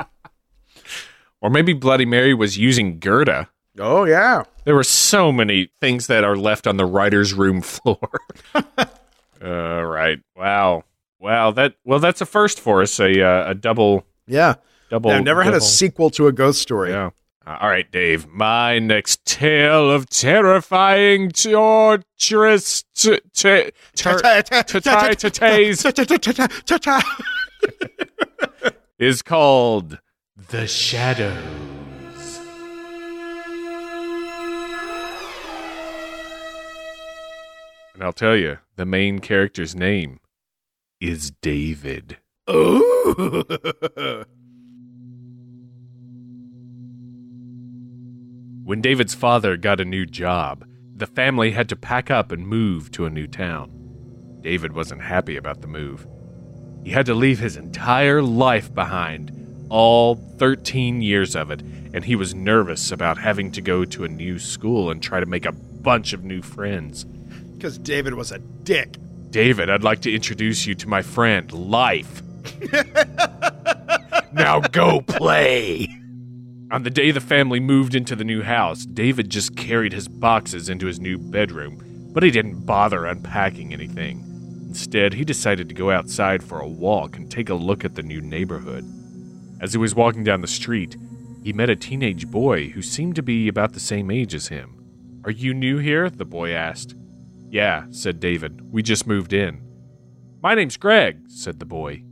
Or 1.42 1.50
maybe 1.50 1.72
Bloody 1.74 2.06
Mary 2.06 2.32
was 2.32 2.56
using 2.56 2.98
Gerda. 3.00 3.50
Oh, 3.78 4.04
yeah. 4.04 4.44
There 4.64 4.74
were 4.76 4.84
so 4.84 5.32
many 5.32 5.70
things 5.80 6.06
that 6.06 6.24
are 6.24 6.36
left 6.36 6.66
on 6.66 6.76
the 6.76 6.86
writer's 6.86 7.34
room 7.34 7.60
floor. 7.62 7.98
All 8.54 9.84
right. 9.84 10.20
Wow. 10.36 10.84
Wow. 11.18 11.50
That 11.50 11.74
well, 11.84 11.98
that's 11.98 12.20
a 12.20 12.26
first 12.26 12.60
for 12.60 12.80
us. 12.80 13.00
A 13.00 13.20
uh, 13.20 13.50
a 13.50 13.54
double. 13.54 14.06
Yeah. 14.26 14.54
Double. 14.88 15.10
I've 15.10 15.24
never 15.24 15.42
had 15.42 15.54
a 15.54 15.60
sequel 15.60 16.10
to 16.10 16.28
a 16.28 16.32
ghost 16.32 16.62
story. 16.62 16.90
Yeah. 16.90 17.10
Uh, 17.44 17.58
all 17.60 17.68
right, 17.68 17.90
Dave. 17.90 18.28
My 18.28 18.78
next 18.78 19.24
tale 19.24 19.90
of 19.90 20.08
terrifying, 20.08 21.32
torturous, 21.32 22.84
t- 22.94 23.18
t- 23.34 23.70
tur- 23.96 24.20
ta-ta- 24.20 24.62
ta-tas 24.62 25.24
is 28.98 29.22
called 29.22 29.98
The 30.48 30.66
Shadows. 30.66 31.36
And 37.94 38.02
I'll 38.02 38.12
tell 38.12 38.36
you, 38.36 38.58
the 38.76 38.86
main 38.86 39.20
character's 39.20 39.74
name 39.74 40.20
is 41.00 41.30
David. 41.30 42.18
Ooh. 42.50 43.44
When 48.64 48.80
David's 48.80 49.12
father 49.14 49.56
got 49.56 49.80
a 49.80 49.84
new 49.84 50.06
job, 50.06 50.64
the 50.94 51.06
family 51.06 51.50
had 51.50 51.68
to 51.70 51.76
pack 51.76 52.12
up 52.12 52.30
and 52.30 52.46
move 52.46 52.92
to 52.92 53.04
a 53.04 53.10
new 53.10 53.26
town. 53.26 53.72
David 54.40 54.72
wasn't 54.72 55.02
happy 55.02 55.36
about 55.36 55.62
the 55.62 55.66
move. 55.66 56.06
He 56.84 56.92
had 56.92 57.04
to 57.06 57.14
leave 57.14 57.40
his 57.40 57.56
entire 57.56 58.22
life 58.22 58.72
behind, 58.72 59.41
all 59.72 60.14
13 60.14 61.00
years 61.00 61.34
of 61.34 61.50
it, 61.50 61.62
and 61.62 62.04
he 62.04 62.14
was 62.14 62.34
nervous 62.34 62.92
about 62.92 63.16
having 63.16 63.50
to 63.52 63.62
go 63.62 63.86
to 63.86 64.04
a 64.04 64.08
new 64.08 64.38
school 64.38 64.90
and 64.90 65.02
try 65.02 65.18
to 65.18 65.26
make 65.26 65.46
a 65.46 65.52
bunch 65.52 66.12
of 66.12 66.22
new 66.22 66.42
friends. 66.42 67.04
Because 67.04 67.78
David 67.78 68.12
was 68.14 68.32
a 68.32 68.38
dick. 68.38 68.96
David, 69.30 69.70
I'd 69.70 69.82
like 69.82 70.00
to 70.00 70.14
introduce 70.14 70.66
you 70.66 70.74
to 70.74 70.88
my 70.88 71.00
friend, 71.00 71.50
Life. 71.52 72.22
now 74.32 74.60
go 74.60 75.00
play. 75.00 75.88
On 76.70 76.82
the 76.82 76.90
day 76.90 77.10
the 77.10 77.20
family 77.20 77.58
moved 77.58 77.94
into 77.94 78.14
the 78.14 78.24
new 78.24 78.42
house, 78.42 78.84
David 78.84 79.30
just 79.30 79.56
carried 79.56 79.94
his 79.94 80.06
boxes 80.06 80.68
into 80.68 80.86
his 80.86 81.00
new 81.00 81.16
bedroom, 81.16 82.10
but 82.12 82.22
he 82.22 82.30
didn't 82.30 82.66
bother 82.66 83.06
unpacking 83.06 83.72
anything. 83.72 84.22
Instead, 84.68 85.14
he 85.14 85.24
decided 85.24 85.68
to 85.70 85.74
go 85.74 85.90
outside 85.90 86.42
for 86.42 86.60
a 86.60 86.68
walk 86.68 87.16
and 87.16 87.30
take 87.30 87.48
a 87.48 87.54
look 87.54 87.86
at 87.86 87.94
the 87.94 88.02
new 88.02 88.20
neighborhood. 88.20 88.84
As 89.62 89.72
he 89.72 89.78
was 89.78 89.94
walking 89.94 90.24
down 90.24 90.40
the 90.40 90.48
street, 90.48 90.96
he 91.44 91.52
met 91.52 91.70
a 91.70 91.76
teenage 91.76 92.28
boy 92.28 92.70
who 92.70 92.82
seemed 92.82 93.14
to 93.14 93.22
be 93.22 93.46
about 93.46 93.74
the 93.74 93.80
same 93.80 94.10
age 94.10 94.34
as 94.34 94.48
him. 94.48 95.20
Are 95.24 95.30
you 95.30 95.54
new 95.54 95.78
here? 95.78 96.10
the 96.10 96.24
boy 96.24 96.50
asked. 96.50 96.96
Yeah, 97.48 97.84
said 97.90 98.18
David. 98.18 98.72
We 98.72 98.82
just 98.82 99.06
moved 99.06 99.32
in. 99.32 99.62
My 100.42 100.56
name's 100.56 100.76
Greg, 100.76 101.20
said 101.28 101.60
the 101.60 101.64
boy. 101.64 102.02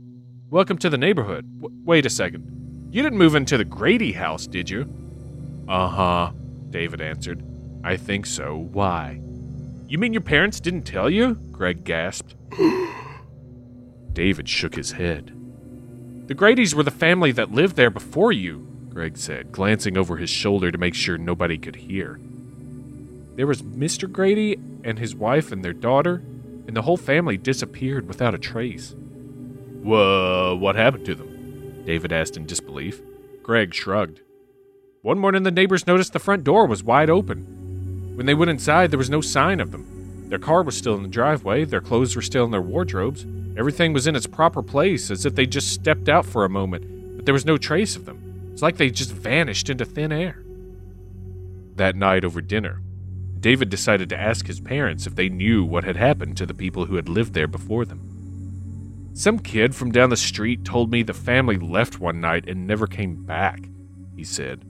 Welcome 0.49 0.77
to 0.77 0.89
the 0.89 0.97
neighborhood. 0.97 1.45
W- 1.59 1.77
wait 1.83 2.05
a 2.05 2.09
second. 2.09 2.87
You 2.89 3.03
didn't 3.03 3.19
move 3.19 3.35
into 3.35 3.57
the 3.57 3.65
Grady 3.65 4.13
house, 4.13 4.47
did 4.47 4.69
you? 4.69 4.89
Uh 5.67 5.89
huh, 5.89 6.31
David 6.69 7.01
answered. 7.01 7.43
I 7.83 7.97
think 7.97 8.27
so. 8.27 8.69
Why? 8.71 9.19
You 9.87 9.97
mean 9.97 10.13
your 10.13 10.21
parents 10.21 10.61
didn't 10.61 10.83
tell 10.83 11.09
you? 11.09 11.35
Greg 11.51 11.83
gasped. 11.83 12.33
David 14.13 14.47
shook 14.47 14.75
his 14.75 14.93
head. 14.93 15.35
The 16.31 16.37
Gradys 16.37 16.73
were 16.73 16.83
the 16.83 16.91
family 16.91 17.33
that 17.33 17.51
lived 17.51 17.75
there 17.75 17.89
before 17.89 18.31
you, 18.31 18.65
Greg 18.87 19.17
said, 19.17 19.51
glancing 19.51 19.97
over 19.97 20.15
his 20.15 20.29
shoulder 20.29 20.71
to 20.71 20.77
make 20.77 20.95
sure 20.95 21.17
nobody 21.17 21.57
could 21.57 21.75
hear. 21.75 22.21
There 23.35 23.47
was 23.47 23.61
Mr. 23.61 24.09
Grady 24.09 24.57
and 24.85 24.97
his 24.97 25.13
wife 25.13 25.51
and 25.51 25.61
their 25.61 25.73
daughter, 25.73 26.23
and 26.67 26.73
the 26.73 26.83
whole 26.83 26.95
family 26.95 27.35
disappeared 27.35 28.07
without 28.07 28.33
a 28.33 28.37
trace. 28.37 28.95
Whoa, 29.83 30.55
what 30.55 30.77
happened 30.77 31.05
to 31.07 31.15
them? 31.15 31.83
David 31.85 32.13
asked 32.13 32.37
in 32.37 32.45
disbelief. 32.45 33.01
Greg 33.43 33.73
shrugged. 33.73 34.21
One 35.01 35.19
morning, 35.19 35.43
the 35.43 35.51
neighbors 35.51 35.85
noticed 35.85 36.13
the 36.13 36.19
front 36.19 36.45
door 36.45 36.65
was 36.65 36.81
wide 36.81 37.09
open. 37.09 38.13
When 38.15 38.25
they 38.25 38.35
went 38.35 38.51
inside, 38.51 38.89
there 38.89 38.97
was 38.97 39.09
no 39.09 39.19
sign 39.19 39.59
of 39.59 39.71
them. 39.71 40.29
Their 40.29 40.39
car 40.39 40.63
was 40.63 40.77
still 40.77 40.95
in 40.95 41.03
the 41.03 41.09
driveway, 41.09 41.65
their 41.65 41.81
clothes 41.81 42.15
were 42.15 42.21
still 42.21 42.45
in 42.45 42.51
their 42.51 42.61
wardrobes, 42.61 43.25
everything 43.57 43.93
was 43.93 44.07
in 44.07 44.15
its 44.15 44.27
proper 44.27 44.61
place 44.61 45.11
as 45.11 45.25
if 45.25 45.35
they 45.35 45.45
just 45.45 45.71
stepped 45.71 46.09
out 46.09 46.25
for 46.25 46.45
a 46.45 46.49
moment, 46.49 47.15
but 47.15 47.25
there 47.25 47.33
was 47.33 47.45
no 47.45 47.57
trace 47.57 47.95
of 47.95 48.05
them. 48.05 48.49
It's 48.51 48.61
like 48.61 48.77
they 48.77 48.89
just 48.89 49.11
vanished 49.11 49.69
into 49.69 49.85
thin 49.85 50.11
air. 50.11 50.43
That 51.75 51.95
night 51.95 52.25
over 52.25 52.41
dinner, 52.41 52.81
David 53.39 53.69
decided 53.69 54.07
to 54.09 54.19
ask 54.19 54.45
his 54.45 54.59
parents 54.59 55.07
if 55.07 55.15
they 55.15 55.29
knew 55.29 55.65
what 55.65 55.83
had 55.83 55.95
happened 55.95 56.37
to 56.37 56.45
the 56.45 56.53
people 56.53 56.85
who 56.85 56.95
had 56.95 57.09
lived 57.09 57.33
there 57.33 57.47
before 57.47 57.85
them. 57.85 59.09
Some 59.13 59.39
kid 59.39 59.75
from 59.75 59.91
down 59.91 60.09
the 60.09 60.17
street 60.17 60.63
told 60.63 60.91
me 60.91 61.01
the 61.01 61.13
family 61.13 61.57
left 61.57 61.99
one 61.99 62.21
night 62.21 62.47
and 62.47 62.67
never 62.67 62.85
came 62.87 63.25
back, 63.25 63.59
he 64.15 64.23
said. 64.23 64.63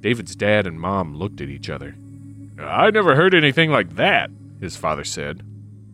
David's 0.00 0.34
dad 0.34 0.66
and 0.66 0.80
mom 0.80 1.14
looked 1.14 1.40
at 1.40 1.48
each 1.48 1.70
other. 1.70 1.96
I 2.58 2.90
never 2.90 3.14
heard 3.14 3.34
anything 3.34 3.70
like 3.70 3.96
that, 3.96 4.30
his 4.60 4.76
father 4.76 5.04
said. 5.04 5.42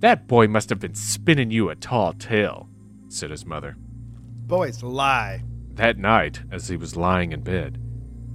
That 0.02 0.26
boy 0.26 0.48
must 0.48 0.68
have 0.70 0.80
been 0.80 0.96
spinning 0.96 1.52
you 1.52 1.70
a 1.70 1.76
tall 1.76 2.12
tale, 2.12 2.68
said 3.06 3.30
his 3.30 3.46
mother. 3.46 3.76
Boys 3.78 4.82
lie. 4.82 5.44
That 5.74 5.96
night, 5.96 6.42
as 6.50 6.66
he 6.66 6.76
was 6.76 6.96
lying 6.96 7.30
in 7.30 7.42
bed, 7.42 7.78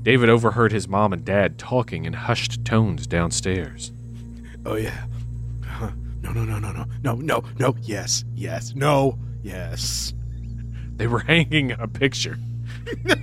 David 0.02 0.30
overheard 0.30 0.72
his 0.72 0.88
mom 0.88 1.12
and 1.12 1.26
dad 1.26 1.58
talking 1.58 2.06
in 2.06 2.14
hushed 2.14 2.64
tones 2.64 3.06
downstairs. 3.06 3.92
Oh 4.66 4.76
yeah. 4.76 5.06
Huh. 5.64 5.92
No, 6.20 6.32
no, 6.34 6.44
no, 6.44 6.60
no, 6.60 6.72
no, 6.74 6.86
no, 7.04 7.16
no, 7.16 7.44
no. 7.58 7.76
Yes, 7.84 8.26
yes, 8.34 8.76
no, 8.76 9.18
yes. 9.44 10.14
They 10.96 11.08
were 11.08 11.20
hanging 11.20 11.72
a 11.72 11.88
picture. 11.88 12.38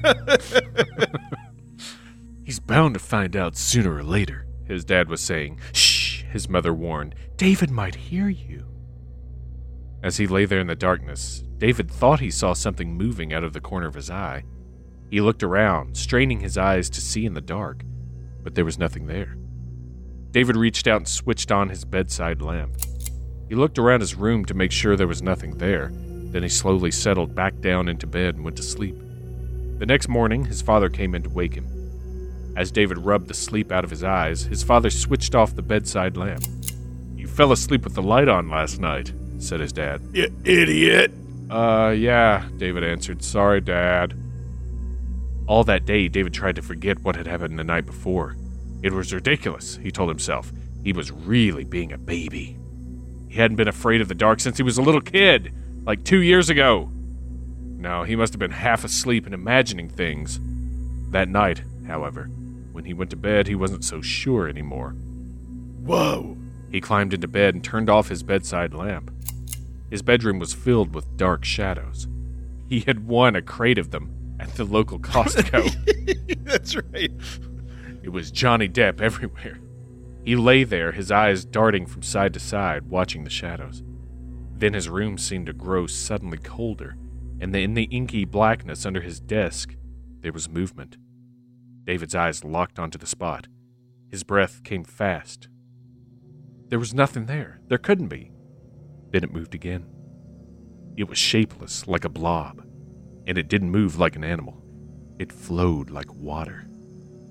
He's 2.45 2.61
bound 2.61 2.95
to 2.95 3.01
find 3.01 3.37
out 3.37 3.57
sooner 3.57 3.97
or 3.97 4.03
later, 4.03 4.47
his 4.67 4.87
dad 4.87 5.11
was 5.11 5.21
saying. 5.21 5.61
Shh, 5.73 6.23
his 6.23 6.49
mother 6.49 6.73
warned. 6.73 7.15
David 7.37 7.71
might 7.71 7.97
hear 7.97 8.29
you. 8.29 8.65
As 10.05 10.19
he 10.19 10.27
lay 10.29 10.45
there 10.45 10.61
in 10.61 10.69
the 10.69 10.77
darkness, 10.77 11.43
David 11.59 11.91
thought 11.91 12.21
he 12.21 12.31
saw 12.31 12.53
something 12.53 12.95
moving 12.95 13.33
out 13.33 13.43
of 13.43 13.53
the 13.53 13.61
corner 13.61 13.89
of 13.89 13.95
his 13.95 14.09
eye. 14.09 14.45
He 15.11 15.21
looked 15.21 15.43
around, 15.43 15.97
straining 15.97 16.41
his 16.41 16.57
eyes 16.57 16.89
to 16.91 17.01
see 17.01 17.27
in 17.27 17.35
the 17.35 17.41
dark, 17.41 17.83
but 18.45 18.55
there 18.55 18.65
was 18.65 18.79
nothing 18.79 19.07
there. 19.07 19.37
David 20.31 20.57
reached 20.57 20.87
out 20.87 20.99
and 20.99 21.09
switched 21.09 21.51
on 21.51 21.71
his 21.71 21.85
bedside 21.85 22.41
lamp. 22.41 22.77
He 23.49 23.57
looked 23.57 23.79
around 23.81 24.01
his 24.01 24.15
room 24.15 24.45
to 24.45 24.55
make 24.55 24.71
sure 24.71 24.95
there 24.95 25.09
was 25.09 25.23
nothing 25.23 25.59
there. 25.59 25.91
Then 25.93 26.45
he 26.45 26.49
slowly 26.49 26.93
settled 26.93 27.35
back 27.35 27.61
down 27.61 27.89
into 27.89 28.07
bed 28.07 28.37
and 28.37 28.45
went 28.45 28.57
to 28.59 28.63
sleep. 28.63 28.97
The 29.79 29.87
next 29.87 30.09
morning, 30.09 30.45
his 30.45 30.63
father 30.63 30.89
came 30.89 31.17
in 31.17 31.25
to 31.25 31.31
wake 31.31 31.55
him. 31.55 31.67
As 32.57 32.71
David 32.71 32.99
rubbed 32.99 33.27
the 33.27 33.35
sleep 33.35 33.73
out 33.73 33.83
of 33.83 33.91
his 33.91 34.05
eyes, 34.05 34.45
his 34.45 34.63
father 34.63 34.91
switched 34.91 35.35
off 35.35 35.57
the 35.57 35.63
bedside 35.63 36.17
lamp. 36.17 36.45
Fell 37.35 37.51
asleep 37.51 37.83
with 37.83 37.95
the 37.95 38.03
light 38.03 38.29
on 38.29 38.49
last 38.49 38.81
night, 38.81 39.13
said 39.39 39.59
his 39.59 39.73
dad. 39.73 40.01
You 40.13 40.33
idiot. 40.45 41.13
Uh, 41.51 41.93
yeah, 41.97 42.49
David 42.57 42.85
answered. 42.85 43.25
Sorry, 43.25 43.61
Dad. 43.61 44.15
All 45.47 45.65
that 45.65 45.85
day, 45.85 46.09
David 46.09 46.33
tried 46.33 46.57
to 46.57 46.63
forget 46.63 47.01
what 47.01 47.17
had 47.17 47.27
happened 47.27 47.59
the 47.59 47.65
night 47.65 47.87
before. 47.87 48.37
It 48.83 48.93
was 48.93 49.13
ridiculous, 49.13 49.77
he 49.77 49.91
told 49.91 50.09
himself. 50.11 50.53
He 50.85 50.93
was 50.93 51.11
really 51.11 51.65
being 51.65 51.93
a 51.93 51.99
baby. 51.99 52.57
He 53.29 53.41
hadn't 53.41 53.57
been 53.57 53.69
afraid 53.69 54.01
of 54.01 54.09
the 54.09 54.15
dark 54.15 54.39
since 54.39 54.57
he 54.57 54.63
was 54.63 54.79
a 54.79 54.83
little 54.83 55.01
kid, 55.01 55.53
like 55.85 56.05
two 56.05 56.23
years 56.23 56.51
ago. 56.51 56.89
No, 56.93 58.05
he 58.05 58.15
must 58.15 58.33
have 58.33 58.41
been 58.41 58.53
half 58.53 58.85
asleep 58.85 59.27
and 59.27 59.35
imagining 59.35 59.89
things. 59.89 60.39
That 61.11 61.29
night, 61.29 61.63
however, 61.87 62.27
when 62.73 62.85
he 62.85 62.95
went 62.95 63.11
to 63.11 63.17
bed, 63.17 63.49
he 63.49 63.55
wasn't 63.55 63.85
so 63.85 64.01
sure 64.01 64.49
anymore. 64.49 64.91
Whoa. 65.83 66.39
He 66.75 66.81
climbed 66.81 67.15
into 67.15 67.29
bed 67.29 67.55
and 67.55 67.63
turned 67.63 67.89
off 67.89 68.09
his 68.09 68.25
bedside 68.25 68.75
lamp. 68.75 69.13
His 69.91 70.03
bedroom 70.03 70.41
was 70.41 70.53
filled 70.53 70.93
with 70.93 71.17
dark 71.17 71.45
shadows. 71.45 72.09
He 72.69 72.81
had 72.81 73.07
won 73.07 73.37
a 73.37 73.43
crate 73.43 73.79
of 73.79 73.93
them 73.93 74.37
at 74.41 74.53
the 74.57 74.65
local 74.65 74.99
Costco. 74.99 76.43
That's 76.45 76.75
right. 76.75 77.13
it 78.03 78.09
was 78.09 78.33
Johnny 78.33 78.69
Depp 78.69 79.01
everywhere. 79.01 79.61
He 80.25 80.35
lay 80.35 80.65
there, 80.65 80.91
his 80.91 81.13
eyes 81.13 81.45
darting 81.45 81.87
from 81.87 82.03
side 82.03 82.35
to 82.35 82.41
side, 82.41 82.91
watching 82.91 83.23
the 83.23 83.31
shadows. 83.31 83.85
Then 84.57 84.75
his 84.75 84.89
room 84.89 85.17
seemed 85.17 85.47
to 85.47 85.53
grow 85.53 85.87
suddenly 85.87 86.39
colder, 86.39 86.97
and 87.41 87.55
in 87.55 87.75
the 87.75 87.85
inky 87.85 88.25
blackness 88.25 88.85
under 88.85 89.01
his 89.01 89.21
desk, 89.21 89.77
there 90.23 90.33
was 90.33 90.49
movement. 90.49 90.97
David's 91.85 92.17
eyes 92.17 92.43
locked 92.43 92.81
onto 92.81 92.99
the 92.99 93.07
spot. 93.07 93.47
His 94.11 94.25
breath 94.25 94.65
came 94.65 94.83
fast. 94.83 95.47
There 96.75 96.81
was 96.81 96.93
nothing 96.93 97.27
there. 97.27 97.61
There 97.69 97.79
couldn't 97.79 98.09
be. 98.09 98.33
Then 99.13 99.23
it 99.23 99.33
moved 99.33 99.55
again. 99.55 99.87
It 100.97 101.09
was 101.09 101.19
shapeless, 101.19 101.87
like 101.87 102.05
a 102.05 102.09
blob, 102.09 102.67
and 103.29 103.39
it 103.39 103.47
didn't 103.47 103.71
move 103.71 103.97
like 103.97 104.17
an 104.17 104.25
animal. 104.25 104.61
It 105.21 105.31
flowed 105.31 105.89
like 105.89 106.13
water. 106.13 106.67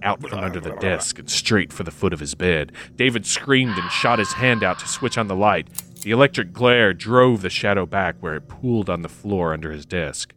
Out 0.01 0.21
from 0.21 0.39
under 0.39 0.61
the 0.61 0.77
desk 0.77 1.19
and 1.19 1.29
straight 1.29 1.73
for 1.73 1.83
the 1.83 1.91
foot 1.91 2.13
of 2.13 2.21
his 2.21 2.35
bed. 2.35 2.71
David 2.95 3.25
screamed 3.25 3.77
and 3.77 3.91
shot 3.91 4.17
his 4.17 4.31
hand 4.31 4.63
out 4.63 4.79
to 4.79 4.87
switch 4.87 5.17
on 5.17 5.27
the 5.27 5.35
light. 5.35 5.67
The 6.03 6.11
electric 6.11 6.53
glare 6.53 6.93
drove 6.93 7.41
the 7.41 7.49
shadow 7.49 7.85
back 7.85 8.15
where 8.21 8.35
it 8.35 8.47
pooled 8.47 8.89
on 8.89 9.01
the 9.01 9.09
floor 9.09 9.53
under 9.53 9.73
his 9.73 9.85
desk. 9.85 10.33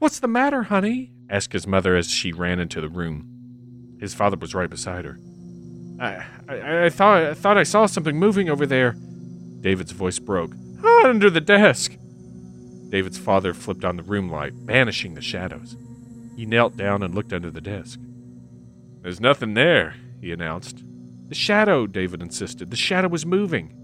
What's 0.00 0.18
the 0.18 0.26
matter, 0.26 0.64
honey? 0.64 1.12
asked 1.30 1.52
his 1.52 1.68
mother 1.68 1.94
as 1.94 2.10
she 2.10 2.32
ran 2.32 2.58
into 2.58 2.80
the 2.80 2.88
room. 2.88 3.96
His 4.00 4.12
father 4.12 4.36
was 4.36 4.56
right 4.56 4.68
beside 4.68 5.04
her. 5.04 5.20
I, 6.00 6.24
I, 6.48 6.84
I 6.86 6.90
thought 6.90 7.22
I 7.22 7.34
thought 7.34 7.58
I 7.58 7.62
saw 7.64 7.86
something 7.86 8.16
moving 8.16 8.48
over 8.48 8.66
there. 8.66 8.92
David's 9.60 9.92
voice 9.92 10.18
broke. 10.18 10.52
Ah, 10.84 11.08
under 11.08 11.30
the 11.30 11.40
desk. 11.40 11.96
David's 12.88 13.18
father 13.18 13.52
flipped 13.52 13.84
on 13.84 13.96
the 13.96 14.02
room 14.02 14.30
light, 14.30 14.52
banishing 14.66 15.14
the 15.14 15.20
shadows. 15.20 15.76
He 16.36 16.46
knelt 16.46 16.76
down 16.76 17.02
and 17.02 17.14
looked 17.14 17.32
under 17.32 17.50
the 17.50 17.60
desk. 17.60 17.98
There's 19.02 19.20
nothing 19.20 19.54
there, 19.54 19.96
he 20.20 20.32
announced. 20.32 20.84
The 21.28 21.34
shadow, 21.34 21.86
David 21.86 22.22
insisted. 22.22 22.70
The 22.70 22.76
shadow 22.76 23.08
was 23.08 23.26
moving. 23.26 23.74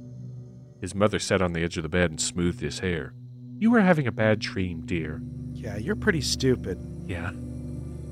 His 0.81 0.95
mother 0.95 1.19
sat 1.19 1.43
on 1.43 1.53
the 1.53 1.63
edge 1.63 1.77
of 1.77 1.83
the 1.83 1.89
bed 1.89 2.11
and 2.11 2.21
smoothed 2.21 2.61
his 2.61 2.79
hair. 2.79 3.13
You 3.59 3.71
were 3.71 3.81
having 3.81 4.07
a 4.07 4.13
bad 4.13 4.39
dream, 4.39 4.83
dear. 4.87 5.21
Yeah, 5.53 5.77
you're 5.77 5.97
pretty 5.97 6.21
stupid. 6.21 6.79
Yeah. 7.07 7.33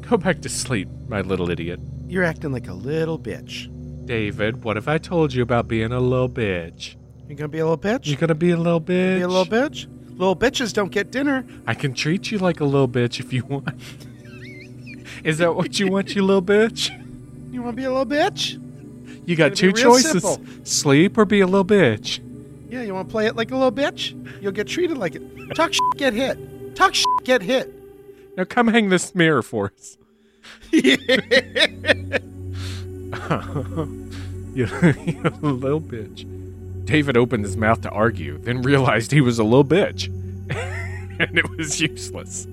Go 0.00 0.16
back 0.16 0.40
to 0.42 0.48
sleep, 0.48 0.88
my 1.08 1.20
little 1.20 1.50
idiot. 1.50 1.80
You're 2.06 2.24
acting 2.24 2.52
like 2.52 2.68
a 2.68 2.74
little 2.74 3.18
bitch. 3.18 3.68
David, 4.04 4.64
what 4.64 4.76
have 4.76 4.88
I 4.88 4.98
told 4.98 5.32
you 5.32 5.42
about 5.42 5.68
being 5.68 5.92
a 5.92 6.00
little 6.00 6.28
bitch? 6.28 6.96
You 7.28 7.36
gonna 7.36 7.48
be 7.48 7.60
a 7.60 7.64
little 7.64 7.78
bitch? 7.78 8.06
You 8.06 8.16
gonna 8.16 8.34
be 8.34 8.50
a 8.50 8.56
little 8.56 8.80
bitch? 8.80 9.16
be 9.16 9.22
a 9.22 9.28
little 9.28 9.46
bitch? 9.46 9.86
Little 10.18 10.36
bitches 10.36 10.72
don't 10.72 10.90
get 10.90 11.10
dinner. 11.10 11.46
I 11.66 11.74
can 11.74 11.94
treat 11.94 12.30
you 12.30 12.38
like 12.38 12.60
a 12.60 12.64
little 12.64 12.88
bitch 12.88 13.20
if 13.20 13.32
you 13.32 13.44
want. 13.44 13.68
Is 15.24 15.38
that 15.38 15.54
what 15.54 15.78
you 15.78 15.90
want, 15.90 16.14
you 16.14 16.22
little 16.22 16.42
bitch? 16.42 16.90
You 17.52 17.62
wanna 17.62 17.76
be 17.76 17.84
a 17.84 17.90
little 17.90 18.06
bitch? 18.06 18.58
You 19.24 19.36
got 19.36 19.54
two 19.54 19.72
choices 19.72 20.22
simple. 20.22 20.44
sleep 20.64 21.16
or 21.16 21.24
be 21.24 21.40
a 21.40 21.46
little 21.46 21.64
bitch. 21.64 22.20
Yeah, 22.68 22.82
you 22.82 22.92
wanna 22.92 23.08
play 23.08 23.26
it 23.26 23.36
like 23.36 23.50
a 23.52 23.56
little 23.56 23.72
bitch? 23.72 24.18
You'll 24.42 24.52
get 24.52 24.66
treated 24.66 24.98
like 24.98 25.14
it. 25.14 25.22
Talk 25.54 25.72
shit, 25.74 25.82
get 25.96 26.12
hit. 26.12 26.74
Talk 26.74 26.94
shit, 26.94 27.06
get 27.24 27.40
hit. 27.40 27.72
Now 28.36 28.44
come 28.44 28.68
hang 28.68 28.88
this 28.88 29.14
mirror 29.14 29.42
for 29.42 29.72
us. 29.72 29.96
you, 34.54 34.66
you 34.66 35.22
little 35.40 35.80
bitch. 35.80 36.26
David 36.84 37.16
opened 37.16 37.44
his 37.44 37.56
mouth 37.56 37.80
to 37.82 37.90
argue, 37.90 38.38
then 38.38 38.62
realized 38.62 39.12
he 39.12 39.20
was 39.20 39.38
a 39.38 39.44
little 39.44 39.64
bitch. 39.64 40.06
and 41.18 41.38
it 41.38 41.48
was 41.56 41.80
useless. 41.80 42.46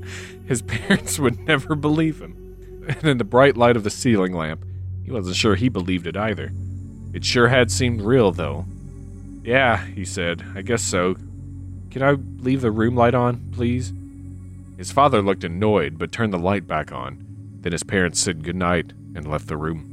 His 0.48 0.62
parents 0.62 1.20
would 1.20 1.40
never 1.48 1.76
believe 1.76 2.22
him. 2.22 2.86
And 2.88 3.04
in 3.06 3.18
the 3.18 3.24
bright 3.24 3.58
light 3.58 3.76
of 3.76 3.84
the 3.84 3.90
ceiling 3.90 4.34
lamp, 4.34 4.64
he 5.04 5.12
wasn't 5.12 5.36
sure 5.36 5.56
he 5.56 5.70
believed 5.70 6.08
it 6.08 6.18
either. 6.18 6.52
It 7.14 7.26
sure 7.26 7.48
had 7.48 7.72
seemed 7.72 8.02
real, 8.02 8.32
though. 8.32 8.66
Yeah, 9.44 9.86
he 9.86 10.06
said, 10.06 10.44
I 10.56 10.62
guess 10.62 10.84
so. 10.84 11.16
Can 11.90 12.04
I 12.04 12.12
leave 12.12 12.62
the 12.62 12.72
room 12.72 12.96
light 12.96 13.16
on, 13.16 13.52
please? 13.52 13.92
His 14.78 14.92
father 14.92 15.22
looked 15.22 15.44
annoyed, 15.44 15.98
but 15.98 16.12
turned 16.12 16.34
the 16.34 16.38
light 16.40 16.68
back 16.68 16.92
on. 16.92 17.26
Then 17.62 17.72
his 17.72 17.84
parents 17.84 18.20
said 18.20 18.44
goodnight 18.44 18.94
and 19.16 19.28
left 19.28 19.48
the 19.48 19.58
room. 19.58 19.89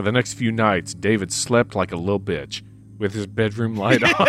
For 0.00 0.04
the 0.04 0.12
next 0.12 0.32
few 0.32 0.50
nights, 0.50 0.94
David 0.94 1.30
slept 1.30 1.74
like 1.74 1.92
a 1.92 1.96
little 1.96 2.18
bitch 2.18 2.62
with 2.96 3.12
his 3.12 3.26
bedroom 3.26 3.76
light 3.76 4.02
on. 4.02 4.28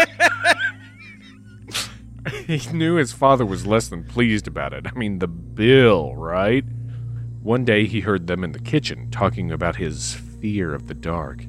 he 2.46 2.60
knew 2.74 2.96
his 2.96 3.14
father 3.14 3.46
was 3.46 3.66
less 3.66 3.88
than 3.88 4.04
pleased 4.04 4.50
about 4.50 4.74
it. 4.74 4.86
I 4.86 4.92
mean, 5.00 5.20
the 5.20 5.30
bill, 5.30 6.14
right? 6.18 6.66
One 7.42 7.64
day 7.64 7.86
he 7.86 8.02
heard 8.02 8.28
them 8.28 8.44
in 8.44 8.52
the 8.52 8.60
kitchen 8.60 9.10
talking 9.12 9.50
about 9.50 9.78
his 9.78 10.14
fear 10.42 10.76
of 10.76 10.88
the 10.88 10.94
dark. 10.94 11.46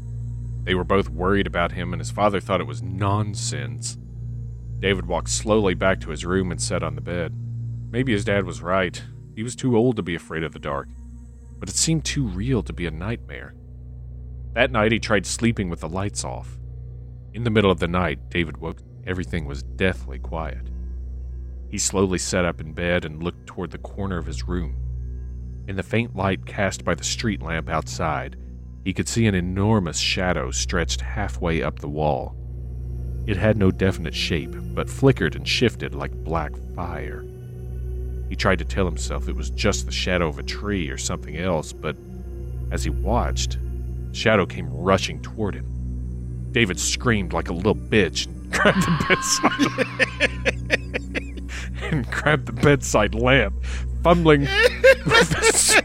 They 0.63 0.77
were 0.77 0.85
both 0.85 1.09
worried 1.09 1.49
about 1.49 1.73
him, 1.73 1.93
and 1.93 1.99
his 1.99 2.13
father 2.13 2.39
thought 2.39 2.61
it 2.61 2.69
was 2.69 2.81
nonsense. 2.81 3.99
David 4.79 5.07
walked 5.07 5.31
slowly 5.31 5.75
back 5.75 5.99
to 6.03 6.11
his 6.11 6.25
room 6.25 6.53
and 6.53 6.63
sat 6.63 6.85
on 6.85 6.95
the 6.95 7.01
bed. 7.01 7.35
Maybe 7.91 8.13
his 8.13 8.25
dad 8.25 8.45
was 8.45 8.63
right. 8.63 9.03
He 9.35 9.43
was 9.43 9.57
too 9.57 9.77
old 9.77 9.97
to 9.97 10.03
be 10.03 10.15
afraid 10.15 10.45
of 10.45 10.53
the 10.53 10.61
dark, 10.61 10.87
but 11.59 11.69
it 11.69 11.75
seemed 11.75 12.05
too 12.05 12.25
real 12.25 12.63
to 12.63 12.73
be 12.73 12.87
a 12.87 12.93
nightmare. 12.93 13.57
That 14.55 14.71
night 14.71 14.93
he 14.93 14.99
tried 14.99 15.25
sleeping 15.25 15.71
with 15.71 15.81
the 15.81 15.89
lights 15.89 16.25
off. 16.25 16.59
In 17.33 17.45
the 17.45 17.51
middle 17.51 17.71
of 17.71 17.79
the 17.79 17.89
night, 17.89 18.29
David 18.29 18.59
woke. 18.59 18.83
Everything 19.05 19.47
was 19.47 19.63
deathly 19.63 20.19
quiet. 20.19 20.69
He 21.69 21.79
slowly 21.79 22.19
sat 22.19 22.45
up 22.45 22.61
in 22.61 22.73
bed 22.73 23.05
and 23.05 23.23
looked 23.23 23.47
toward 23.47 23.71
the 23.71 23.79
corner 23.79 24.19
of 24.19 24.27
his 24.27 24.47
room. 24.47 24.77
In 25.67 25.77
the 25.77 25.83
faint 25.83 26.15
light 26.15 26.45
cast 26.45 26.85
by 26.85 26.95
the 26.95 27.03
street 27.03 27.41
lamp 27.41 27.69
outside, 27.69 28.37
he 28.85 28.93
could 28.93 29.09
see 29.09 29.27
an 29.27 29.35
enormous 29.35 29.99
shadow 29.99 30.51
stretched 30.51 31.01
halfway 31.01 31.63
up 31.63 31.79
the 31.79 31.89
wall. 31.89 32.37
It 33.27 33.37
had 33.37 33.57
no 33.57 33.71
definite 33.71 34.15
shape, 34.15 34.55
but 34.75 34.91
flickered 34.91 35.35
and 35.35 35.47
shifted 35.47 35.95
like 35.95 36.13
black 36.13 36.53
fire. 36.75 37.25
He 38.29 38.37
tried 38.37 38.59
to 38.59 38.65
tell 38.65 38.85
himself 38.85 39.29
it 39.29 39.37
was 39.37 39.51
just 39.51 39.87
the 39.87 39.93
shadow 39.93 40.29
of 40.29 40.39
a 40.39 40.43
tree 40.43 40.91
or 40.91 40.99
something 40.99 41.37
else, 41.37 41.73
but 41.73 41.97
as 42.71 42.85
he 42.85 42.91
watched, 42.91 43.59
shadow 44.13 44.47
came 44.47 44.69
rushing 44.71 45.21
toward 45.21 45.55
him. 45.55 45.67
David 46.53 46.79
screamed 46.79 47.33
like 47.33 47.49
a 47.49 47.53
little 47.53 47.75
bitch 47.75 48.27
and 48.27 48.53
grabbed 48.53 48.83
the 48.83 49.05
bedside 49.09 49.87
and 51.93 52.09
grabbed 52.11 52.47
the 52.47 52.53
bedside 52.53 53.15
lamp, 53.15 53.55
fumbling 54.03 54.43
with 54.43 55.31
the 55.31 55.53
sw- 55.53 55.83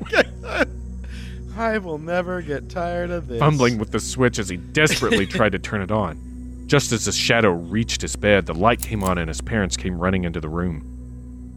I 1.58 1.78
will 1.80 1.98
never 1.98 2.42
get 2.42 2.70
tired 2.70 3.10
of 3.10 3.28
this. 3.28 3.40
fumbling 3.40 3.78
with 3.80 3.92
the 3.92 4.00
switch 4.00 4.38
as 4.38 4.50
he 4.50 4.58
desperately 4.58 5.26
tried 5.26 5.54
to 5.54 5.60
turn 5.60 5.82
it 5.82 5.92
on. 5.92 6.66
Just 6.68 6.92
as 6.92 7.06
the 7.06 7.12
shadow 7.12 7.52
reached 7.52 8.02
his 8.02 8.16
bed, 8.16 8.46
the 8.46 8.54
light 8.54 8.82
came 8.82 9.04
on 9.04 9.18
and 9.18 9.30
his 9.30 9.42
parents 9.42 9.78
came 9.78 9.98
running 9.98 10.26
into 10.26 10.40
the 10.42 10.50
room. 10.50 10.82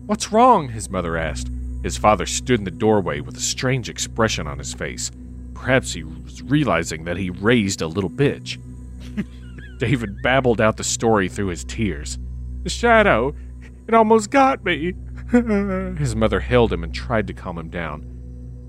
What's 0.06 0.32
wrong? 0.32 0.68
his 0.68 0.88
mother 0.88 1.16
asked. 1.16 1.50
His 1.82 1.98
father 1.98 2.26
stood 2.26 2.60
in 2.60 2.64
the 2.64 2.70
doorway 2.70 3.20
with 3.20 3.36
a 3.36 3.40
strange 3.40 3.88
expression 3.88 4.46
on 4.46 4.58
his 4.58 4.72
face. 4.72 5.10
Perhaps 5.60 5.92
he 5.92 6.04
was 6.04 6.42
realizing 6.42 7.04
that 7.04 7.18
he 7.18 7.28
raised 7.28 7.82
a 7.82 7.86
little 7.86 8.08
bitch. 8.08 8.58
David 9.78 10.22
babbled 10.22 10.58
out 10.58 10.78
the 10.78 10.84
story 10.84 11.28
through 11.28 11.48
his 11.48 11.64
tears. 11.64 12.18
The 12.62 12.70
shadow, 12.70 13.34
it 13.86 13.92
almost 13.92 14.30
got 14.30 14.64
me. 14.64 14.94
his 15.98 16.16
mother 16.16 16.40
held 16.40 16.72
him 16.72 16.82
and 16.82 16.94
tried 16.94 17.26
to 17.26 17.34
calm 17.34 17.58
him 17.58 17.68
down. 17.68 18.06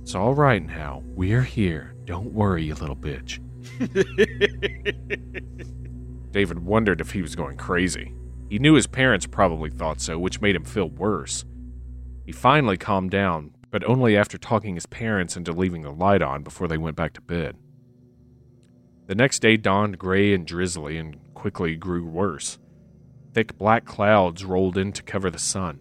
It's 0.02 0.16
all 0.16 0.34
right 0.34 0.62
now. 0.62 1.02
We're 1.06 1.44
here. 1.44 1.96
Don't 2.04 2.34
worry, 2.34 2.66
you 2.66 2.76
little 2.76 2.98
bitch. 2.98 3.40
David 6.32 6.60
wondered 6.60 7.00
if 7.00 7.12
he 7.12 7.22
was 7.22 7.38
going 7.38 7.56
crazy. 7.56 8.14
He 8.50 8.60
knew 8.60 8.74
his 8.74 8.88
parents 8.88 9.26
probably 9.26 9.70
thought 9.70 10.02
so, 10.02 10.20
which 10.20 10.42
made 10.42 10.58
him 10.58 10.66
feel 10.66 10.90
worse. 10.90 11.46
He 12.26 12.34
finally 12.34 12.76
calmed 12.76 13.12
down, 13.12 13.52
but 13.72 13.84
only 13.86 14.16
after 14.18 14.38
talking 14.38 14.76
his 14.76 14.86
parents 14.86 15.36
into 15.36 15.54
leaving 15.54 15.82
the 15.82 15.92
light 15.92 16.22
on 16.22 16.44
before 16.44 16.68
they 16.68 16.78
went 16.78 16.98
back 16.98 17.14
to 17.14 17.22
bed. 17.22 17.56
The 19.08 19.16
next 19.16 19.40
day 19.40 19.58
dawned 19.58 19.98
gray 19.98 20.34
and 20.34 20.46
drizzly 20.46 20.98
and 20.98 21.18
quickly 21.34 21.76
grew 21.76 22.06
worse. 22.06 22.60
Thick 23.34 23.58
black 23.58 23.86
clouds 23.86 24.46
rolled 24.46 24.78
in 24.78 24.92
to 24.92 25.04
cover 25.04 25.32
the 25.32 25.40
sun. 25.40 25.80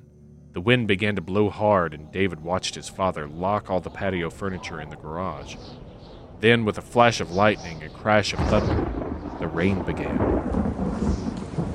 The 0.52 0.60
wind 0.60 0.88
began 0.88 1.14
to 1.16 1.20
blow 1.20 1.48
hard, 1.48 1.94
and 1.94 2.10
David 2.10 2.40
watched 2.40 2.74
his 2.74 2.88
father 2.88 3.28
lock 3.28 3.70
all 3.70 3.80
the 3.80 3.90
patio 3.90 4.30
furniture 4.30 4.80
in 4.80 4.88
the 4.88 4.96
garage. 4.96 5.56
Then, 6.40 6.64
with 6.64 6.78
a 6.78 6.82
flash 6.82 7.20
of 7.20 7.30
lightning 7.32 7.82
and 7.82 7.92
crash 7.92 8.32
of 8.32 8.40
thunder, 8.48 8.86
the 9.38 9.46
rain 9.46 9.82
began. 9.82 10.18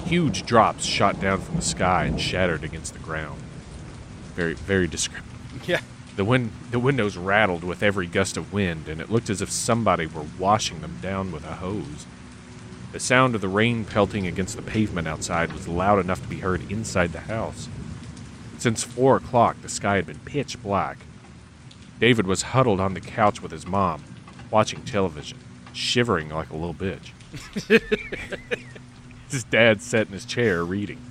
Huge 0.06 0.46
drops 0.46 0.86
shot 0.86 1.20
down 1.22 1.42
from 1.42 1.56
the 1.56 1.62
sky 1.62 2.06
and 2.06 2.20
shattered 2.20 2.64
against 2.64 2.94
the 2.94 3.00
ground. 3.00 3.42
Very, 4.34 4.54
very 4.54 4.88
descriptive. 4.88 5.68
Yeah. 5.68 5.80
The, 6.16 6.26
win- 6.26 6.52
the 6.72 6.80
windows 6.80 7.18
rattled 7.18 7.64
with 7.64 7.84
every 7.84 8.08
gust 8.08 8.38
of 8.38 8.54
wind, 8.54 8.88
and 8.88 9.02
it 9.02 9.12
looked 9.12 9.30
as 9.30 9.42
if 9.42 9.52
somebody 9.52 10.06
were 10.06 10.26
washing 10.40 10.82
them 10.82 10.98
down 11.02 11.32
with 11.32 11.44
a 11.44 11.56
hose. 11.56 12.06
The 12.94 13.00
sound 13.00 13.36
of 13.36 13.42
the 13.42 13.50
rain 13.50 13.84
pelting 13.84 14.26
against 14.26 14.56
the 14.56 14.62
pavement 14.62 15.08
outside 15.08 15.52
was 15.52 15.68
loud 15.68 16.00
enough 16.00 16.22
to 16.22 16.30
be 16.30 16.40
heard 16.40 16.72
inside 16.72 17.12
the 17.12 17.20
house. 17.20 17.68
Since 18.58 18.84
four 18.86 19.18
o'clock, 19.18 19.62
the 19.62 19.68
sky 19.68 19.98
had 19.98 20.08
been 20.08 20.20
pitch 20.20 20.62
black. 20.64 21.00
David 22.00 22.26
was 22.26 22.42
huddled 22.42 22.80
on 22.80 22.94
the 22.94 23.02
couch 23.02 23.42
with 23.42 23.52
his 23.52 23.68
mom, 23.68 24.04
watching 24.50 24.82
television, 24.84 25.38
shivering 25.74 26.30
like 26.30 26.50
a 26.50 26.56
little 26.56 26.74
bitch. 26.74 27.12
his 29.30 29.44
dad 29.44 29.82
sat 29.82 30.08
in 30.08 30.14
his 30.14 30.26
chair 30.26 30.64
reading. 30.64 31.02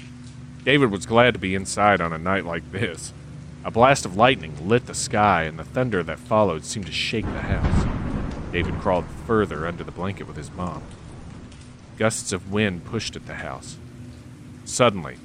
David 0.64 0.90
was 0.90 1.04
glad 1.04 1.34
to 1.34 1.40
be 1.40 1.54
inside 1.54 2.00
on 2.00 2.14
a 2.14 2.18
night 2.18 2.46
like 2.46 2.72
this. 2.72 3.12
A 3.64 3.70
blast 3.70 4.04
of 4.04 4.14
lightning 4.14 4.68
lit 4.68 4.84
the 4.84 4.94
sky, 4.94 5.44
and 5.44 5.58
the 5.58 5.64
thunder 5.64 6.02
that 6.02 6.18
followed 6.18 6.66
seemed 6.66 6.84
to 6.84 6.92
shake 6.92 7.24
the 7.24 7.40
house. 7.40 7.86
David 8.52 8.78
crawled 8.78 9.06
further 9.26 9.66
under 9.66 9.82
the 9.82 9.90
blanket 9.90 10.28
with 10.28 10.36
his 10.36 10.52
mom. 10.52 10.82
Gusts 11.96 12.32
of 12.32 12.52
wind 12.52 12.84
pushed 12.84 13.16
at 13.16 13.26
the 13.26 13.36
house. 13.36 13.78
Suddenly, 14.66 15.16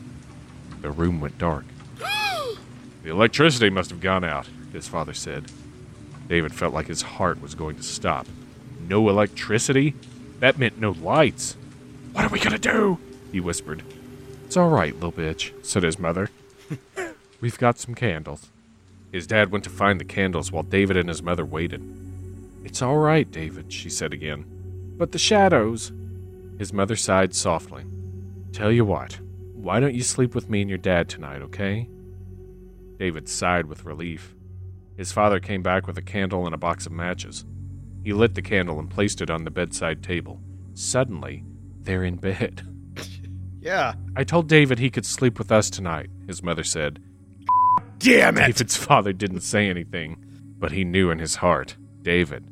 the 0.81 0.89
room 0.89 1.19
went 1.19 1.37
dark. 1.37 1.65
the 3.03 3.09
electricity 3.09 3.69
must 3.69 3.89
have 3.89 3.99
gone 3.99 4.23
out, 4.23 4.47
his 4.71 4.87
father 4.87 5.13
said. 5.13 5.51
David 6.29 6.53
felt 6.53 6.73
like 6.73 6.87
his 6.87 7.01
heart 7.01 7.41
was 7.41 7.55
going 7.55 7.75
to 7.75 7.83
stop. 7.83 8.25
No 8.87 9.09
electricity? 9.09 9.95
That 10.39 10.57
meant 10.57 10.79
no 10.79 10.91
lights. 10.91 11.57
What 12.13 12.23
are 12.23 12.29
we 12.29 12.39
gonna 12.39 12.57
do? 12.57 12.99
He 13.33 13.41
whispered. 13.41 13.83
It's 14.45 14.55
all 14.55 14.69
right, 14.69 14.93
little 14.93 15.11
bitch, 15.11 15.51
said 15.65 15.83
his 15.83 15.99
mother. 15.99 16.29
We've 17.41 17.57
got 17.57 17.77
some 17.77 17.95
candles. 17.95 18.51
His 19.11 19.25
dad 19.25 19.51
went 19.51 19.63
to 19.63 19.69
find 19.69 19.99
the 19.99 20.05
candles 20.05 20.51
while 20.51 20.63
David 20.63 20.97
and 20.97 21.09
his 21.09 21.23
mother 21.23 21.45
waited. 21.45 21.81
It's 22.63 22.81
all 22.81 22.97
right, 22.97 23.29
David, 23.29 23.71
she 23.71 23.89
said 23.89 24.13
again. 24.13 24.45
But 24.97 25.11
the 25.11 25.17
shadows. 25.17 25.91
His 26.57 26.73
mother 26.73 26.97
sighed 26.97 27.33
softly. 27.33 27.85
Tell 28.51 28.71
you 28.71 28.83
what, 28.83 29.19
why 29.53 29.79
don't 29.79 29.95
you 29.95 30.03
sleep 30.03 30.35
with 30.35 30.49
me 30.49 30.61
and 30.61 30.69
your 30.69 30.77
dad 30.77 31.07
tonight, 31.07 31.41
okay? 31.43 31.87
David 32.97 33.29
sighed 33.29 33.67
with 33.67 33.85
relief. 33.85 34.35
His 34.97 35.13
father 35.13 35.39
came 35.39 35.63
back 35.63 35.87
with 35.87 35.97
a 35.97 36.01
candle 36.01 36.45
and 36.45 36.53
a 36.53 36.57
box 36.57 36.85
of 36.85 36.91
matches. 36.91 37.45
He 38.03 38.11
lit 38.11 38.35
the 38.35 38.41
candle 38.41 38.79
and 38.79 38.89
placed 38.89 39.21
it 39.21 39.29
on 39.29 39.45
the 39.45 39.51
bedside 39.51 40.03
table. 40.03 40.41
Suddenly, 40.73 41.45
they're 41.81 42.03
in 42.03 42.17
bed. 42.17 42.65
Yeah. 43.61 43.95
I 44.15 44.23
told 44.23 44.47
David 44.47 44.79
he 44.79 44.89
could 44.89 45.05
sleep 45.05 45.37
with 45.37 45.51
us 45.51 45.69
tonight, 45.69 46.09
his 46.27 46.41
mother 46.41 46.63
said. 46.63 47.01
Damn 47.99 48.37
it. 48.37 48.47
David's 48.47 48.77
father 48.77 49.13
didn't 49.13 49.41
say 49.41 49.69
anything, 49.69 50.23
but 50.57 50.71
he 50.71 50.83
knew 50.83 51.11
in 51.11 51.19
his 51.19 51.35
heart 51.35 51.77
David 52.01 52.47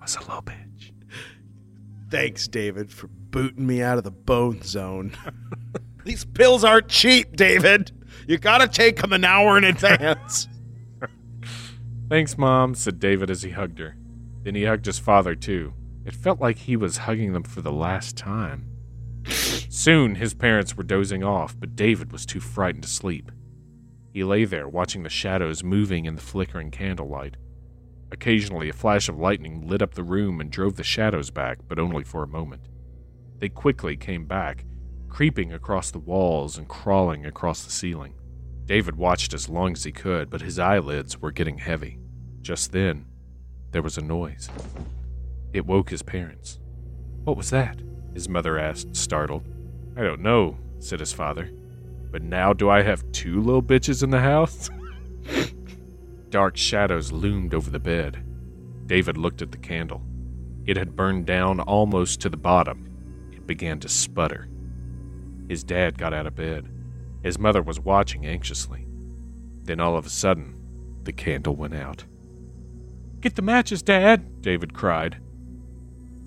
was 0.00 0.16
a 0.16 0.20
low 0.30 0.40
bitch. 0.40 0.92
Thanks, 2.10 2.48
David, 2.48 2.90
for 2.90 3.08
booting 3.08 3.66
me 3.66 3.82
out 3.82 3.98
of 3.98 4.04
the 4.04 4.10
bone 4.10 4.62
zone. 4.62 5.12
These 6.04 6.24
pills 6.24 6.64
aren't 6.64 6.88
cheap, 6.88 7.36
David. 7.36 7.92
You 8.26 8.38
gotta 8.38 8.66
take 8.66 9.00
them 9.00 9.12
an 9.12 9.24
hour 9.24 9.58
in 9.58 9.64
advance. 9.64 10.48
Thanks, 12.08 12.38
Mom, 12.38 12.74
said 12.74 12.98
David 12.98 13.30
as 13.30 13.42
he 13.42 13.50
hugged 13.50 13.78
her. 13.78 13.96
Then 14.42 14.54
he 14.54 14.64
hugged 14.64 14.86
his 14.86 14.98
father, 14.98 15.34
too. 15.34 15.74
It 16.06 16.14
felt 16.14 16.40
like 16.40 16.56
he 16.56 16.76
was 16.76 16.98
hugging 16.98 17.34
them 17.34 17.42
for 17.42 17.60
the 17.60 17.72
last 17.72 18.16
time. 18.16 18.66
Soon 19.26 20.14
his 20.14 20.32
parents 20.32 20.74
were 20.74 20.82
dozing 20.82 21.22
off, 21.22 21.54
but 21.58 21.76
David 21.76 22.10
was 22.10 22.24
too 22.24 22.40
frightened 22.40 22.84
to 22.84 22.88
sleep. 22.88 23.30
He 24.12 24.24
lay 24.24 24.44
there, 24.44 24.68
watching 24.68 25.02
the 25.02 25.08
shadows 25.08 25.62
moving 25.62 26.04
in 26.04 26.14
the 26.14 26.20
flickering 26.20 26.70
candlelight. 26.70 27.36
Occasionally, 28.10 28.68
a 28.68 28.72
flash 28.72 29.08
of 29.08 29.18
lightning 29.18 29.66
lit 29.68 29.82
up 29.82 29.94
the 29.94 30.02
room 30.02 30.40
and 30.40 30.50
drove 30.50 30.76
the 30.76 30.82
shadows 30.82 31.30
back, 31.30 31.58
but 31.68 31.78
only 31.78 32.04
for 32.04 32.22
a 32.22 32.28
moment. 32.28 32.68
They 33.38 33.48
quickly 33.48 33.96
came 33.96 34.24
back, 34.24 34.64
creeping 35.08 35.52
across 35.52 35.90
the 35.90 35.98
walls 35.98 36.56
and 36.56 36.66
crawling 36.66 37.26
across 37.26 37.64
the 37.64 37.70
ceiling. 37.70 38.14
David 38.64 38.96
watched 38.96 39.34
as 39.34 39.48
long 39.48 39.72
as 39.72 39.84
he 39.84 39.92
could, 39.92 40.30
but 40.30 40.40
his 40.40 40.58
eyelids 40.58 41.18
were 41.18 41.32
getting 41.32 41.58
heavy. 41.58 41.98
Just 42.40 42.72
then, 42.72 43.06
there 43.72 43.82
was 43.82 43.98
a 43.98 44.02
noise. 44.02 44.48
It 45.52 45.66
woke 45.66 45.90
his 45.90 46.02
parents. 46.02 46.58
What 47.24 47.36
was 47.36 47.50
that? 47.50 47.80
His 48.14 48.28
mother 48.28 48.58
asked, 48.58 48.96
startled. 48.96 49.44
I 49.96 50.02
don't 50.02 50.20
know, 50.20 50.58
said 50.78 51.00
his 51.00 51.12
father. 51.12 51.50
But 52.10 52.22
now 52.22 52.52
do 52.52 52.70
I 52.70 52.82
have 52.82 53.10
two 53.12 53.40
little 53.40 53.62
bitches 53.62 54.02
in 54.02 54.10
the 54.10 54.20
house? 54.20 54.70
Dark 56.30 56.56
shadows 56.56 57.12
loomed 57.12 57.54
over 57.54 57.70
the 57.70 57.78
bed. 57.78 58.24
David 58.86 59.16
looked 59.16 59.42
at 59.42 59.52
the 59.52 59.58
candle. 59.58 60.02
It 60.66 60.76
had 60.76 60.96
burned 60.96 61.26
down 61.26 61.60
almost 61.60 62.20
to 62.20 62.28
the 62.28 62.36
bottom. 62.36 63.30
It 63.32 63.46
began 63.46 63.80
to 63.80 63.88
sputter. 63.88 64.48
His 65.48 65.64
dad 65.64 65.96
got 65.98 66.12
out 66.12 66.26
of 66.26 66.36
bed. 66.36 66.68
His 67.22 67.38
mother 67.38 67.62
was 67.62 67.80
watching 67.80 68.26
anxiously. 68.26 68.86
Then 69.62 69.80
all 69.80 69.96
of 69.96 70.06
a 70.06 70.10
sudden, 70.10 70.54
the 71.04 71.12
candle 71.12 71.56
went 71.56 71.74
out. 71.74 72.04
Get 73.20 73.34
the 73.34 73.42
matches, 73.42 73.82
Dad, 73.82 74.42
David 74.42 74.72
cried. 74.74 75.18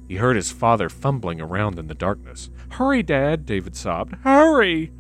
He 0.07 0.17
heard 0.17 0.35
his 0.35 0.51
father 0.51 0.89
fumbling 0.89 1.39
around 1.39 1.79
in 1.79 1.87
the 1.87 1.95
darkness. 1.95 2.49
Hurry, 2.71 3.01
Dad, 3.01 3.45
David 3.45 3.75
sobbed. 3.75 4.15
Hurry! 4.23 4.91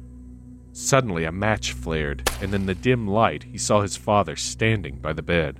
Suddenly, 0.73 1.25
a 1.25 1.31
match 1.31 1.73
flared, 1.73 2.29
and 2.41 2.53
in 2.53 2.65
the 2.65 2.75
dim 2.75 3.07
light, 3.07 3.43
he 3.43 3.57
saw 3.57 3.81
his 3.81 3.97
father 3.97 4.35
standing 4.35 4.99
by 4.99 5.13
the 5.13 5.21
bed. 5.21 5.59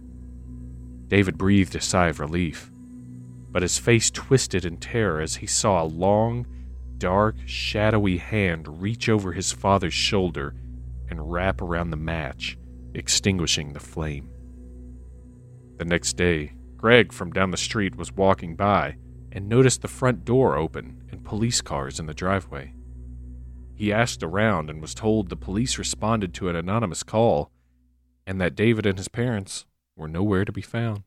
David 1.08 1.38
breathed 1.38 1.76
a 1.76 1.82
sigh 1.82 2.08
of 2.08 2.20
relief, 2.20 2.72
but 3.52 3.62
his 3.62 3.78
face 3.78 4.10
twisted 4.10 4.64
in 4.64 4.78
terror 4.78 5.20
as 5.20 5.36
he 5.36 5.46
saw 5.46 5.84
a 5.84 5.86
long, 5.86 6.48
dark, 6.98 7.36
shadowy 7.46 8.18
hand 8.18 8.82
reach 8.82 9.10
over 9.10 9.34
his 9.34 9.52
father's 9.52 9.94
shoulder 9.94 10.56
and 11.10 11.32
wrap 11.32 11.62
around 11.62 11.90
the 11.90 11.98
match, 11.98 12.58
extinguishing 12.94 13.74
the 13.74 13.80
flame. 13.82 14.30
The 15.78 15.86
next 15.86 16.14
day, 16.14 16.54
Greg 16.78 17.12
from 17.12 17.32
down 17.32 17.52
the 17.52 17.58
street 17.58 17.96
was 17.96 18.14
walking 18.14 18.56
by 18.56 18.96
and 19.32 19.50
noticed 19.50 19.82
the 19.82 19.88
front 19.90 20.24
door 20.24 20.56
open 20.56 21.04
and 21.12 21.24
police 21.26 21.62
cars 21.62 22.00
in 22.00 22.06
the 22.06 22.14
driveway. 22.14 22.74
He 23.82 23.92
asked 23.92 24.22
around 24.22 24.70
and 24.70 24.80
was 24.80 24.94
told 24.94 25.30
the 25.30 25.36
police 25.36 25.80
responded 25.80 26.36
to 26.36 26.50
an 26.50 26.56
anonymous 26.56 27.02
call 27.02 27.50
and 28.28 28.40
that 28.40 28.54
David 28.54 28.86
and 28.86 28.96
his 28.96 29.08
parents 29.08 29.66
were 29.96 30.08
nowhere 30.08 30.46
to 30.46 30.52
be 30.52 30.62
found. 30.62 31.02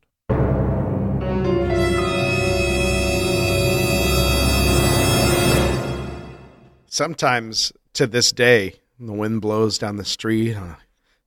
Sometimes 6.86 7.72
to 7.92 8.08
this 8.08 8.32
day, 8.32 8.74
the 8.98 9.12
wind 9.12 9.40
blows 9.40 9.78
down 9.78 9.94
the 9.94 10.04
street 10.04 10.56
on 10.56 10.70
a 10.70 10.78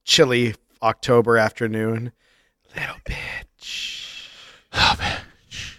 chilly 0.04 0.54
October 0.82 1.38
afternoon. 1.38 2.12
Little 2.76 2.98
bitch. 3.06 4.28
Little 4.74 4.98
bitch. 4.98 5.78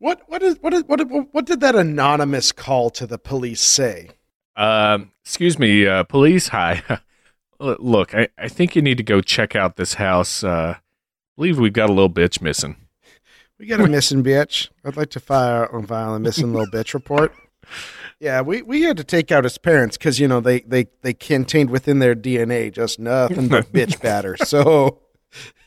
What 0.00 0.22
what 0.26 0.42
is 0.42 0.56
what 0.60 0.74
is 0.74 0.82
what 0.88 1.00
what 1.32 1.46
did 1.46 1.60
that 1.60 1.76
anonymous 1.76 2.50
call 2.50 2.90
to 2.90 3.06
the 3.06 3.16
police 3.16 3.60
say? 3.60 4.08
Um, 4.56 5.12
excuse 5.24 5.58
me, 5.58 5.86
uh, 5.86 6.04
police. 6.04 6.48
Hi. 6.48 6.82
Look, 7.58 8.14
I, 8.14 8.28
I 8.38 8.48
think 8.48 8.74
you 8.74 8.82
need 8.82 8.96
to 8.96 9.02
go 9.02 9.20
check 9.20 9.54
out 9.54 9.76
this 9.76 9.94
house. 9.94 10.42
Uh, 10.42 10.76
I 10.78 10.80
believe 11.36 11.58
we've 11.58 11.72
got 11.72 11.90
a 11.90 11.92
little 11.92 12.10
bitch 12.10 12.40
missing. 12.40 12.76
We 13.58 13.66
got 13.66 13.80
a 13.80 13.86
missing 13.88 14.24
bitch. 14.24 14.70
I'd 14.84 14.96
like 14.96 15.10
to 15.10 15.20
file 15.20 15.64
a 15.70 15.82
file 15.86 16.14
a 16.14 16.20
missing 16.20 16.52
little 16.54 16.66
bitch 16.68 16.94
report. 16.94 17.34
Yeah, 18.18 18.40
we, 18.40 18.62
we 18.62 18.82
had 18.82 18.96
to 18.96 19.04
take 19.04 19.30
out 19.30 19.44
his 19.44 19.58
parents 19.58 19.98
because 19.98 20.18
you 20.18 20.26
know 20.28 20.40
they, 20.40 20.60
they 20.60 20.86
they 21.02 21.12
contained 21.12 21.68
within 21.70 21.98
their 21.98 22.14
DNA 22.14 22.72
just 22.72 22.98
nothing 22.98 23.48
but 23.48 23.70
bitch 23.72 24.00
batter. 24.00 24.36
So 24.38 25.00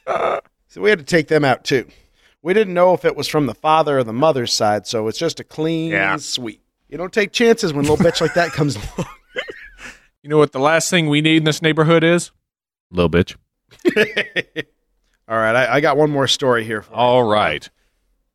so 0.07 0.81
we 0.81 0.89
had 0.89 0.99
to 0.99 1.05
take 1.05 1.27
them 1.27 1.45
out 1.45 1.63
too. 1.63 1.87
We 2.41 2.53
didn't 2.53 2.73
know 2.73 2.93
if 2.93 3.05
it 3.05 3.15
was 3.15 3.27
from 3.27 3.45
the 3.45 3.53
father 3.53 3.99
or 3.99 4.03
the 4.03 4.11
mother's 4.13 4.51
side, 4.51 4.85
so 4.87 5.07
it's 5.07 5.19
just 5.19 5.39
a 5.39 5.43
clean 5.43 5.91
Yeah. 5.91 6.17
sweep. 6.17 6.61
You 6.93 6.97
don't 6.99 7.11
take 7.11 7.31
chances 7.31 7.73
when 7.73 7.85
little 7.85 7.97
bitch 7.97 8.21
like 8.21 8.35
that 8.35 8.51
comes 8.51 8.75
along. 8.97 9.07
You 10.21 10.29
know 10.29 10.37
what 10.37 10.51
the 10.51 10.59
last 10.59 10.91
thing 10.91 11.09
we 11.09 11.21
need 11.21 11.37
in 11.37 11.43
this 11.43 11.59
neighborhood 11.59 12.03
is? 12.03 12.29
Little 12.91 13.09
bitch. 13.09 13.35
All 15.27 15.35
right, 15.35 15.55
I, 15.55 15.77
I 15.77 15.79
got 15.81 15.97
one 15.97 16.11
more 16.11 16.27
story 16.27 16.63
here. 16.63 16.83
For 16.83 16.91
you. 16.91 16.95
All 16.95 17.23
right. 17.23 17.67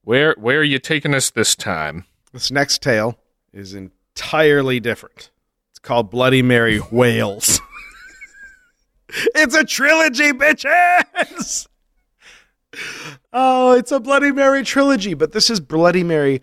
Where 0.02 0.34
where 0.38 0.58
are 0.58 0.64
you 0.64 0.80
taking 0.80 1.14
us 1.14 1.30
this 1.30 1.54
time? 1.54 2.04
This 2.32 2.50
next 2.50 2.82
tale 2.82 3.16
is 3.52 3.74
entirely 3.74 4.80
different. 4.80 5.30
It's 5.70 5.78
called 5.78 6.10
Bloody 6.10 6.42
Mary 6.42 6.78
Whales. 6.78 7.60
it's 9.36 9.54
a 9.54 9.62
trilogy, 9.62 10.32
bitches! 10.32 11.68
Oh, 13.32 13.76
it's 13.76 13.92
a 13.92 14.00
Bloody 14.00 14.32
Mary 14.32 14.64
trilogy, 14.64 15.14
but 15.14 15.30
this 15.30 15.48
is 15.48 15.60
Bloody 15.60 16.02
Mary 16.02 16.42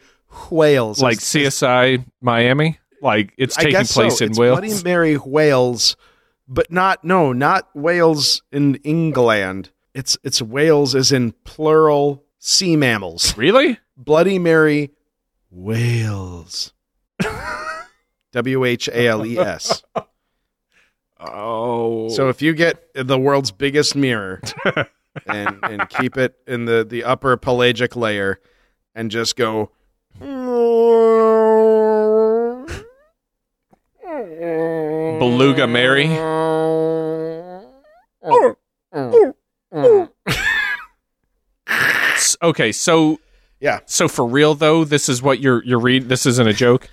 Whales. 0.52 1.02
Like 1.02 1.18
It's- 1.18 1.32
CSI 1.62 2.04
Miami? 2.22 2.80
Like 3.02 3.34
it's 3.38 3.56
taking 3.56 3.86
place 3.86 4.18
so. 4.20 4.26
in 4.26 4.32
it's 4.32 4.40
Wales? 4.40 4.60
Bloody 4.60 4.84
Mary 4.84 5.18
Wales, 5.18 5.96
but 6.48 6.72
not 6.72 7.04
no, 7.04 7.34
not 7.34 7.70
Wales 7.76 8.42
in 8.52 8.76
England. 8.84 9.70
It's 9.94 10.18
it's 10.24 10.42
Wales 10.42 10.96
as 10.96 11.12
in 11.12 11.34
plural 11.44 12.24
sea 12.40 12.76
mammals. 12.76 13.38
Really? 13.38 13.78
Bloody 13.96 14.40
Mary 14.40 14.92
Whales. 15.52 16.74
W 18.32 18.66
H 18.66 18.88
A 18.90 19.08
L 19.08 19.26
E 19.26 19.38
S. 19.38 19.84
Oh. 21.20 22.10
So 22.10 22.30
if 22.30 22.42
you 22.42 22.54
get 22.54 22.90
the 22.94 23.18
world's 23.18 23.52
biggest 23.52 23.96
mirror 23.96 24.42
and 25.28 25.60
and 25.64 25.90
keep 25.90 26.18
it 26.18 26.36
in 26.48 26.66
the 26.66 26.84
the 26.84 27.04
upper 27.04 27.38
pelagic 27.38 27.96
layer 27.96 28.40
and 28.94 29.10
just 29.10 29.36
go 29.36 29.72
Beluga 35.20 35.68
Mary? 35.68 36.08
Okay, 42.42 42.72
so 42.72 43.20
Yeah. 43.60 43.80
so 43.86 44.08
for 44.08 44.26
real 44.26 44.56
though, 44.56 44.84
this 44.84 45.10
is 45.10 45.22
what 45.22 45.40
you're 45.40 45.64
you're 45.64 45.80
reading. 45.80 46.08
This 46.08 46.26
isn't 46.26 46.48
a 46.48 46.54
joke. 46.54 46.90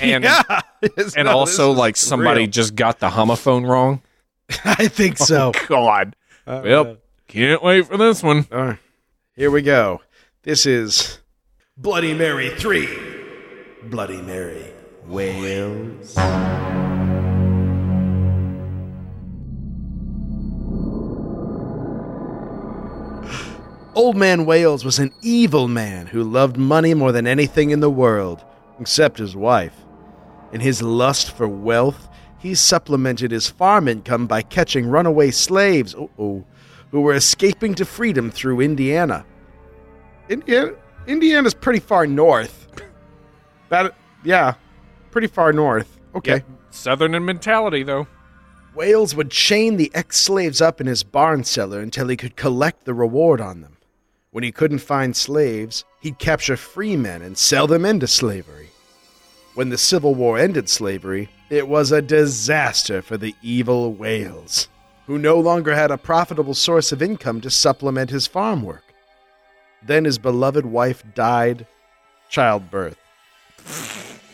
And 0.00 0.24
yeah. 0.24 0.42
And 1.16 1.28
also 1.28 1.70
like 1.72 1.96
somebody 1.96 2.42
real. 2.42 2.50
just 2.50 2.74
got 2.74 2.98
the 2.98 3.10
homophone 3.10 3.66
wrong. 3.68 4.02
I 4.64 4.88
think 4.88 5.18
so. 5.18 5.52
God. 5.68 6.16
Uh, 6.46 6.60
Well, 6.64 6.96
can't 7.28 7.62
wait 7.62 7.86
for 7.86 7.96
this 7.96 8.22
one. 8.22 8.46
Right. 8.50 8.78
Here 9.36 9.50
we 9.50 9.62
go. 9.62 10.00
This 10.42 10.66
is 10.66 11.20
Bloody 11.78 12.12
Mary 12.12 12.50
3, 12.50 12.86
Bloody 13.84 14.20
Mary 14.20 14.74
Wales. 15.06 16.14
Old 23.94 24.16
Man 24.16 24.44
Wales 24.44 24.84
was 24.84 24.98
an 24.98 25.12
evil 25.22 25.66
man 25.66 26.06
who 26.06 26.22
loved 26.22 26.58
money 26.58 26.92
more 26.92 27.10
than 27.10 27.26
anything 27.26 27.70
in 27.70 27.80
the 27.80 27.88
world, 27.90 28.44
except 28.78 29.16
his 29.16 29.34
wife. 29.34 29.74
In 30.52 30.60
his 30.60 30.82
lust 30.82 31.34
for 31.34 31.48
wealth, 31.48 32.10
he 32.38 32.54
supplemented 32.54 33.30
his 33.30 33.48
farm 33.48 33.88
income 33.88 34.26
by 34.26 34.42
catching 34.42 34.86
runaway 34.86 35.30
slaves 35.30 35.94
who 36.18 36.44
were 36.92 37.14
escaping 37.14 37.74
to 37.76 37.86
freedom 37.86 38.30
through 38.30 38.60
Indiana. 38.60 39.24
Indiana? 40.28 40.74
Indiana's 41.06 41.54
pretty 41.54 41.80
far 41.80 42.06
north. 42.06 42.68
That 43.68 43.94
yeah, 44.24 44.54
pretty 45.10 45.26
far 45.26 45.52
north. 45.52 45.98
Okay. 46.14 46.34
Yep. 46.34 46.46
Southern 46.70 47.14
in 47.14 47.24
mentality, 47.24 47.82
though. 47.82 48.06
Wales 48.74 49.14
would 49.14 49.30
chain 49.30 49.76
the 49.76 49.90
ex 49.94 50.18
slaves 50.18 50.60
up 50.60 50.80
in 50.80 50.86
his 50.86 51.02
barn 51.02 51.44
cellar 51.44 51.80
until 51.80 52.08
he 52.08 52.16
could 52.16 52.36
collect 52.36 52.84
the 52.84 52.94
reward 52.94 53.40
on 53.40 53.60
them. 53.60 53.76
When 54.30 54.44
he 54.44 54.52
couldn't 54.52 54.78
find 54.78 55.14
slaves, 55.14 55.84
he'd 56.00 56.18
capture 56.18 56.56
free 56.56 56.96
men 56.96 57.20
and 57.20 57.36
sell 57.36 57.66
them 57.66 57.84
into 57.84 58.06
slavery. 58.06 58.70
When 59.54 59.68
the 59.68 59.76
Civil 59.76 60.14
War 60.14 60.38
ended 60.38 60.70
slavery, 60.70 61.28
it 61.50 61.68
was 61.68 61.92
a 61.92 62.00
disaster 62.00 63.02
for 63.02 63.18
the 63.18 63.34
evil 63.42 63.92
Wales, 63.92 64.68
who 65.06 65.18
no 65.18 65.38
longer 65.38 65.74
had 65.74 65.90
a 65.90 65.98
profitable 65.98 66.54
source 66.54 66.92
of 66.92 67.02
income 67.02 67.42
to 67.42 67.50
supplement 67.50 68.08
his 68.08 68.26
farm 68.26 68.62
work. 68.62 68.91
Then 69.84 70.04
his 70.04 70.18
beloved 70.18 70.64
wife 70.66 71.02
died 71.14 71.66
childbirth. 72.28 72.96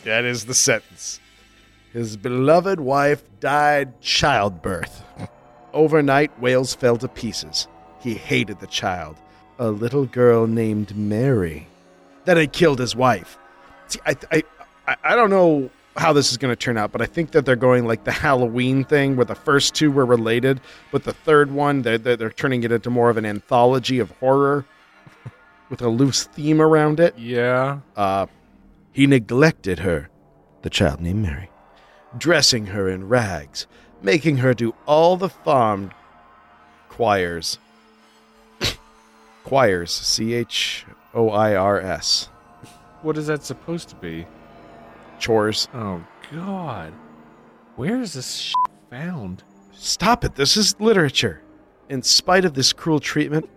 That 0.03 0.23
is 0.25 0.45
the 0.45 0.53
sentence. 0.53 1.19
His 1.93 2.17
beloved 2.17 2.79
wife 2.79 3.23
died 3.39 3.99
childbirth. 4.01 5.03
Overnight, 5.73 6.39
Wales 6.39 6.73
fell 6.75 6.97
to 6.97 7.07
pieces. 7.07 7.67
He 7.99 8.13
hated 8.13 8.59
the 8.59 8.67
child, 8.67 9.17
a 9.57 9.69
little 9.69 10.05
girl 10.05 10.47
named 10.47 10.95
Mary, 10.95 11.67
that 12.25 12.37
had 12.37 12.53
killed 12.53 12.79
his 12.79 12.95
wife. 12.95 13.37
See, 13.87 13.99
I, 14.05 14.15
I, 14.31 14.43
I- 15.03 15.15
don't 15.15 15.29
know 15.29 15.69
how 15.97 16.13
this 16.13 16.31
is 16.31 16.37
going 16.37 16.51
to 16.51 16.55
turn 16.55 16.77
out, 16.77 16.91
but 16.91 17.01
I 17.01 17.05
think 17.07 17.31
that 17.31 17.45
they're 17.45 17.55
going 17.57 17.85
like 17.85 18.03
the 18.05 18.11
Halloween 18.11 18.83
thing, 18.85 19.15
where 19.15 19.25
the 19.25 19.35
first 19.35 19.73
two 19.75 19.91
were 19.91 20.05
related, 20.05 20.61
but 20.91 21.03
the 21.03 21.13
third 21.13 21.51
one 21.51 21.81
they're, 21.81 21.97
they're, 21.97 22.15
they're 22.15 22.29
turning 22.29 22.63
it 22.63 22.71
into 22.71 22.89
more 22.89 23.09
of 23.09 23.17
an 23.17 23.25
anthology 23.25 23.99
of 23.99 24.11
horror 24.11 24.65
with 25.69 25.81
a 25.81 25.89
loose 25.89 26.25
theme 26.25 26.61
around 26.61 26.99
it. 26.99 27.17
Yeah. 27.17 27.79
Uh, 27.95 28.25
he 28.91 29.07
neglected 29.07 29.79
her, 29.79 30.09
the 30.61 30.69
child 30.69 30.99
named 30.99 31.21
Mary, 31.21 31.49
dressing 32.17 32.67
her 32.67 32.89
in 32.89 33.07
rags, 33.07 33.67
making 34.01 34.37
her 34.37 34.53
do 34.53 34.73
all 34.85 35.15
the 35.15 35.29
farm 35.29 35.91
choirs. 36.89 37.59
choirs, 39.43 39.91
C 39.91 40.33
H 40.33 40.85
O 41.13 41.29
I 41.29 41.55
R 41.55 41.79
S. 41.79 42.29
What 43.01 43.17
is 43.17 43.27
that 43.27 43.43
supposed 43.43 43.89
to 43.89 43.95
be? 43.95 44.27
Chores. 45.19 45.67
Oh, 45.73 46.03
God. 46.33 46.93
Where 47.75 48.01
is 48.01 48.13
this 48.13 48.35
sh- 48.35 48.53
found? 48.89 49.43
Stop 49.71 50.25
it, 50.25 50.35
this 50.35 50.57
is 50.57 50.79
literature. 50.79 51.41
In 51.87 52.03
spite 52.03 52.43
of 52.43 52.53
this 52.53 52.73
cruel 52.73 52.99
treatment, 52.99 53.49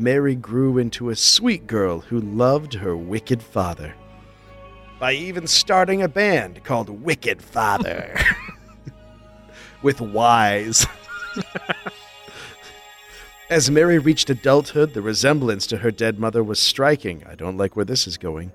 Mary 0.00 0.34
grew 0.34 0.78
into 0.78 1.10
a 1.10 1.14
sweet 1.14 1.66
girl 1.66 2.00
who 2.00 2.18
loved 2.18 2.72
her 2.72 2.96
wicked 2.96 3.42
father. 3.42 3.94
By 4.98 5.12
even 5.12 5.46
starting 5.46 6.00
a 6.00 6.08
band 6.08 6.64
called 6.64 6.88
Wicked 6.88 7.42
Father. 7.42 8.18
With 9.82 10.00
Y's. 10.00 10.86
As 13.50 13.70
Mary 13.70 13.98
reached 13.98 14.30
adulthood, 14.30 14.94
the 14.94 15.02
resemblance 15.02 15.66
to 15.66 15.78
her 15.78 15.90
dead 15.90 16.18
mother 16.18 16.42
was 16.42 16.58
striking. 16.58 17.22
I 17.28 17.34
don't 17.34 17.58
like 17.58 17.76
where 17.76 17.84
this 17.84 18.06
is 18.06 18.16
going. 18.16 18.52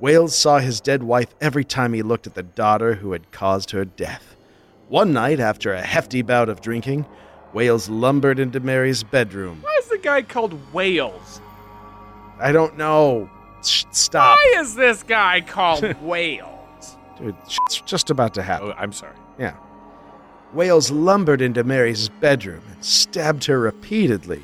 Wales 0.00 0.34
saw 0.34 0.58
his 0.58 0.80
dead 0.80 1.02
wife 1.02 1.34
every 1.38 1.64
time 1.64 1.92
he 1.92 2.02
looked 2.02 2.26
at 2.26 2.34
the 2.34 2.42
daughter 2.42 2.94
who 2.94 3.12
had 3.12 3.30
caused 3.30 3.72
her 3.72 3.84
death. 3.84 4.36
One 4.88 5.12
night, 5.12 5.38
after 5.38 5.74
a 5.74 5.82
hefty 5.82 6.22
bout 6.22 6.48
of 6.48 6.62
drinking, 6.62 7.04
Wales 7.52 7.88
lumbered 7.88 8.38
into 8.38 8.60
Mary's 8.60 9.02
bedroom. 9.02 9.58
Why 9.62 9.76
is 9.80 9.88
the 9.88 9.98
guy 9.98 10.22
called 10.22 10.72
Wales? 10.72 11.40
I 12.40 12.52
don't 12.52 12.76
know. 12.76 13.28
Stop. 13.62 14.36
Why 14.36 14.60
is 14.60 14.74
this 14.74 15.02
guy 15.02 15.40
called 15.40 15.82
Wales? 16.02 16.96
Dude, 17.18 17.34
shit's 17.48 17.80
just 17.80 18.10
about 18.10 18.34
to 18.34 18.42
happen. 18.42 18.68
Oh, 18.68 18.74
I'm 18.78 18.92
sorry. 18.92 19.16
Yeah. 19.38 19.54
Wales 20.52 20.90
lumbered 20.90 21.42
into 21.42 21.64
Mary's 21.64 22.08
bedroom 22.08 22.62
and 22.70 22.84
stabbed 22.84 23.44
her 23.46 23.58
repeatedly. 23.58 24.42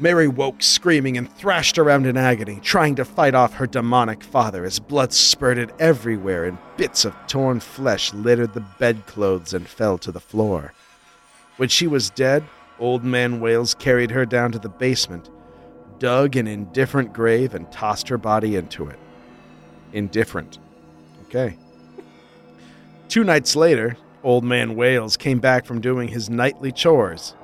Mary 0.00 0.26
woke 0.28 0.60
screaming 0.62 1.16
and 1.16 1.32
thrashed 1.36 1.78
around 1.78 2.04
in 2.04 2.16
agony, 2.16 2.58
trying 2.62 2.96
to 2.96 3.04
fight 3.04 3.34
off 3.34 3.54
her 3.54 3.66
demonic 3.66 4.22
father 4.24 4.64
as 4.64 4.80
blood 4.80 5.12
spurted 5.12 5.72
everywhere 5.78 6.44
and 6.44 6.58
bits 6.76 7.04
of 7.04 7.14
torn 7.28 7.60
flesh 7.60 8.12
littered 8.12 8.52
the 8.54 8.64
bedclothes 8.78 9.54
and 9.54 9.66
fell 9.68 9.96
to 9.98 10.10
the 10.12 10.20
floor. 10.20 10.72
When 11.56 11.68
she 11.68 11.86
was 11.86 12.10
dead, 12.10 12.44
Old 12.78 13.04
Man 13.04 13.40
Wales 13.40 13.74
carried 13.74 14.10
her 14.10 14.26
down 14.26 14.52
to 14.52 14.58
the 14.58 14.68
basement, 14.68 15.30
dug 15.98 16.34
an 16.34 16.48
indifferent 16.48 17.12
grave, 17.12 17.54
and 17.54 17.70
tossed 17.70 18.08
her 18.08 18.18
body 18.18 18.56
into 18.56 18.88
it. 18.88 18.98
Indifferent. 19.92 20.58
Okay. 21.26 21.56
Two 23.08 23.22
nights 23.22 23.54
later, 23.54 23.96
Old 24.24 24.42
Man 24.42 24.74
Wales 24.74 25.16
came 25.16 25.38
back 25.38 25.64
from 25.64 25.80
doing 25.80 26.08
his 26.08 26.28
nightly 26.28 26.72
chores. 26.72 27.34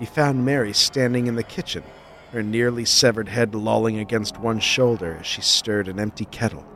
He 0.00 0.06
found 0.06 0.44
Mary 0.44 0.72
standing 0.72 1.28
in 1.28 1.36
the 1.36 1.44
kitchen, 1.44 1.84
her 2.32 2.42
nearly 2.42 2.84
severed 2.84 3.28
head 3.28 3.54
lolling 3.54 3.98
against 3.98 4.38
one 4.38 4.58
shoulder 4.58 5.18
as 5.20 5.26
she 5.26 5.42
stirred 5.42 5.86
an 5.86 6.00
empty 6.00 6.24
kettle. 6.24 6.66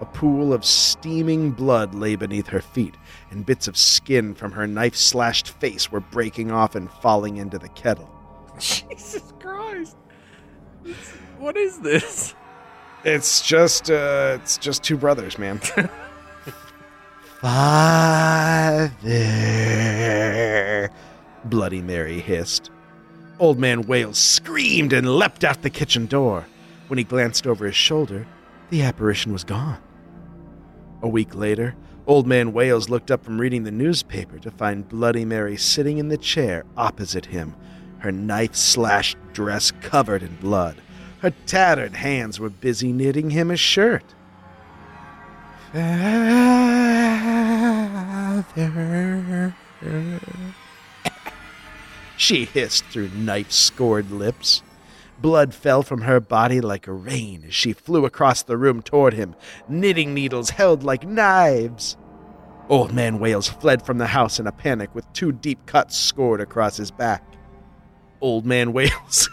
A 0.00 0.06
pool 0.06 0.52
of 0.52 0.64
steaming 0.64 1.52
blood 1.52 1.94
lay 1.94 2.16
beneath 2.16 2.48
her 2.48 2.60
feet, 2.60 2.96
and 3.30 3.44
bits 3.44 3.68
of 3.68 3.76
skin 3.76 4.34
from 4.34 4.52
her 4.52 4.66
knife 4.66 4.96
slashed 4.96 5.48
face 5.48 5.92
were 5.92 6.00
breaking 6.00 6.50
off 6.50 6.74
and 6.74 6.90
falling 6.90 7.36
into 7.36 7.58
the 7.58 7.68
kettle. 7.70 8.10
Jesus 8.58 9.32
Christ. 9.38 9.96
What 11.38 11.56
is 11.56 11.78
this? 11.80 12.34
It's 13.04 13.40
just, 13.46 13.90
uh, 13.90 14.38
it's 14.42 14.58
just 14.58 14.82
two 14.82 14.96
brothers, 14.96 15.38
man. 15.38 15.58
Father, 17.40 18.90
Bloody 21.44 21.80
Mary 21.80 22.18
hissed. 22.20 22.70
Old 23.38 23.58
Man 23.60 23.82
Wales 23.82 24.18
screamed 24.18 24.92
and 24.92 25.16
leapt 25.16 25.44
out 25.44 25.62
the 25.62 25.70
kitchen 25.70 26.06
door. 26.06 26.46
When 26.88 26.98
he 26.98 27.04
glanced 27.04 27.46
over 27.46 27.66
his 27.66 27.76
shoulder, 27.76 28.26
the 28.70 28.82
apparition 28.82 29.32
was 29.32 29.44
gone. 29.44 29.78
A 31.00 31.08
week 31.08 31.34
later, 31.34 31.74
Old 32.06 32.26
Man 32.26 32.52
Wales 32.52 32.88
looked 32.88 33.10
up 33.10 33.24
from 33.24 33.40
reading 33.40 33.64
the 33.64 33.70
newspaper 33.70 34.38
to 34.38 34.50
find 34.50 34.88
Bloody 34.88 35.24
Mary 35.24 35.56
sitting 35.56 35.98
in 35.98 36.08
the 36.08 36.18
chair 36.18 36.64
opposite 36.76 37.26
him, 37.26 37.54
her 37.98 38.12
knife 38.12 38.56
slashed 38.56 39.16
dress 39.32 39.70
covered 39.80 40.22
in 40.22 40.36
blood. 40.36 40.76
Her 41.20 41.32
tattered 41.46 41.94
hands 41.94 42.40
were 42.40 42.50
busy 42.50 42.92
knitting 42.92 43.30
him 43.30 43.50
a 43.50 43.56
shirt. 43.56 44.04
Father. 45.72 46.28
She 52.16 52.46
hissed 52.46 52.84
through 52.86 53.10
knife 53.10 53.52
scored 53.52 54.10
lips. 54.10 54.62
Blood 55.20 55.52
fell 55.52 55.82
from 55.82 56.02
her 56.02 56.20
body 56.20 56.60
like 56.60 56.86
a 56.86 56.92
rain 56.92 57.44
as 57.48 57.54
she 57.54 57.72
flew 57.72 58.04
across 58.04 58.42
the 58.42 58.56
room 58.56 58.82
toward 58.82 59.14
him, 59.14 59.34
knitting 59.68 60.14
needles 60.14 60.50
held 60.50 60.82
like 60.84 61.06
knives. 61.06 61.96
Old 62.68 62.92
Man 62.92 63.18
Wales 63.18 63.48
fled 63.48 63.84
from 63.84 63.98
the 63.98 64.06
house 64.06 64.38
in 64.38 64.46
a 64.46 64.52
panic 64.52 64.94
with 64.94 65.12
two 65.12 65.32
deep 65.32 65.64
cuts 65.66 65.96
scored 65.96 66.40
across 66.40 66.76
his 66.76 66.90
back. 66.90 67.24
Old 68.20 68.46
Man 68.46 68.72
Wales 68.74 69.28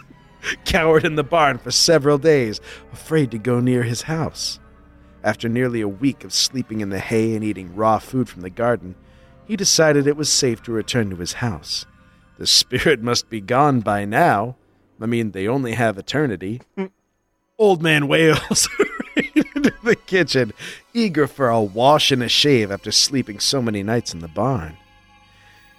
cowered 0.64 1.04
in 1.04 1.16
the 1.16 1.24
barn 1.24 1.58
for 1.58 1.70
several 1.70 2.18
days, 2.18 2.60
afraid 2.92 3.30
to 3.30 3.38
go 3.38 3.60
near 3.60 3.82
his 3.82 4.02
house. 4.02 4.58
After 5.22 5.48
nearly 5.48 5.80
a 5.80 5.88
week 5.88 6.24
of 6.24 6.32
sleeping 6.32 6.80
in 6.80 6.90
the 6.90 6.98
hay 6.98 7.34
and 7.34 7.44
eating 7.44 7.74
raw 7.74 7.98
food 7.98 8.28
from 8.28 8.42
the 8.42 8.50
garden, 8.50 8.94
he 9.44 9.56
decided 9.56 10.06
it 10.06 10.16
was 10.16 10.32
safe 10.32 10.62
to 10.62 10.72
return 10.72 11.10
to 11.10 11.16
his 11.16 11.34
house. 11.34 11.86
The 12.38 12.46
spirit 12.46 13.02
must 13.02 13.28
be 13.28 13.40
gone 13.40 13.80
by 13.80 14.04
now. 14.04 14.56
I 15.00 15.06
mean, 15.06 15.32
they 15.32 15.46
only 15.46 15.72
have 15.72 15.98
eternity. 15.98 16.62
Mm. 16.76 16.90
Old 17.58 17.82
Man 17.82 18.08
Wales 18.08 18.68
into 19.16 19.72
the 19.82 19.96
kitchen, 19.96 20.52
eager 20.92 21.26
for 21.26 21.48
a 21.48 21.60
wash 21.62 22.10
and 22.12 22.22
a 22.22 22.28
shave 22.28 22.70
after 22.70 22.92
sleeping 22.92 23.40
so 23.40 23.62
many 23.62 23.82
nights 23.82 24.12
in 24.12 24.20
the 24.20 24.28
barn. 24.28 24.76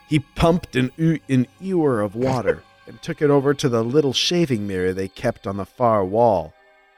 He 0.10 0.20
pumped 0.20 0.76
an, 0.76 0.92
e- 0.98 1.20
an 1.30 1.48
ewer 1.60 2.02
of 2.02 2.16
water 2.16 2.64
and 2.88 3.02
took 3.02 3.22
it 3.22 3.30
over 3.30 3.54
to 3.54 3.70
the 3.70 3.84
little 3.84 4.14
shaving 4.14 4.66
mirror 4.66 4.94
they 4.94 5.08
kept 5.08 5.46
on 5.46 5.58
the 5.58 5.66
far 5.66 6.04
wall. 6.06 6.54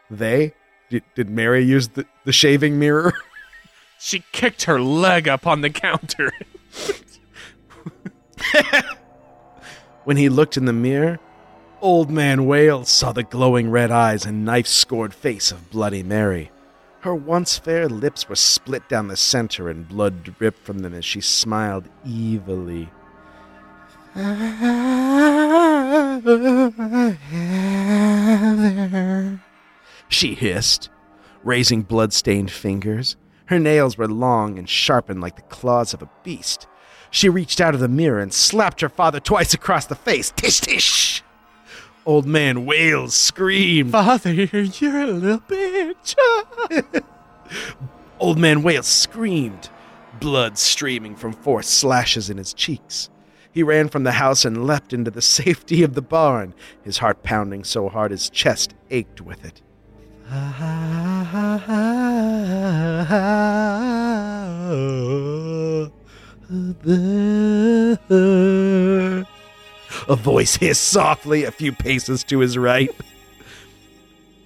They? 0.10 0.54
Did, 0.90 1.04
did 1.16 1.30
Mary 1.30 1.64
use 1.64 1.90
the, 1.90 2.06
the 2.26 2.32
shaving 2.34 2.80
mirror? 2.80 3.14
She 4.02 4.24
kicked 4.32 4.64
her 4.64 4.80
leg 4.80 5.28
up 5.28 5.46
on 5.46 5.60
the 5.60 5.70
counter. 5.70 6.32
When 10.06 10.18
he 10.18 10.30
looked 10.30 10.58
in 10.58 10.66
the 10.66 10.74
mirror, 10.74 11.20
Old 11.82 12.10
Man 12.10 12.46
Wales 12.46 12.90
saw 12.90 13.14
the 13.14 13.24
glowing 13.24 13.72
red 13.72 13.90
eyes 13.90 14.26
and 14.26 14.44
knife 14.44 14.68
scored 14.68 15.14
face 15.14 15.50
of 15.50 15.70
Bloody 15.70 16.04
Mary. 16.04 16.52
Her 17.02 17.16
once 17.16 17.58
fair 17.58 17.88
lips 17.88 18.28
were 18.28 18.36
split 18.36 18.90
down 18.90 19.08
the 19.08 19.16
center 19.16 19.70
and 19.70 19.88
blood 19.88 20.24
dripped 20.24 20.60
from 20.60 20.80
them 20.80 20.94
as 20.94 21.06
she 21.06 21.22
smiled 21.22 21.88
evilly. 22.06 22.90
She 30.10 30.36
hissed, 30.36 30.90
raising 31.46 31.84
blood-stained 31.84 32.52
fingers. 32.52 33.16
Her 33.46 33.58
nails 33.60 33.98
were 33.98 34.10
long 34.10 34.60
and 34.60 34.68
sharpened 34.68 35.22
like 35.22 35.38
the 35.38 35.44
claws 35.44 35.94
of 35.94 36.02
a 36.02 36.10
beast. 36.24 36.68
She 37.10 37.30
reached 37.30 37.62
out 37.62 37.74
of 37.74 37.80
the 37.80 37.88
mirror 37.88 38.20
and 38.20 38.34
slapped 38.34 38.82
her 38.82 38.90
father 38.90 39.22
twice 39.22 39.54
across 39.54 39.86
the 39.86 39.96
face. 39.96 40.34
Tish 40.36 40.60
tish! 40.60 41.24
Old 42.10 42.26
man 42.26 42.66
Wales 42.66 43.14
screamed. 43.14 43.92
Father, 43.92 44.34
you're 44.34 45.00
a 45.00 45.06
little 45.06 45.42
bitch. 45.42 46.16
Old 48.20 48.40
man 48.40 48.64
Wales 48.64 48.88
screamed, 48.88 49.70
blood 50.20 50.58
streaming 50.58 51.16
from 51.16 51.34
four 51.34 51.62
slashes 51.62 52.32
in 52.32 52.38
his 52.38 52.52
cheeks. 52.52 53.12
He 53.52 53.62
ran 53.62 53.90
from 53.90 54.06
the 54.06 54.14
house 54.14 54.44
and 54.44 54.66
leapt 54.66 54.92
into 54.92 55.12
the 55.12 55.22
safety 55.22 55.84
of 55.84 55.94
the 55.94 56.02
barn, 56.02 56.56
his 56.82 56.98
heart 56.98 57.22
pounding 57.22 57.64
so 57.64 57.90
hard 57.90 58.10
his 58.10 58.28
chest 58.32 58.74
ached 58.90 59.22
with 59.22 59.46
it. 59.46 59.62
A 70.08 70.16
voice 70.16 70.56
hissed 70.56 70.84
softly 70.84 71.44
a 71.44 71.52
few 71.52 71.72
paces 71.72 72.24
to 72.26 72.40
his 72.40 72.58
right. 72.58 72.90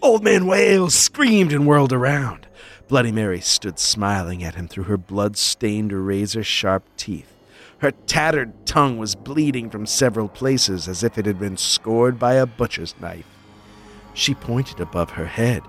Old 0.02 0.24
Man 0.24 0.46
Wales 0.46 0.94
screamed 0.94 1.54
and 1.54 1.66
whirled 1.66 1.94
around. 1.94 2.48
Bloody 2.88 3.12
Mary 3.12 3.40
stood 3.40 3.80
smiling 3.80 4.44
at 4.44 4.56
him 4.56 4.68
through 4.68 4.84
her 4.84 4.98
blood 4.98 5.38
stained, 5.38 5.94
razor 5.94 6.44
sharp 6.44 6.84
teeth. 6.98 7.32
Her 7.80 7.92
tattered 7.92 8.66
tongue 8.66 8.98
was 8.98 9.16
bleeding 9.16 9.70
from 9.70 9.86
several 9.86 10.28
places 10.28 10.88
as 10.88 11.04
if 11.04 11.18
it 11.18 11.26
had 11.26 11.40
been 11.40 11.58
scored 11.58 12.20
by 12.20 12.36
a 12.36 12.46
butcher's 12.46 12.96
knife. 13.00 13.26
She 14.14 14.34
pointed 14.36 14.80
above 14.80 15.12
her 15.12 15.26
head, 15.26 15.64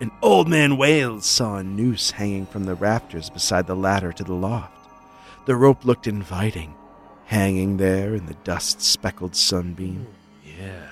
and 0.00 0.10
Old 0.22 0.48
Man 0.48 0.76
Wales 0.76 1.26
saw 1.26 1.56
a 1.56 1.62
noose 1.62 2.12
hanging 2.12 2.46
from 2.46 2.64
the 2.64 2.74
rafters 2.74 3.28
beside 3.28 3.66
the 3.66 3.76
ladder 3.76 4.12
to 4.12 4.24
the 4.24 4.32
loft. 4.32 4.72
The 5.46 5.56
rope 5.56 5.84
looked 5.84 6.06
inviting, 6.06 6.74
hanging 7.30 7.76
there 7.76 8.12
in 8.16 8.26
the 8.26 8.34
dust 8.42 8.82
speckled 8.82 9.36
sunbeam. 9.36 10.04
Yeah. 10.58 10.88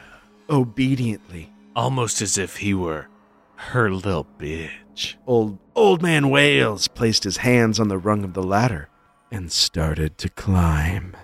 Obediently, 0.48 1.52
Almost 1.74 2.22
as 2.22 2.38
if 2.38 2.58
he 2.58 2.74
were 2.74 3.08
her 3.56 3.90
little 3.90 4.26
bitch. 4.38 5.16
Old 5.26 5.58
Old 5.74 6.00
Man 6.00 6.30
Wales 6.30 6.86
placed 6.86 7.24
his 7.24 7.38
hands 7.38 7.80
on 7.80 7.88
the 7.88 7.98
rung 7.98 8.22
of 8.22 8.34
the 8.34 8.42
ladder 8.42 8.88
and 9.32 9.50
started 9.50 10.16
to 10.18 10.28
climb. 10.28 11.16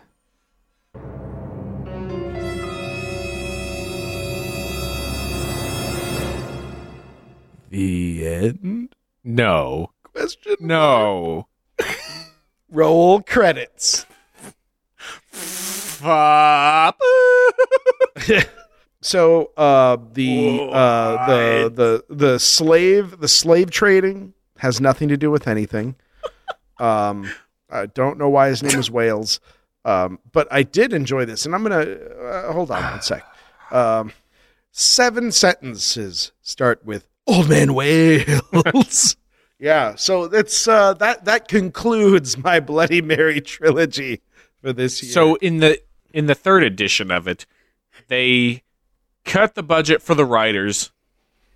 The 7.71 8.27
end? 8.27 8.95
no. 9.23 9.91
Question 10.03 10.57
No. 10.61 11.47
Roll 12.69 13.23
credits. 13.23 14.07
Fop. 16.05 17.01
So 19.05 19.51
uh, 19.59 19.99
the 20.15 20.61
uh, 20.73 21.27
the 21.27 22.05
the 22.09 22.15
the 22.15 22.39
slave 22.39 23.21
the 23.21 23.29
slave 23.29 23.71
trading 23.71 24.33
has 24.57 24.81
nothing 24.81 25.09
to 25.09 25.19
do 25.19 25.31
with 25.31 25.47
anything. 25.47 25.97
Um, 26.79 27.31
I 27.69 27.85
don't 27.85 28.17
know 28.17 28.31
why 28.31 28.49
his 28.49 28.63
name 28.63 28.79
is 28.79 28.91
Wales, 28.91 29.41
um, 29.85 30.21
but 30.33 30.49
I 30.51 30.63
did 30.63 30.95
enjoy 30.95 31.27
this, 31.27 31.45
and 31.45 31.55
I'm 31.55 31.63
gonna 31.63 31.83
uh, 31.83 32.53
hold 32.55 32.71
on 32.71 32.83
one 32.83 33.03
sec. 33.03 33.23
Um, 33.71 34.13
seven 34.71 35.33
sentences 35.33 36.33
start 36.41 36.83
with 36.87 37.07
"Old 37.27 37.51
Man 37.51 37.75
Wales." 37.75 39.17
yeah, 39.59 39.97
so 39.97 40.29
that's 40.29 40.67
uh, 40.67 40.95
that 40.95 41.27
that 41.27 41.47
concludes 41.47 42.39
my 42.39 42.59
Bloody 42.59 43.03
Mary 43.03 43.43
trilogy 43.43 44.23
for 44.63 44.73
this 44.73 45.03
year. 45.03 45.13
So 45.13 45.35
in 45.37 45.59
the 45.59 45.79
in 46.15 46.27
the 46.27 46.35
third 46.35 46.63
edition 46.63 47.11
of 47.11 47.27
it, 47.29 47.45
they 48.09 48.63
cut 49.25 49.55
the 49.55 49.63
budget 49.63 50.01
for 50.03 50.15
the 50.15 50.25
writers, 50.25 50.93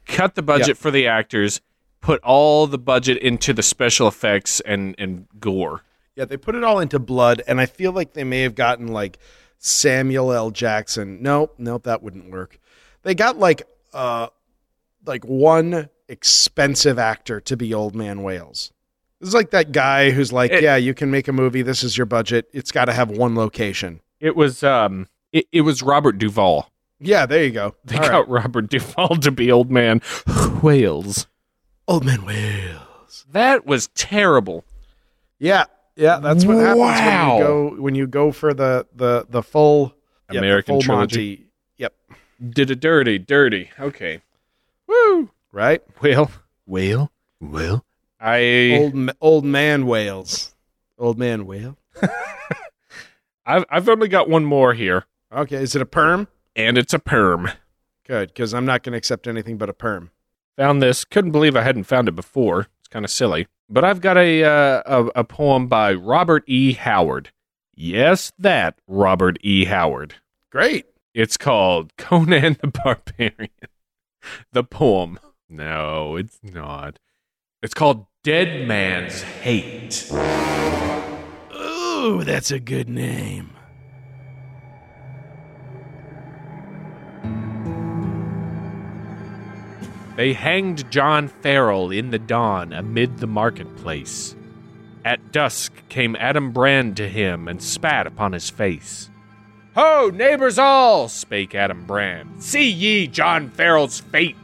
cut 0.07 0.35
the 0.35 0.43
budget 0.43 0.69
Yep. 0.69 0.77
for 0.77 0.91
the 0.91 1.07
actors, 1.07 1.61
put 2.01 2.21
all 2.23 2.67
the 2.67 2.79
budget 2.79 3.19
into 3.19 3.53
the 3.53 3.63
special 3.63 4.07
effects 4.09 4.61
and 4.61 4.95
and 4.99 5.27
gore. 5.41 5.83
Yeah, 6.17 6.25
they 6.25 6.37
put 6.37 6.55
it 6.57 6.65
all 6.65 6.81
into 6.81 6.99
blood, 6.99 7.43
and 7.47 7.61
I 7.61 7.67
feel 7.67 7.93
like 7.93 8.13
they 8.15 8.25
may 8.25 8.43
have 8.43 8.55
gotten 8.55 8.89
like 8.89 9.19
Samuel 9.59 10.33
L. 10.33 10.51
Jackson. 10.51 11.23
Nope, 11.23 11.55
nope, 11.59 11.85
that 11.85 12.03
wouldn't 12.03 12.31
work. 12.31 12.59
They 13.03 13.15
got 13.15 13.39
like 13.39 13.63
uh 13.95 14.29
like 15.07 15.25
one 15.25 15.89
expensive 16.09 16.99
actor 16.99 17.41
to 17.41 17.57
be 17.57 17.73
Old 17.73 17.95
Man 17.95 18.23
Wales. 18.23 18.73
This 19.21 19.29
is 19.29 19.35
like 19.35 19.51
that 19.51 19.73
guy 19.73 20.11
who's 20.11 20.33
like, 20.33 20.51
It- 20.53 20.63
yeah, 20.63 20.77
you 20.77 20.95
can 20.95 21.11
make 21.11 21.29
a 21.29 21.33
movie. 21.33 21.63
This 21.63 21.83
is 21.83 21.97
your 21.97 22.07
budget. 22.07 22.49
It's 22.53 22.71
got 22.71 22.85
to 22.87 22.93
have 22.93 23.11
one 23.11 23.35
location. 23.35 24.01
It 24.21 24.37
was 24.37 24.63
um 24.63 25.09
it, 25.33 25.47
it 25.53 25.61
was 25.63 25.83
Robert 25.83 26.19
Duvall. 26.19 26.71
Yeah, 27.01 27.27
there 27.27 27.45
you 27.45 27.51
go. 27.53 27.75
They 27.85 27.97
All 27.97 28.09
got 28.09 28.29
right. 28.29 28.43
Robert 28.43 28.69
Duvall 28.69 29.17
to 29.17 29.31
be 29.31 29.53
old 29.53 29.71
man 29.71 30.01
Wales. 30.63 31.27
Old 31.87 32.05
Man 32.05 32.25
Wales. 32.25 33.25
That 33.31 33.65
was 33.65 33.89
terrible. 33.89 34.65
Yeah, 35.39 35.65
yeah, 35.97 36.19
that's 36.19 36.45
what 36.45 36.57
happens 36.59 36.79
when 36.81 37.39
you 37.39 37.45
go 37.45 37.83
when 37.83 37.95
you 37.95 38.07
go 38.07 38.31
for 38.33 38.53
the 38.53 38.87
the 38.95 39.27
the 39.29 39.43
full 39.43 39.95
yeah, 40.29 40.35
the 40.35 40.39
American 40.39 40.75
full 40.75 40.83
trilogy. 40.83 41.29
Monty. 41.31 41.51
Yep. 41.79 41.95
Did 42.51 42.71
it 42.71 42.81
dirty, 42.81 43.19
dirty. 43.19 43.71
Okay. 43.81 44.21
Woo. 44.87 45.31
Right. 45.53 45.83
Well, 46.03 46.31
Well, 46.67 47.11
well, 47.41 47.85
I 48.21 48.91
old 48.95 49.11
old 49.21 49.45
man 49.45 49.87
whales. 49.87 50.55
Old 50.99 51.19
man 51.19 51.47
whale. 51.47 51.79
I've 53.49 53.65
I've 53.71 53.89
only 53.89 54.07
got 54.09 54.29
one 54.29 54.45
more 54.45 54.75
here, 54.75 55.07
Okay, 55.35 55.57
is 55.57 55.75
it 55.75 55.83
a 55.83 55.87
perm? 55.87 56.29
and 56.55 56.77
it's 56.79 56.93
a 56.95 56.99
perm. 56.99 57.51
Good, 58.07 58.29
because 58.29 58.53
I'm 58.55 58.65
not 58.67 58.83
going 58.83 58.93
to 58.93 58.99
accept 58.99 59.27
anything 59.27 59.57
but 59.59 59.69
a 59.69 59.73
perm. 59.73 60.11
Found 60.57 60.81
this. 60.83 61.05
Couldn't 61.05 61.31
believe 61.33 61.57
I 61.57 61.63
hadn't 61.63 61.85
found 61.85 62.09
it 62.09 62.15
before. 62.17 62.67
It's 62.81 62.89
kind 62.89 63.05
of 63.05 63.11
silly, 63.11 63.47
but 63.69 63.85
I've 63.85 64.01
got 64.01 64.17
a, 64.17 64.45
uh, 64.45 64.83
a 64.87 65.05
a 65.21 65.25
poem 65.25 65.67
by 65.67 65.93
Robert 65.95 66.45
E. 66.47 66.73
Howard. 66.75 67.31
Yes, 67.75 68.33
that 68.39 68.79
Robert 68.87 69.39
E. 69.43 69.65
Howard. 69.67 70.17
Great. 70.51 70.87
It's 71.15 71.37
called 71.37 71.97
Conan 71.97 72.57
the 72.61 72.69
Barbarian. 72.69 73.51
The 74.53 74.65
poem. 74.65 75.19
No, 75.49 76.17
it's 76.17 76.39
not. 76.43 76.99
It's 77.63 77.73
called 77.73 78.07
Dead 78.25 78.67
Man's 78.69 79.23
Hate. 79.23 80.07
Ooh, 81.99 82.23
that's 82.23 82.53
a 82.53 82.61
good 82.61 82.89
name. 82.89 83.51
They 90.15 90.33
hanged 90.33 90.89
John 90.93 91.27
Farrell 91.27 91.91
in 91.91 92.11
the 92.11 92.19
dawn 92.21 92.73
amid 92.73 93.19
the 93.19 93.27
marketplace. 93.27 94.37
At 95.05 95.33
dusk 95.33 95.73
came 95.89 96.17
Adam 96.21 96.53
Brand 96.53 96.97
to 96.99 97.09
him 97.09 97.49
and 97.49 97.61
spat 97.61 98.07
upon 98.07 98.33
his 98.33 98.49
face. 98.49 99.11
Ho, 99.75 100.11
neighbors 100.15 100.59
all, 100.59 101.09
spake 101.09 101.55
Adam 101.55 101.85
Brand, 101.85 102.43
see 102.43 102.71
ye 102.71 103.09
John 103.09 103.51
Farrell's 103.51 103.99
fate. 104.01 104.37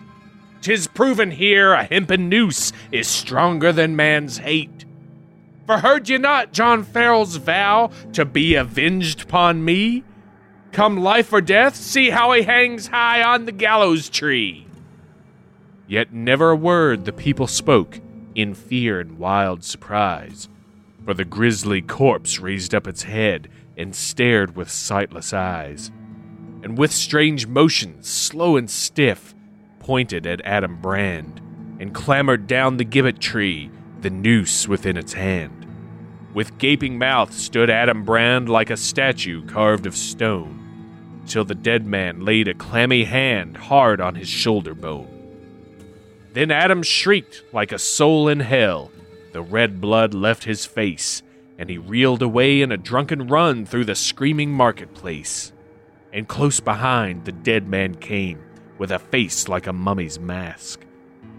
Tis 0.61 0.89
proven 0.89 1.31
here 1.31 1.73
a 1.73 1.85
hempen 1.85 2.29
noose 2.29 2.73
is 2.91 3.07
stronger 3.07 3.73
than 3.73 3.95
man's 3.95 4.39
hate. 4.39 4.74
For 5.67 5.79
heard 5.79 6.09
ye 6.09 6.19
not 6.19 6.53
John 6.53 6.83
Farrell's 6.83 7.37
vow 7.37 7.91
to 8.13 8.25
be 8.25 8.55
avenged 8.55 9.23
upon 9.23 9.65
me? 9.65 10.05
Come 10.73 10.99
life 10.99 11.33
or 11.33 11.41
death, 11.41 11.75
see 11.77 12.11
how 12.11 12.33
he 12.33 12.43
hangs 12.43 12.89
high 12.89 13.23
on 13.23 13.47
the 13.47 13.53
gallows 13.53 14.11
tree. 14.11 14.67
Yet 15.87 16.13
never 16.13 16.51
a 16.51 16.57
word 16.57 17.05
the 17.05 17.13
people 17.13 17.47
spoke 17.47 18.01
in 18.35 18.55
fear 18.55 19.01
and 19.01 19.19
wild 19.19 19.65
surprise, 19.65 20.49
for 21.05 21.15
the 21.15 21.25
grisly 21.25 21.81
corpse 21.81 22.41
raised 22.41 22.75
up 22.75 22.87
its 22.87 23.05
head 23.05 23.49
and 23.77 23.95
stared 23.95 24.57
with 24.57 24.71
sightless 24.71 25.33
eyes, 25.33 25.91
and 26.63 26.77
with 26.77 26.93
strange 26.93 27.47
motions, 27.47 28.09
slow 28.09 28.57
and 28.57 28.71
stiff, 28.71 29.35
pointed 29.79 30.27
at 30.27 30.45
Adam 30.45 30.81
Brand, 30.81 31.41
and 31.79 31.95
clambered 31.95 32.47
down 32.47 32.77
the 32.77 32.85
gibbet 32.85 33.21
tree, 33.21 33.71
the 34.05 34.11
noose 34.11 34.69
within 34.69 34.99
its 34.99 35.15
hand. 35.15 35.67
With 36.35 36.59
gaping 36.59 36.99
mouth 36.99 37.33
stood 37.33 37.71
Adam 37.71 38.05
Brand 38.05 38.51
like 38.51 38.69
a 38.69 38.77
statue 38.77 39.45
carved 39.47 39.87
of 39.87 39.97
stone. 39.97 40.61
till 41.27 41.45
the 41.45 41.55
dead 41.55 41.87
man 41.87 42.21
laid 42.21 42.49
a 42.49 42.55
clammy 42.55 43.05
hand 43.05 43.57
hard 43.57 43.99
on 44.01 44.15
his 44.15 44.29
shoulder 44.29 44.75
bone. 44.75 45.09
Then 46.35 46.51
Adam 46.51 46.83
shrieked 46.83 47.43
like 47.53 47.73
a 47.73 47.79
soul 47.79 48.29
in 48.29 48.41
hell. 48.41 48.91
The 49.33 49.41
red 49.43 49.81
blood 49.81 50.13
left 50.13 50.45
his 50.45 50.67
face, 50.67 51.23
and 51.59 51.71
he 51.71 51.79
reeled 51.79 52.21
away 52.23 52.61
in 52.61 52.73
a 52.73 52.77
drunken 52.77 53.29
run 53.29 53.65
through 53.65 53.87
the 53.87 53.95
screaming 53.95 54.51
marketplace. 54.51 55.51
And 56.13 56.29
close 56.29 56.61
behind, 56.61 57.25
the 57.25 57.33
dead 57.33 57.67
man 57.67 57.95
came, 57.95 58.43
with 58.77 58.91
a 58.91 58.99
face 58.99 59.49
like 59.49 59.67
a 59.67 59.73
mummy's 59.73 60.19
mask. 60.19 60.85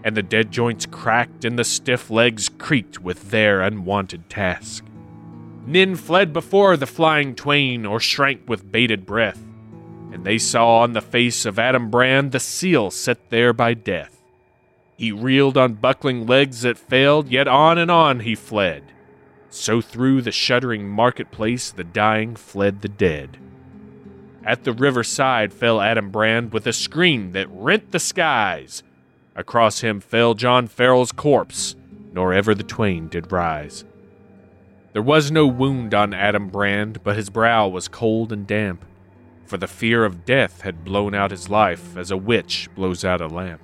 And 0.06 0.16
the 0.16 0.22
dead 0.22 0.52
joints 0.52 0.86
cracked, 0.86 1.44
and 1.44 1.58
the 1.58 1.64
stiff 1.64 2.10
legs 2.10 2.48
creaked 2.48 3.00
with 3.00 3.32
their 3.32 3.60
unwanted 3.60 4.30
task. 4.30 4.84
Nin 5.66 5.96
fled 5.96 6.32
before 6.32 6.76
the 6.76 6.86
flying 6.86 7.34
twain, 7.34 7.84
or 7.84 7.98
shrank 7.98 8.42
with 8.48 8.70
bated 8.70 9.04
breath. 9.04 9.42
And 10.12 10.24
they 10.24 10.38
saw 10.38 10.78
on 10.78 10.92
the 10.92 11.00
face 11.00 11.44
of 11.44 11.58
Adam 11.58 11.90
Brand 11.90 12.30
the 12.30 12.38
seal 12.38 12.92
set 12.92 13.30
there 13.30 13.52
by 13.52 13.74
death. 13.74 14.22
He 14.96 15.10
reeled 15.10 15.58
on 15.58 15.74
buckling 15.74 16.24
legs 16.24 16.62
that 16.62 16.78
failed, 16.78 17.28
yet 17.28 17.48
on 17.48 17.76
and 17.76 17.90
on 17.90 18.20
he 18.20 18.36
fled. 18.36 18.84
So 19.50 19.80
through 19.80 20.22
the 20.22 20.30
shuddering 20.30 20.88
marketplace 20.88 21.72
the 21.72 21.82
dying 21.82 22.36
fled 22.36 22.82
the 22.82 22.88
dead. 22.88 23.38
At 24.44 24.62
the 24.62 24.72
riverside 24.72 25.52
fell 25.52 25.80
Adam 25.80 26.10
Brand 26.10 26.52
with 26.52 26.68
a 26.68 26.72
scream 26.72 27.32
that 27.32 27.48
rent 27.50 27.90
the 27.90 27.98
skies. 27.98 28.84
Across 29.36 29.80
him 29.80 30.00
fell 30.00 30.32
John 30.34 30.66
Farrell's 30.66 31.12
corpse, 31.12 31.76
nor 32.12 32.32
ever 32.32 32.54
the 32.54 32.62
twain 32.62 33.08
did 33.08 33.30
rise. 33.30 33.84
There 34.94 35.02
was 35.02 35.30
no 35.30 35.46
wound 35.46 35.92
on 35.92 36.14
Adam 36.14 36.48
Brand, 36.48 37.04
but 37.04 37.16
his 37.16 37.28
brow 37.28 37.68
was 37.68 37.86
cold 37.86 38.32
and 38.32 38.46
damp, 38.46 38.82
for 39.44 39.58
the 39.58 39.66
fear 39.66 40.06
of 40.06 40.24
death 40.24 40.62
had 40.62 40.86
blown 40.86 41.14
out 41.14 41.30
his 41.30 41.50
life 41.50 41.98
as 41.98 42.10
a 42.10 42.16
witch 42.16 42.70
blows 42.74 43.04
out 43.04 43.20
a 43.20 43.26
lamp. 43.26 43.60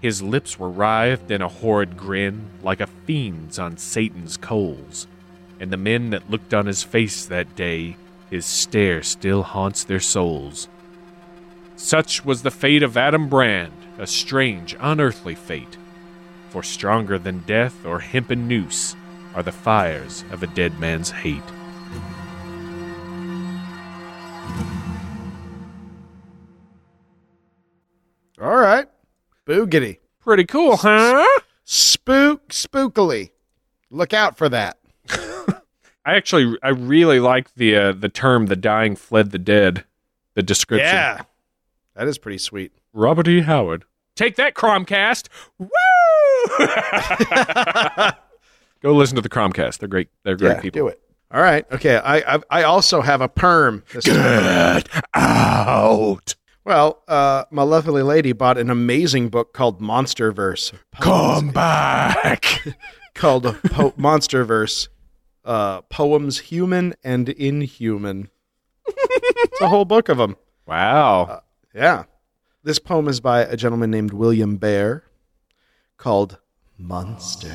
His 0.00 0.20
lips 0.22 0.58
were 0.58 0.68
writhed 0.68 1.30
in 1.30 1.40
a 1.40 1.48
horrid 1.48 1.96
grin, 1.96 2.50
like 2.64 2.80
a 2.80 2.88
fiend's 2.88 3.60
on 3.60 3.76
Satan's 3.76 4.36
coals, 4.36 5.06
and 5.60 5.70
the 5.70 5.76
men 5.76 6.10
that 6.10 6.28
looked 6.28 6.52
on 6.52 6.66
his 6.66 6.82
face 6.82 7.24
that 7.26 7.54
day, 7.54 7.96
his 8.28 8.44
stare 8.44 9.04
still 9.04 9.44
haunts 9.44 9.84
their 9.84 10.00
souls. 10.00 10.68
Such 11.76 12.24
was 12.24 12.42
the 12.42 12.50
fate 12.50 12.82
of 12.82 12.96
Adam 12.96 13.28
Brand, 13.28 13.72
a 13.98 14.06
strange, 14.06 14.76
unearthly 14.80 15.34
fate. 15.34 15.76
For 16.50 16.62
stronger 16.62 17.18
than 17.18 17.40
death 17.40 17.84
or 17.84 18.00
hempen 18.00 18.46
noose 18.46 18.96
are 19.34 19.42
the 19.42 19.52
fires 19.52 20.24
of 20.30 20.42
a 20.42 20.46
dead 20.46 20.78
man's 20.78 21.10
hate. 21.10 21.42
All 28.40 28.56
right. 28.56 28.86
Boogity. 29.46 29.98
Pretty 30.20 30.44
cool, 30.44 30.76
huh? 30.76 31.26
Spook 31.64 32.48
spookily. 32.48 33.30
Look 33.90 34.12
out 34.12 34.36
for 34.36 34.48
that. 34.48 34.78
I 35.08 36.16
actually, 36.16 36.58
I 36.62 36.70
really 36.70 37.20
like 37.20 37.54
the 37.54 37.76
uh, 37.76 37.92
the 37.92 38.08
term 38.08 38.46
"the 38.46 38.56
dying 38.56 38.96
fled 38.96 39.30
the 39.30 39.38
dead." 39.38 39.84
The 40.34 40.42
description. 40.42 40.88
Yeah. 40.88 41.22
That 41.94 42.08
is 42.08 42.18
pretty 42.18 42.38
sweet. 42.38 42.72
Robert 42.94 43.28
E. 43.28 43.42
Howard. 43.42 43.84
Take 44.14 44.36
that, 44.36 44.54
Cromcast. 44.54 45.28
Woo! 45.58 45.68
Go 48.80 48.94
listen 48.94 49.16
to 49.16 49.22
the 49.22 49.28
Cromcast. 49.28 49.78
They're 49.78 49.88
great. 49.88 50.08
They're 50.22 50.36
great 50.36 50.56
yeah, 50.56 50.60
people. 50.60 50.82
do 50.82 50.88
it. 50.88 51.00
All 51.32 51.42
right. 51.42 51.66
Okay. 51.72 51.96
I 51.96 52.36
I, 52.36 52.40
I 52.50 52.62
also 52.62 53.00
have 53.00 53.20
a 53.20 53.28
perm. 53.28 53.82
This 53.92 54.04
time. 54.04 54.82
Get 54.82 55.04
out. 55.14 56.34
Well, 56.64 57.02
uh, 57.08 57.44
my 57.50 57.62
lovely 57.62 58.02
lady 58.02 58.32
bought 58.32 58.56
an 58.56 58.70
amazing 58.70 59.28
book 59.28 59.52
called 59.52 59.80
Monsterverse. 59.80 60.72
Come 61.00 61.50
back. 61.50 62.62
Called 63.14 63.44
po- 63.70 63.92
Monsterverse. 63.92 64.88
Uh, 65.44 65.82
poems 65.82 66.38
human 66.38 66.94
and 67.04 67.28
inhuman. 67.28 68.30
it's 68.86 69.60
a 69.60 69.68
whole 69.68 69.84
book 69.84 70.08
of 70.08 70.16
them. 70.16 70.36
Wow. 70.66 71.42
Yeah. 71.74 72.04
This 72.64 72.78
poem 72.78 73.08
is 73.08 73.20
by 73.20 73.42
a 73.42 73.58
gentleman 73.58 73.90
named 73.90 74.14
William 74.14 74.56
Baer 74.56 75.04
called 75.98 76.38
Monster. 76.78 77.54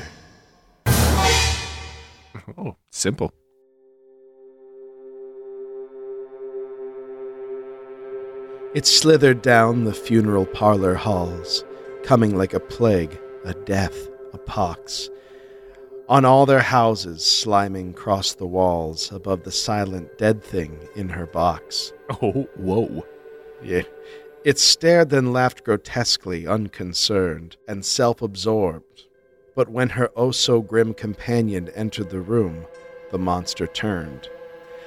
oh, 0.86 2.76
simple. 2.90 3.34
It 8.72 8.86
slithered 8.86 9.42
down 9.42 9.82
the 9.82 9.92
funeral 9.92 10.46
parlor 10.46 10.94
halls, 10.94 11.64
coming 12.04 12.38
like 12.38 12.54
a 12.54 12.60
plague, 12.60 13.20
a 13.44 13.52
death, 13.52 13.96
a 14.32 14.38
pox. 14.38 15.10
On 16.08 16.24
all 16.24 16.46
their 16.46 16.60
houses, 16.60 17.22
sliming 17.22 17.96
crossed 17.96 18.38
the 18.38 18.46
walls 18.46 19.10
above 19.10 19.42
the 19.42 19.50
silent 19.50 20.18
dead 20.18 20.40
thing 20.40 20.78
in 20.94 21.08
her 21.08 21.26
box. 21.26 21.92
Oh, 22.22 22.48
whoa. 22.56 23.04
Yeah. 23.60 23.82
It 24.42 24.58
stared, 24.58 25.10
then 25.10 25.34
laughed 25.34 25.64
grotesquely, 25.64 26.46
unconcerned 26.46 27.58
and 27.68 27.84
self 27.84 28.22
absorbed. 28.22 29.04
But 29.54 29.68
when 29.68 29.90
her 29.90 30.10
oh 30.16 30.30
so 30.30 30.62
grim 30.62 30.94
companion 30.94 31.68
entered 31.74 32.08
the 32.08 32.22
room, 32.22 32.64
the 33.10 33.18
monster 33.18 33.66
turned, 33.66 34.30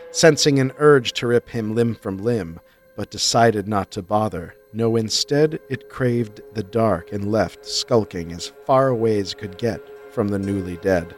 sensing 0.10 0.58
an 0.58 0.72
urge 0.80 1.14
to 1.14 1.28
rip 1.28 1.50
him 1.50 1.76
limb 1.76 1.94
from 1.94 2.18
limb, 2.18 2.62
but 2.96 3.12
decided 3.12 3.68
not 3.68 3.92
to 3.92 4.02
bother. 4.02 4.56
No, 4.74 4.96
instead, 4.96 5.60
it 5.70 5.88
craved 5.88 6.42
the 6.56 6.64
dark 6.64 7.12
and 7.12 7.32
left, 7.32 7.64
skulking 7.64 8.32
as 8.32 8.52
far 8.66 8.88
away 8.88 9.20
as 9.20 9.36
could 9.36 9.60
get 9.60 9.82
from 10.12 10.30
the 10.30 10.40
newly 10.40 10.78
dead. 10.78 11.16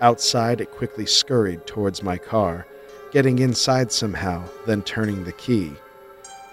Outside, 0.00 0.60
it 0.60 0.72
quickly 0.72 1.06
scurried 1.06 1.64
towards 1.64 2.02
my 2.02 2.18
car, 2.18 2.66
getting 3.12 3.38
inside 3.38 3.92
somehow, 3.92 4.42
then 4.66 4.82
turning 4.82 5.22
the 5.22 5.32
key 5.32 5.74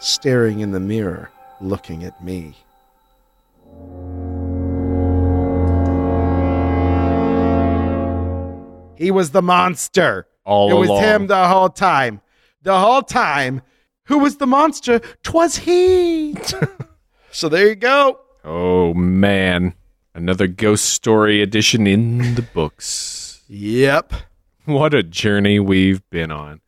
staring 0.05 0.59
in 0.59 0.71
the 0.71 0.79
mirror, 0.79 1.31
looking 1.59 2.03
at 2.03 2.23
me. 2.23 2.55
He 8.97 9.11
was 9.11 9.31
the 9.31 9.41
monster. 9.41 10.27
All 10.45 10.71
it 10.71 10.75
was 10.75 10.89
along. 10.89 11.03
him 11.03 11.27
the 11.27 11.47
whole 11.47 11.69
time. 11.69 12.21
The 12.61 12.79
whole 12.79 13.01
time. 13.01 13.61
Who 14.05 14.19
was 14.19 14.37
the 14.37 14.47
monster? 14.47 14.99
Twas 15.23 15.57
he. 15.57 16.35
so 17.31 17.49
there 17.49 17.67
you 17.67 17.75
go. 17.75 18.19
Oh, 18.43 18.93
man. 18.93 19.73
Another 20.13 20.47
ghost 20.47 20.85
story 20.85 21.41
edition 21.41 21.87
in 21.87 22.35
the 22.35 22.41
books. 22.41 23.41
Yep. 23.47 24.13
What 24.65 24.93
a 24.93 25.03
journey 25.03 25.59
we've 25.59 26.07
been 26.09 26.31
on. 26.31 26.61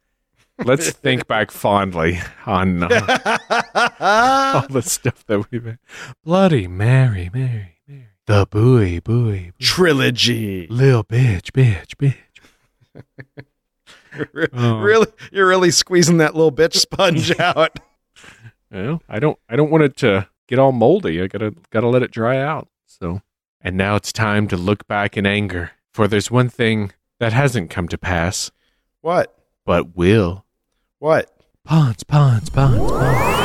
Let's 0.63 0.89
think 0.91 1.27
back 1.27 1.51
fondly 1.51 2.19
on 2.45 2.83
uh, 2.83 2.89
all 4.59 4.67
the 4.67 4.81
stuff 4.83 5.25
that 5.27 5.49
we've 5.51 5.63
been. 5.63 5.79
Bloody 6.23 6.67
Mary, 6.67 7.29
Mary, 7.33 7.75
Mary. 7.87 8.07
The 8.25 8.45
buoy, 8.49 8.99
buoy. 8.99 9.53
Trilogy. 9.59 10.67
Little 10.67 11.03
bitch, 11.03 11.51
bitch, 11.51 11.95
bitch. 11.95 12.15
Oh. 14.53 14.79
Really, 14.79 15.05
you're 15.31 15.47
really 15.47 15.69
squeezing 15.69 16.17
that 16.17 16.33
little 16.33 16.51
bitch 16.51 16.73
sponge 16.75 17.37
out. 17.39 17.77
Well, 18.71 19.03
I 19.07 19.19
don't 19.19 19.37
I 19.47 19.55
don't 19.55 19.69
want 19.69 19.83
it 19.83 19.95
to 19.97 20.27
get 20.47 20.57
all 20.57 20.71
moldy. 20.71 21.21
I 21.21 21.27
gotta 21.27 21.53
gotta 21.69 21.87
let 21.87 22.01
it 22.01 22.09
dry 22.09 22.39
out. 22.39 22.67
So 22.87 23.21
And 23.61 23.77
now 23.77 23.95
it's 23.95 24.11
time 24.11 24.47
to 24.47 24.57
look 24.57 24.87
back 24.87 25.17
in 25.17 25.27
anger, 25.27 25.71
for 25.93 26.07
there's 26.07 26.31
one 26.31 26.49
thing 26.49 26.93
that 27.19 27.31
hasn't 27.31 27.69
come 27.69 27.87
to 27.89 27.97
pass, 27.97 28.49
What? 29.01 29.37
but 29.67 29.95
will. 29.95 30.45
What? 30.99 31.31
Pawns, 31.63 32.03
pawns, 32.03 32.49
pawns, 32.49 32.77
pawns. 32.79 33.37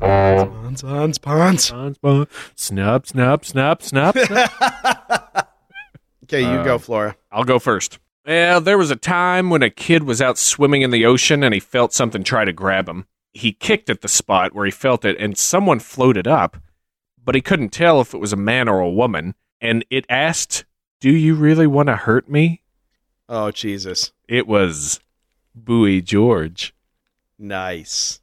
Pons, 0.00 0.82
pons, 0.82 1.18
pons. 1.18 1.70
Pawns, 1.70 1.98
pawns. 1.98 2.28
Snub, 2.56 3.06
snub, 3.06 3.44
snub, 3.44 3.82
snub, 3.82 4.16
snub. 4.18 4.48
Okay, 6.24 6.40
you 6.40 6.46
Uh, 6.60 6.64
go, 6.64 6.78
Flora. 6.78 7.16
I'll 7.30 7.44
go 7.44 7.58
first. 7.58 7.98
Well, 8.26 8.58
there 8.62 8.78
was 8.78 8.90
a 8.90 8.96
time 8.96 9.50
when 9.50 9.62
a 9.62 9.68
kid 9.68 10.04
was 10.04 10.22
out 10.22 10.38
swimming 10.38 10.80
in 10.80 10.90
the 10.90 11.04
ocean 11.04 11.42
and 11.44 11.52
he 11.52 11.60
felt 11.60 11.92
something 11.92 12.24
try 12.24 12.46
to 12.46 12.52
grab 12.52 12.88
him. 12.88 13.04
He 13.34 13.52
kicked 13.52 13.90
at 13.90 14.00
the 14.00 14.08
spot 14.08 14.54
where 14.54 14.64
he 14.64 14.70
felt 14.70 15.04
it 15.04 15.18
and 15.20 15.36
someone 15.36 15.80
floated 15.80 16.26
up, 16.26 16.56
but 17.22 17.34
he 17.34 17.42
couldn't 17.42 17.68
tell 17.68 18.00
if 18.00 18.14
it 18.14 18.18
was 18.18 18.32
a 18.32 18.36
man 18.36 18.68
or 18.68 18.80
a 18.80 18.90
woman. 18.90 19.34
And 19.60 19.84
it 19.90 20.06
asked, 20.08 20.64
Do 21.00 21.10
you 21.10 21.34
really 21.34 21.66
want 21.66 21.88
to 21.88 21.96
hurt 21.96 22.28
me? 22.30 22.62
Oh, 23.28 23.50
Jesus. 23.50 24.12
It 24.28 24.46
was 24.46 25.00
Bowie 25.54 26.02
George. 26.02 26.74
Nice. 27.38 28.20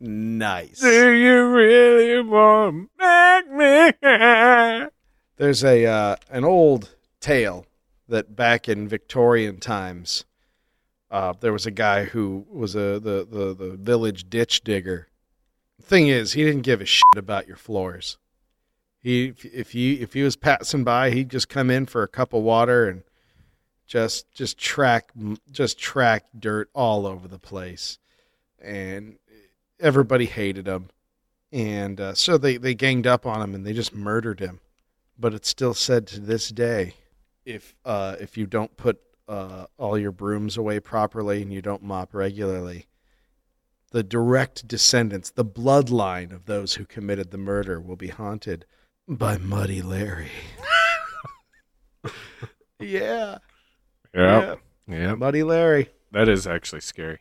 Nice. 0.00 0.80
Do 0.80 1.12
you 1.12 1.46
really 1.48 2.20
want 2.20 2.90
to 3.00 3.44
make 3.46 4.00
me? 4.02 4.88
There's 5.36 5.64
a 5.64 5.86
uh, 5.86 6.16
an 6.30 6.44
old 6.44 6.90
tale 7.20 7.66
that 8.08 8.36
back 8.36 8.68
in 8.68 8.86
Victorian 8.88 9.58
times, 9.58 10.24
Uh, 11.10 11.32
there 11.40 11.52
was 11.52 11.64
a 11.66 11.70
guy 11.70 12.04
who 12.04 12.44
was 12.50 12.74
a 12.74 12.98
the, 13.00 13.26
the, 13.30 13.54
the 13.54 13.76
village 13.76 14.28
ditch 14.28 14.64
digger. 14.64 15.08
Thing 15.80 16.08
is, 16.08 16.32
he 16.32 16.44
didn't 16.44 16.62
give 16.62 16.80
a 16.80 16.86
shit 16.86 17.02
about 17.16 17.46
your 17.46 17.56
floors. 17.56 18.18
He 19.00 19.32
if 19.44 19.72
he 19.72 19.94
if 20.00 20.14
he 20.14 20.22
was 20.22 20.36
passing 20.36 20.82
by, 20.84 21.10
he'd 21.10 21.30
just 21.30 21.48
come 21.48 21.70
in 21.70 21.86
for 21.86 22.02
a 22.02 22.08
cup 22.08 22.32
of 22.32 22.42
water 22.42 22.88
and 22.88 23.02
just 23.86 24.32
just 24.32 24.58
track 24.58 25.10
just 25.50 25.78
track 25.78 26.26
dirt 26.38 26.70
all 26.74 27.06
over 27.06 27.28
the 27.28 27.38
place, 27.38 27.98
and 28.60 29.18
everybody 29.80 30.26
hated 30.26 30.66
him, 30.66 30.90
and 31.52 32.00
uh, 32.00 32.14
so 32.14 32.38
they 32.38 32.56
they 32.56 32.74
ganged 32.74 33.06
up 33.06 33.26
on 33.26 33.42
him 33.42 33.54
and 33.54 33.66
they 33.66 33.72
just 33.72 33.94
murdered 33.94 34.40
him. 34.40 34.60
But 35.18 35.34
it's 35.34 35.48
still 35.48 35.74
said 35.74 36.06
to 36.08 36.20
this 36.20 36.48
day, 36.48 36.94
if 37.44 37.74
uh, 37.84 38.16
if 38.20 38.36
you 38.36 38.46
don't 38.46 38.76
put 38.76 39.00
uh, 39.28 39.66
all 39.78 39.98
your 39.98 40.12
brooms 40.12 40.56
away 40.56 40.80
properly 40.80 41.42
and 41.42 41.52
you 41.52 41.62
don't 41.62 41.82
mop 41.82 42.14
regularly, 42.14 42.86
the 43.90 44.02
direct 44.02 44.66
descendants, 44.66 45.30
the 45.30 45.44
bloodline 45.44 46.32
of 46.32 46.46
those 46.46 46.74
who 46.74 46.84
committed 46.84 47.30
the 47.30 47.38
murder, 47.38 47.80
will 47.80 47.96
be 47.96 48.08
haunted 48.08 48.66
by 49.06 49.38
Muddy 49.38 49.82
Larry. 49.82 50.32
yeah, 52.80 53.38
Yeah. 54.14 54.54
Yeah. 54.86 55.14
Muddy 55.14 55.42
Larry. 55.42 55.88
That 56.12 56.28
is 56.28 56.46
actually 56.46 56.80
scary. 56.80 57.20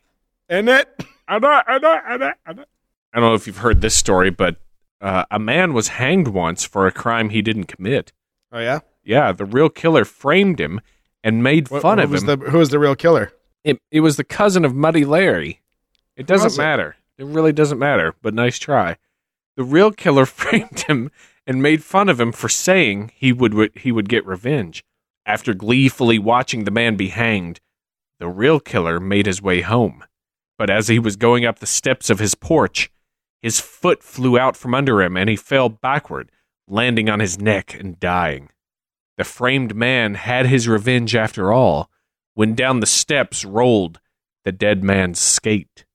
And 0.50 0.70
it. 0.70 0.88
I 1.28 1.40
know, 1.40 1.62
I 1.66 1.78
know, 1.80 1.90
I 2.06 2.18
know, 2.18 2.32
I 2.46 2.54
know. 2.54 2.66
I 3.14 3.20
don't 3.20 3.30
know 3.30 3.34
if 3.36 3.48
you've 3.48 3.58
heard 3.58 3.82
this 3.82 3.96
story, 3.96 4.30
but 4.30 4.58
uh, 5.02 5.26
a 5.32 5.40
man 5.40 5.74
was 5.74 5.88
hanged 5.90 6.28
once 6.28 6.64
for 6.64 6.86
a 6.88 6.92
crime 6.92 7.30
he 7.30 7.42
didn't 7.42 7.66
commit. 7.66 8.12
Oh 8.52 8.60
yeah. 8.60 8.80
Yeah, 9.04 9.32
the 9.32 9.46
real 9.46 9.70
killer 9.70 10.06
framed 10.06 10.60
him 10.60 10.80
and 11.24 11.42
made 11.44 11.70
What- 11.70 11.82
fun 11.82 11.98
what 11.98 12.04
of 12.06 12.12
was 12.12 12.24
him. 12.24 12.40
The, 12.40 12.50
who 12.50 12.58
was 12.60 12.70
the 12.70 12.80
real 12.80 12.96
killer? 12.96 13.32
it, 13.64 13.80
it 13.92 14.02
was 14.02 14.18
the 14.18 14.24
cousin 14.24 14.66
of 14.66 14.76
Muddy 14.76 15.06
Larry. 15.06 15.62
It 16.18 16.28
doesn't 16.28 16.54
it? 16.54 16.58
matter. 16.58 16.96
It 17.18 17.26
really 17.26 17.54
doesn't 17.54 17.80
matter, 17.80 18.14
but 18.22 18.34
nice 18.34 18.60
try. 18.60 18.98
The 19.56 19.64
real 19.64 19.92
killer 19.92 20.26
framed 20.28 20.82
him 20.82 21.10
and 21.48 21.62
made 21.62 21.84
fun 21.84 22.10
of 22.10 22.20
him 22.20 22.32
for 22.32 22.50
saying 22.50 23.12
he 23.16 23.32
would 23.34 23.72
he 23.76 23.92
would 23.92 24.10
get 24.10 24.26
revenge. 24.26 24.84
After 25.26 25.54
gleefully 25.54 26.20
watching 26.20 26.64
the 26.64 26.72
man 26.72 26.96
be 26.96 27.10
hanged, 27.10 27.60
the 28.20 28.28
real 28.28 28.60
killer 28.60 29.00
made 29.00 29.26
his 29.26 29.42
way 29.42 29.62
home. 29.62 30.04
But 30.58 30.70
as 30.70 30.88
he 30.88 31.00
was 31.00 31.16
going 31.16 31.46
up 31.46 31.60
the 31.60 31.66
steps 31.66 32.10
of 32.10 32.20
his 32.20 32.36
porch, 32.36 32.92
his 33.42 33.60
foot 33.60 34.04
flew 34.04 34.38
out 34.38 34.56
from 34.56 34.74
under 34.74 35.02
him 35.02 35.18
and 35.18 35.30
he 35.30 35.36
fell 35.36 35.70
backward, 35.70 36.32
landing 36.68 37.10
on 37.10 37.20
his 37.20 37.40
neck 37.40 37.74
and 37.74 38.00
dying. 38.00 38.50
The 39.18 39.24
framed 39.24 39.76
man 39.76 40.16
had 40.16 40.48
his 40.48 40.68
revenge 40.68 41.16
after 41.16 41.52
all, 41.52 41.90
when 42.34 42.56
down 42.56 42.80
the 42.80 42.86
steps 42.86 43.46
rolled 43.46 44.00
the 44.44 44.52
dead 44.52 44.84
man's 44.84 45.20
skate. 45.20 45.86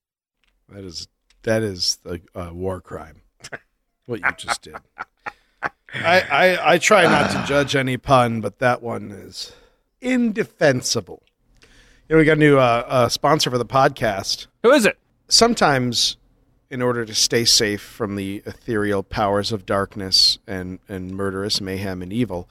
That 0.69 0.85
is 0.85 1.09
that 1.43 1.63
is 1.63 1.99
a 2.05 2.21
uh, 2.35 2.53
war 2.53 2.81
crime. 2.81 3.23
What 4.07 4.21
you 4.21 4.33
just 4.39 4.63
did. 4.63 4.77
I, 5.95 6.21
I 6.21 6.73
I 6.75 6.79
try 6.79 7.05
not 7.05 7.31
to 7.31 7.45
judge 7.47 7.75
any 7.75 7.97
pun, 7.97 8.41
but 8.41 8.59
that 8.59 8.83
one 8.83 9.11
is 9.11 9.53
indefensible. 10.01 11.23
You 12.09 12.15
know, 12.17 12.19
we 12.19 12.25
got 12.25 12.37
a 12.37 12.41
new 12.41 12.59
uh, 12.59 12.85
uh, 12.87 13.09
sponsor 13.09 13.51
for 13.51 13.59
the 13.59 13.67
podcast. 13.67 14.47
Who 14.63 14.71
is 14.71 14.87
it? 14.87 14.99
Sometimes, 15.29 16.17
in 16.71 16.81
order 16.81 17.05
to 17.05 17.15
stay 17.15 17.45
safe 17.45 17.83
from 17.83 18.17
the 18.17 18.43
ethereal 18.47 19.03
powers 19.03 19.53
of 19.53 19.67
darkness 19.67 20.39
and, 20.47 20.79
and 20.89 21.13
murderous 21.13 21.61
mayhem 21.61 22.03
and 22.03 22.13
evil, 22.13 22.49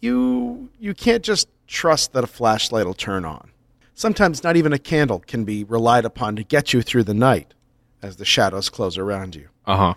you 0.00 0.70
you 0.78 0.94
can't 0.94 1.22
just 1.22 1.48
trust 1.66 2.12
that 2.12 2.24
a 2.24 2.26
flashlight 2.26 2.86
will 2.86 2.94
turn 2.94 3.24
on. 3.24 3.50
Sometimes 3.94 4.42
not 4.42 4.56
even 4.56 4.72
a 4.72 4.78
candle 4.78 5.20
can 5.20 5.44
be 5.44 5.64
relied 5.64 6.04
upon 6.04 6.36
to 6.36 6.42
get 6.42 6.72
you 6.72 6.82
through 6.82 7.04
the 7.04 7.14
night 7.14 7.54
as 8.02 8.16
the 8.16 8.24
shadows 8.24 8.70
close 8.70 8.96
around 8.96 9.34
you. 9.34 9.48
Uh 9.66 9.76
huh. 9.76 9.94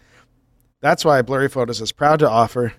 That's 0.84 1.06
why 1.06 1.22
Blurry 1.22 1.48
Photos 1.48 1.80
is 1.80 1.94
proud 1.94 2.20
to 2.20 2.30
offer 2.30 2.74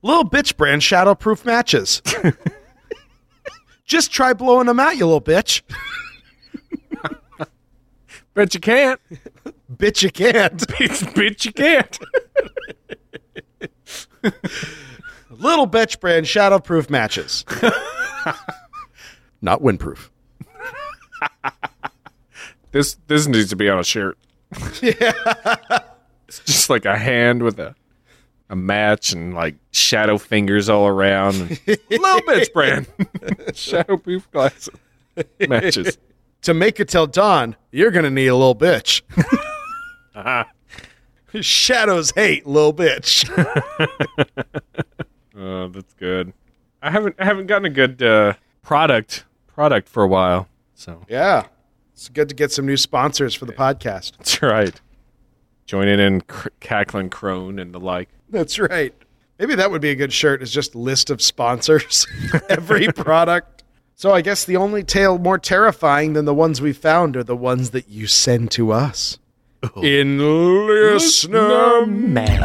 Little 0.00 0.24
Bitch 0.24 0.56
brand 0.56 0.80
shadowproof 0.80 1.44
matches. 1.44 2.00
Just 3.84 4.10
try 4.10 4.32
blowing 4.32 4.68
them 4.68 4.80
out, 4.80 4.96
you 4.96 5.04
little 5.04 5.20
bitch. 5.20 5.60
Bet 8.32 8.54
you 8.54 8.60
can't. 8.60 8.98
bitch, 9.70 10.02
you 10.02 10.10
can't. 10.10 10.56
Bitch, 10.66 11.12
bitch, 11.12 11.44
you 11.44 11.52
can't. 11.52 11.98
Little 15.30 15.68
Bitch 15.68 16.00
brand 16.00 16.24
shadowproof 16.24 16.88
matches. 16.88 17.44
Not 19.42 19.60
windproof. 19.60 20.08
This 22.72 22.96
this 23.08 23.26
needs 23.26 23.50
to 23.50 23.56
be 23.56 23.68
on 23.68 23.78
a 23.78 23.84
shirt. 23.84 24.16
It's 26.28 26.40
just 26.40 26.70
like 26.70 26.84
a 26.84 26.96
hand 26.96 27.42
with 27.42 27.58
a 27.58 27.74
a 28.48 28.56
match 28.56 29.12
and 29.12 29.34
like 29.34 29.56
shadow 29.72 30.18
fingers 30.18 30.68
all 30.68 30.86
around. 30.86 31.60
Little 31.66 32.20
bitch 32.20 32.52
brand. 32.52 32.86
shadow 33.54 33.96
proof 33.96 34.30
glasses. 34.30 34.74
Matches. 35.48 35.98
To 36.42 36.54
make 36.54 36.78
it 36.78 36.88
till 36.88 37.08
dawn, 37.08 37.56
you're 37.72 37.90
gonna 37.90 38.10
need 38.10 38.28
a 38.28 38.36
little 38.36 38.54
bitch. 38.54 39.02
Uh-huh. 40.14 40.44
Shadows 41.40 42.12
hate 42.12 42.46
little 42.46 42.72
bitch. 42.72 43.26
Oh, 45.36 45.68
that's 45.68 45.92
good. 45.94 46.32
I 46.82 46.90
haven't 46.90 47.16
I 47.18 47.24
haven't 47.24 47.46
gotten 47.46 47.64
a 47.64 47.70
good 47.70 48.00
uh, 48.02 48.34
product 48.62 49.24
product 49.48 49.88
for 49.88 50.04
a 50.04 50.06
while. 50.08 50.48
So 50.74 51.02
yeah, 51.08 51.46
it's 51.94 52.08
good 52.08 52.28
to 52.28 52.34
get 52.34 52.52
some 52.52 52.64
new 52.64 52.76
sponsors 52.76 53.34
for 53.34 53.44
the 53.46 53.52
podcast. 53.52 54.16
that's 54.18 54.40
right. 54.40 54.80
Joining 55.66 55.98
in 55.98 56.20
cr- 56.22 56.48
cackling 56.60 57.10
crone 57.10 57.58
and 57.58 57.74
the 57.74 57.80
like. 57.80 58.08
That's 58.30 58.58
right. 58.58 58.94
Maybe 59.38 59.54
that 59.56 59.70
would 59.70 59.82
be 59.82 59.90
a 59.90 59.94
good 59.96 60.12
shirt. 60.12 60.42
Is 60.42 60.52
just 60.52 60.74
list 60.74 61.10
of 61.10 61.20
sponsors, 61.20 62.06
every 62.48 62.86
product. 62.92 63.64
So 63.96 64.12
I 64.12 64.20
guess 64.20 64.44
the 64.44 64.56
only 64.56 64.84
tale 64.84 65.18
more 65.18 65.38
terrifying 65.38 66.12
than 66.12 66.24
the 66.24 66.34
ones 66.34 66.60
we 66.60 66.72
found 66.72 67.16
are 67.16 67.24
the 67.24 67.36
ones 67.36 67.70
that 67.70 67.88
you 67.88 68.06
send 68.06 68.50
to 68.52 68.70
us. 68.70 69.18
Oh. 69.74 69.82
In 69.82 70.18
listener 70.66 71.86
mail. 71.86 72.44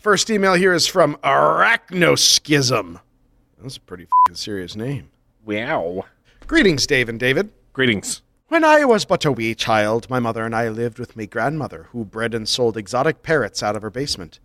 First 0.00 0.30
email 0.30 0.54
here 0.54 0.72
is 0.72 0.86
from 0.86 1.16
Arachnoschism. 1.24 3.00
That's 3.60 3.76
a 3.76 3.80
pretty 3.80 4.06
fing 4.26 4.36
serious 4.36 4.76
name. 4.76 5.10
Wow. 5.44 6.04
Greetings, 6.46 6.86
Dave 6.86 7.08
and 7.08 7.18
David. 7.18 7.50
Greetings. 7.72 8.22
When 8.48 8.64
I 8.64 8.84
was 8.84 9.04
but 9.04 9.24
a 9.24 9.32
wee 9.32 9.54
child, 9.54 10.08
my 10.08 10.20
mother 10.20 10.44
and 10.44 10.54
I 10.54 10.68
lived 10.68 10.98
with 10.98 11.16
my 11.16 11.26
grandmother, 11.26 11.88
who 11.90 12.04
bred 12.04 12.34
and 12.34 12.48
sold 12.48 12.76
exotic 12.76 13.22
parrots 13.22 13.62
out 13.62 13.74
of 13.74 13.82
her 13.82 13.90
basement. 13.90 14.38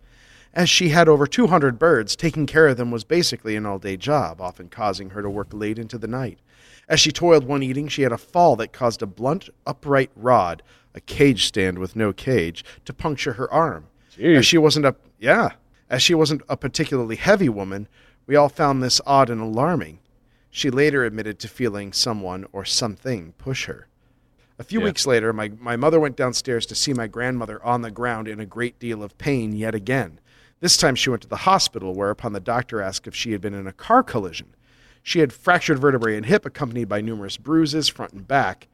As 0.52 0.68
she 0.68 0.88
had 0.88 1.08
over 1.08 1.26
200 1.26 1.78
birds, 1.78 2.16
taking 2.16 2.46
care 2.46 2.68
of 2.68 2.76
them 2.76 2.90
was 2.90 3.04
basically 3.04 3.56
an 3.56 3.66
all 3.66 3.78
day 3.78 3.96
job, 3.96 4.40
often 4.40 4.68
causing 4.68 5.10
her 5.10 5.22
to 5.22 5.30
work 5.30 5.48
late 5.52 5.78
into 5.78 5.96
the 5.96 6.06
night. 6.08 6.38
As 6.88 7.00
she 7.00 7.12
toiled 7.12 7.44
one 7.44 7.62
evening, 7.62 7.88
she 7.88 8.02
had 8.02 8.12
a 8.12 8.18
fall 8.18 8.56
that 8.56 8.72
caused 8.72 9.00
a 9.00 9.06
blunt, 9.06 9.48
upright 9.66 10.10
rod, 10.16 10.62
a 10.94 11.00
cage 11.00 11.46
stand 11.46 11.78
with 11.78 11.96
no 11.96 12.12
cage, 12.12 12.64
to 12.84 12.92
puncture 12.92 13.34
her 13.34 13.50
arm. 13.52 13.86
As 14.20 14.44
she 14.46 14.58
wasn't 14.58 14.86
a 14.86 14.94
yeah, 15.18 15.50
as 15.88 16.02
she 16.02 16.14
wasn't 16.14 16.42
a 16.48 16.56
particularly 16.56 17.16
heavy 17.16 17.48
woman, 17.48 17.88
we 18.26 18.36
all 18.36 18.48
found 18.48 18.82
this 18.82 19.00
odd 19.06 19.30
and 19.30 19.40
alarming. 19.40 19.98
She 20.50 20.70
later 20.70 21.04
admitted 21.04 21.38
to 21.40 21.48
feeling 21.48 21.92
someone 21.92 22.46
or 22.52 22.64
something 22.64 23.32
push 23.38 23.66
her. 23.66 23.88
A 24.58 24.62
few 24.64 24.78
Yeah. 24.80 24.86
weeks 24.86 25.06
later, 25.06 25.32
my, 25.32 25.50
my 25.58 25.74
mother 25.76 25.98
went 25.98 26.16
downstairs 26.16 26.64
to 26.66 26.74
see 26.76 26.92
my 26.94 27.08
grandmother 27.08 27.62
on 27.64 27.82
the 27.82 27.90
ground 27.90 28.28
in 28.28 28.38
a 28.38 28.46
great 28.46 28.78
deal 28.78 29.02
of 29.02 29.18
pain 29.18 29.52
yet 29.52 29.74
again. 29.74 30.20
This 30.60 30.76
time 30.76 30.94
she 30.94 31.10
went 31.10 31.22
to 31.22 31.28
the 31.28 31.38
hospital, 31.38 31.92
whereupon 31.94 32.32
the 32.32 32.40
doctor 32.40 32.80
asked 32.80 33.06
if 33.08 33.14
she 33.14 33.32
had 33.32 33.40
been 33.40 33.52
in 33.52 33.66
a 33.66 33.72
car 33.72 34.02
collision. 34.02 34.54
She 35.02 35.18
had 35.18 35.32
fractured 35.32 35.78
vertebrae 35.80 36.16
and 36.16 36.24
hip, 36.24 36.46
accompanied 36.46 36.88
by 36.88 37.00
numerous 37.00 37.36
bruises 37.36 37.88
front 37.88 38.12
and 38.12 38.26
back. 38.26 38.68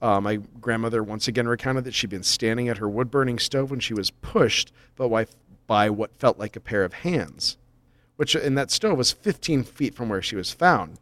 Uh, 0.00 0.20
my 0.20 0.36
grandmother 0.60 1.02
once 1.02 1.26
again 1.26 1.48
recounted 1.48 1.82
that 1.84 1.94
she'd 1.94 2.08
been 2.08 2.22
standing 2.22 2.68
at 2.68 2.78
her 2.78 2.88
wood 2.88 3.10
burning 3.10 3.38
stove 3.40 3.70
when 3.70 3.80
she 3.80 3.92
was 3.92 4.10
pushed 4.10 4.72
but 4.94 5.08
by, 5.08 5.26
by 5.66 5.90
what 5.90 6.14
felt 6.14 6.38
like 6.38 6.54
a 6.54 6.60
pair 6.60 6.84
of 6.84 6.92
hands, 6.94 7.58
which 8.18 8.34
in 8.34 8.56
that 8.56 8.72
stove 8.72 8.98
was 8.98 9.12
15 9.12 9.62
feet 9.62 9.94
from 9.94 10.08
where 10.08 10.20
she 10.20 10.34
was 10.34 10.50
found. 10.50 10.98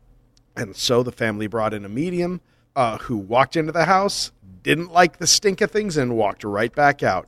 And 0.55 0.77
so 0.77 1.03
the 1.03 1.11
family 1.11 1.47
brought 1.47 1.73
in 1.73 1.87
a 1.87 1.89
medium 1.89 2.43
uh, 2.77 2.99
who 2.99 3.17
walked 3.17 3.57
into 3.57 3.73
the 3.73 3.87
house, 3.87 4.33
didn't 4.63 4.93
like 4.93 5.17
the 5.17 5.27
stink 5.27 5.63
of 5.63 5.71
things, 5.71 5.97
and 5.97 6.15
walked 6.15 6.45
right 6.45 6.75
back 6.75 7.03
out. 7.03 7.27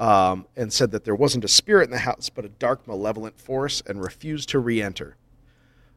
Um, 0.00 0.46
and 0.56 0.72
said 0.72 0.90
that 0.90 1.04
there 1.04 1.14
wasn't 1.14 1.44
a 1.44 1.48
spirit 1.48 1.84
in 1.84 1.92
the 1.92 1.98
house, 1.98 2.28
but 2.28 2.44
a 2.44 2.48
dark, 2.48 2.88
malevolent 2.88 3.38
force, 3.38 3.80
and 3.86 4.02
refused 4.02 4.48
to 4.48 4.58
re 4.58 4.82
enter. 4.82 5.16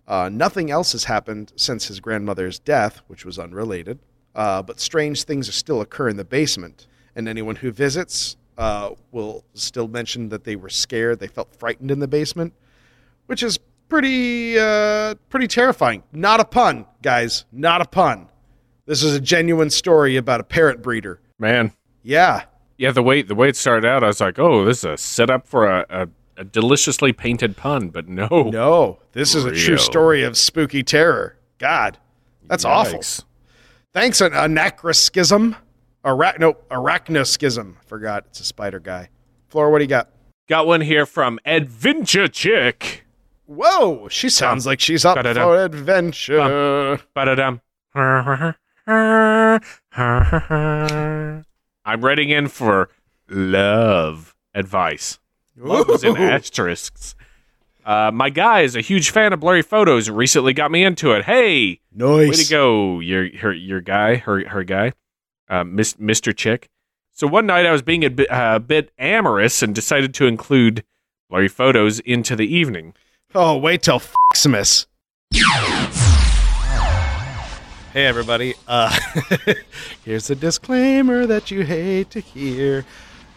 Uh, 0.07 0.29
nothing 0.31 0.69
else 0.69 0.91
has 0.91 1.05
happened 1.05 1.51
since 1.55 1.87
his 1.87 1.99
grandmother's 1.99 2.59
death, 2.59 3.01
which 3.07 3.25
was 3.25 3.39
unrelated. 3.39 3.97
Uh, 4.35 4.61
but 4.61 4.79
strange 4.79 5.23
things 5.23 5.51
still 5.51 5.81
occur 5.81 6.09
in 6.09 6.17
the 6.17 6.25
basement, 6.25 6.85
and 7.15 7.27
anyone 7.27 7.55
who 7.55 7.71
visits 7.71 8.37
uh, 8.59 8.91
will 9.11 9.43
still 9.55 9.87
mention 9.87 10.29
that 10.29 10.43
they 10.43 10.55
were 10.55 10.69
scared. 10.69 11.19
They 11.19 11.27
felt 11.27 11.55
frightened 11.55 11.89
in 11.89 11.97
the 11.97 12.07
basement, 12.07 12.53
which 13.27 13.43
is 13.43 13.59
pretty 13.89 14.57
uh, 14.59 15.15
pretty 15.29 15.47
terrifying. 15.47 16.03
Not 16.11 16.39
a 16.39 16.45
pun, 16.45 16.85
guys. 17.01 17.45
Not 17.51 17.81
a 17.81 17.85
pun. 17.85 18.27
This 18.85 19.01
is 19.03 19.15
a 19.15 19.19
genuine 19.19 19.69
story 19.69 20.15
about 20.15 20.39
a 20.39 20.43
parrot 20.43 20.81
breeder. 20.81 21.19
Man, 21.39 21.73
Yeah, 22.03 22.43
yeah. 22.77 22.91
The 22.91 23.03
way 23.03 23.21
the 23.21 23.35
way 23.35 23.49
it 23.49 23.55
started 23.55 23.87
out, 23.87 24.03
I 24.03 24.07
was 24.07 24.21
like, 24.21 24.39
oh, 24.39 24.63
this 24.65 24.79
is 24.79 24.85
a 24.85 24.97
setup 24.97 25.47
for 25.47 25.65
a, 25.67 25.85
a, 25.89 26.07
a 26.37 26.43
deliciously 26.43 27.11
painted 27.13 27.57
pun, 27.57 27.89
but 27.89 28.07
no, 28.07 28.27
no, 28.29 28.99
this 29.13 29.35
is 29.35 29.45
a 29.45 29.51
true 29.51 29.77
story 29.77 30.23
of 30.23 30.37
spooky 30.37 30.83
terror. 30.83 31.37
God, 31.57 31.97
that's 32.47 32.65
awful. 32.65 33.01
Thanks, 33.93 34.21
an 34.21 34.33
anachronism. 34.33 35.55
Arach- 36.03 36.37
no, 36.37 36.53
arachnoschism. 36.69 37.75
Forgot 37.85 38.25
it's 38.27 38.39
a 38.41 38.43
spider 38.43 38.79
guy. 38.79 39.09
Flora, 39.47 39.71
what 39.71 39.79
do 39.79 39.85
you 39.85 39.89
got? 39.89 40.09
Got 40.47 40.67
one 40.67 40.81
here 40.81 41.05
from 41.05 41.39
Adventure 41.45 42.27
Chick. 42.27 43.04
Whoa, 43.47 44.07
she 44.09 44.29
sounds 44.29 44.65
like 44.65 44.79
she's 44.79 45.05
up 45.05 45.15
Ba-da-dum. 45.17 45.43
for 45.43 45.63
adventure. 45.63 46.99
Ba-da-dum. 47.13 47.61
I'm 51.85 52.01
writing 52.01 52.29
in 52.29 52.47
for 52.47 52.89
love 53.29 54.35
advice. 54.53 55.19
Love 55.57 55.89
is 55.89 56.03
in 56.03 56.17
asterisks. 56.17 57.15
Uh, 57.85 58.09
my 58.11 58.29
guy 58.31 58.61
is 58.61 58.75
a 58.75 58.81
huge 58.81 59.11
fan 59.11 59.31
of 59.31 59.39
blurry 59.39 59.61
photos 59.61 60.09
recently 60.09 60.53
got 60.53 60.71
me 60.71 60.83
into 60.83 61.11
it. 61.11 61.25
Hey, 61.25 61.79
Nice. 61.93 62.29
way 62.29 62.35
to 62.35 62.49
go, 62.49 62.99
your 62.99 63.29
her 63.37 63.53
your 63.53 63.79
guy, 63.79 64.15
her 64.15 64.47
her 64.49 64.63
guy, 64.63 64.93
uh, 65.49 65.63
Miss, 65.63 65.93
Mr. 65.93 66.35
Chick. 66.35 66.67
So 67.13 67.27
one 67.27 67.45
night 67.45 67.65
I 67.65 67.71
was 67.71 67.83
being 67.83 68.03
a 68.03 68.09
bit, 68.09 68.29
uh, 68.31 68.59
bit 68.59 68.91
amorous 68.97 69.61
and 69.61 69.73
decided 69.73 70.13
to 70.15 70.25
include 70.25 70.83
blurry 71.29 71.47
photos 71.47 71.99
into 71.99 72.35
the 72.35 72.47
evening. 72.53 72.93
Oh, 73.37 73.57
wait 73.57 73.81
till 73.81 74.01
Xmas. 74.33 74.87
Hey, 77.91 78.05
everybody. 78.05 78.53
Uh, 78.65 78.97
here's 80.05 80.29
a 80.29 80.35
disclaimer 80.35 81.25
that 81.25 81.51
you 81.51 81.65
hate 81.65 82.11
to 82.11 82.21
hear, 82.21 82.85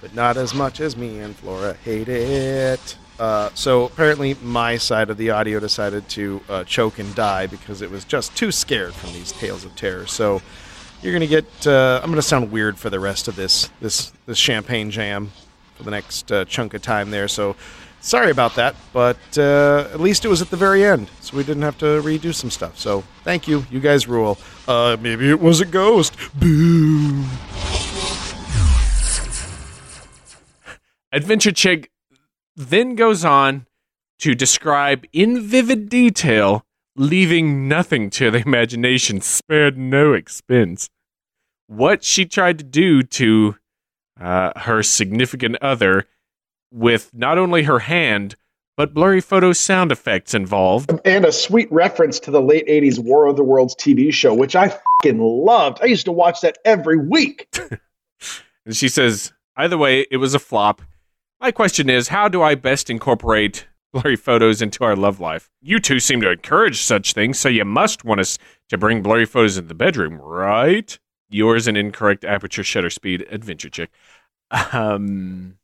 but 0.00 0.14
not 0.14 0.36
as 0.36 0.54
much 0.54 0.80
as 0.80 0.96
me 0.96 1.18
and 1.18 1.34
Flora 1.34 1.74
hate 1.74 2.08
it. 2.08 2.96
Uh, 3.18 3.50
so 3.54 3.86
apparently, 3.86 4.34
my 4.34 4.76
side 4.76 5.10
of 5.10 5.16
the 5.16 5.30
audio 5.30 5.58
decided 5.58 6.08
to 6.10 6.40
uh, 6.48 6.62
choke 6.62 7.00
and 7.00 7.12
die 7.16 7.48
because 7.48 7.82
it 7.82 7.90
was 7.90 8.04
just 8.04 8.36
too 8.36 8.52
scared 8.52 8.94
from 8.94 9.12
these 9.14 9.32
tales 9.32 9.64
of 9.64 9.74
terror. 9.74 10.06
So 10.06 10.40
you're 11.02 11.12
gonna 11.12 11.26
get. 11.26 11.66
Uh, 11.66 11.98
I'm 12.04 12.10
gonna 12.10 12.22
sound 12.22 12.52
weird 12.52 12.78
for 12.78 12.88
the 12.88 13.00
rest 13.00 13.26
of 13.26 13.34
this 13.34 13.68
this 13.80 14.12
this 14.26 14.38
champagne 14.38 14.92
jam 14.92 15.32
for 15.74 15.82
the 15.82 15.90
next 15.90 16.30
uh, 16.30 16.44
chunk 16.44 16.74
of 16.74 16.82
time 16.82 17.10
there. 17.10 17.26
So 17.26 17.56
sorry 18.00 18.30
about 18.30 18.54
that, 18.56 18.74
but 18.92 19.18
uh, 19.36 19.88
at 19.92 20.00
least 20.00 20.24
it 20.24 20.28
was 20.28 20.42
at 20.42 20.50
the 20.50 20.56
very 20.56 20.84
end, 20.84 21.10
so 21.20 21.36
we 21.36 21.44
didn't 21.44 21.62
have 21.62 21.78
to 21.78 21.86
redo 22.02 22.34
some 22.34 22.50
stuff. 22.50 22.78
So 22.78 23.04
thank 23.24 23.48
you, 23.48 23.66
you 23.70 23.80
guys 23.80 24.08
rule. 24.08 24.38
Uh, 24.66 24.96
maybe 25.00 25.28
it 25.30 25.40
was 25.40 25.60
a 25.60 25.64
ghost. 25.64 26.14
Boo. 26.34 27.24
Adventure 31.10 31.52
Chick 31.52 31.90
then 32.54 32.94
goes 32.94 33.24
on 33.24 33.66
to 34.18 34.34
describe 34.34 35.06
in 35.12 35.40
vivid 35.40 35.88
detail, 35.88 36.66
leaving 36.96 37.68
nothing 37.68 38.10
to 38.10 38.30
the 38.30 38.38
imagination, 38.38 39.20
spared 39.20 39.78
no 39.78 40.12
expense, 40.12 40.90
what 41.66 42.02
she 42.02 42.26
tried 42.26 42.58
to 42.58 42.64
do 42.64 43.02
to 43.02 43.56
uh, 44.20 44.52
her 44.60 44.82
significant 44.82 45.56
other 45.62 46.06
with 46.70 47.10
not 47.14 47.38
only 47.38 47.62
her 47.64 47.78
hand, 47.80 48.36
but 48.76 48.94
blurry 48.94 49.20
photo 49.20 49.52
sound 49.52 49.90
effects 49.90 50.34
involved. 50.34 50.90
and 51.04 51.24
a 51.24 51.32
sweet 51.32 51.70
reference 51.72 52.20
to 52.20 52.30
the 52.30 52.40
late 52.40 52.66
80s 52.68 52.98
War 52.98 53.26
of 53.26 53.36
the 53.36 53.42
Worlds 53.42 53.74
TV 53.74 54.12
show, 54.12 54.32
which 54.34 54.54
I 54.54 54.68
fucking 54.68 55.18
loved. 55.18 55.78
I 55.82 55.86
used 55.86 56.04
to 56.04 56.12
watch 56.12 56.40
that 56.42 56.58
every 56.64 56.98
week. 56.98 57.48
And 58.66 58.76
she 58.76 58.90
says, 58.90 59.32
either 59.56 59.78
way, 59.78 60.04
it 60.10 60.18
was 60.18 60.34
a 60.34 60.38
flop. 60.38 60.82
My 61.40 61.50
question 61.50 61.88
is, 61.88 62.08
how 62.08 62.28
do 62.28 62.42
I 62.42 62.54
best 62.54 62.90
incorporate 62.90 63.66
blurry 63.94 64.14
photos 64.14 64.60
into 64.60 64.84
our 64.84 64.94
love 64.94 65.20
life? 65.20 65.48
You 65.62 65.78
two 65.78 66.00
seem 66.00 66.20
to 66.20 66.30
encourage 66.30 66.82
such 66.82 67.14
things, 67.14 67.38
so 67.38 67.48
you 67.48 67.64
must 67.64 68.04
want 68.04 68.20
us 68.20 68.36
to 68.68 68.76
bring 68.76 69.00
blurry 69.02 69.24
photos 69.24 69.56
into 69.56 69.68
the 69.68 69.74
bedroom, 69.74 70.20
right? 70.20 70.98
Yours 71.30 71.66
an 71.66 71.76
incorrect 71.76 72.26
aperture 72.26 72.62
shutter 72.62 72.90
speed 72.90 73.26
adventure 73.30 73.70
chick. 73.70 73.88
Um, 74.72 75.56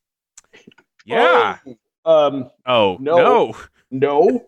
yeah. 1.05 1.59
Oh, 2.05 2.27
um, 2.27 2.51
Oh, 2.67 2.97
No. 3.01 3.55
no. 3.91 4.47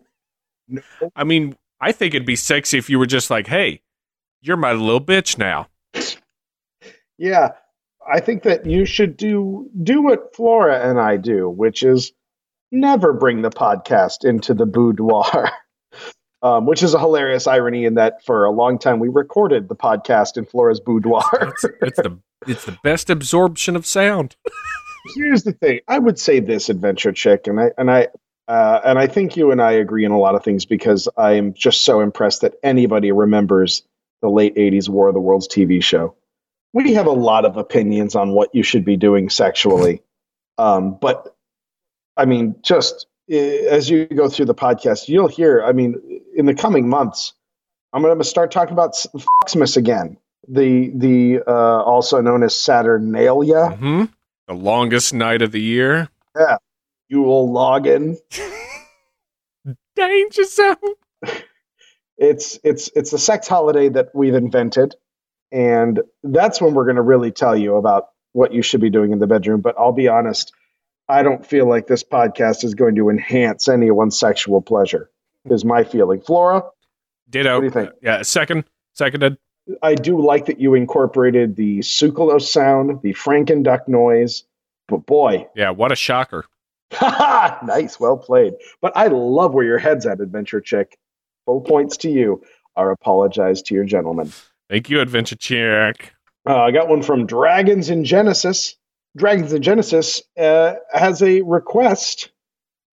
no. 0.67 0.81
I 1.15 1.23
mean, 1.23 1.55
I 1.79 1.91
think 1.91 2.13
it'd 2.13 2.25
be 2.25 2.35
sexy 2.35 2.77
if 2.77 2.89
you 2.89 2.99
were 2.99 3.05
just 3.05 3.29
like, 3.29 3.47
hey, 3.47 3.81
you're 4.41 4.57
my 4.57 4.73
little 4.73 5.01
bitch 5.01 5.37
now. 5.37 5.67
Yeah. 7.17 7.49
I 8.09 8.19
think 8.19 8.43
that 8.43 8.65
you 8.65 8.85
should 8.85 9.17
do 9.17 9.69
do 9.83 10.01
what 10.01 10.35
Flora 10.35 10.89
and 10.89 10.99
I 10.99 11.17
do, 11.17 11.49
which 11.49 11.83
is 11.83 12.13
never 12.71 13.11
bring 13.13 13.41
the 13.41 13.49
podcast 13.49 14.23
into 14.23 14.53
the 14.53 14.65
boudoir. 14.65 15.49
Um, 16.43 16.67
which 16.67 16.83
is 16.83 16.93
a 16.93 16.99
hilarious 16.99 17.47
irony 17.47 17.83
in 17.85 17.95
that 17.95 18.23
for 18.23 18.45
a 18.45 18.51
long 18.51 18.77
time 18.77 18.99
we 18.99 19.09
recorded 19.09 19.67
the 19.67 19.75
podcast 19.75 20.37
in 20.37 20.45
Flora's 20.45 20.79
boudoir. 20.79 21.23
It's, 21.41 21.65
it's 21.81 21.97
the 21.97 22.19
it's 22.45 22.63
the 22.65 22.77
best 22.83 23.09
absorption 23.09 23.75
of 23.75 23.87
sound. 23.87 24.35
here's 25.15 25.43
the 25.43 25.53
thing. 25.53 25.79
I 25.87 25.99
would 25.99 26.19
say 26.19 26.39
this 26.39 26.69
adventure 26.69 27.11
chick 27.11 27.47
and 27.47 27.59
i 27.59 27.71
and 27.77 27.91
i 27.91 28.07
uh, 28.47 28.81
and 28.85 28.97
i 28.97 29.07
think 29.07 29.35
you 29.35 29.51
and 29.51 29.61
i 29.61 29.71
agree 29.71 30.05
in 30.05 30.11
a 30.11 30.19
lot 30.19 30.35
of 30.35 30.43
things 30.43 30.65
because 30.65 31.07
i 31.17 31.33
am 31.33 31.53
just 31.53 31.83
so 31.83 31.99
impressed 31.99 32.41
that 32.41 32.55
anybody 32.63 33.11
remembers 33.11 33.83
the 34.21 34.29
late 34.29 34.55
80s 34.55 34.89
war 34.89 35.07
of 35.07 35.13
the 35.13 35.19
worlds 35.19 35.47
tv 35.47 35.83
show. 35.83 36.15
We 36.73 36.93
have 36.93 37.07
a 37.07 37.11
lot 37.11 37.45
of 37.45 37.57
opinions 37.57 38.15
on 38.15 38.31
what 38.31 38.53
you 38.53 38.63
should 38.63 38.85
be 38.85 38.97
doing 38.97 39.29
sexually. 39.29 40.01
Um, 40.57 40.97
but 40.99 41.35
i 42.15 42.25
mean 42.25 42.55
just 42.63 43.07
eh, 43.29 43.65
as 43.69 43.89
you 43.89 44.05
go 44.05 44.27
through 44.27 44.45
the 44.45 44.55
podcast 44.55 45.07
you'll 45.07 45.27
hear 45.27 45.63
i 45.63 45.71
mean 45.71 46.01
in 46.35 46.47
the 46.47 46.55
coming 46.55 46.89
months 46.89 47.33
i'm 47.93 48.01
going 48.01 48.17
to 48.17 48.23
start 48.23 48.51
talking 48.51 48.73
about 48.73 48.93
Foxmas 49.43 49.77
again. 49.77 50.17
The 50.49 50.91
the 50.95 51.41
uh, 51.45 51.83
also 51.83 52.21
known 52.21 52.41
as 52.41 52.55
saturnalia. 52.55 53.69
Hmm 53.71 54.05
The 54.47 54.53
longest 54.53 55.13
night 55.13 55.41
of 55.41 55.51
the 55.51 55.61
year. 55.61 56.09
Yeah, 56.37 56.57
Yule 57.09 57.49
login. 57.49 58.17
Danger 59.95 60.43
zone. 60.45 60.75
It's 62.17 62.59
it's 62.63 62.89
it's 62.95 63.13
a 63.13 63.17
sex 63.17 63.47
holiday 63.47 63.89
that 63.89 64.09
we've 64.13 64.33
invented, 64.33 64.95
and 65.51 66.01
that's 66.23 66.61
when 66.61 66.73
we're 66.73 66.85
going 66.85 66.95
to 66.95 67.01
really 67.01 67.31
tell 67.31 67.55
you 67.55 67.75
about 67.75 68.07
what 68.33 68.53
you 68.53 68.61
should 68.61 68.81
be 68.81 68.89
doing 68.89 69.11
in 69.11 69.19
the 69.19 69.27
bedroom. 69.27 69.61
But 69.61 69.75
I'll 69.77 69.91
be 69.91 70.07
honest, 70.07 70.51
I 71.09 71.23
don't 71.23 71.45
feel 71.45 71.67
like 71.67 71.87
this 71.87 72.03
podcast 72.03 72.63
is 72.63 72.73
going 72.73 72.95
to 72.95 73.09
enhance 73.09 73.67
anyone's 73.67 74.19
sexual 74.19 74.61
pleasure. 74.61 75.09
Is 75.45 75.63
my 75.63 75.83
feeling, 75.83 76.21
Flora? 76.21 76.63
Ditto. 77.29 77.53
What 77.55 77.59
do 77.59 77.65
you 77.65 77.71
think? 77.71 77.89
Yeah, 78.01 78.21
second. 78.21 78.65
Seconded. 78.93 79.37
I 79.81 79.95
do 79.95 80.21
like 80.21 80.45
that 80.45 80.59
you 80.59 80.73
incorporated 80.73 81.55
the 81.55 81.79
sucralose 81.79 82.43
sound, 82.43 83.01
the 83.01 83.13
Franken 83.13 83.63
duck 83.63 83.87
noise, 83.87 84.43
but 84.87 85.05
boy, 85.05 85.47
Yeah, 85.55 85.71
what 85.71 85.91
a 85.91 85.95
shocker. 85.95 86.45
nice, 87.01 87.99
well 87.99 88.17
played. 88.17 88.53
But 88.81 88.95
I 88.95 89.07
love 89.07 89.53
where 89.53 89.65
your 89.65 89.77
head's 89.77 90.05
at, 90.05 90.21
Adventure 90.21 90.61
Chick. 90.61 90.97
Full 91.45 91.61
points 91.61 91.97
to 91.97 92.09
you. 92.09 92.41
Our 92.75 92.91
apologize 92.91 93.61
to 93.63 93.75
your 93.75 93.85
gentleman. 93.85 94.31
Thank 94.69 94.89
you, 94.89 95.01
Adventure 95.01 95.35
Chick. 95.35 96.13
Uh, 96.47 96.61
I 96.61 96.71
got 96.71 96.87
one 96.87 97.01
from 97.01 97.25
Dragons 97.25 97.89
in 97.89 98.05
Genesis. 98.05 98.75
Dragons 99.17 99.51
in 99.51 99.61
Genesis 99.61 100.21
uh, 100.39 100.75
has 100.93 101.21
a 101.21 101.41
request 101.41 102.29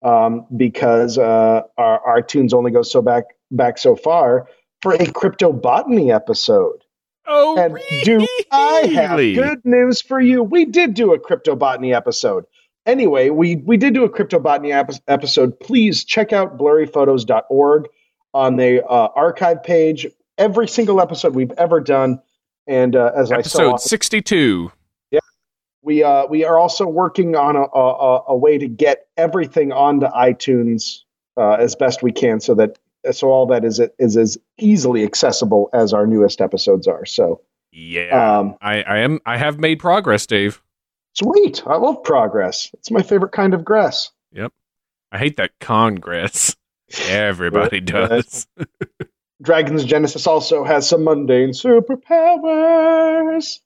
um, 0.02 0.46
because 0.56 1.18
uh, 1.18 1.62
our, 1.76 2.01
our 2.01 2.22
tunes 2.22 2.52
only 2.52 2.70
go 2.70 2.82
so 2.82 3.02
back 3.02 3.24
back 3.51 3.78
so 3.78 3.94
far 3.94 4.48
for 4.85 4.93
a 4.94 5.06
crypto 5.11 5.51
botany 5.51 6.12
episode. 6.12 6.85
Oh, 7.27 7.56
And 7.59 7.78
do 8.05 8.27
I 8.52 8.82
have 8.94 9.12
really? 9.12 9.32
good 9.32 9.65
news 9.65 10.02
for 10.02 10.20
you? 10.20 10.43
We 10.43 10.66
did 10.66 10.93
do 10.93 11.15
a 11.15 11.19
crypto 11.19 11.56
botany 11.56 11.94
episode. 11.94 12.44
Anyway, 12.85 13.31
we 13.31 13.56
we 13.56 13.78
did 13.78 13.94
do 13.94 14.05
a 14.05 14.11
crypto 14.11 14.39
botany 14.39 14.73
ep- 14.73 14.90
episode. 15.09 15.59
Please 15.59 16.05
check 16.05 16.35
out 16.35 16.59
blurryphotos.org 16.59 17.89
on 18.35 18.56
the 18.56 18.85
uh, 18.85 19.09
archive 19.16 19.62
page. 19.62 20.06
Every 20.36 20.69
single 20.69 21.01
episode 21.01 21.35
we've 21.35 21.52
ever 21.56 21.81
done, 21.81 22.20
and 22.66 22.94
uh, 22.94 23.12
as 23.16 23.32
I 23.32 23.36
so 23.36 23.39
Episode 23.39 23.69
often 23.69 23.89
62. 23.89 24.70
we 25.82 26.02
uh, 26.02 26.27
we 26.27 26.44
are 26.44 26.59
also 26.59 26.86
working 26.86 27.36
on 27.36 27.56
a, 27.56 27.62
a, 27.62 28.24
a 28.28 28.36
way 28.36 28.59
to 28.59 28.69
get 28.69 29.06
everything 29.16 29.73
onto 29.73 30.06
iTunes 30.09 31.05
uh, 31.39 31.52
as 31.52 31.74
best 31.74 32.02
we 32.02 32.12
can, 32.12 32.39
so 32.40 32.55
that 32.56 32.78
so 33.12 33.31
all 33.31 33.47
that 33.47 33.64
is 33.64 33.81
is 33.98 34.16
as 34.16 34.39
easily 34.59 35.05
accessible 35.05 35.70
as 35.72 35.93
our 35.93 36.06
newest 36.06 36.40
episodes 36.40 36.86
are. 36.86 37.05
So 37.06 37.40
Yeah. 37.72 38.39
um, 38.39 38.56
I, 38.60 38.82
I 38.82 38.98
am 38.98 39.20
I 39.26 39.36
have 39.36 39.59
made 39.59 39.78
progress, 39.81 40.26
Dave. 40.26 40.62
Sweet. 41.14 41.62
I 41.66 41.76
love 41.76 42.02
progress. 42.02 42.70
It's 42.74 42.90
my 42.90 43.02
favorite 43.02 43.32
kind 43.32 43.55
of 43.55 43.64
grass. 43.64 44.10
Yep, 44.32 44.52
I 45.12 45.18
hate 45.18 45.36
that 45.36 45.52
Congress. 45.60 46.56
Everybody 47.09 47.81
does. 47.81 48.47
Dragon's 49.43 49.85
Genesis 49.85 50.26
also 50.26 50.64
has 50.64 50.89
some 50.89 51.05
mundane 51.05 51.51
superpowers. 51.51 53.59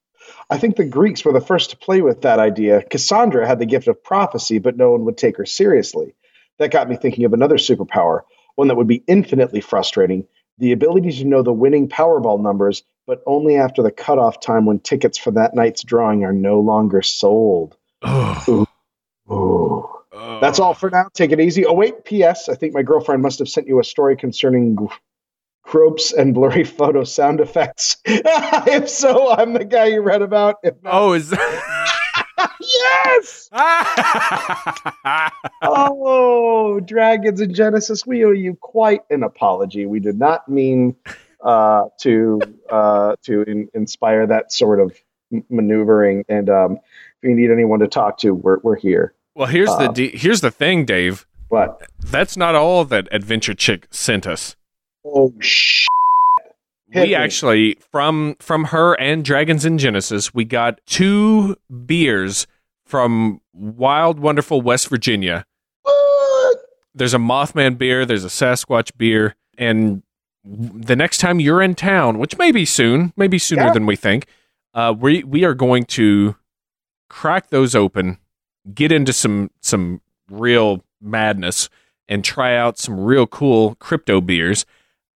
I 0.50 0.58
think 0.58 0.76
the 0.76 0.84
Greeks 0.84 1.24
were 1.24 1.32
the 1.32 1.40
first 1.40 1.70
to 1.70 1.76
play 1.76 2.00
with 2.02 2.22
that 2.22 2.38
idea. 2.38 2.82
Cassandra 2.82 3.46
had 3.46 3.58
the 3.58 3.66
gift 3.66 3.88
of 3.88 4.02
prophecy, 4.02 4.58
but 4.58 4.76
no 4.76 4.90
one 4.92 5.04
would 5.04 5.18
take 5.18 5.36
her 5.36 5.46
seriously. 5.46 6.14
That 6.58 6.70
got 6.70 6.88
me 6.88 6.96
thinking 6.96 7.24
of 7.24 7.32
another 7.32 7.56
superpower, 7.56 8.20
one 8.58 8.66
that 8.66 8.74
would 8.74 8.88
be 8.88 9.04
infinitely 9.06 9.60
frustrating 9.60 10.26
the 10.58 10.72
ability 10.72 11.12
to 11.12 11.24
know 11.24 11.42
the 11.42 11.52
winning 11.52 11.88
Powerball 11.88 12.42
numbers, 12.42 12.82
but 13.06 13.22
only 13.24 13.56
after 13.56 13.84
the 13.84 13.92
cutoff 13.92 14.40
time 14.40 14.66
when 14.66 14.80
tickets 14.80 15.16
for 15.16 15.30
that 15.30 15.54
night's 15.54 15.84
drawing 15.84 16.24
are 16.24 16.32
no 16.32 16.58
longer 16.58 17.00
sold. 17.00 17.76
Oh, 18.02 18.66
Ooh. 19.30 19.88
That's 20.40 20.58
all 20.58 20.74
for 20.74 20.90
now. 20.90 21.08
Take 21.14 21.30
it 21.30 21.38
easy. 21.38 21.64
Oh, 21.64 21.72
wait, 21.72 22.04
P.S. 22.04 22.48
I 22.48 22.56
think 22.56 22.74
my 22.74 22.82
girlfriend 22.82 23.22
must 23.22 23.38
have 23.38 23.48
sent 23.48 23.68
you 23.68 23.78
a 23.78 23.84
story 23.84 24.16
concerning 24.16 24.74
gr- 24.74 24.86
gropes 25.62 26.12
and 26.12 26.34
blurry 26.34 26.64
photo 26.78 27.04
sound 27.04 27.40
effects. 27.40 27.98
if 28.04 28.88
so, 28.88 29.30
I'm 29.30 29.52
the 29.52 29.64
guy 29.64 29.86
you 29.86 30.00
read 30.00 30.22
about. 30.22 30.56
Not, 30.64 30.74
Oh, 30.84 31.12
is 31.12 31.30
yes! 33.08 33.50
Oh, 35.62 36.80
Dragons 36.80 37.40
and 37.40 37.54
Genesis, 37.54 38.06
we 38.06 38.24
owe 38.24 38.30
you 38.30 38.54
quite 38.60 39.00
an 39.10 39.22
apology. 39.22 39.86
We 39.86 40.00
did 40.00 40.18
not 40.18 40.48
mean 40.48 40.96
uh, 41.42 41.84
to 42.00 42.40
uh, 42.70 43.16
to 43.22 43.42
in, 43.42 43.68
inspire 43.74 44.26
that 44.26 44.52
sort 44.52 44.80
of 44.80 44.96
m- 45.32 45.44
maneuvering. 45.50 46.24
And 46.28 46.48
um, 46.48 46.72
if 47.22 47.28
you 47.28 47.34
need 47.34 47.50
anyone 47.50 47.80
to 47.80 47.88
talk 47.88 48.18
to, 48.18 48.32
we're, 48.32 48.58
we're 48.62 48.76
here. 48.76 49.14
well, 49.34 49.46
here's 49.48 49.68
the 49.70 49.88
Uh, 49.90 49.92
de- 49.92 50.16
here's 50.16 50.40
the 50.40 50.50
thing, 50.50 50.84
Dave. 50.84 51.26
But, 51.50 51.80
That's 51.98 52.36
not 52.36 52.54
all 52.54 52.84
that 52.84 53.08
Adventure 53.10 53.54
Chick 53.54 53.86
sent 53.90 54.26
us. 54.26 54.54
oh, 55.04 55.32
sh! 55.40 55.86
Hit 56.90 57.02
we 57.02 57.08
me. 57.08 57.14
actually 57.14 57.78
from 57.92 58.36
from 58.38 58.64
her 58.64 58.94
and 59.00 59.24
Dragons 59.24 59.64
in 59.64 59.76
Genesis, 59.78 60.32
we 60.34 60.44
got 60.44 60.80
two 60.86 61.56
beers 61.86 62.46
from 62.88 63.40
Wild 63.52 64.18
Wonderful 64.18 64.60
West 64.62 64.88
Virginia. 64.88 65.44
What? 65.82 66.56
There's 66.94 67.14
a 67.14 67.18
Mothman 67.18 67.76
beer, 67.78 68.06
there's 68.06 68.24
a 68.24 68.28
Sasquatch 68.28 68.96
beer, 68.96 69.36
and 69.58 70.02
the 70.44 70.96
next 70.96 71.18
time 71.18 71.38
you're 71.40 71.60
in 71.62 71.74
town, 71.74 72.18
which 72.18 72.38
may 72.38 72.50
be 72.50 72.64
soon, 72.64 73.12
maybe 73.16 73.38
sooner 73.38 73.66
Yeah. 73.66 73.72
than 73.72 73.84
we 73.86 73.96
think, 73.96 74.26
uh, 74.74 74.94
we 74.98 75.22
we 75.22 75.44
are 75.44 75.54
going 75.54 75.84
to 75.84 76.36
crack 77.10 77.50
those 77.50 77.74
open, 77.74 78.18
get 78.74 78.90
into 78.90 79.12
some 79.12 79.50
some 79.60 80.00
real 80.30 80.82
madness, 81.00 81.68
and 82.08 82.24
try 82.24 82.56
out 82.56 82.78
some 82.78 82.98
real 83.00 83.26
cool 83.26 83.74
crypto 83.76 84.20
beers. 84.20 84.64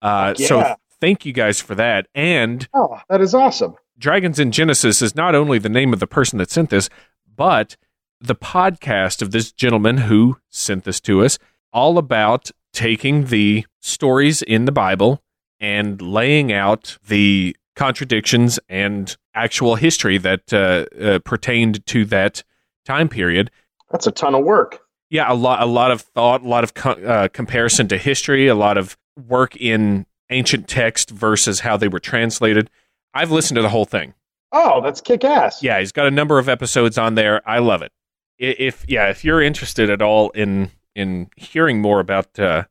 Uh, 0.03 0.35
Yeah. 0.37 0.47
So 0.47 0.75
thank 1.01 1.25
you 1.25 1.33
guys 1.33 1.61
for 1.61 1.75
that. 1.77 2.07
And 2.15 2.69
Oh, 2.75 2.99
that 3.09 3.21
is 3.23 3.35
awesome. 3.35 3.75
Dragons 3.99 4.39
in 4.39 4.51
Genesis 4.51 5.01
is 5.01 5.15
not 5.15 5.35
only 5.35 5.59
the 5.59 5.69
name 5.69 5.93
of 5.93 6.01
the 6.01 6.07
person 6.07 6.39
that 6.39 6.51
sent 6.51 6.71
this, 6.71 6.89
but 7.35 7.77
the 8.21 8.37
podcast 8.37 9.21
of 9.23 9.33
this 9.33 9.53
gentleman 9.53 9.99
who 9.99 10.39
sent 10.49 10.85
this 10.85 11.01
to 11.01 11.25
us, 11.25 11.39
all 11.73 11.99
about 11.99 12.51
taking 12.73 13.27
the 13.27 13.67
stories 13.81 14.43
in 14.43 14.65
the 14.65 14.73
Bible 14.73 15.23
and 15.61 16.01
laying 16.01 16.53
out 16.53 16.99
the 17.07 17.57
contradictions 17.77 18.59
and 18.69 19.17
actual 19.35 19.77
history 19.77 20.19
that 20.19 20.53
uh, 20.53 20.87
uh, 21.03 21.19
pertained 21.21 21.85
to 21.87 22.05
that 22.07 22.43
time 22.85 23.09
period. 23.09 23.51
That's 23.91 24.07
a 24.07 24.13
ton 24.13 24.35
of 24.35 24.45
work. 24.45 24.81
Yeah, 25.11 25.31
a 25.31 25.35
lot, 25.35 25.63
a 25.63 25.67
lot 25.67 25.91
of 25.91 26.01
thought, 26.01 26.43
a 26.43 26.49
lot 26.49 26.65
of 26.65 26.75
co- 26.75 26.93
uh, 26.93 27.29
comparison 27.29 27.89
to 27.89 27.99
history, 27.99 28.47
a 28.49 28.55
lot 28.55 28.79
of 28.79 28.97
work 29.29 29.57
in 29.57 30.07
ancient 30.31 30.69
text 30.69 31.11
versus 31.11 31.61
how 31.61 31.77
they 31.77 31.89
were 31.89 32.01
translated. 32.01 32.71
I've 33.13 33.31
listened 33.31 33.57
to 33.57 33.63
the 33.63 33.69
whole 33.69 33.85
thing. 33.85 34.15
Oh, 34.53 34.81
that's 34.83 35.01
kick 35.01 35.25
ass. 35.25 35.63
Yeah, 35.63 35.79
he's 35.79 35.93
got 35.93 36.07
a 36.07 36.11
number 36.11 36.39
of 36.39 36.49
episodes 36.49 36.99
on 36.99 37.15
there. 37.15 37.41
I 37.49 37.59
love 37.59 37.83
it. 37.83 37.93
If 38.39 38.85
yeah, 38.89 39.09
if 39.09 39.25
you're 39.25 39.41
interested 39.43 39.89
at 39.91 40.03
all 40.03 40.31
in 40.31 40.71
in 40.95 41.31
hearing 41.37 41.81
more 41.81 42.01
about 42.01 42.39
uh, 42.39 42.65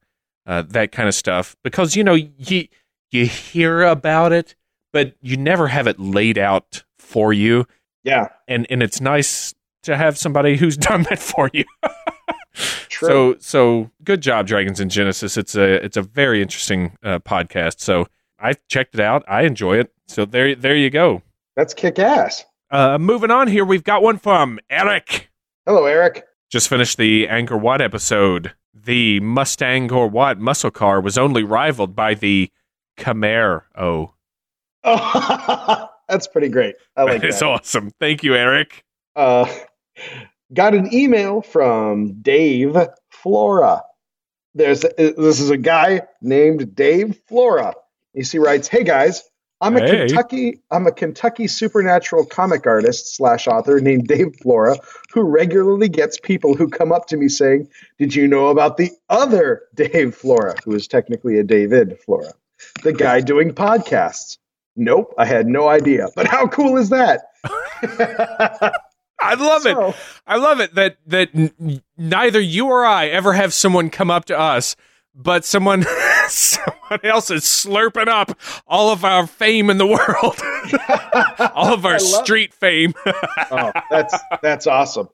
uh, 0.46 0.64
that 0.70 0.92
kind 0.92 1.08
of 1.10 1.16
stuff, 1.16 1.56
because 1.64 1.96
you 1.96 2.04
know 2.04 2.14
you 2.14 2.68
you 3.12 3.26
hear 3.26 3.82
about 3.84 4.32
it, 4.32 4.56
but 4.94 5.16
you 5.22 5.38
never 5.38 5.68
have 5.68 5.88
it 5.88 6.00
laid 6.00 6.38
out 6.38 6.84
for 7.00 7.34
you, 7.34 7.66
Yeah. 8.04 8.28
and 8.48 8.68
and 8.70 8.84
it's 8.84 9.02
nice 9.02 9.54
to 9.84 9.98
have 9.98 10.18
somebody 10.18 10.58
who's 10.58 10.78
done 10.90 11.04
that 11.04 11.20
for 11.20 11.50
you. 11.54 11.64
True. 12.90 13.08
So 13.08 13.36
so 13.40 13.92
good 14.04 14.22
job, 14.22 14.46
Dragons 14.48 14.80
in 14.80 14.90
Genesis. 14.90 15.38
It's 15.38 15.56
a 15.56 15.84
it's 15.84 15.98
a 15.98 16.02
very 16.02 16.42
interesting 16.42 16.98
uh, 17.02 17.20
podcast. 17.20 17.80
So 17.80 18.08
I 18.40 18.54
checked 18.68 18.94
it 18.96 19.02
out. 19.02 19.24
I 19.28 19.44
enjoy 19.44 19.78
it. 19.80 19.94
So 20.08 20.26
there 20.26 20.54
there 20.56 20.76
you 20.76 20.90
go. 20.90 21.22
That's 21.62 21.76
kick 21.76 22.00
ass. 22.00 22.44
Uh, 22.72 22.98
moving 22.98 23.30
on 23.30 23.48
here, 23.48 23.64
we've 23.64 23.84
got 23.84 24.02
one 24.02 24.18
from 24.18 24.58
Eric. 24.68 25.30
Hello, 25.68 25.86
Eric. 25.86 26.26
Just 26.52 26.68
finished 26.68 26.98
the 26.98 27.28
Angkor 27.28 27.62
Wat 27.62 27.82
episode. 27.82 28.54
The 28.74 29.20
Mustang 29.20 29.92
or 29.92 30.08
Wat 30.08 30.40
muscle 30.40 30.72
car 30.72 31.00
was 31.00 31.20
only 31.20 31.44
rivaled 31.44 31.96
by 31.96 32.16
the 32.16 32.50
Camaro. 32.98 33.62
Oh, 33.78 34.16
Oh, 34.84 35.88
that's 36.10 36.26
pretty 36.26 36.50
great. 36.50 36.74
I 36.98 37.04
like 37.04 37.22
that 37.22 37.34
that. 37.34 37.44
awesome. 37.44 37.92
Thank 38.00 38.24
you, 38.24 38.34
Eric. 38.34 38.84
Uh, 39.16 39.46
got 40.52 40.74
an 40.74 40.92
email 40.92 41.44
from 41.44 42.14
Dave 42.24 42.76
Flora. 43.12 43.84
There's 44.56 44.82
this 44.98 45.40
is 45.40 45.52
a 45.52 45.58
guy 45.58 46.02
named 46.24 46.74
Dave 46.74 47.22
Flora. 47.28 47.76
See, 48.24 48.40
writes, 48.40 48.68
"Hey 48.68 48.84
guys, 48.84 49.22
I'm 49.62 49.78
a 49.78 49.82
Hey. 49.82 50.08
Kentucky 50.08 50.60
I'm 50.72 50.88
a 50.88 50.92
Kentucky 50.92 51.48
supernatural 51.48 52.26
comic 52.26 52.66
artist 52.66 53.16
slash 53.16 53.48
author 53.48 53.80
named 53.80 54.08
Dave 54.08 54.36
Flora 54.42 54.78
who 55.14 55.22
regularly 55.22 55.88
gets 55.88 56.20
people 56.20 56.56
who 56.56 56.68
come 56.68 56.92
up 56.92 57.08
to 57.08 57.18
me 57.18 57.30
saying, 57.30 57.68
"Did 58.00 58.16
you 58.16 58.28
know 58.28 58.48
about 58.48 58.78
the 58.78 58.92
other 59.10 59.64
Dave 59.76 60.16
Flora, 60.16 60.56
who 60.66 60.74
is 60.74 60.88
technically 60.88 61.38
a 61.38 61.44
David 61.44 62.00
Flora, 62.00 62.34
the 62.84 62.94
guy 62.94 63.22
doing 63.22 63.52
podcasts?" 63.52 64.38
Nope, 64.76 65.14
I 65.18 65.26
had 65.26 65.48
no 65.48 65.68
idea. 65.68 66.08
But 66.16 66.28
how 66.28 66.48
cool 66.48 66.78
is 66.78 66.90
that? 66.90 67.22
I 69.22 69.36
love 69.36 69.66
it. 69.66 69.96
I 70.26 70.38
love 70.38 70.60
it 70.60 70.74
that 70.76 70.98
that 71.06 71.30
n- 71.36 71.82
neither 71.98 72.40
you 72.40 72.68
or 72.68 72.86
I 72.86 73.08
ever 73.08 73.34
have 73.34 73.54
someone 73.54 73.90
come 73.90 74.10
up 74.10 74.26
to 74.26 74.40
us, 74.40 74.76
but 75.14 75.46
someone 75.46 75.82
someone 76.30 77.00
else 77.04 77.32
is 77.32 77.44
slurping 77.44 78.08
up 78.08 78.38
all 78.68 78.92
of 78.92 79.06
our 79.06 79.28
fame 79.28 79.70
in 79.70 79.78
the 79.78 79.88
world, 79.88 80.40
all 81.56 81.74
of 81.74 81.86
our 81.86 82.00
street 82.00 82.54
fame. 82.54 82.94
oh, 83.52 83.72
that's 83.90 84.16
that's 84.42 84.68
awesome. 84.68 85.10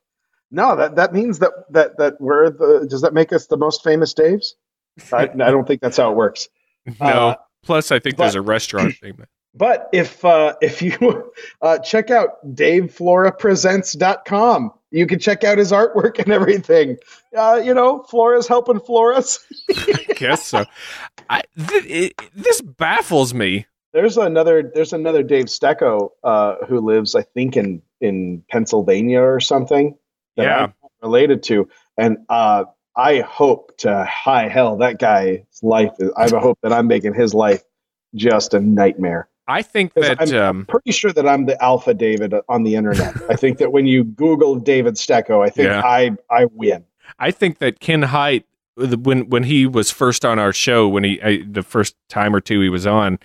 No, 0.51 0.75
that 0.75 0.95
that 0.95 1.13
means 1.13 1.39
that 1.39 1.51
that 1.71 1.97
that 1.97 2.21
we're 2.21 2.49
the. 2.49 2.87
Does 2.89 3.01
that 3.01 3.13
make 3.13 3.33
us 3.33 3.47
the 3.47 3.57
most 3.57 3.83
famous 3.83 4.13
Daves? 4.13 4.53
I, 5.13 5.23
I 5.23 5.51
don't 5.51 5.67
think 5.67 5.81
that's 5.81 5.97
how 5.97 6.11
it 6.11 6.15
works. 6.15 6.47
no. 6.99 7.05
Uh, 7.05 7.35
Plus, 7.63 7.91
I 7.91 7.99
think 7.99 8.17
there's 8.17 8.35
a 8.35 8.41
restaurant 8.41 8.95
thing. 9.01 9.17
But 9.53 9.89
if 9.91 10.23
uh, 10.23 10.55
if 10.61 10.81
you 10.81 11.33
uh, 11.61 11.79
check 11.79 12.11
out 12.11 12.55
DaveFloraPresents.com, 12.55 14.71
you 14.97 15.05
can 15.07 15.19
check 15.19 15.43
out 15.43 15.57
his 15.57 15.71
artwork 15.71 16.19
and 16.19 16.31
everything. 16.31 16.97
Uh, 17.37 17.61
you 17.63 17.73
know, 17.73 18.03
Flora's 18.03 18.47
helping 18.47 18.79
Floras. 18.79 19.39
I 19.69 20.13
guess 20.13 20.47
so. 20.47 20.65
I, 21.29 21.41
th- 21.67 21.85
it, 21.85 22.21
this 22.33 22.61
baffles 22.61 23.33
me. 23.33 23.65
There's 23.93 24.17
another 24.17 24.71
there's 24.75 24.93
another 24.93 25.23
Dave 25.23 25.45
Stecco 25.45 26.09
uh, 26.23 26.55
who 26.67 26.81
lives, 26.81 27.15
I 27.15 27.23
think, 27.23 27.55
in 27.55 27.81
in 28.01 28.43
Pennsylvania 28.49 29.21
or 29.21 29.39
something. 29.39 29.97
That 30.35 30.43
Yeah. 30.43 30.63
I'm 30.63 30.73
related 31.01 31.43
to, 31.43 31.67
and 31.97 32.17
uh, 32.29 32.65
I 32.95 33.21
hope 33.21 33.77
to 33.79 34.03
high 34.05 34.49
hell 34.49 34.77
that 34.77 34.99
guy's 34.99 35.45
life. 35.61 35.93
Is, 35.99 36.11
I 36.17 36.29
hope 36.37 36.59
that 36.63 36.73
I'm 36.73 36.87
making 36.87 37.13
his 37.13 37.33
life 37.33 37.63
just 38.15 38.53
a 38.53 38.59
nightmare. 38.59 39.29
I 39.47 39.61
think 39.61 39.93
that 39.93 40.21
I'm 40.21 40.35
um, 40.35 40.65
pretty 40.65 40.91
sure 40.91 41.13
that 41.13 41.27
I'm 41.27 41.45
the 41.45 41.61
alpha 41.63 41.93
David 41.93 42.33
on 42.49 42.63
the 42.63 42.75
internet. 42.75 43.15
I 43.29 43.35
think 43.35 43.59
that 43.59 43.71
when 43.71 43.85
you 43.85 44.03
Google 44.03 44.55
David 44.55 44.95
Stecco, 44.95 45.45
I 45.45 45.49
think 45.49 45.67
Yeah. 45.67 45.81
I 45.83 46.11
I 46.29 46.45
win. 46.45 46.83
I 47.19 47.31
think 47.31 47.59
that 47.59 47.79
Ken 47.79 48.03
Hite, 48.03 48.45
when 48.75 49.29
when 49.29 49.43
he 49.43 49.65
was 49.65 49.89
first 49.91 50.25
on 50.25 50.37
our 50.39 50.51
show, 50.53 50.87
when 50.87 51.03
he 51.05 51.21
I, 51.21 51.43
the 51.49 51.63
first 51.63 51.95
time 52.09 52.35
or 52.35 52.41
two 52.41 52.59
he 52.61 52.69
was 52.69 52.85
on, 52.85 53.19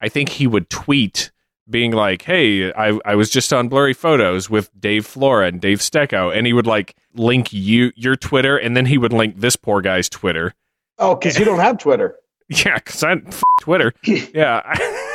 I 0.00 0.08
think 0.08 0.28
he 0.30 0.46
would 0.46 0.68
tweet 0.68 1.30
being 1.70 1.92
like, 1.92 2.22
"Hey, 2.22 2.70
I 2.74 2.98
I 3.04 3.14
was 3.14 3.30
just 3.30 3.52
on 3.52 3.68
Blurry 3.68 3.94
Photos 3.94 4.50
with 4.50 4.70
Dave 4.78 5.06
Flora 5.06 5.46
and 5.46 5.60
Dave 5.60 5.78
Stecco," 5.78 6.36
and 6.36 6.46
he 6.46 6.52
would 6.52 6.66
like 6.66 6.94
link 7.14 7.52
you 7.52 7.92
your 7.96 8.16
Twitter, 8.16 8.56
and 8.58 8.76
then 8.76 8.84
he 8.86 8.98
would 8.98 9.12
link 9.14 9.40
this 9.40 9.56
poor 9.56 9.80
guy's 9.80 10.08
Twitter. 10.10 10.52
Oh, 10.98 11.14
because 11.14 11.38
you 11.38 11.44
don't 11.46 11.60
have 11.60 11.78
Twitter. 11.78 12.16
Yeah, 12.48 12.74
because 12.74 13.02
I 13.02 13.12
f- 13.12 13.42
Twitter. 13.60 13.94
Yeah. 14.34 14.60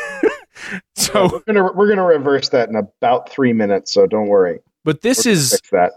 So 0.95 1.29
we're 1.31 1.53
gonna 1.53 1.71
we're 1.73 1.87
gonna 1.87 2.03
reverse 2.05 2.49
that 2.49 2.69
in 2.69 2.75
about 2.75 3.29
three 3.29 3.53
minutes. 3.53 3.93
So 3.93 4.07
don't 4.07 4.27
worry. 4.27 4.59
But 4.83 5.01
this 5.01 5.25
is 5.25 5.59
that. 5.71 5.91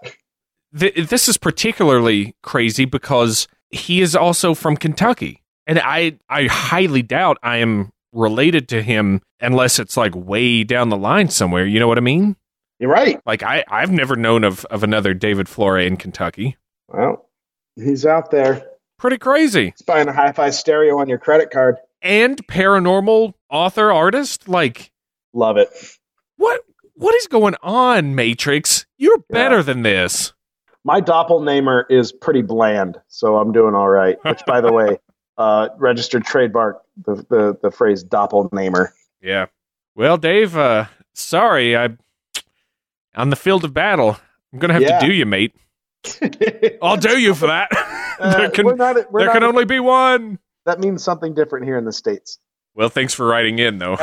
th- 0.78 1.08
this 1.08 1.28
is 1.28 1.36
particularly 1.36 2.34
crazy 2.42 2.84
because 2.84 3.48
he 3.70 4.00
is 4.00 4.14
also 4.14 4.54
from 4.54 4.76
Kentucky, 4.76 5.42
and 5.66 5.78
I 5.82 6.18
I 6.28 6.46
highly 6.46 7.02
doubt 7.02 7.38
I 7.42 7.56
am 7.58 7.90
related 8.12 8.68
to 8.68 8.82
him 8.82 9.22
unless 9.40 9.78
it's 9.78 9.96
like 9.96 10.14
way 10.14 10.64
down 10.64 10.88
the 10.90 10.96
line 10.96 11.28
somewhere. 11.28 11.66
You 11.66 11.80
know 11.80 11.88
what 11.88 11.98
I 11.98 12.02
mean? 12.02 12.36
You're 12.78 12.90
right. 12.90 13.20
Like 13.26 13.42
I 13.42 13.64
I've 13.68 13.90
never 13.90 14.16
known 14.16 14.44
of 14.44 14.64
of 14.66 14.82
another 14.84 15.14
David 15.14 15.48
Flora 15.48 15.84
in 15.84 15.96
Kentucky. 15.96 16.56
Well, 16.88 17.28
he's 17.76 18.04
out 18.06 18.30
there. 18.30 18.66
Pretty 18.98 19.18
crazy. 19.18 19.66
He's 19.76 19.82
buying 19.82 20.08
a 20.08 20.12
hi-fi 20.12 20.50
stereo 20.50 20.98
on 20.98 21.08
your 21.08 21.18
credit 21.18 21.50
card. 21.50 21.76
And 22.02 22.44
paranormal 22.48 23.34
author 23.50 23.92
artist 23.92 24.48
like 24.48 24.90
Love 25.32 25.56
it. 25.56 25.68
what 26.36 26.62
what 26.94 27.14
is 27.14 27.26
going 27.26 27.54
on 27.62 28.14
Matrix? 28.14 28.86
You're 28.98 29.18
better 29.30 29.62
than 29.62 29.82
this. 29.82 30.32
My 30.84 31.00
doppelganger 31.00 31.86
is 31.90 32.10
pretty 32.12 32.42
bland, 32.42 32.98
so 33.08 33.36
I'm 33.36 33.52
doing 33.52 33.74
all 33.74 33.88
right. 33.88 34.16
Which, 34.24 34.40
by 34.46 34.60
the 34.60 34.72
way, 34.72 34.98
uh, 35.38 35.68
registered 35.78 36.24
trademark 36.24 36.82
the, 37.04 37.14
the 37.30 37.58
the 37.62 37.70
phrase 37.70 38.02
doppelganger. 38.02 38.92
Yeah. 39.22 39.46
Well, 39.94 40.16
Dave, 40.16 40.56
uh 40.56 40.86
sorry, 41.12 41.76
I 41.76 41.90
on 43.14 43.30
the 43.30 43.36
field 43.36 43.64
of 43.64 43.74
battle. 43.74 44.16
I'm 44.52 44.58
going 44.58 44.68
to 44.68 44.74
have 44.74 44.82
Yeah. 44.82 44.98
to 45.00 45.06
do 45.06 45.12
you, 45.12 45.26
mate. 45.26 45.54
I'll 46.82 46.96
do 46.96 47.18
you 47.18 47.34
for 47.34 47.46
that. 47.48 47.68
Uh, 48.20 48.36
there 48.36 48.50
can, 48.50 48.76
not, 48.76 48.96
there 49.14 49.30
can 49.32 49.42
only 49.42 49.64
be 49.64 49.80
one. 49.80 50.38
that 50.66 50.78
means 50.78 51.02
something 51.02 51.32
different 51.32 51.64
here 51.64 51.78
in 51.78 51.86
the 51.86 51.92
states. 51.92 52.38
Well, 52.80 52.88
thanks 52.88 53.12
for 53.12 53.26
writing 53.26 53.58
in, 53.58 53.76
though. 53.76 53.98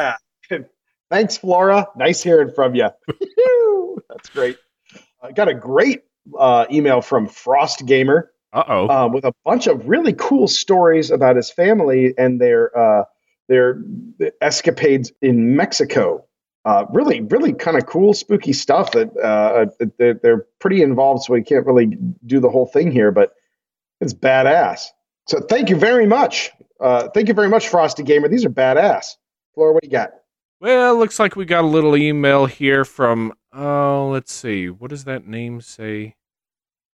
Thanks, 1.09 1.35
Flora. 1.35 1.87
Nice 1.95 2.21
hearing 2.21 2.51
from 2.53 2.75
you. 2.75 2.87
That's 4.07 4.29
great. 4.29 4.55
I 5.23 5.31
got 5.31 5.47
a 5.47 5.55
great 5.55 6.03
uh, 6.37 6.67
email 6.71 7.01
from 7.01 7.25
Frost 7.25 7.87
Gamer 7.87 8.29
Uh 8.53 8.63
oh. 8.67 8.87
um, 8.89 9.13
with 9.13 9.25
a 9.25 9.33
bunch 9.43 9.65
of 9.65 9.89
really 9.89 10.13
cool 10.13 10.47
stories 10.47 11.09
about 11.09 11.37
his 11.37 11.49
family 11.49 12.13
and 12.19 12.39
their 12.39 12.77
uh, 12.77 13.05
their 13.47 13.81
escapades 14.41 15.11
in 15.23 15.55
Mexico. 15.55 16.23
Uh, 16.63 16.85
really, 16.91 17.21
really 17.21 17.53
kind 17.53 17.77
of 17.77 17.87
cool, 17.87 18.13
spooky 18.13 18.53
stuff. 18.53 18.91
That 18.91 19.17
uh, 19.17 19.87
they're, 19.97 20.13
they're 20.13 20.45
pretty 20.59 20.83
involved, 20.83 21.23
so 21.23 21.33
we 21.33 21.41
can't 21.41 21.65
really 21.65 21.97
do 22.27 22.39
the 22.39 22.49
whole 22.49 22.67
thing 22.67 22.91
here, 22.91 23.11
but 23.11 23.33
it's 24.01 24.13
badass. 24.13 24.89
So, 25.27 25.39
thank 25.39 25.71
you 25.71 25.77
very 25.77 26.05
much. 26.05 26.51
Uh, 26.79 27.09
thank 27.09 27.27
you 27.27 27.33
very 27.33 27.49
much, 27.49 27.69
Frosty 27.69 28.03
Gamer. 28.03 28.27
These 28.27 28.45
are 28.45 28.49
badass. 28.49 29.15
Flora, 29.53 29.73
what 29.73 29.83
do 29.83 29.87
you 29.87 29.91
got? 29.91 30.11
Well, 30.59 30.97
looks 30.97 31.19
like 31.19 31.35
we 31.35 31.45
got 31.45 31.63
a 31.63 31.67
little 31.67 31.95
email 31.95 32.45
here 32.45 32.85
from. 32.85 33.33
Oh, 33.53 34.09
let's 34.11 34.31
see. 34.31 34.69
What 34.69 34.89
does 34.89 35.03
that 35.05 35.27
name 35.27 35.61
say? 35.61 36.15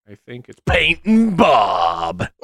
I 0.09 0.15
think 0.15 0.49
it's 0.49 0.59
Painting 0.65 1.35
Bob. 1.35 2.27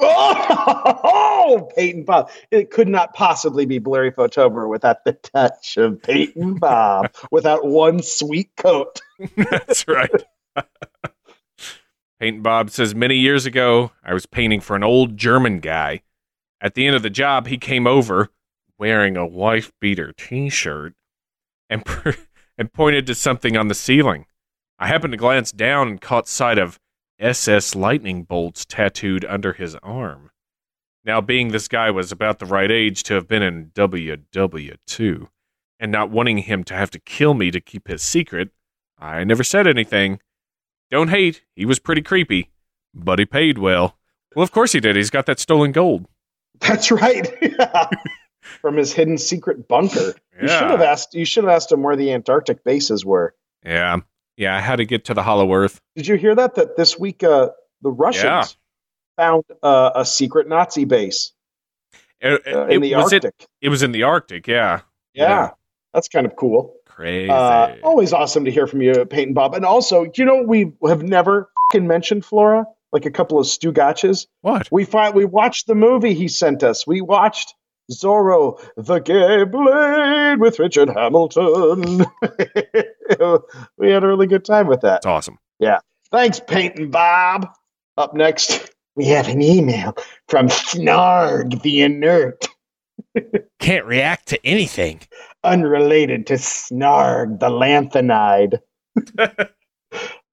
Oh, 1.52 1.68
Peyton 1.74 2.04
Bob. 2.04 2.30
It 2.50 2.70
could 2.70 2.86
not 2.86 3.14
possibly 3.14 3.66
be 3.66 3.78
Blurry 3.78 4.12
Photober 4.12 4.68
without 4.68 5.04
the 5.04 5.14
touch 5.14 5.76
of 5.76 6.00
Peyton 6.00 6.54
Bob, 6.54 7.12
without 7.32 7.66
one 7.66 8.02
sweet 8.02 8.50
coat. 8.56 9.00
That's 9.36 9.88
right. 9.88 10.22
Painting 12.20 12.42
Bob 12.42 12.70
says 12.70 12.94
many 12.94 13.16
years 13.16 13.46
ago, 13.46 13.90
I 14.04 14.14
was 14.14 14.26
painting 14.26 14.60
for 14.60 14.76
an 14.76 14.84
old 14.84 15.16
German 15.16 15.58
guy. 15.58 16.02
At 16.60 16.74
the 16.74 16.86
end 16.86 16.96
of 16.96 17.02
the 17.02 17.10
job, 17.10 17.46
he 17.46 17.58
came 17.58 17.86
over 17.86 18.30
wearing 18.78 19.16
a 19.16 19.26
wife 19.26 19.72
beater 19.80 20.12
T-shirt 20.12 20.94
and 21.68 21.84
and 22.58 22.72
pointed 22.72 23.06
to 23.06 23.14
something 23.14 23.56
on 23.56 23.68
the 23.68 23.74
ceiling. 23.74 24.26
I 24.78 24.86
happened 24.86 25.12
to 25.12 25.18
glance 25.18 25.52
down 25.52 25.88
and 25.88 26.00
caught 26.00 26.28
sight 26.28 26.58
of 26.58 26.78
SS 27.18 27.74
lightning 27.74 28.22
bolts 28.22 28.64
tattooed 28.64 29.24
under 29.24 29.52
his 29.52 29.74
arm. 29.76 30.30
Now, 31.04 31.20
being 31.20 31.48
this 31.48 31.68
guy 31.68 31.90
was 31.90 32.12
about 32.12 32.38
the 32.38 32.46
right 32.46 32.70
age 32.70 33.02
to 33.04 33.14
have 33.14 33.26
been 33.26 33.42
in 33.42 33.70
WW2, 33.74 35.28
and 35.78 35.90
not 35.90 36.10
wanting 36.10 36.38
him 36.38 36.64
to 36.64 36.74
have 36.74 36.90
to 36.90 36.98
kill 36.98 37.32
me 37.32 37.50
to 37.50 37.60
keep 37.60 37.88
his 37.88 38.02
secret, 38.02 38.50
I 38.98 39.24
never 39.24 39.44
said 39.44 39.66
anything. 39.66 40.20
Don't 40.90 41.08
hate, 41.08 41.42
he 41.56 41.64
was 41.64 41.78
pretty 41.78 42.02
creepy, 42.02 42.50
but 42.94 43.18
he 43.18 43.24
paid 43.24 43.56
well. 43.56 43.96
Well, 44.36 44.42
of 44.42 44.52
course 44.52 44.72
he 44.72 44.80
did. 44.80 44.96
He's 44.96 45.10
got 45.10 45.26
that 45.26 45.40
stolen 45.40 45.72
gold. 45.72 46.06
That's 46.60 46.90
right. 46.90 47.28
From 48.60 48.76
his 48.76 48.92
hidden 48.92 49.18
secret 49.18 49.68
bunker. 49.68 50.14
You 50.40 50.48
should 50.48 50.70
have 50.70 50.80
asked 50.80 51.14
you 51.14 51.24
should 51.24 51.44
have 51.44 51.52
asked 51.52 51.70
him 51.70 51.82
where 51.82 51.96
the 51.96 52.12
Antarctic 52.12 52.64
bases 52.64 53.04
were. 53.04 53.34
Yeah, 53.64 53.98
yeah. 54.36 54.60
how 54.60 54.76
to 54.76 54.84
get 54.84 55.04
to 55.06 55.14
the 55.14 55.22
Hollow 55.22 55.52
Earth. 55.52 55.80
Did 55.96 56.06
you 56.06 56.16
hear 56.16 56.34
that? 56.34 56.54
That 56.54 56.76
this 56.76 56.98
week 56.98 57.22
uh, 57.22 57.50
the 57.82 57.90
Russians 57.90 58.24
Yeah. 58.24 58.44
found 59.16 59.44
uh, 59.62 59.90
a 59.94 60.04
secret 60.06 60.48
Nazi 60.48 60.84
base 60.86 61.32
It, 62.20 62.46
uh, 62.46 62.66
in 62.66 62.80
the 62.80 62.94
was 62.94 63.12
Arctic. 63.12 63.34
it. 63.38 63.46
It 63.60 63.68
was 63.68 63.82
in 63.82 63.92
the 63.92 64.02
Arctic. 64.04 64.46
Yeah, 64.46 64.80
yeah. 65.14 65.28
yeah. 65.28 65.50
That's 65.94 66.08
kind 66.08 66.24
of 66.26 66.34
cool. 66.36 66.74
crazy. 66.86 67.28
Uh, 67.30 67.76
always 67.82 68.12
awesome 68.12 68.44
to 68.46 68.50
hear 68.50 68.66
from 68.66 68.80
you, 68.80 69.04
Peyton 69.04 69.34
Bob. 69.34 69.54
And 69.54 69.64
also, 69.66 70.10
you 70.16 70.24
know, 70.24 70.42
we 70.42 70.72
have 70.86 71.02
never 71.02 71.50
mentioned 71.74 72.24
Flora, 72.24 72.64
like 72.92 73.06
a 73.06 73.10
couple 73.10 73.38
of 73.38 73.46
Stu 73.46 73.72
Gotches. 73.72 74.26
what? 74.42 74.68
We 74.70 74.84
find 74.84 75.14
we 75.14 75.24
watched 75.24 75.66
the 75.66 75.74
movie 75.74 76.14
he 76.14 76.28
sent 76.28 76.62
us. 76.62 76.86
We 76.86 77.00
watched 77.00 77.54
Zorro, 77.92 78.60
the 78.76 78.98
Gay 79.00 79.44
Blade 79.44 80.40
with 80.40 80.58
Richard 80.58 80.88
Hamilton. 80.90 82.04
we 83.78 83.90
had 83.90 84.04
a 84.04 84.06
really 84.06 84.26
good 84.26 84.44
time 84.44 84.66
with 84.66 84.80
that. 84.82 84.98
It's 84.98 85.06
awesome. 85.06 85.38
Yeah. 85.58 85.78
Thanks, 86.10 86.40
Peyton 86.40 86.90
Bob. 86.90 87.48
Up 87.96 88.14
next, 88.14 88.70
we 88.96 89.06
have 89.06 89.28
an 89.28 89.42
email 89.42 89.94
from 90.28 90.48
Snarg 90.48 91.62
the 91.62 91.82
Inert, 91.82 92.48
Can't 93.58 93.84
react 93.86 94.28
to 94.28 94.46
anything. 94.46 95.00
unrelated 95.44 96.26
to 96.28 96.34
Snarg 96.34 97.40
the 97.40 97.48
Lanthanide. 97.50 98.60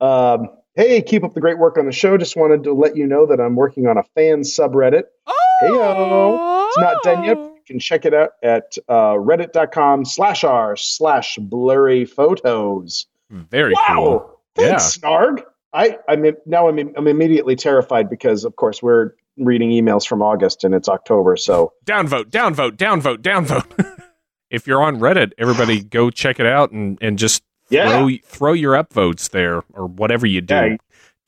um, 0.01 0.49
hey, 0.77 1.01
keep 1.01 1.23
up 1.23 1.33
the 1.33 1.41
great 1.41 1.57
work 1.57 1.77
on 1.77 1.85
the 1.85 1.91
show. 1.91 2.17
Just 2.17 2.37
wanted 2.37 2.63
to 2.63 2.73
let 2.73 2.95
you 2.95 3.05
know 3.05 3.25
that 3.25 3.41
I'm 3.41 3.55
working 3.55 3.87
on 3.87 3.97
a 3.97 4.03
fan 4.15 4.41
subreddit. 4.41 5.03
Oh! 5.25 5.33
Heyo. 5.63 6.67
It's 6.67 6.77
not 6.77 7.03
done 7.03 7.23
yet. 7.23 7.37
You 7.37 7.61
can 7.65 7.79
check 7.79 8.05
it 8.05 8.13
out 8.13 8.31
at 8.43 8.77
uh, 8.87 9.13
reddit.com 9.13 10.05
slash 10.05 10.43
r 10.43 10.77
slash 10.77 11.37
blurry 11.37 12.05
photos. 12.05 13.07
Very 13.29 13.73
wow. 13.73 13.85
cool. 13.89 14.39
Thanks, 14.55 14.97
Snarg. 14.97 15.43
I, 15.73 15.97
I'm 16.07 16.25
now 16.45 16.69
I'm, 16.69 16.77
I'm 16.95 17.07
immediately 17.07 17.55
terrified 17.55 18.09
because, 18.09 18.45
of 18.45 18.55
course, 18.55 18.81
we're 18.81 19.15
reading 19.37 19.69
emails 19.69 20.07
from 20.07 20.21
August 20.21 20.63
and 20.63 20.73
it's 20.73 20.87
October. 20.87 21.35
So 21.37 21.73
Downvote, 21.85 22.25
downvote, 22.25 22.77
downvote, 22.77 23.17
downvote. 23.17 24.01
if 24.49 24.67
you're 24.67 24.81
on 24.81 24.99
Reddit, 24.99 25.31
everybody 25.37 25.83
go 25.83 26.09
check 26.09 26.39
it 26.39 26.45
out 26.45 26.71
and, 26.71 26.97
and 27.01 27.19
just 27.19 27.43
Yeah. 27.69 27.89
throw 27.89 28.09
throw 28.23 28.53
your 28.53 28.73
upvotes 28.73 29.29
there 29.31 29.63
or 29.73 29.87
whatever 29.87 30.25
you 30.25 30.41
do. 30.41 30.55
Yeah. 30.55 30.77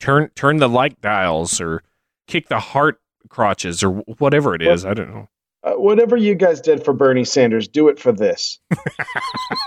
Turn 0.00 0.30
turn 0.34 0.56
the 0.58 0.68
like 0.68 1.00
dials 1.00 1.60
or 1.60 1.82
kick 2.26 2.48
the 2.48 2.58
heart 2.60 3.00
crotches 3.28 3.82
or 3.82 3.90
whatever 4.18 4.54
it 4.54 4.62
is. 4.62 4.84
I 4.86 4.94
don't 4.94 5.10
know. 5.10 5.28
uh, 5.62 5.72
whatever 5.72 6.16
you 6.16 6.34
guys 6.34 6.60
did 6.60 6.82
for 6.84 6.92
Bernie 6.94 7.24
Sanders, 7.24 7.68
do 7.68 7.88
it 7.88 7.98
for 7.98 8.12
this. 8.12 8.58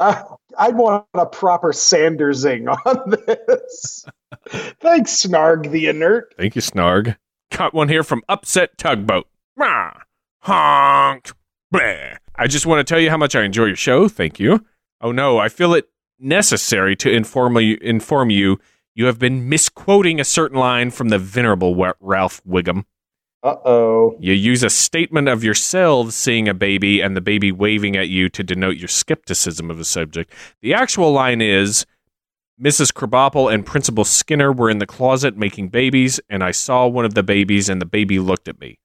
I, 0.00 0.22
I 0.58 0.68
want 0.70 1.06
a 1.14 1.26
proper 1.26 1.72
Sandersing 1.72 2.68
on 2.68 3.10
this. 3.26 4.04
Thanks, 4.80 5.22
Snarg 5.22 5.70
the 5.70 5.86
Inert. 5.86 6.34
Thank 6.36 6.56
you, 6.56 6.62
Snarg. 6.62 7.16
Got 7.52 7.72
one 7.72 7.88
here 7.88 8.02
from 8.02 8.22
Upset 8.28 8.76
Tugboat. 8.76 9.26
Rah, 9.56 9.92
honk. 10.42 11.30
Bleh. 11.72 12.16
I 12.36 12.46
just 12.46 12.66
want 12.66 12.84
to 12.86 12.90
tell 12.90 13.00
you 13.00 13.10
how 13.10 13.16
much 13.16 13.34
I 13.34 13.42
enjoy 13.42 13.66
your 13.66 13.76
show. 13.76 14.08
Thank 14.08 14.40
you. 14.40 14.64
Oh 15.00 15.12
no, 15.12 15.38
I 15.38 15.48
feel 15.48 15.74
it 15.74 15.88
necessary 16.18 16.96
to 16.96 17.10
inform 17.10 17.56
you, 17.58 17.78
inform 17.80 18.30
you 18.30 18.58
you 18.94 19.06
have 19.06 19.18
been 19.18 19.48
misquoting 19.48 20.20
a 20.20 20.24
certain 20.24 20.58
line 20.58 20.90
from 20.90 21.08
the 21.08 21.18
venerable 21.18 21.74
Ralph 22.00 22.40
Wiggum. 22.44 22.84
Uh 23.42 23.56
oh. 23.64 24.16
You 24.20 24.32
use 24.32 24.62
a 24.62 24.70
statement 24.70 25.28
of 25.28 25.44
yourselves 25.44 26.14
seeing 26.14 26.48
a 26.48 26.54
baby 26.54 27.00
and 27.00 27.16
the 27.16 27.20
baby 27.20 27.52
waving 27.52 27.96
at 27.96 28.08
you 28.08 28.28
to 28.30 28.42
denote 28.42 28.76
your 28.76 28.88
skepticism 28.88 29.70
of 29.70 29.76
the 29.78 29.84
subject. 29.84 30.32
The 30.62 30.72
actual 30.74 31.12
line 31.12 31.42
is 31.42 31.84
Mrs. 32.62 32.92
Krabappel 32.92 33.52
and 33.52 33.66
Principal 33.66 34.04
Skinner 34.04 34.52
were 34.52 34.70
in 34.70 34.78
the 34.78 34.86
closet 34.86 35.36
making 35.36 35.68
babies, 35.68 36.20
and 36.30 36.42
I 36.42 36.52
saw 36.52 36.86
one 36.86 37.04
of 37.04 37.14
the 37.14 37.24
babies, 37.24 37.68
and 37.68 37.82
the 37.82 37.86
baby 37.86 38.20
looked 38.20 38.46
at 38.46 38.60
me. 38.60 38.78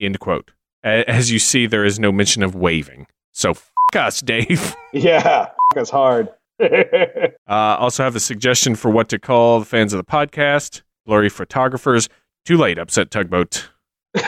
End 0.00 0.18
quote. 0.18 0.52
As 0.84 1.30
you 1.30 1.38
see, 1.38 1.66
there 1.66 1.84
is 1.84 1.98
no 2.00 2.10
mention 2.12 2.42
of 2.42 2.54
waving. 2.54 3.06
So, 3.32 3.50
f 3.50 3.70
us, 3.94 4.20
Dave. 4.20 4.74
Yeah, 4.92 5.48
us 5.76 5.90
hard. 5.90 6.28
Uh, 6.60 7.28
also 7.48 8.04
have 8.04 8.14
a 8.16 8.20
suggestion 8.20 8.74
for 8.76 8.90
what 8.90 9.08
to 9.08 9.18
call 9.18 9.58
the 9.58 9.64
fans 9.64 9.92
of 9.92 9.98
the 9.98 10.04
podcast 10.04 10.82
blurry 11.04 11.28
photographers. 11.28 12.08
Too 12.44 12.56
late, 12.56 12.78
upset 12.78 13.10
tugboat. 13.10 13.68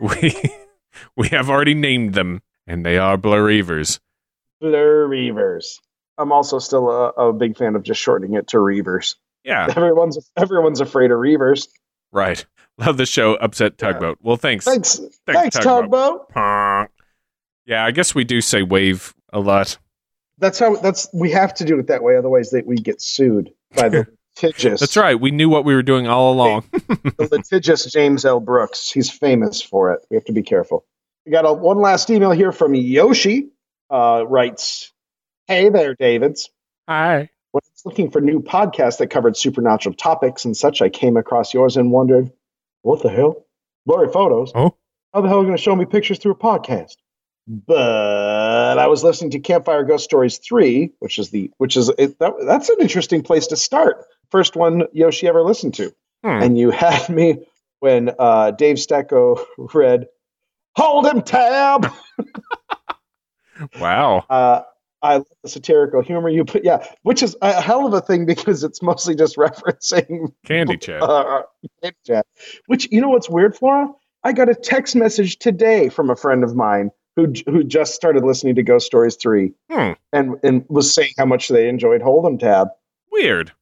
We 0.00 0.34
we 1.16 1.28
have 1.28 1.48
already 1.48 1.74
named 1.74 2.14
them, 2.14 2.40
and 2.66 2.84
they 2.84 2.98
are 2.98 3.16
blurreavers. 3.16 4.00
Blur 4.60 5.08
Reavers. 5.08 5.78
I'm 6.18 6.32
also 6.32 6.58
still 6.58 6.90
a, 6.90 7.08
a 7.10 7.32
big 7.32 7.56
fan 7.56 7.74
of 7.76 7.82
just 7.84 8.00
shortening 8.00 8.34
it 8.34 8.48
to 8.48 8.58
Reavers. 8.58 9.14
Yeah, 9.44 9.66
Everyone's 9.74 10.18
everyone's 10.36 10.80
afraid 10.80 11.10
of 11.10 11.18
Reavers. 11.18 11.68
right. 12.12 12.44
Love 12.78 12.96
the 12.96 13.06
show. 13.06 13.34
Upset 13.34 13.78
Tugboat. 13.78 14.18
Well, 14.20 14.36
thanks. 14.36 14.64
Thanks, 14.64 15.00
thanks, 15.26 15.56
Tugboat. 15.56 16.32
Honk. 16.34 16.90
Yeah, 17.66 17.84
I 17.84 17.92
guess 17.92 18.14
we 18.14 18.24
do 18.24 18.40
say 18.40 18.62
wave 18.62 19.14
a 19.32 19.40
lot. 19.40 19.78
That's 20.38 20.58
how. 20.58 20.76
That's 20.76 21.08
we 21.14 21.30
have 21.30 21.54
to 21.54 21.64
do 21.64 21.78
it 21.78 21.86
that 21.86 22.02
way. 22.02 22.16
Otherwise, 22.16 22.50
they, 22.50 22.62
we 22.62 22.76
get 22.76 23.00
sued 23.00 23.52
by 23.76 23.88
the 23.88 24.06
litigious. 24.42 24.80
That's 24.80 24.96
right. 24.96 25.18
We 25.18 25.30
knew 25.30 25.48
what 25.48 25.64
we 25.64 25.74
were 25.74 25.82
doing 25.82 26.08
all 26.08 26.32
along. 26.32 26.64
the 26.72 27.28
litigious 27.30 27.84
James 27.86 28.24
L. 28.24 28.40
Brooks. 28.40 28.90
He's 28.90 29.10
famous 29.10 29.62
for 29.62 29.92
it. 29.92 30.04
We 30.10 30.16
have 30.16 30.24
to 30.24 30.32
be 30.32 30.42
careful. 30.42 30.84
We 31.24 31.32
got 31.32 31.46
a, 31.46 31.52
one 31.52 31.78
last 31.78 32.10
email 32.10 32.32
here 32.32 32.52
from 32.52 32.74
Yoshi. 32.74 33.50
Uh, 33.88 34.24
writes, 34.26 34.92
"Hey 35.46 35.68
there, 35.68 35.94
Davids. 35.94 36.50
Hi. 36.88 37.30
When 37.52 37.60
I 37.64 37.70
was 37.72 37.82
looking 37.84 38.10
for 38.10 38.20
new 38.20 38.40
podcasts 38.40 38.98
that 38.98 39.08
covered 39.08 39.36
supernatural 39.36 39.94
topics 39.94 40.44
and 40.44 40.56
such, 40.56 40.82
I 40.82 40.88
came 40.88 41.16
across 41.16 41.54
yours 41.54 41.76
and 41.76 41.92
wondered, 41.92 42.32
what 42.84 43.02
the 43.02 43.08
hell? 43.08 43.46
Blurry 43.86 44.08
photos. 44.12 44.52
Oh. 44.54 44.76
How 45.12 45.20
the 45.20 45.28
hell 45.28 45.38
are 45.38 45.40
you 45.40 45.46
going 45.46 45.56
to 45.56 45.62
show 45.62 45.74
me 45.74 45.84
pictures 45.84 46.18
through 46.18 46.32
a 46.32 46.36
podcast? 46.36 46.96
But 47.46 48.78
I 48.78 48.86
was 48.86 49.04
listening 49.04 49.30
to 49.32 49.38
Campfire 49.38 49.84
Ghost 49.84 50.04
Stories 50.04 50.38
3, 50.38 50.90
which 51.00 51.18
is 51.18 51.30
the 51.30 51.50
which 51.58 51.76
is 51.76 51.90
it, 51.98 52.18
that, 52.18 52.32
that's 52.46 52.68
an 52.70 52.76
interesting 52.80 53.22
place 53.22 53.48
to 53.48 53.56
start. 53.56 54.04
First 54.30 54.56
one 54.56 54.84
Yoshi 54.92 55.28
ever 55.28 55.42
listened 55.42 55.74
to. 55.74 55.94
Hmm. 56.22 56.42
And 56.42 56.58
you 56.58 56.70
had 56.70 57.08
me 57.08 57.46
when 57.80 58.10
uh, 58.18 58.52
Dave 58.52 58.76
Stecco 58.76 59.44
read 59.74 60.06
Hold 60.76 61.06
him 61.06 61.22
tab. 61.22 61.90
Wow. 63.80 64.24
Uh, 64.28 64.62
I 65.04 65.16
love 65.16 65.26
the 65.42 65.50
satirical 65.50 66.02
humor 66.02 66.30
you 66.30 66.44
put. 66.46 66.64
Yeah, 66.64 66.84
which 67.02 67.22
is 67.22 67.36
a 67.42 67.60
hell 67.60 67.86
of 67.86 67.92
a 67.92 68.00
thing 68.00 68.24
because 68.24 68.64
it's 68.64 68.82
mostly 68.82 69.14
just 69.14 69.36
referencing 69.38 70.32
Candy 70.46 70.78
chat. 70.78 71.02
uh, 71.02 71.42
Candy 71.82 71.96
Chat. 72.06 72.26
Which 72.66 72.88
you 72.90 73.00
know 73.02 73.10
what's 73.10 73.28
weird, 73.28 73.54
Flora? 73.54 73.88
I 74.24 74.32
got 74.32 74.48
a 74.48 74.54
text 74.54 74.96
message 74.96 75.38
today 75.38 75.90
from 75.90 76.08
a 76.08 76.16
friend 76.16 76.42
of 76.42 76.56
mine 76.56 76.90
who 77.16 77.32
who 77.46 77.62
just 77.62 77.94
started 77.94 78.24
listening 78.24 78.54
to 78.54 78.62
Ghost 78.62 78.86
Stories 78.86 79.16
three 79.16 79.52
Hmm. 79.70 79.92
and 80.12 80.36
and 80.42 80.64
was 80.68 80.94
saying 80.94 81.12
how 81.18 81.26
much 81.26 81.48
they 81.48 81.68
enjoyed 81.68 82.00
Hold'em 82.00 82.40
Tab. 82.40 82.68
Weird. 83.12 83.52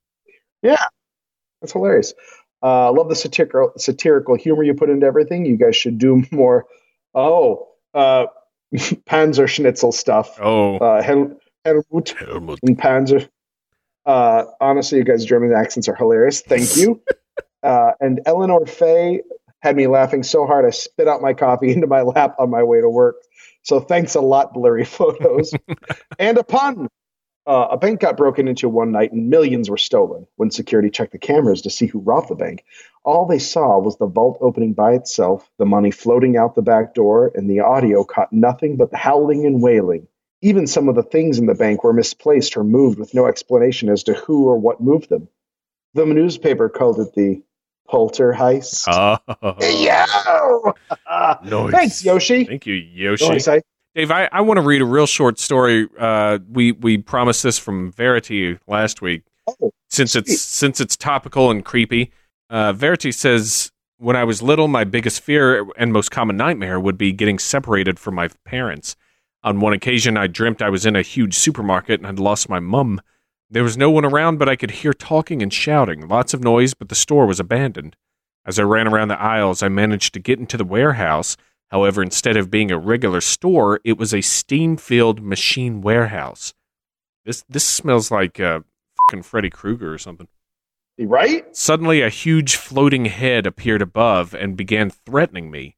Yeah, 0.63 0.85
that's 1.61 1.73
hilarious. 1.73 2.15
Uh, 2.63 2.87
I 2.87 2.91
love 2.91 3.09
the 3.09 3.17
satirical 3.17 3.73
satirical 3.77 4.37
humor 4.37 4.63
you 4.63 4.75
put 4.75 4.91
into 4.91 5.05
everything. 5.07 5.45
You 5.45 5.57
guys 5.57 5.75
should 5.75 5.99
do 5.99 6.23
more. 6.31 6.67
Oh, 7.15 7.69
uh, 7.95 8.27
Panzer 9.07 9.49
Schnitzel 9.49 9.93
stuff. 9.93 10.39
Oh. 10.41 10.79
Uh, 10.79 11.03
Hel- 11.03 11.39
Helmut 11.65 12.15
Helmut. 12.19 12.59
and 12.63 12.79
Panzer. 12.79 13.29
Uh, 14.05 14.45
honestly, 14.61 14.99
you 14.99 15.05
guys' 15.05 15.25
German 15.25 15.53
accents 15.53 15.89
are 15.89 15.95
hilarious. 15.95 16.41
Thank 16.41 16.77
you. 16.77 17.01
uh, 17.63 17.93
and 18.01 18.21
Eleanor 18.27 18.67
Fay 18.67 19.23
had 19.61 19.77
me 19.77 19.87
laughing 19.87 20.23
so 20.25 20.45
hard 20.47 20.65
I 20.65 20.71
spit 20.71 21.07
out 21.07 21.23
my 21.23 21.35
coffee 21.35 21.71
into 21.73 21.87
my 21.87 22.03
lap 22.03 22.35
on 22.39 22.51
my 22.51 22.63
way 22.63 22.81
to 22.81 22.89
work. 22.89 23.17
So 23.63 23.79
thanks 23.79 24.17
a 24.17 24.21
lot, 24.21 24.53
blurry 24.55 24.85
photos. 24.85 25.53
and 26.19 26.37
a 26.37 26.43
pun. 26.43 26.89
Uh, 27.47 27.67
a 27.73 27.77
bank 27.77 27.99
got 28.01 28.17
broken 28.17 28.47
into 28.47 28.69
one 28.69 28.93
night 28.93 29.11
and 29.13 29.29
millions 29.29 29.69
were 29.69 29.77
stolen. 29.77 30.27
When 30.37 30.51
security 30.53 30.91
checked 30.91 31.11
the 31.13 31.19
cameras 31.19 31.61
to 31.63 31.71
see 31.71 31.87
who 31.87 31.99
robbed 31.99 32.29
the 32.29 32.37
bank, 32.37 32.65
all 33.05 33.27
they 33.27 33.41
saw 33.41 33.79
was 33.81 33.97
the 33.99 34.07
vault 34.07 34.39
opening 34.41 34.75
by 34.75 34.93
itself, 34.93 35.51
the 35.59 35.67
money 35.67 35.91
floating 35.91 36.37
out 36.37 36.55
the 36.55 36.63
back 36.63 36.95
door, 36.95 37.33
and 37.35 37.51
the 37.51 37.59
audio 37.61 38.05
caught 38.05 38.33
nothing 38.33 38.77
but 38.77 38.93
the 38.93 38.97
howling 38.97 39.45
and 39.45 39.61
wailing. 39.61 40.07
Even 40.41 40.67
some 40.69 40.89
of 40.89 40.95
the 40.95 41.03
things 41.03 41.39
in 41.39 41.47
the 41.47 41.55
bank 41.55 41.83
were 41.83 41.93
misplaced 41.93 42.57
or 42.57 42.63
moved 42.65 42.99
with 42.99 43.13
no 43.15 43.27
explanation 43.27 43.89
as 43.89 44.03
to 44.05 44.15
who 44.15 44.47
or 44.47 44.57
what 44.57 44.81
moved 44.81 45.09
them. 45.09 45.29
The 45.95 46.07
newspaper 46.07 46.69
called 46.69 47.01
it 47.01 47.13
the 47.15 47.43
poltergeist. 47.89 48.87
Oh. 48.89 49.19
Yo! 49.61 50.75
Nice. 51.45 51.71
Thanks, 51.73 52.05
Yoshi. 52.05 52.45
Thank 52.45 52.67
you, 52.67 52.75
Yoshi. 52.75 53.29
Nice, 53.29 53.49
I- 53.49 53.63
Dave, 53.95 54.11
I, 54.11 54.29
I 54.33 54.41
want 54.41 54.57
to 54.57 54.63
read 54.63 54.81
a 54.81 54.87
real 54.87 55.07
short 55.07 55.39
story. 55.39 55.87
Uh, 55.99 56.39
we 56.51 56.73
we 56.73 56.97
promised 56.97 57.43
this 57.43 57.59
from 57.59 57.93
Verity 57.93 58.59
last 58.67 59.03
week. 59.03 59.23
Oh, 59.47 59.73
since 59.91 60.13
sweet. 60.13 60.29
it's 60.29 60.41
since 60.41 60.81
it's 60.81 60.97
topical 60.97 61.51
and 61.51 61.63
creepy. 61.63 62.11
Uh, 62.49 62.73
Verity 62.73 63.13
says, 63.13 63.71
"When 63.99 64.17
I 64.17 64.25
was 64.25 64.41
little, 64.41 64.67
my 64.67 64.85
biggest 64.85 65.21
fear 65.21 65.67
and 65.77 65.93
most 65.93 66.11
common 66.11 66.39
nightmare 66.39 66.81
would 66.81 66.97
be 66.97 67.13
getting 67.13 67.39
separated 67.39 67.99
from 67.99 68.15
my 68.15 68.29
parents. 68.47 68.97
On 69.45 69.61
one 69.61 69.75
occasion, 69.75 70.17
I 70.17 70.27
dreamt 70.27 70.63
I 70.63 70.71
was 70.71 70.87
in 70.87 70.97
a 70.97 71.03
huge 71.03 71.35
supermarket 71.35 72.01
and 72.01 72.07
had 72.07 72.19
lost 72.19 72.49
my 72.49 72.61
mum. 72.61 73.01
There 73.51 73.65
was 73.65 73.77
no 73.77 73.91
one 73.91 74.07
around, 74.07 74.39
but 74.39 74.49
I 74.49 74.57
could 74.57 74.71
hear 74.71 74.95
talking 74.95 75.43
and 75.43 75.53
shouting, 75.53 76.09
lots 76.09 76.33
of 76.33 76.43
noise, 76.43 76.73
but 76.73 76.89
the 76.89 76.95
store 76.95 77.27
was 77.27 77.41
abandoned. 77.41 77.97
As 78.47 78.59
I 78.59 78.63
ran 78.63 78.89
around 78.89 79.09
the 79.09 79.21
aisles, 79.21 79.63
I 79.63 79.69
managed 79.69 80.15
to 80.15 80.21
get 80.21 80.39
into 80.39 80.57
the 80.57 80.65
warehouse." 80.65 81.37
However, 81.73 82.03
instead 82.03 82.37
of 82.37 82.51
being 82.51 82.71
a 82.71 82.79
regular 82.79 83.23
store, 83.23 83.81
it 83.83 83.97
was 83.97 84.13
a 84.13 84.21
steam-filled 84.21 85.23
machine 85.23 85.81
warehouse. 85.81 86.53
This 87.25 87.45
this 87.49 87.67
smells 87.67 88.11
like 88.11 88.39
uh, 88.39 88.61
fucking 89.01 89.23
Freddy 89.23 89.49
Krueger 89.49 89.93
or 89.93 89.97
something. 89.99 90.29
right? 90.99 91.57
Suddenly, 91.57 92.03
a 92.03 92.11
huge 92.11 92.57
floating 92.57 93.07
head 93.07 93.47
appeared 93.47 93.81
above 93.81 94.35
and 94.35 94.55
began 94.55 94.91
threatening 94.91 95.51
me. 95.51 95.77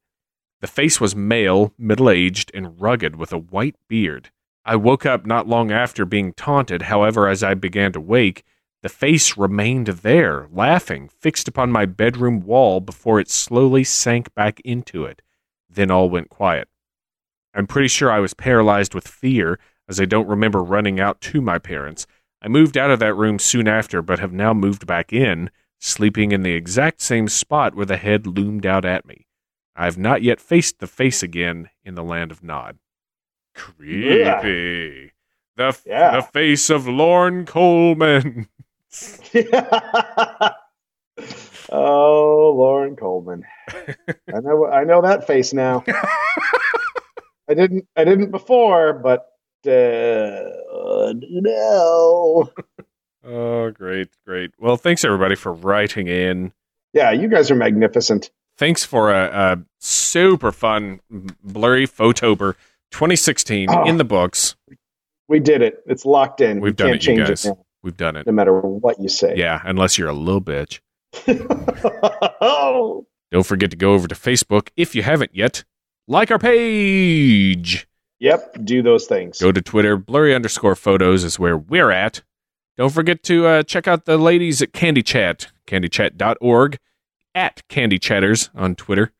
The 0.59 0.67
face 0.67 0.99
was 0.99 1.15
male, 1.15 1.73
middle 1.77 2.09
aged, 2.09 2.51
and 2.53 2.79
rugged 2.79 3.15
with 3.15 3.31
a 3.31 3.37
white 3.37 3.77
beard. 3.87 4.31
I 4.65 4.75
woke 4.75 5.05
up 5.05 5.25
not 5.25 5.47
long 5.47 5.71
after 5.71 6.03
being 6.03 6.33
taunted. 6.33 6.83
However, 6.83 7.29
as 7.29 7.41
I 7.41 7.53
began 7.53 7.93
to 7.93 8.01
wake, 8.01 8.43
the 8.81 8.89
face 8.89 9.37
remained 9.37 9.87
there, 9.87 10.49
laughing, 10.51 11.07
fixed 11.07 11.47
upon 11.47 11.71
my 11.71 11.85
bedroom 11.85 12.41
wall 12.41 12.81
before 12.81 13.19
it 13.19 13.29
slowly 13.29 13.85
sank 13.85 14.33
back 14.35 14.59
into 14.61 15.05
it. 15.05 15.21
Then 15.75 15.91
all 15.91 16.09
went 16.09 16.29
quiet. 16.29 16.67
I'm 17.53 17.67
pretty 17.67 17.87
sure 17.87 18.11
I 18.11 18.19
was 18.19 18.33
paralyzed 18.33 18.93
with 18.93 19.07
fear, 19.07 19.59
as 19.87 19.99
I 19.99 20.05
don't 20.05 20.27
remember 20.27 20.63
running 20.63 20.99
out 20.99 21.21
to 21.21 21.41
my 21.41 21.57
parents. 21.59 22.07
I 22.41 22.47
moved 22.47 22.77
out 22.77 22.91
of 22.91 22.99
that 22.99 23.15
room 23.15 23.39
soon 23.39 23.67
after, 23.67 24.01
but 24.01 24.19
have 24.19 24.33
now 24.33 24.53
moved 24.53 24.85
back 24.87 25.13
in, 25.13 25.49
sleeping 25.79 26.31
in 26.31 26.43
the 26.43 26.53
exact 26.53 27.01
same 27.01 27.27
spot 27.27 27.75
where 27.75 27.85
the 27.85 27.97
head 27.97 28.27
loomed 28.27 28.65
out 28.65 28.85
at 28.85 29.05
me. 29.05 29.25
I 29.75 29.85
have 29.85 29.97
not 29.97 30.21
yet 30.21 30.39
faced 30.39 30.79
the 30.79 30.87
face 30.87 31.23
again 31.23 31.69
in 31.83 31.95
the 31.95 32.03
land 32.03 32.31
of 32.31 32.43
Nod. 32.43 32.77
Creepy. 33.53 35.11
The, 35.57 35.63
f- 35.63 35.83
Yeah. 35.85 36.17
the 36.17 36.21
face 36.21 36.69
of 36.69 36.87
Lorne 36.87 37.45
Coleman. 37.45 38.47
oh, 41.71 42.53
Lauren 42.57 42.95
Coleman. 42.95 43.43
I 43.69 44.39
know 44.41 44.65
I 44.67 44.83
know 44.83 45.01
that 45.01 45.25
face 45.27 45.53
now. 45.53 45.83
I 47.49 47.53
didn't 47.53 47.87
I 47.95 48.03
didn't 48.03 48.31
before, 48.31 48.93
but 48.93 49.27
uh, 49.67 51.13
no. 51.13 52.49
Oh, 53.27 53.71
great, 53.71 54.09
great. 54.23 54.51
Well, 54.59 54.77
thanks 54.77 55.03
everybody 55.03 55.33
for 55.33 55.51
writing 55.51 56.05
in. 56.07 56.53
Yeah, 56.93 57.09
you 57.09 57.27
guys 57.27 57.49
are 57.49 57.55
magnificent. 57.55 58.29
Thanks 58.55 58.85
for 58.85 59.11
a, 59.11 59.25
a 59.25 59.63
super 59.79 60.51
fun 60.51 60.99
blurry 61.43 61.87
photober 61.87 62.53
2016 62.91 63.67
Oh. 63.71 63.83
in 63.85 63.97
the 63.97 64.03
books. 64.03 64.55
We 65.27 65.39
did 65.39 65.63
it. 65.63 65.81
It's 65.87 66.05
locked 66.05 66.39
in. 66.39 66.59
We've 66.59 66.73
You 66.73 66.75
done 66.75 66.89
it, 66.93 67.05
you 67.07 67.17
guys. 67.17 67.45
it 67.45 67.49
now, 67.49 67.65
We've 67.81 67.97
done 67.97 68.15
it. 68.15 68.27
no 68.27 68.31
matter 68.31 68.59
what 68.61 68.99
you 69.01 69.09
say. 69.09 69.33
Yeah, 69.35 69.59
unless 69.65 69.97
you're 69.97 70.09
a 70.09 70.13
little 70.13 70.39
bitch. 70.39 70.79
Don't 73.31 73.45
forget 73.45 73.71
to 73.71 73.77
go 73.77 73.93
over 73.93 74.07
to 74.07 74.15
Facebook 74.15 74.69
if 74.77 74.95
you 74.95 75.03
haven't 75.03 75.35
yet. 75.35 75.63
Like 76.07 76.31
our 76.31 76.39
page. 76.39 77.87
yep, 78.19 78.55
do 78.63 78.81
those 78.83 79.05
things. 79.07 79.39
Go 79.39 79.51
to 79.51 79.61
Twitter. 79.61 79.97
Blurry 79.97 80.35
underscore 80.35 80.75
photos 80.75 81.23
is 81.23 81.39
where 81.39 81.57
we're 81.57 81.91
at. 81.91 82.21
Don't 82.77 82.91
forget 82.91 83.23
to 83.23 83.47
uh, 83.47 83.63
check 83.63 83.87
out 83.87 84.05
the 84.05 84.17
ladies 84.17 84.61
at 84.61 84.73
Candy 84.73 85.01
Chat, 85.01 85.47
candychat.org, 85.67 86.77
at 87.33 87.67
Candy 87.69 87.97
Chatters 87.97 88.49
on 88.53 88.75
Twitter. 88.75 89.11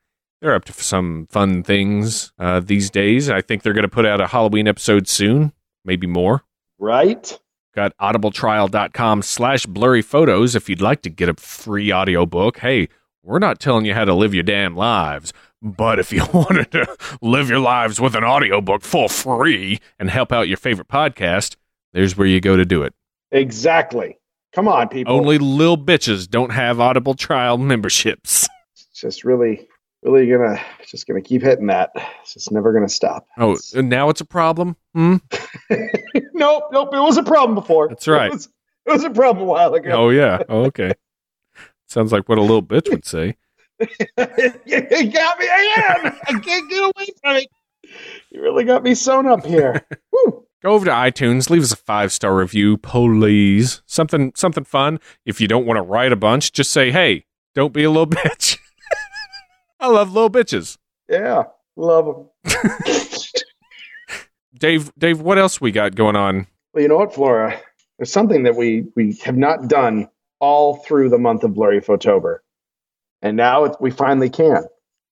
They're 0.41 0.53
up 0.53 0.65
to 0.65 0.73
some 0.73 1.27
fun 1.31 1.63
things 1.63 2.34
uh, 2.38 2.59
these 2.59 2.89
days. 2.91 3.30
I 3.30 3.41
think 3.41 3.63
they're 3.63 3.73
going 3.73 3.84
to 3.84 3.89
put 3.89 4.05
out 4.05 4.22
a 4.22 4.27
Halloween 4.27 4.67
episode 4.67 5.07
soon, 5.07 5.53
maybe 5.85 6.05
more. 6.05 6.43
Right? 6.77 7.39
Got 7.76 7.95
audibletrial.com 7.97 9.22
slash 9.22 9.65
blurry 9.65 10.02
photos 10.02 10.56
if 10.56 10.69
you'd 10.69 10.81
like 10.81 11.02
to 11.02 11.10
get 11.10 11.27
a 11.27 11.34
free 11.34 11.91
audiobook. 11.91 12.60
Hey, 12.60 12.88
we're 13.22 13.39
not 13.39 13.60
telling 13.60 13.84
you 13.85 13.93
how 13.93 14.06
to 14.06 14.14
live 14.14 14.34
your 14.34 14.43
damn 14.43 14.77
lives, 14.77 15.34
but 15.61 15.99
if 15.99 16.14
you 16.14 16.23
wanted 16.34 16.72
to 16.72 16.95
live 17.22 17.49
your 17.49 17.60
lives 17.60 17.99
with 17.99 18.15
an 18.15 18.23
audiobook 18.23 18.81
for 18.81 19.10
free 19.10 19.81
and 19.99 20.10
help 20.10 20.31
out 20.31 20.47
your 20.47 20.56
favorite 20.56 20.88
podcast, 20.88 21.57
there's 21.91 22.15
where 22.15 22.27
you 22.27 22.39
go 22.39 22.56
to 22.56 22.64
do 22.64 22.84
it. 22.84 22.93
Exactly. 23.31 24.18
Come 24.53 24.69
on, 24.69 24.88
people. 24.88 25.14
Only 25.14 25.38
lil 25.38 25.77
bitches 25.77 26.30
don't 26.30 26.52
have 26.52 26.80
Audible 26.80 27.14
trial 27.14 27.57
memberships. 27.57 28.47
It's 28.77 29.02
just 29.02 29.26
really, 29.26 29.68
really 30.03 30.26
gonna 30.26 30.61
just 30.89 31.06
gonna 31.06 31.22
keep 31.22 31.41
hitting 31.41 31.68
that. 31.68 31.91
It's 32.22 32.34
just 32.34 32.49
never 32.49 32.72
gonna 32.72 32.88
stop. 32.88 33.27
Oh, 33.38 33.57
and 33.76 33.89
now 33.89 34.07
it's 34.07 34.22
a 34.22 34.26
problem? 34.26 34.77
Hmm? 34.93 35.18
nope, 36.36 36.66
nope. 36.72 36.94
It 36.94 36.99
was 36.99 37.18
a 37.18 37.24
problem 37.24 37.56
before. 37.56 37.88
That's 37.90 38.07
right. 38.07 38.28
It 38.28 38.34
was, 38.34 38.49
it 38.86 38.91
was 38.91 39.03
a 39.03 39.10
problem 39.10 39.44
a 39.48 39.48
while 39.48 39.74
ago. 39.74 39.91
Oh 39.91 40.10
yeah. 40.10 40.40
Oh, 40.48 40.66
okay. 40.66 40.94
Sounds 41.88 42.12
like 42.12 42.28
what 42.30 42.38
a 42.38 42.41
little 42.41 42.64
bitch 42.64 42.90
would 42.90 43.06
say. 43.06 43.38
you 43.80 45.12
got 45.12 45.40
me 45.40 45.45
again. 45.45 46.18
I 46.28 46.40
can't 46.41 46.70
get 46.70 46.84
away 46.84 47.07
from 47.22 47.36
it. 47.38 47.48
You 48.32 48.41
really 48.41 48.64
got 48.64 48.84
me 48.84 48.95
sewn 48.95 49.28
up 49.28 49.45
here. 49.45 49.86
Woo. 50.12 50.45
Go 50.64 50.72
over 50.72 50.86
to 50.86 50.91
iTunes, 50.91 51.49
leave 51.49 51.62
us 51.62 51.72
a 51.72 51.78
five 51.78 52.12
star 52.12 52.36
review, 52.36 52.78
please. 52.78 53.84
Something 53.86 54.32
something 54.36 54.64
fun. 54.64 54.99
If 55.26 55.40
you 55.40 55.48
don't 55.48 55.66
want 55.66 55.78
to 55.78 55.84
write 55.84 56.12
a 56.12 56.16
bunch, 56.16 56.53
just 56.53 56.72
say, 56.72 56.91
"Hey, 56.91 57.26
don't 57.53 57.74
be 57.74 57.84
a 57.84 57.90
little 57.90 58.07
bitch." 58.07 58.57
I 59.80 59.88
love 59.88 60.12
little 60.12 60.32
bitches. 60.32 60.78
Yeah, 61.07 61.44
love 61.76 62.30
them. 62.44 62.56
Dave, 64.57 64.91
Dave, 64.98 65.22
what 65.22 65.38
else 65.38 65.60
we 65.60 65.72
got 65.72 65.95
going 65.95 66.15
on? 66.15 66.48
Well, 66.73 66.82
you 66.82 66.88
know 66.88 66.98
what, 66.98 67.14
Flora? 67.14 67.60
There's 67.98 68.11
something 68.11 68.44
that 68.44 68.56
we 68.56 68.86
we 68.95 69.18
have 69.23 69.38
not 69.38 69.68
done 69.68 70.10
all 70.40 70.77
through 70.77 71.10
the 71.10 71.18
month 71.18 71.44
of 71.44 71.53
Blurry 71.53 71.82
Photober, 71.82 72.40
and 73.22 73.38
now 73.38 73.65
it, 73.65 73.76
we 73.80 73.91
finally 73.91 74.30
can. 74.30 74.64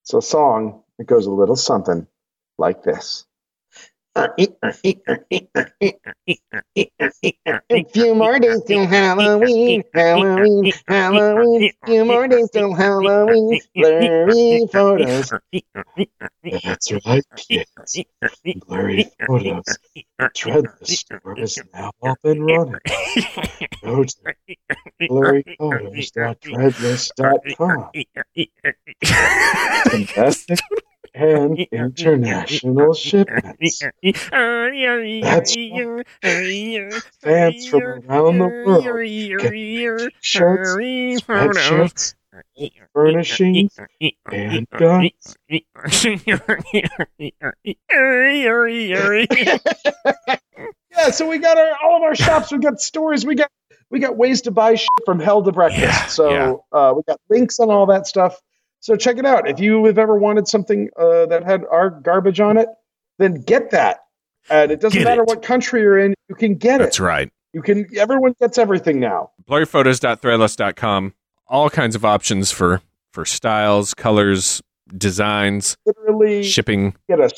It's 0.03 0.13
a 0.13 0.21
song 0.21 0.83
that 0.97 1.05
goes 1.05 1.25
a 1.25 1.31
little 1.31 1.55
something 1.55 2.07
like 2.57 2.83
this. 2.83 3.25
A 4.15 4.29
few 7.93 8.13
more 8.13 8.37
days 8.39 8.61
till 8.67 8.85
Halloween, 8.85 9.83
Halloween, 9.93 10.71
Halloween. 10.87 11.71
Few 11.87 12.05
more 12.05 12.27
days 12.27 12.49
till 12.51 12.73
Halloween. 12.75 13.59
Blurry 13.75 14.67
photos. 14.71 15.33
That's 16.43 16.91
right, 17.05 17.25
kids. 17.37 17.99
Blurry 18.67 19.09
photos. 19.25 19.65
Dread 20.35 20.65
the 20.79 20.85
store 20.85 21.39
is 21.39 21.59
now 21.73 21.91
up 22.05 22.19
and 22.23 22.45
running. 22.45 22.75
Go 23.83 24.03
to 24.03 24.15
blurryphotos.threadless.com. 25.01 27.89
Domestic 29.89 30.59
and 31.15 31.59
international 31.71 32.93
shipments. 32.93 33.83
That's. 35.21 35.57
Fans 37.21 37.67
from 37.67 37.81
around 37.83 38.37
the 38.39 38.47
world 38.65 38.83
get 39.37 39.53
shirts, 40.21 40.77
sweatshirts, 41.21 42.15
furnishings, 42.93 43.79
and 44.31 44.67
guns. 44.77 45.35
yeah, 50.91 51.09
so 51.11 51.27
we 51.29 51.37
got 51.39 51.57
our 51.57 51.77
all 51.83 51.97
of 51.97 52.03
our 52.03 52.15
shops. 52.15 52.51
We 52.51 52.59
got 52.59 52.79
stores. 52.81 53.25
We 53.25 53.35
got 53.35 53.51
we 53.91 53.99
got 53.99 54.17
ways 54.17 54.41
to 54.43 54.51
buy 54.51 54.75
shit 54.75 54.89
from 55.05 55.19
hell 55.19 55.43
to 55.43 55.51
breakfast. 55.51 55.83
Yeah, 55.83 56.05
so 56.07 56.29
yeah. 56.31 56.53
Uh, 56.71 56.93
we 56.95 57.03
got 57.07 57.19
links 57.29 57.59
on 57.59 57.69
all 57.69 57.85
that 57.87 58.07
stuff. 58.07 58.39
So 58.83 58.97
check 58.97 59.17
it 59.17 59.25
out. 59.25 59.47
If 59.49 59.61
you 59.61 59.85
have 59.85 59.97
ever 59.97 60.17
wanted 60.17 60.45
something 60.45 60.89
uh, 60.97 61.25
that 61.27 61.43
had 61.45 61.63
our 61.71 61.89
garbage 61.89 62.41
on 62.41 62.57
it, 62.57 62.67
then 63.17 63.35
get 63.35 63.71
that. 63.71 63.99
And 64.49 64.73
it 64.73 64.81
doesn't 64.81 64.97
Get 64.99 65.05
matter 65.05 65.21
it. 65.21 65.27
what 65.29 65.41
country 65.41 65.79
you're 65.79 65.97
in, 65.97 66.13
you 66.27 66.35
can 66.35 66.55
get 66.55 66.79
That's 66.79 66.81
it. 66.81 66.83
That's 66.83 66.99
right. 66.99 67.31
You 67.53 67.61
can. 67.61 67.87
Everyone 67.97 68.35
gets 68.41 68.57
everything 68.57 68.99
now. 68.99 69.31
blurryphotos.threadless.com. 69.49 71.13
All 71.47 71.69
kinds 71.69 71.95
of 71.95 72.03
options 72.03 72.51
for 72.51 72.81
for 73.13 73.23
styles, 73.23 73.93
colors, 73.93 74.61
designs, 74.97 75.77
Literally, 75.85 76.43
shipping. 76.43 76.95
get 77.07 77.21
a, 77.21 77.29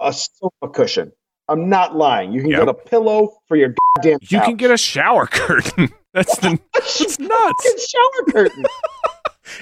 a 0.00 0.12
sofa 0.12 0.68
cushion. 0.74 1.12
I'm 1.48 1.68
not 1.68 1.94
lying. 1.96 2.32
You 2.32 2.40
can 2.40 2.50
Yep. 2.50 2.58
get 2.60 2.68
a 2.70 2.74
pillow 2.74 3.38
for 3.46 3.56
your 3.56 3.74
goddamn. 3.96 4.18
You 4.22 4.40
can 4.40 4.56
get 4.56 4.72
a 4.72 4.76
shower 4.76 5.26
curtain. 5.28 5.90
That's 6.12 6.36
the 6.38 6.58
that's 6.74 7.18
nuts. 7.20 7.88
Shower 7.88 8.32
curtain. 8.32 8.64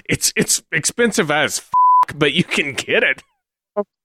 It's 0.08 0.32
it's 0.36 0.62
expensive 0.72 1.30
as 1.30 1.58
f- 1.60 1.70
but 2.16 2.32
you 2.32 2.44
can 2.44 2.74
get 2.74 3.02
it. 3.02 3.22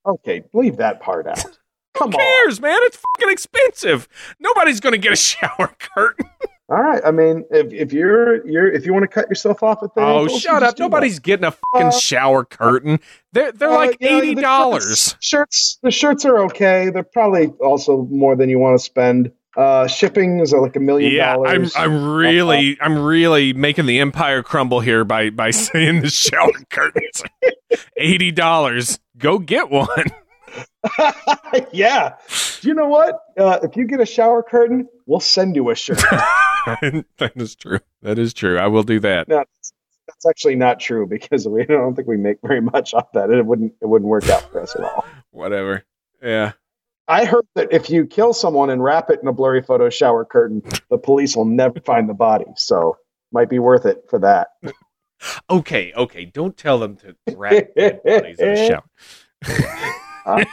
okay, 0.06 0.44
leave 0.52 0.76
that 0.78 1.00
part 1.00 1.26
out. 1.26 1.44
Come 1.94 2.10
Who 2.12 2.18
on. 2.18 2.24
cares, 2.24 2.60
man? 2.60 2.78
It's 2.82 2.96
fucking 2.96 3.30
expensive. 3.32 4.08
Nobody's 4.40 4.80
gonna 4.80 4.98
get 4.98 5.12
a 5.12 5.16
shower 5.30 5.74
curtain. 5.78 6.26
All 6.70 6.82
right. 6.82 7.02
I 7.04 7.10
mean, 7.10 7.44
if, 7.50 7.70
if 7.70 7.92
you're 7.92 8.46
you're 8.46 8.72
if 8.72 8.86
you 8.86 8.94
want 8.94 9.02
to 9.02 9.08
cut 9.08 9.28
yourself 9.28 9.62
off 9.62 9.82
at 9.82 9.94
the 9.94 10.00
Oh, 10.00 10.22
ankles, 10.22 10.40
shut 10.40 10.62
up! 10.62 10.78
Nobody's 10.78 11.18
getting 11.18 11.44
a 11.44 11.50
fucking 11.50 11.88
Uh, 11.88 11.90
shower 11.90 12.44
curtain. 12.46 12.98
They're 13.32 13.52
they're 13.52 13.68
Uh, 13.70 13.74
like 13.76 13.98
yeah, 14.00 14.16
eighty 14.16 14.34
dollars. 14.36 15.16
Shirts, 15.20 15.78
the 15.82 15.90
shirts 15.90 16.24
are 16.24 16.38
okay. 16.46 16.88
They're 16.88 17.02
probably 17.02 17.48
also 17.60 18.04
more 18.10 18.36
than 18.36 18.48
you 18.48 18.58
want 18.58 18.78
to 18.78 18.82
spend. 18.82 19.30
Uh, 19.56 19.86
shipping 19.86 20.40
is 20.40 20.52
like 20.52 20.76
a 20.76 20.80
million 20.80 21.12
Yeah, 21.12 21.34
I'm 21.34 21.42
dollars. 21.42 21.76
I'm 21.76 22.14
really 22.14 22.78
I'm 22.80 22.98
really 22.98 23.52
making 23.52 23.86
the 23.86 24.00
empire 24.00 24.42
crumble 24.42 24.80
here 24.80 25.04
by 25.04 25.30
by 25.30 25.50
saying 25.52 26.00
the 26.02 26.08
shower 26.10 26.52
curtains. 26.70 27.22
Eighty 27.96 28.30
dollars. 28.30 28.98
Go 29.18 29.38
get 29.38 29.70
one. 29.70 29.88
yeah. 31.72 32.14
Do 32.60 32.68
you 32.68 32.74
know 32.74 32.86
what? 32.88 33.20
Uh, 33.38 33.58
if 33.62 33.76
you 33.76 33.86
get 33.86 34.00
a 34.00 34.06
shower 34.06 34.42
curtain, 34.42 34.88
we'll 35.06 35.20
send 35.20 35.54
you 35.56 35.70
a 35.70 35.74
shirt. 35.74 35.98
that 37.18 37.32
is 37.36 37.54
true. 37.54 37.78
That 38.02 38.18
is 38.18 38.34
true. 38.34 38.58
I 38.58 38.66
will 38.66 38.82
do 38.82 39.00
that. 39.00 39.28
no, 39.28 39.36
that's, 39.36 39.72
that's 40.06 40.26
actually 40.26 40.56
not 40.56 40.80
true 40.80 41.06
because 41.06 41.46
we 41.46 41.62
I 41.62 41.66
don't 41.66 41.94
think 41.94 42.08
we 42.08 42.16
make 42.16 42.38
very 42.42 42.60
much 42.60 42.94
off 42.94 43.12
that. 43.12 43.30
It 43.30 43.44
wouldn't 43.46 43.74
it 43.80 43.86
wouldn't 43.86 44.08
work 44.08 44.28
out 44.28 44.50
for 44.50 44.60
us 44.60 44.74
at 44.74 44.82
all. 44.82 45.04
Whatever. 45.30 45.84
Yeah. 46.22 46.52
I 47.12 47.26
heard 47.26 47.44
that 47.56 47.68
if 47.70 47.90
you 47.90 48.06
kill 48.06 48.32
someone 48.32 48.70
and 48.70 48.82
wrap 48.82 49.10
it 49.10 49.20
in 49.20 49.28
a 49.28 49.34
blurry 49.34 49.60
photo 49.60 49.90
shower 49.90 50.24
curtain, 50.24 50.62
the 50.88 50.96
police 50.96 51.36
will 51.36 51.44
never 51.44 51.78
find 51.80 52.08
the 52.08 52.14
body. 52.14 52.46
So 52.56 52.96
might 53.32 53.50
be 53.50 53.58
worth 53.58 53.84
it 53.84 54.04
for 54.08 54.18
that. 54.20 54.48
Okay, 55.50 55.92
okay. 55.94 56.24
Don't 56.24 56.56
tell 56.56 56.78
them 56.78 56.96
to 56.96 57.14
wrap 57.36 57.66
dead 57.76 58.00
bodies 58.04 58.38
in 58.38 58.48
a 58.48 58.66
shower. 58.66 60.44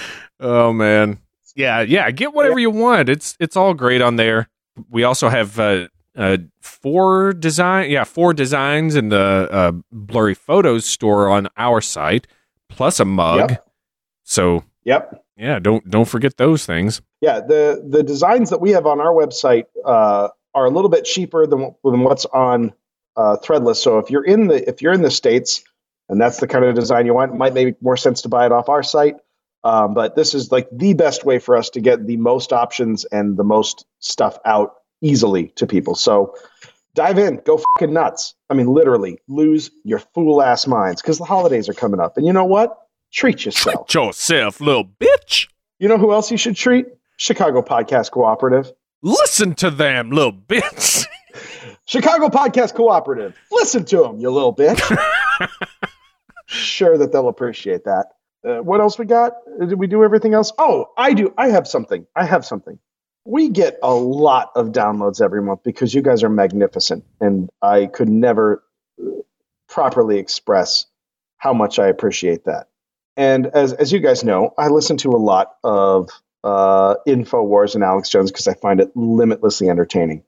oh 0.40 0.72
man. 0.72 1.18
Yeah, 1.54 1.82
yeah. 1.82 2.10
Get 2.10 2.34
whatever 2.34 2.58
you 2.58 2.70
want. 2.70 3.08
It's 3.08 3.36
it's 3.38 3.56
all 3.56 3.72
great 3.72 4.02
on 4.02 4.16
there. 4.16 4.48
We 4.90 5.04
also 5.04 5.28
have 5.28 5.60
uh, 5.60 5.88
uh, 6.16 6.38
four 6.60 7.32
design, 7.34 7.88
yeah, 7.88 8.02
four 8.02 8.34
designs 8.34 8.96
in 8.96 9.10
the 9.10 9.48
uh, 9.50 9.72
blurry 9.92 10.34
photos 10.34 10.86
store 10.86 11.28
on 11.28 11.48
our 11.56 11.80
site, 11.80 12.26
plus 12.68 12.98
a 12.98 13.04
mug. 13.04 13.50
Yep. 13.50 13.68
So 14.24 14.64
Yep. 14.84 15.21
Yeah, 15.36 15.58
don't 15.58 15.88
don't 15.88 16.08
forget 16.08 16.36
those 16.36 16.66
things. 16.66 17.00
Yeah, 17.20 17.40
the 17.40 17.84
the 17.88 18.02
designs 18.02 18.50
that 18.50 18.60
we 18.60 18.70
have 18.70 18.86
on 18.86 19.00
our 19.00 19.12
website 19.12 19.64
uh, 19.84 20.28
are 20.54 20.64
a 20.64 20.70
little 20.70 20.90
bit 20.90 21.04
cheaper 21.04 21.46
than 21.46 21.74
than 21.84 22.00
what's 22.00 22.26
on 22.26 22.72
uh, 23.16 23.36
Threadless. 23.42 23.76
So 23.76 23.98
if 23.98 24.10
you're 24.10 24.24
in 24.24 24.48
the 24.48 24.68
if 24.68 24.82
you're 24.82 24.92
in 24.92 25.02
the 25.02 25.10
states 25.10 25.62
and 26.08 26.20
that's 26.20 26.40
the 26.40 26.46
kind 26.46 26.64
of 26.64 26.74
design 26.74 27.06
you 27.06 27.14
want, 27.14 27.32
it 27.32 27.36
might 27.36 27.54
make 27.54 27.80
more 27.80 27.96
sense 27.96 28.22
to 28.22 28.28
buy 28.28 28.46
it 28.46 28.52
off 28.52 28.68
our 28.68 28.82
site. 28.82 29.16
Um, 29.64 29.94
but 29.94 30.16
this 30.16 30.34
is 30.34 30.50
like 30.50 30.68
the 30.72 30.94
best 30.94 31.24
way 31.24 31.38
for 31.38 31.56
us 31.56 31.70
to 31.70 31.80
get 31.80 32.06
the 32.06 32.16
most 32.16 32.52
options 32.52 33.04
and 33.06 33.36
the 33.36 33.44
most 33.44 33.86
stuff 34.00 34.38
out 34.44 34.74
easily 35.00 35.48
to 35.56 35.66
people. 35.66 35.94
So 35.94 36.34
dive 36.94 37.18
in, 37.18 37.40
go 37.44 37.60
fucking 37.78 37.94
nuts. 37.94 38.34
I 38.50 38.54
mean, 38.54 38.66
literally 38.66 39.18
lose 39.28 39.70
your 39.84 40.00
fool 40.00 40.42
ass 40.42 40.66
minds 40.66 41.00
because 41.00 41.18
the 41.18 41.24
holidays 41.24 41.68
are 41.68 41.74
coming 41.74 42.00
up. 42.00 42.16
And 42.16 42.26
you 42.26 42.32
know 42.32 42.44
what? 42.44 42.76
Treat 43.12 43.44
yourself. 43.44 43.88
Joseph, 43.88 44.60
little 44.60 44.84
bitch. 44.84 45.48
You 45.78 45.88
know 45.88 45.98
who 45.98 46.12
else 46.12 46.30
you 46.30 46.36
should 46.36 46.56
treat? 46.56 46.86
Chicago 47.18 47.62
Podcast 47.62 48.10
Cooperative. 48.10 48.72
Listen 49.02 49.54
to 49.56 49.70
them, 49.70 50.10
little 50.10 50.32
bitch. 50.32 51.06
Chicago 51.86 52.28
Podcast 52.28 52.74
Cooperative. 52.74 53.36
Listen 53.50 53.84
to 53.86 53.98
them, 53.98 54.18
you 54.18 54.30
little 54.30 54.54
bitch. 54.54 54.80
sure 56.46 56.96
that 56.96 57.12
they'll 57.12 57.28
appreciate 57.28 57.84
that. 57.84 58.06
Uh, 58.44 58.58
what 58.58 58.80
else 58.80 58.98
we 58.98 59.04
got? 59.04 59.32
Uh, 59.60 59.66
Did 59.66 59.78
we 59.78 59.86
do 59.86 60.02
everything 60.04 60.34
else? 60.34 60.52
Oh, 60.58 60.86
I 60.96 61.12
do. 61.12 61.32
I 61.36 61.48
have 61.48 61.66
something. 61.68 62.06
I 62.16 62.24
have 62.24 62.44
something. 62.44 62.78
We 63.24 63.48
get 63.48 63.78
a 63.82 63.94
lot 63.94 64.50
of 64.56 64.68
downloads 64.68 65.20
every 65.20 65.42
month 65.42 65.62
because 65.62 65.94
you 65.94 66.02
guys 66.02 66.22
are 66.22 66.28
magnificent, 66.28 67.04
and 67.20 67.48
I 67.60 67.86
could 67.86 68.08
never 68.08 68.64
uh, 69.00 69.10
properly 69.68 70.18
express 70.18 70.86
how 71.38 71.52
much 71.52 71.78
I 71.78 71.86
appreciate 71.88 72.44
that. 72.46 72.68
And 73.16 73.46
as 73.48 73.72
as 73.74 73.92
you 73.92 74.00
guys 74.00 74.24
know, 74.24 74.54
I 74.58 74.68
listen 74.68 74.96
to 74.98 75.10
a 75.10 75.18
lot 75.18 75.56
of 75.64 76.08
uh, 76.44 76.96
Infowars 77.06 77.74
and 77.74 77.84
Alex 77.84 78.08
Jones 78.08 78.30
because 78.30 78.48
I 78.48 78.54
find 78.54 78.80
it 78.80 78.90
limitlessly 78.96 79.68
entertaining. 79.68 80.24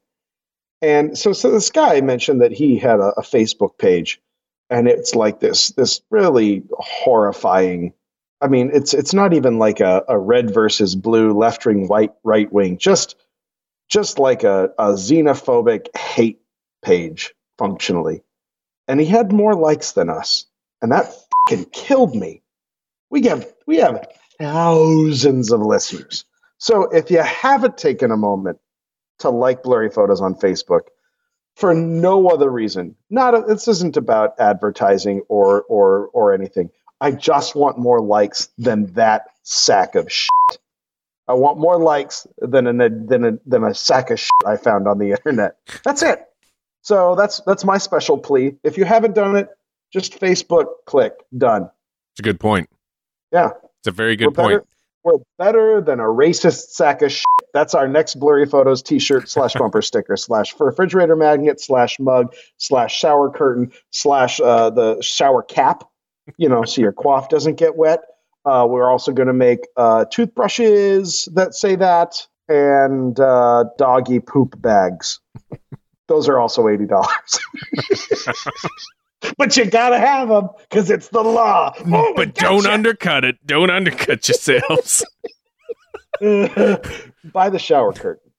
And 0.82 1.16
so, 1.16 1.32
so 1.32 1.50
this 1.50 1.70
guy 1.70 2.00
mentioned 2.02 2.42
that 2.42 2.52
he 2.52 2.76
had 2.76 3.00
a, 3.00 3.14
a 3.16 3.22
Facebook 3.22 3.78
page, 3.78 4.20
and 4.68 4.86
it's 4.86 5.14
like 5.14 5.40
this 5.40 5.68
this 5.68 6.02
really 6.10 6.62
horrifying. 6.72 7.94
I 8.40 8.48
mean, 8.48 8.70
it's 8.74 8.92
it's 8.92 9.14
not 9.14 9.32
even 9.32 9.58
like 9.58 9.80
a, 9.80 10.04
a 10.08 10.18
red 10.18 10.52
versus 10.52 10.94
blue, 10.94 11.32
left 11.32 11.64
wing, 11.64 11.88
white, 11.88 12.12
right 12.22 12.52
wing. 12.52 12.76
Just 12.76 13.16
just 13.88 14.18
like 14.18 14.44
a, 14.44 14.70
a 14.78 14.92
xenophobic 14.92 15.96
hate 15.96 16.40
page 16.82 17.34
functionally. 17.58 18.22
And 18.86 19.00
he 19.00 19.06
had 19.06 19.32
more 19.32 19.54
likes 19.54 19.92
than 19.92 20.10
us, 20.10 20.44
and 20.82 20.92
that 20.92 21.14
fucking 21.48 21.70
killed 21.72 22.14
me. 22.14 22.42
We 23.14 23.22
have 23.28 23.46
we 23.68 23.76
have 23.76 24.08
thousands 24.40 25.52
of 25.52 25.60
listeners. 25.60 26.24
So 26.58 26.90
if 26.90 27.12
you 27.12 27.22
haven't 27.22 27.78
taken 27.78 28.10
a 28.10 28.16
moment 28.16 28.58
to 29.20 29.30
like 29.30 29.62
blurry 29.62 29.88
photos 29.88 30.20
on 30.20 30.34
Facebook 30.34 30.88
for 31.54 31.72
no 31.76 32.26
other 32.26 32.50
reason, 32.50 32.96
not 33.10 33.36
a, 33.36 33.42
this 33.46 33.68
isn't 33.68 33.96
about 33.96 34.34
advertising 34.40 35.22
or 35.28 35.62
or 35.68 36.08
or 36.08 36.34
anything. 36.34 36.70
I 37.00 37.12
just 37.12 37.54
want 37.54 37.78
more 37.78 38.00
likes 38.00 38.48
than 38.58 38.92
that 38.94 39.26
sack 39.44 39.94
of 39.94 40.10
shit. 40.10 40.58
I 41.28 41.34
want 41.34 41.58
more 41.58 41.78
likes 41.78 42.26
than 42.38 42.66
a 42.66 42.72
than 42.90 43.24
a 43.24 43.38
than 43.46 43.62
a 43.62 43.74
sack 43.74 44.10
of 44.10 44.18
shit 44.18 44.30
I 44.44 44.56
found 44.56 44.88
on 44.88 44.98
the 44.98 45.12
internet. 45.12 45.54
That's 45.84 46.02
it. 46.02 46.18
So 46.82 47.14
that's 47.14 47.40
that's 47.46 47.64
my 47.64 47.78
special 47.78 48.18
plea. 48.18 48.56
If 48.64 48.76
you 48.76 48.84
haven't 48.84 49.14
done 49.14 49.36
it, 49.36 49.50
just 49.92 50.18
Facebook 50.18 50.66
click 50.84 51.12
done. 51.38 51.70
It's 52.14 52.18
a 52.18 52.24
good 52.24 52.40
point. 52.40 52.68
Yeah. 53.34 53.50
It's 53.80 53.88
a 53.88 53.90
very 53.90 54.14
good 54.14 54.28
we're 54.28 54.32
point. 54.32 54.48
Better, 54.48 54.66
we're 55.02 55.18
better 55.38 55.80
than 55.80 55.98
a 55.98 56.04
racist 56.04 56.70
sack 56.70 57.02
of 57.02 57.10
shit. 57.10 57.24
That's 57.52 57.74
our 57.74 57.88
next 57.88 58.14
blurry 58.14 58.46
photos 58.46 58.80
T-shirt 58.80 59.28
slash 59.28 59.54
bumper 59.58 59.82
sticker 59.82 60.16
slash 60.16 60.54
refrigerator 60.58 61.16
magnet 61.16 61.60
slash 61.60 61.98
mug 61.98 62.32
slash 62.58 62.96
shower 62.96 63.30
curtain 63.30 63.72
slash 63.90 64.40
uh, 64.40 64.70
the 64.70 65.02
shower 65.02 65.42
cap. 65.42 65.82
You 66.38 66.48
know, 66.48 66.64
so 66.64 66.80
your 66.80 66.92
quaff 66.92 67.28
doesn't 67.28 67.56
get 67.56 67.76
wet. 67.76 68.00
Uh, 68.46 68.66
we're 68.70 68.88
also 68.88 69.12
going 69.12 69.26
to 69.26 69.34
make 69.34 69.66
uh, 69.76 70.04
toothbrushes 70.10 71.28
that 71.34 71.54
say 71.54 71.74
that 71.76 72.26
and 72.48 73.18
uh, 73.18 73.64
doggy 73.78 74.20
poop 74.20 74.60
bags. 74.62 75.18
Those 76.06 76.28
are 76.28 76.38
also 76.38 76.68
eighty 76.68 76.86
dollars. 76.86 77.40
but 79.38 79.56
you 79.56 79.66
gotta 79.66 79.98
have 79.98 80.28
them 80.28 80.48
because 80.68 80.90
it's 80.90 81.08
the 81.08 81.22
law. 81.22 81.72
Mm, 81.78 81.94
oh, 81.94 82.14
we 82.16 82.26
but 82.26 82.34
don't 82.34 82.66
undercut 82.66 83.24
it. 83.24 83.36
Don't 83.46 83.70
undercut 83.70 84.28
yourselves. 84.28 85.04
Buy 86.20 87.50
the 87.50 87.58
shower 87.58 87.92
curtain. 87.92 88.30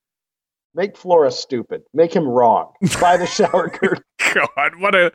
Make 0.73 0.97
Flora 0.97 1.31
stupid. 1.31 1.83
Make 1.93 2.13
him 2.13 2.27
wrong. 2.27 2.73
Buy 2.99 3.17
the 3.17 3.25
shower 3.25 3.69
curtain. 3.69 4.03
God, 4.33 4.75
what 4.79 4.95
a 4.95 5.11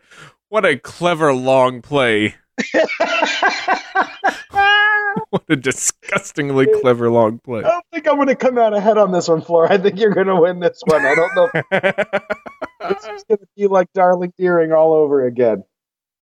what 0.48 0.64
a 0.64 0.78
clever 0.78 1.32
long 1.34 1.82
play. 1.82 2.34
What 5.30 5.42
a 5.48 5.56
disgustingly 5.56 6.66
clever 6.80 7.10
long 7.10 7.38
play. 7.38 7.60
I 7.60 7.70
don't 7.70 7.84
think 7.92 8.08
I'm 8.08 8.16
going 8.16 8.28
to 8.28 8.36
come 8.36 8.58
out 8.58 8.74
ahead 8.74 8.98
on 8.98 9.12
this 9.12 9.28
one, 9.28 9.42
Flora. 9.42 9.72
I 9.72 9.78
think 9.78 9.98
you're 9.98 10.14
going 10.14 10.26
to 10.26 10.36
win 10.36 10.60
this 10.60 10.80
one. 10.86 11.04
I 11.04 11.14
don't 11.14 11.34
know. 11.36 11.48
It's 12.80 13.06
just 13.06 13.28
going 13.28 13.38
to 13.38 13.46
be 13.56 13.66
like 13.66 13.92
Darling 13.92 14.32
Deering 14.38 14.72
all 14.72 14.92
over 14.92 15.24
again. 15.24 15.64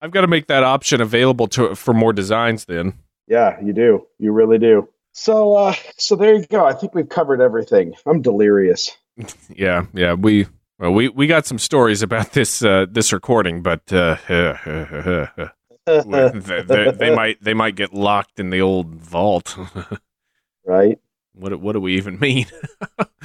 I've 0.02 0.10
got 0.10 0.22
to 0.22 0.26
make 0.26 0.46
that 0.46 0.62
option 0.64 1.00
available 1.00 1.46
to 1.48 1.74
for 1.74 1.92
more 1.94 2.12
designs 2.12 2.64
then. 2.64 2.94
Yeah, 3.26 3.60
you 3.62 3.72
do. 3.72 4.06
You 4.18 4.32
really 4.32 4.58
do. 4.58 4.88
So, 5.12 5.54
uh, 5.54 5.74
so 5.98 6.16
there 6.16 6.34
you 6.34 6.46
go. 6.46 6.64
I 6.64 6.72
think 6.72 6.94
we've 6.94 7.08
covered 7.08 7.40
everything. 7.40 7.94
I'm 8.06 8.22
delirious. 8.22 8.90
Yeah, 9.54 9.84
yeah, 9.92 10.14
we 10.14 10.46
well, 10.78 10.92
we 10.94 11.10
we 11.10 11.26
got 11.26 11.44
some 11.44 11.58
stories 11.58 12.00
about 12.00 12.32
this 12.32 12.62
uh, 12.64 12.86
this 12.90 13.12
recording, 13.12 13.60
but 13.60 13.82
uh, 13.92 14.16
they, 15.86 16.62
they, 16.66 16.90
they 16.92 17.14
might 17.14 17.42
they 17.42 17.52
might 17.52 17.74
get 17.76 17.92
locked 17.92 18.40
in 18.40 18.48
the 18.48 18.62
old 18.62 18.94
vault. 18.94 19.58
right? 20.64 20.98
what 21.34 21.50
do- 21.50 21.58
what 21.58 21.72
do 21.72 21.80
we 21.80 21.96
even 21.96 22.18
mean? 22.18 22.46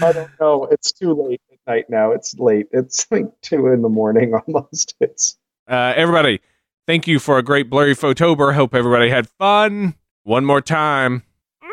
I 0.02 0.12
don't 0.12 0.32
know. 0.40 0.66
It's 0.66 0.92
too 0.92 1.14
late 1.14 1.42
at 1.52 1.55
night 1.68 1.90
now. 1.90 2.12
It's 2.12 2.38
late. 2.40 2.68
It's 2.72 3.08
like 3.12 3.26
two 3.42 3.68
in 3.68 3.82
the 3.82 3.90
morning 3.90 4.34
almost. 4.48 4.96
It's 5.00 5.38
Uh, 5.68 5.94
everybody, 5.96 6.42
thank 6.88 7.08
you 7.08 7.20
for 7.20 7.38
a 7.38 7.44
great 7.44 7.70
blurry 7.70 7.96
photober. 7.96 8.54
Hope 8.54 8.74
everybody 8.76 9.10
had 9.10 9.28
fun. 9.30 9.96
One 10.24 10.46
more 10.46 10.62
time. 10.62 11.24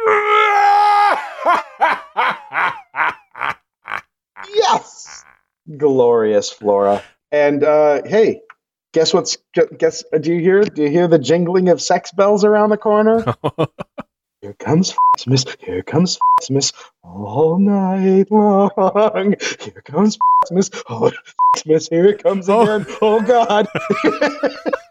yes, 4.55 5.24
glorious 5.77 6.51
Flora. 6.51 7.02
And 7.31 7.64
uh, 7.64 8.02
hey, 8.05 8.40
guess 8.93 9.14
what's 9.14 9.39
guess? 9.78 10.05
uh, 10.12 10.19
Do 10.19 10.32
you 10.32 10.40
hear? 10.40 10.62
Do 10.62 10.82
you 10.82 10.90
hear 10.90 11.09
the 11.09 11.19
jingling 11.19 11.69
of 11.70 11.81
sex 11.81 12.12
bells 12.12 12.44
around 12.44 12.70
the 12.70 12.77
corner? 12.77 13.24
Here 14.43 14.55
comes 14.55 14.93
Xmas, 15.20 15.44
here 15.60 15.82
comes 15.85 16.19
Xmas, 16.43 16.73
all 17.05 17.60
night 17.60 18.28
long. 18.28 19.36
Here 19.60 19.82
comes 19.85 20.19
Xmas, 20.48 20.69
oh 20.90 21.12
Xmas, 21.56 21.89
here 21.89 22.06
it 22.06 22.20
comes 22.24 22.48
Oh. 22.48 22.62
again. 22.62 22.85
Oh, 23.01 23.20
God. 23.23 23.69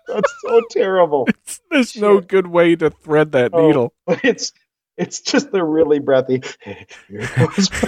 That's 0.07 0.33
so 0.41 0.61
terrible. 0.71 1.27
There's 1.69 1.97
no 1.97 2.21
good 2.21 2.47
way 2.47 2.77
to 2.77 2.91
thread 2.91 3.33
that 3.33 3.51
Oh. 3.53 3.67
needle. 3.67 3.93
It's 4.23 4.53
it's 4.97 5.19
just 5.19 5.51
the 5.51 5.63
really 5.65 5.99
breathy. 5.99 6.41
Here 7.09 7.27
comes 7.27 7.69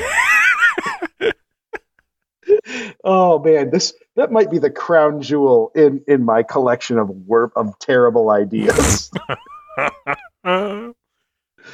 Oh 3.06 3.40
man, 3.40 3.70
this 3.72 3.94
that 4.18 4.34
might 4.34 4.52
be 4.52 4.60
the 4.60 4.70
crown 4.70 5.22
jewel 5.22 5.72
in 5.76 6.04
in 6.10 6.26
my 6.26 6.44
collection 6.44 6.98
of 6.98 7.10
work 7.10 7.54
of 7.56 7.78
terrible 7.80 8.32
ideas. 8.32 9.10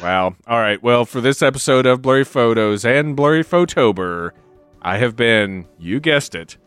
Wow. 0.02 0.36
All 0.48 0.60
right. 0.60 0.82
Well, 0.82 1.06
for 1.06 1.22
this 1.22 1.42
episode 1.42 1.86
of 1.86 2.02
Blurry 2.02 2.24
Photos 2.24 2.86
and 2.86 3.16
Blurry 3.16 3.44
Photober, 3.44 4.32
I 4.82 4.98
have 4.98 5.16
been, 5.16 5.66
you 5.78 6.00
guessed 6.00 6.36
it, 6.36 6.58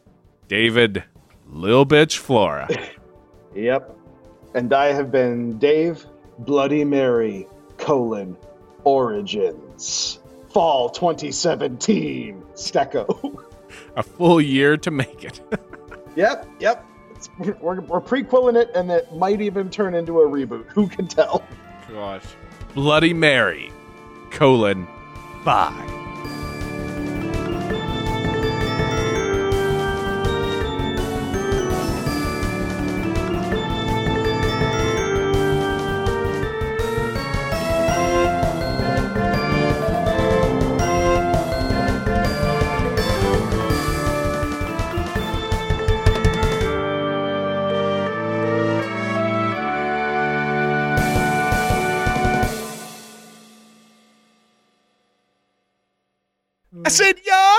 David 0.48 1.04
Lil 1.48 1.86
Bitch 1.86 2.18
Flora. 2.18 2.68
Yep. 3.54 3.94
And 4.54 4.72
I 4.72 4.94
have 4.94 5.10
been 5.10 5.58
Dave 5.58 6.06
Bloody 6.38 6.84
Mary 6.84 7.46
colon 7.76 8.36
Origins 8.84 10.20
Fall 10.52 10.90
2017 10.90 12.42
Stecco. 12.54 13.44
A 13.96 14.02
full 14.02 14.40
year 14.40 14.76
to 14.78 14.90
make 14.90 15.24
it. 15.24 15.40
yep, 16.16 16.48
yep. 16.60 16.84
It's, 17.14 17.28
we're, 17.60 17.80
we're 17.80 18.00
prequeling 18.00 18.56
it, 18.56 18.70
and 18.74 18.90
it 18.90 19.14
might 19.14 19.40
even 19.40 19.70
turn 19.70 19.94
into 19.94 20.20
a 20.20 20.26
reboot. 20.28 20.66
Who 20.68 20.88
can 20.88 21.06
tell? 21.06 21.42
Gosh. 21.90 22.24
Bloody 22.74 23.12
Mary, 23.12 23.70
colon, 24.30 24.86
bye. 25.44 26.01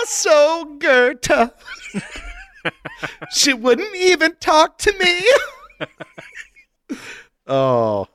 So 0.05 0.77
Goethe. 0.79 1.51
she 3.31 3.53
wouldn't 3.53 3.95
even 3.95 4.35
talk 4.39 4.77
to 4.79 4.93
me. 4.97 6.97
oh, 7.47 8.07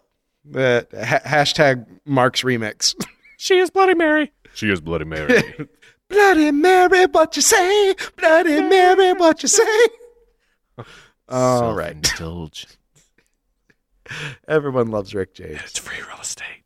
that 0.47 0.89
ha- 0.93 1.21
hashtag 1.25 1.87
Mark's 2.05 2.43
remix. 2.43 2.95
She 3.37 3.59
is 3.59 3.71
Bloody 3.71 3.95
Mary. 3.95 4.33
She 4.55 4.71
is 4.71 4.81
Bloody 4.81 5.05
Mary. 5.05 5.43
Bloody 6.09 6.51
Mary, 6.51 7.07
what 7.07 7.37
you 7.37 7.43
say? 7.43 7.95
Bloody 8.17 8.63
Mary, 8.63 9.13
what 9.13 9.43
you 9.43 9.49
say? 9.49 9.87
All 11.29 11.75
right. 11.75 12.05
Self-indulgent. 12.07 12.79
Everyone 14.49 14.91
loves 14.91 15.15
Rick 15.15 15.35
James. 15.35 15.61
It's 15.65 15.79
free 15.79 15.99
real 15.99 16.21
estate. 16.21 16.58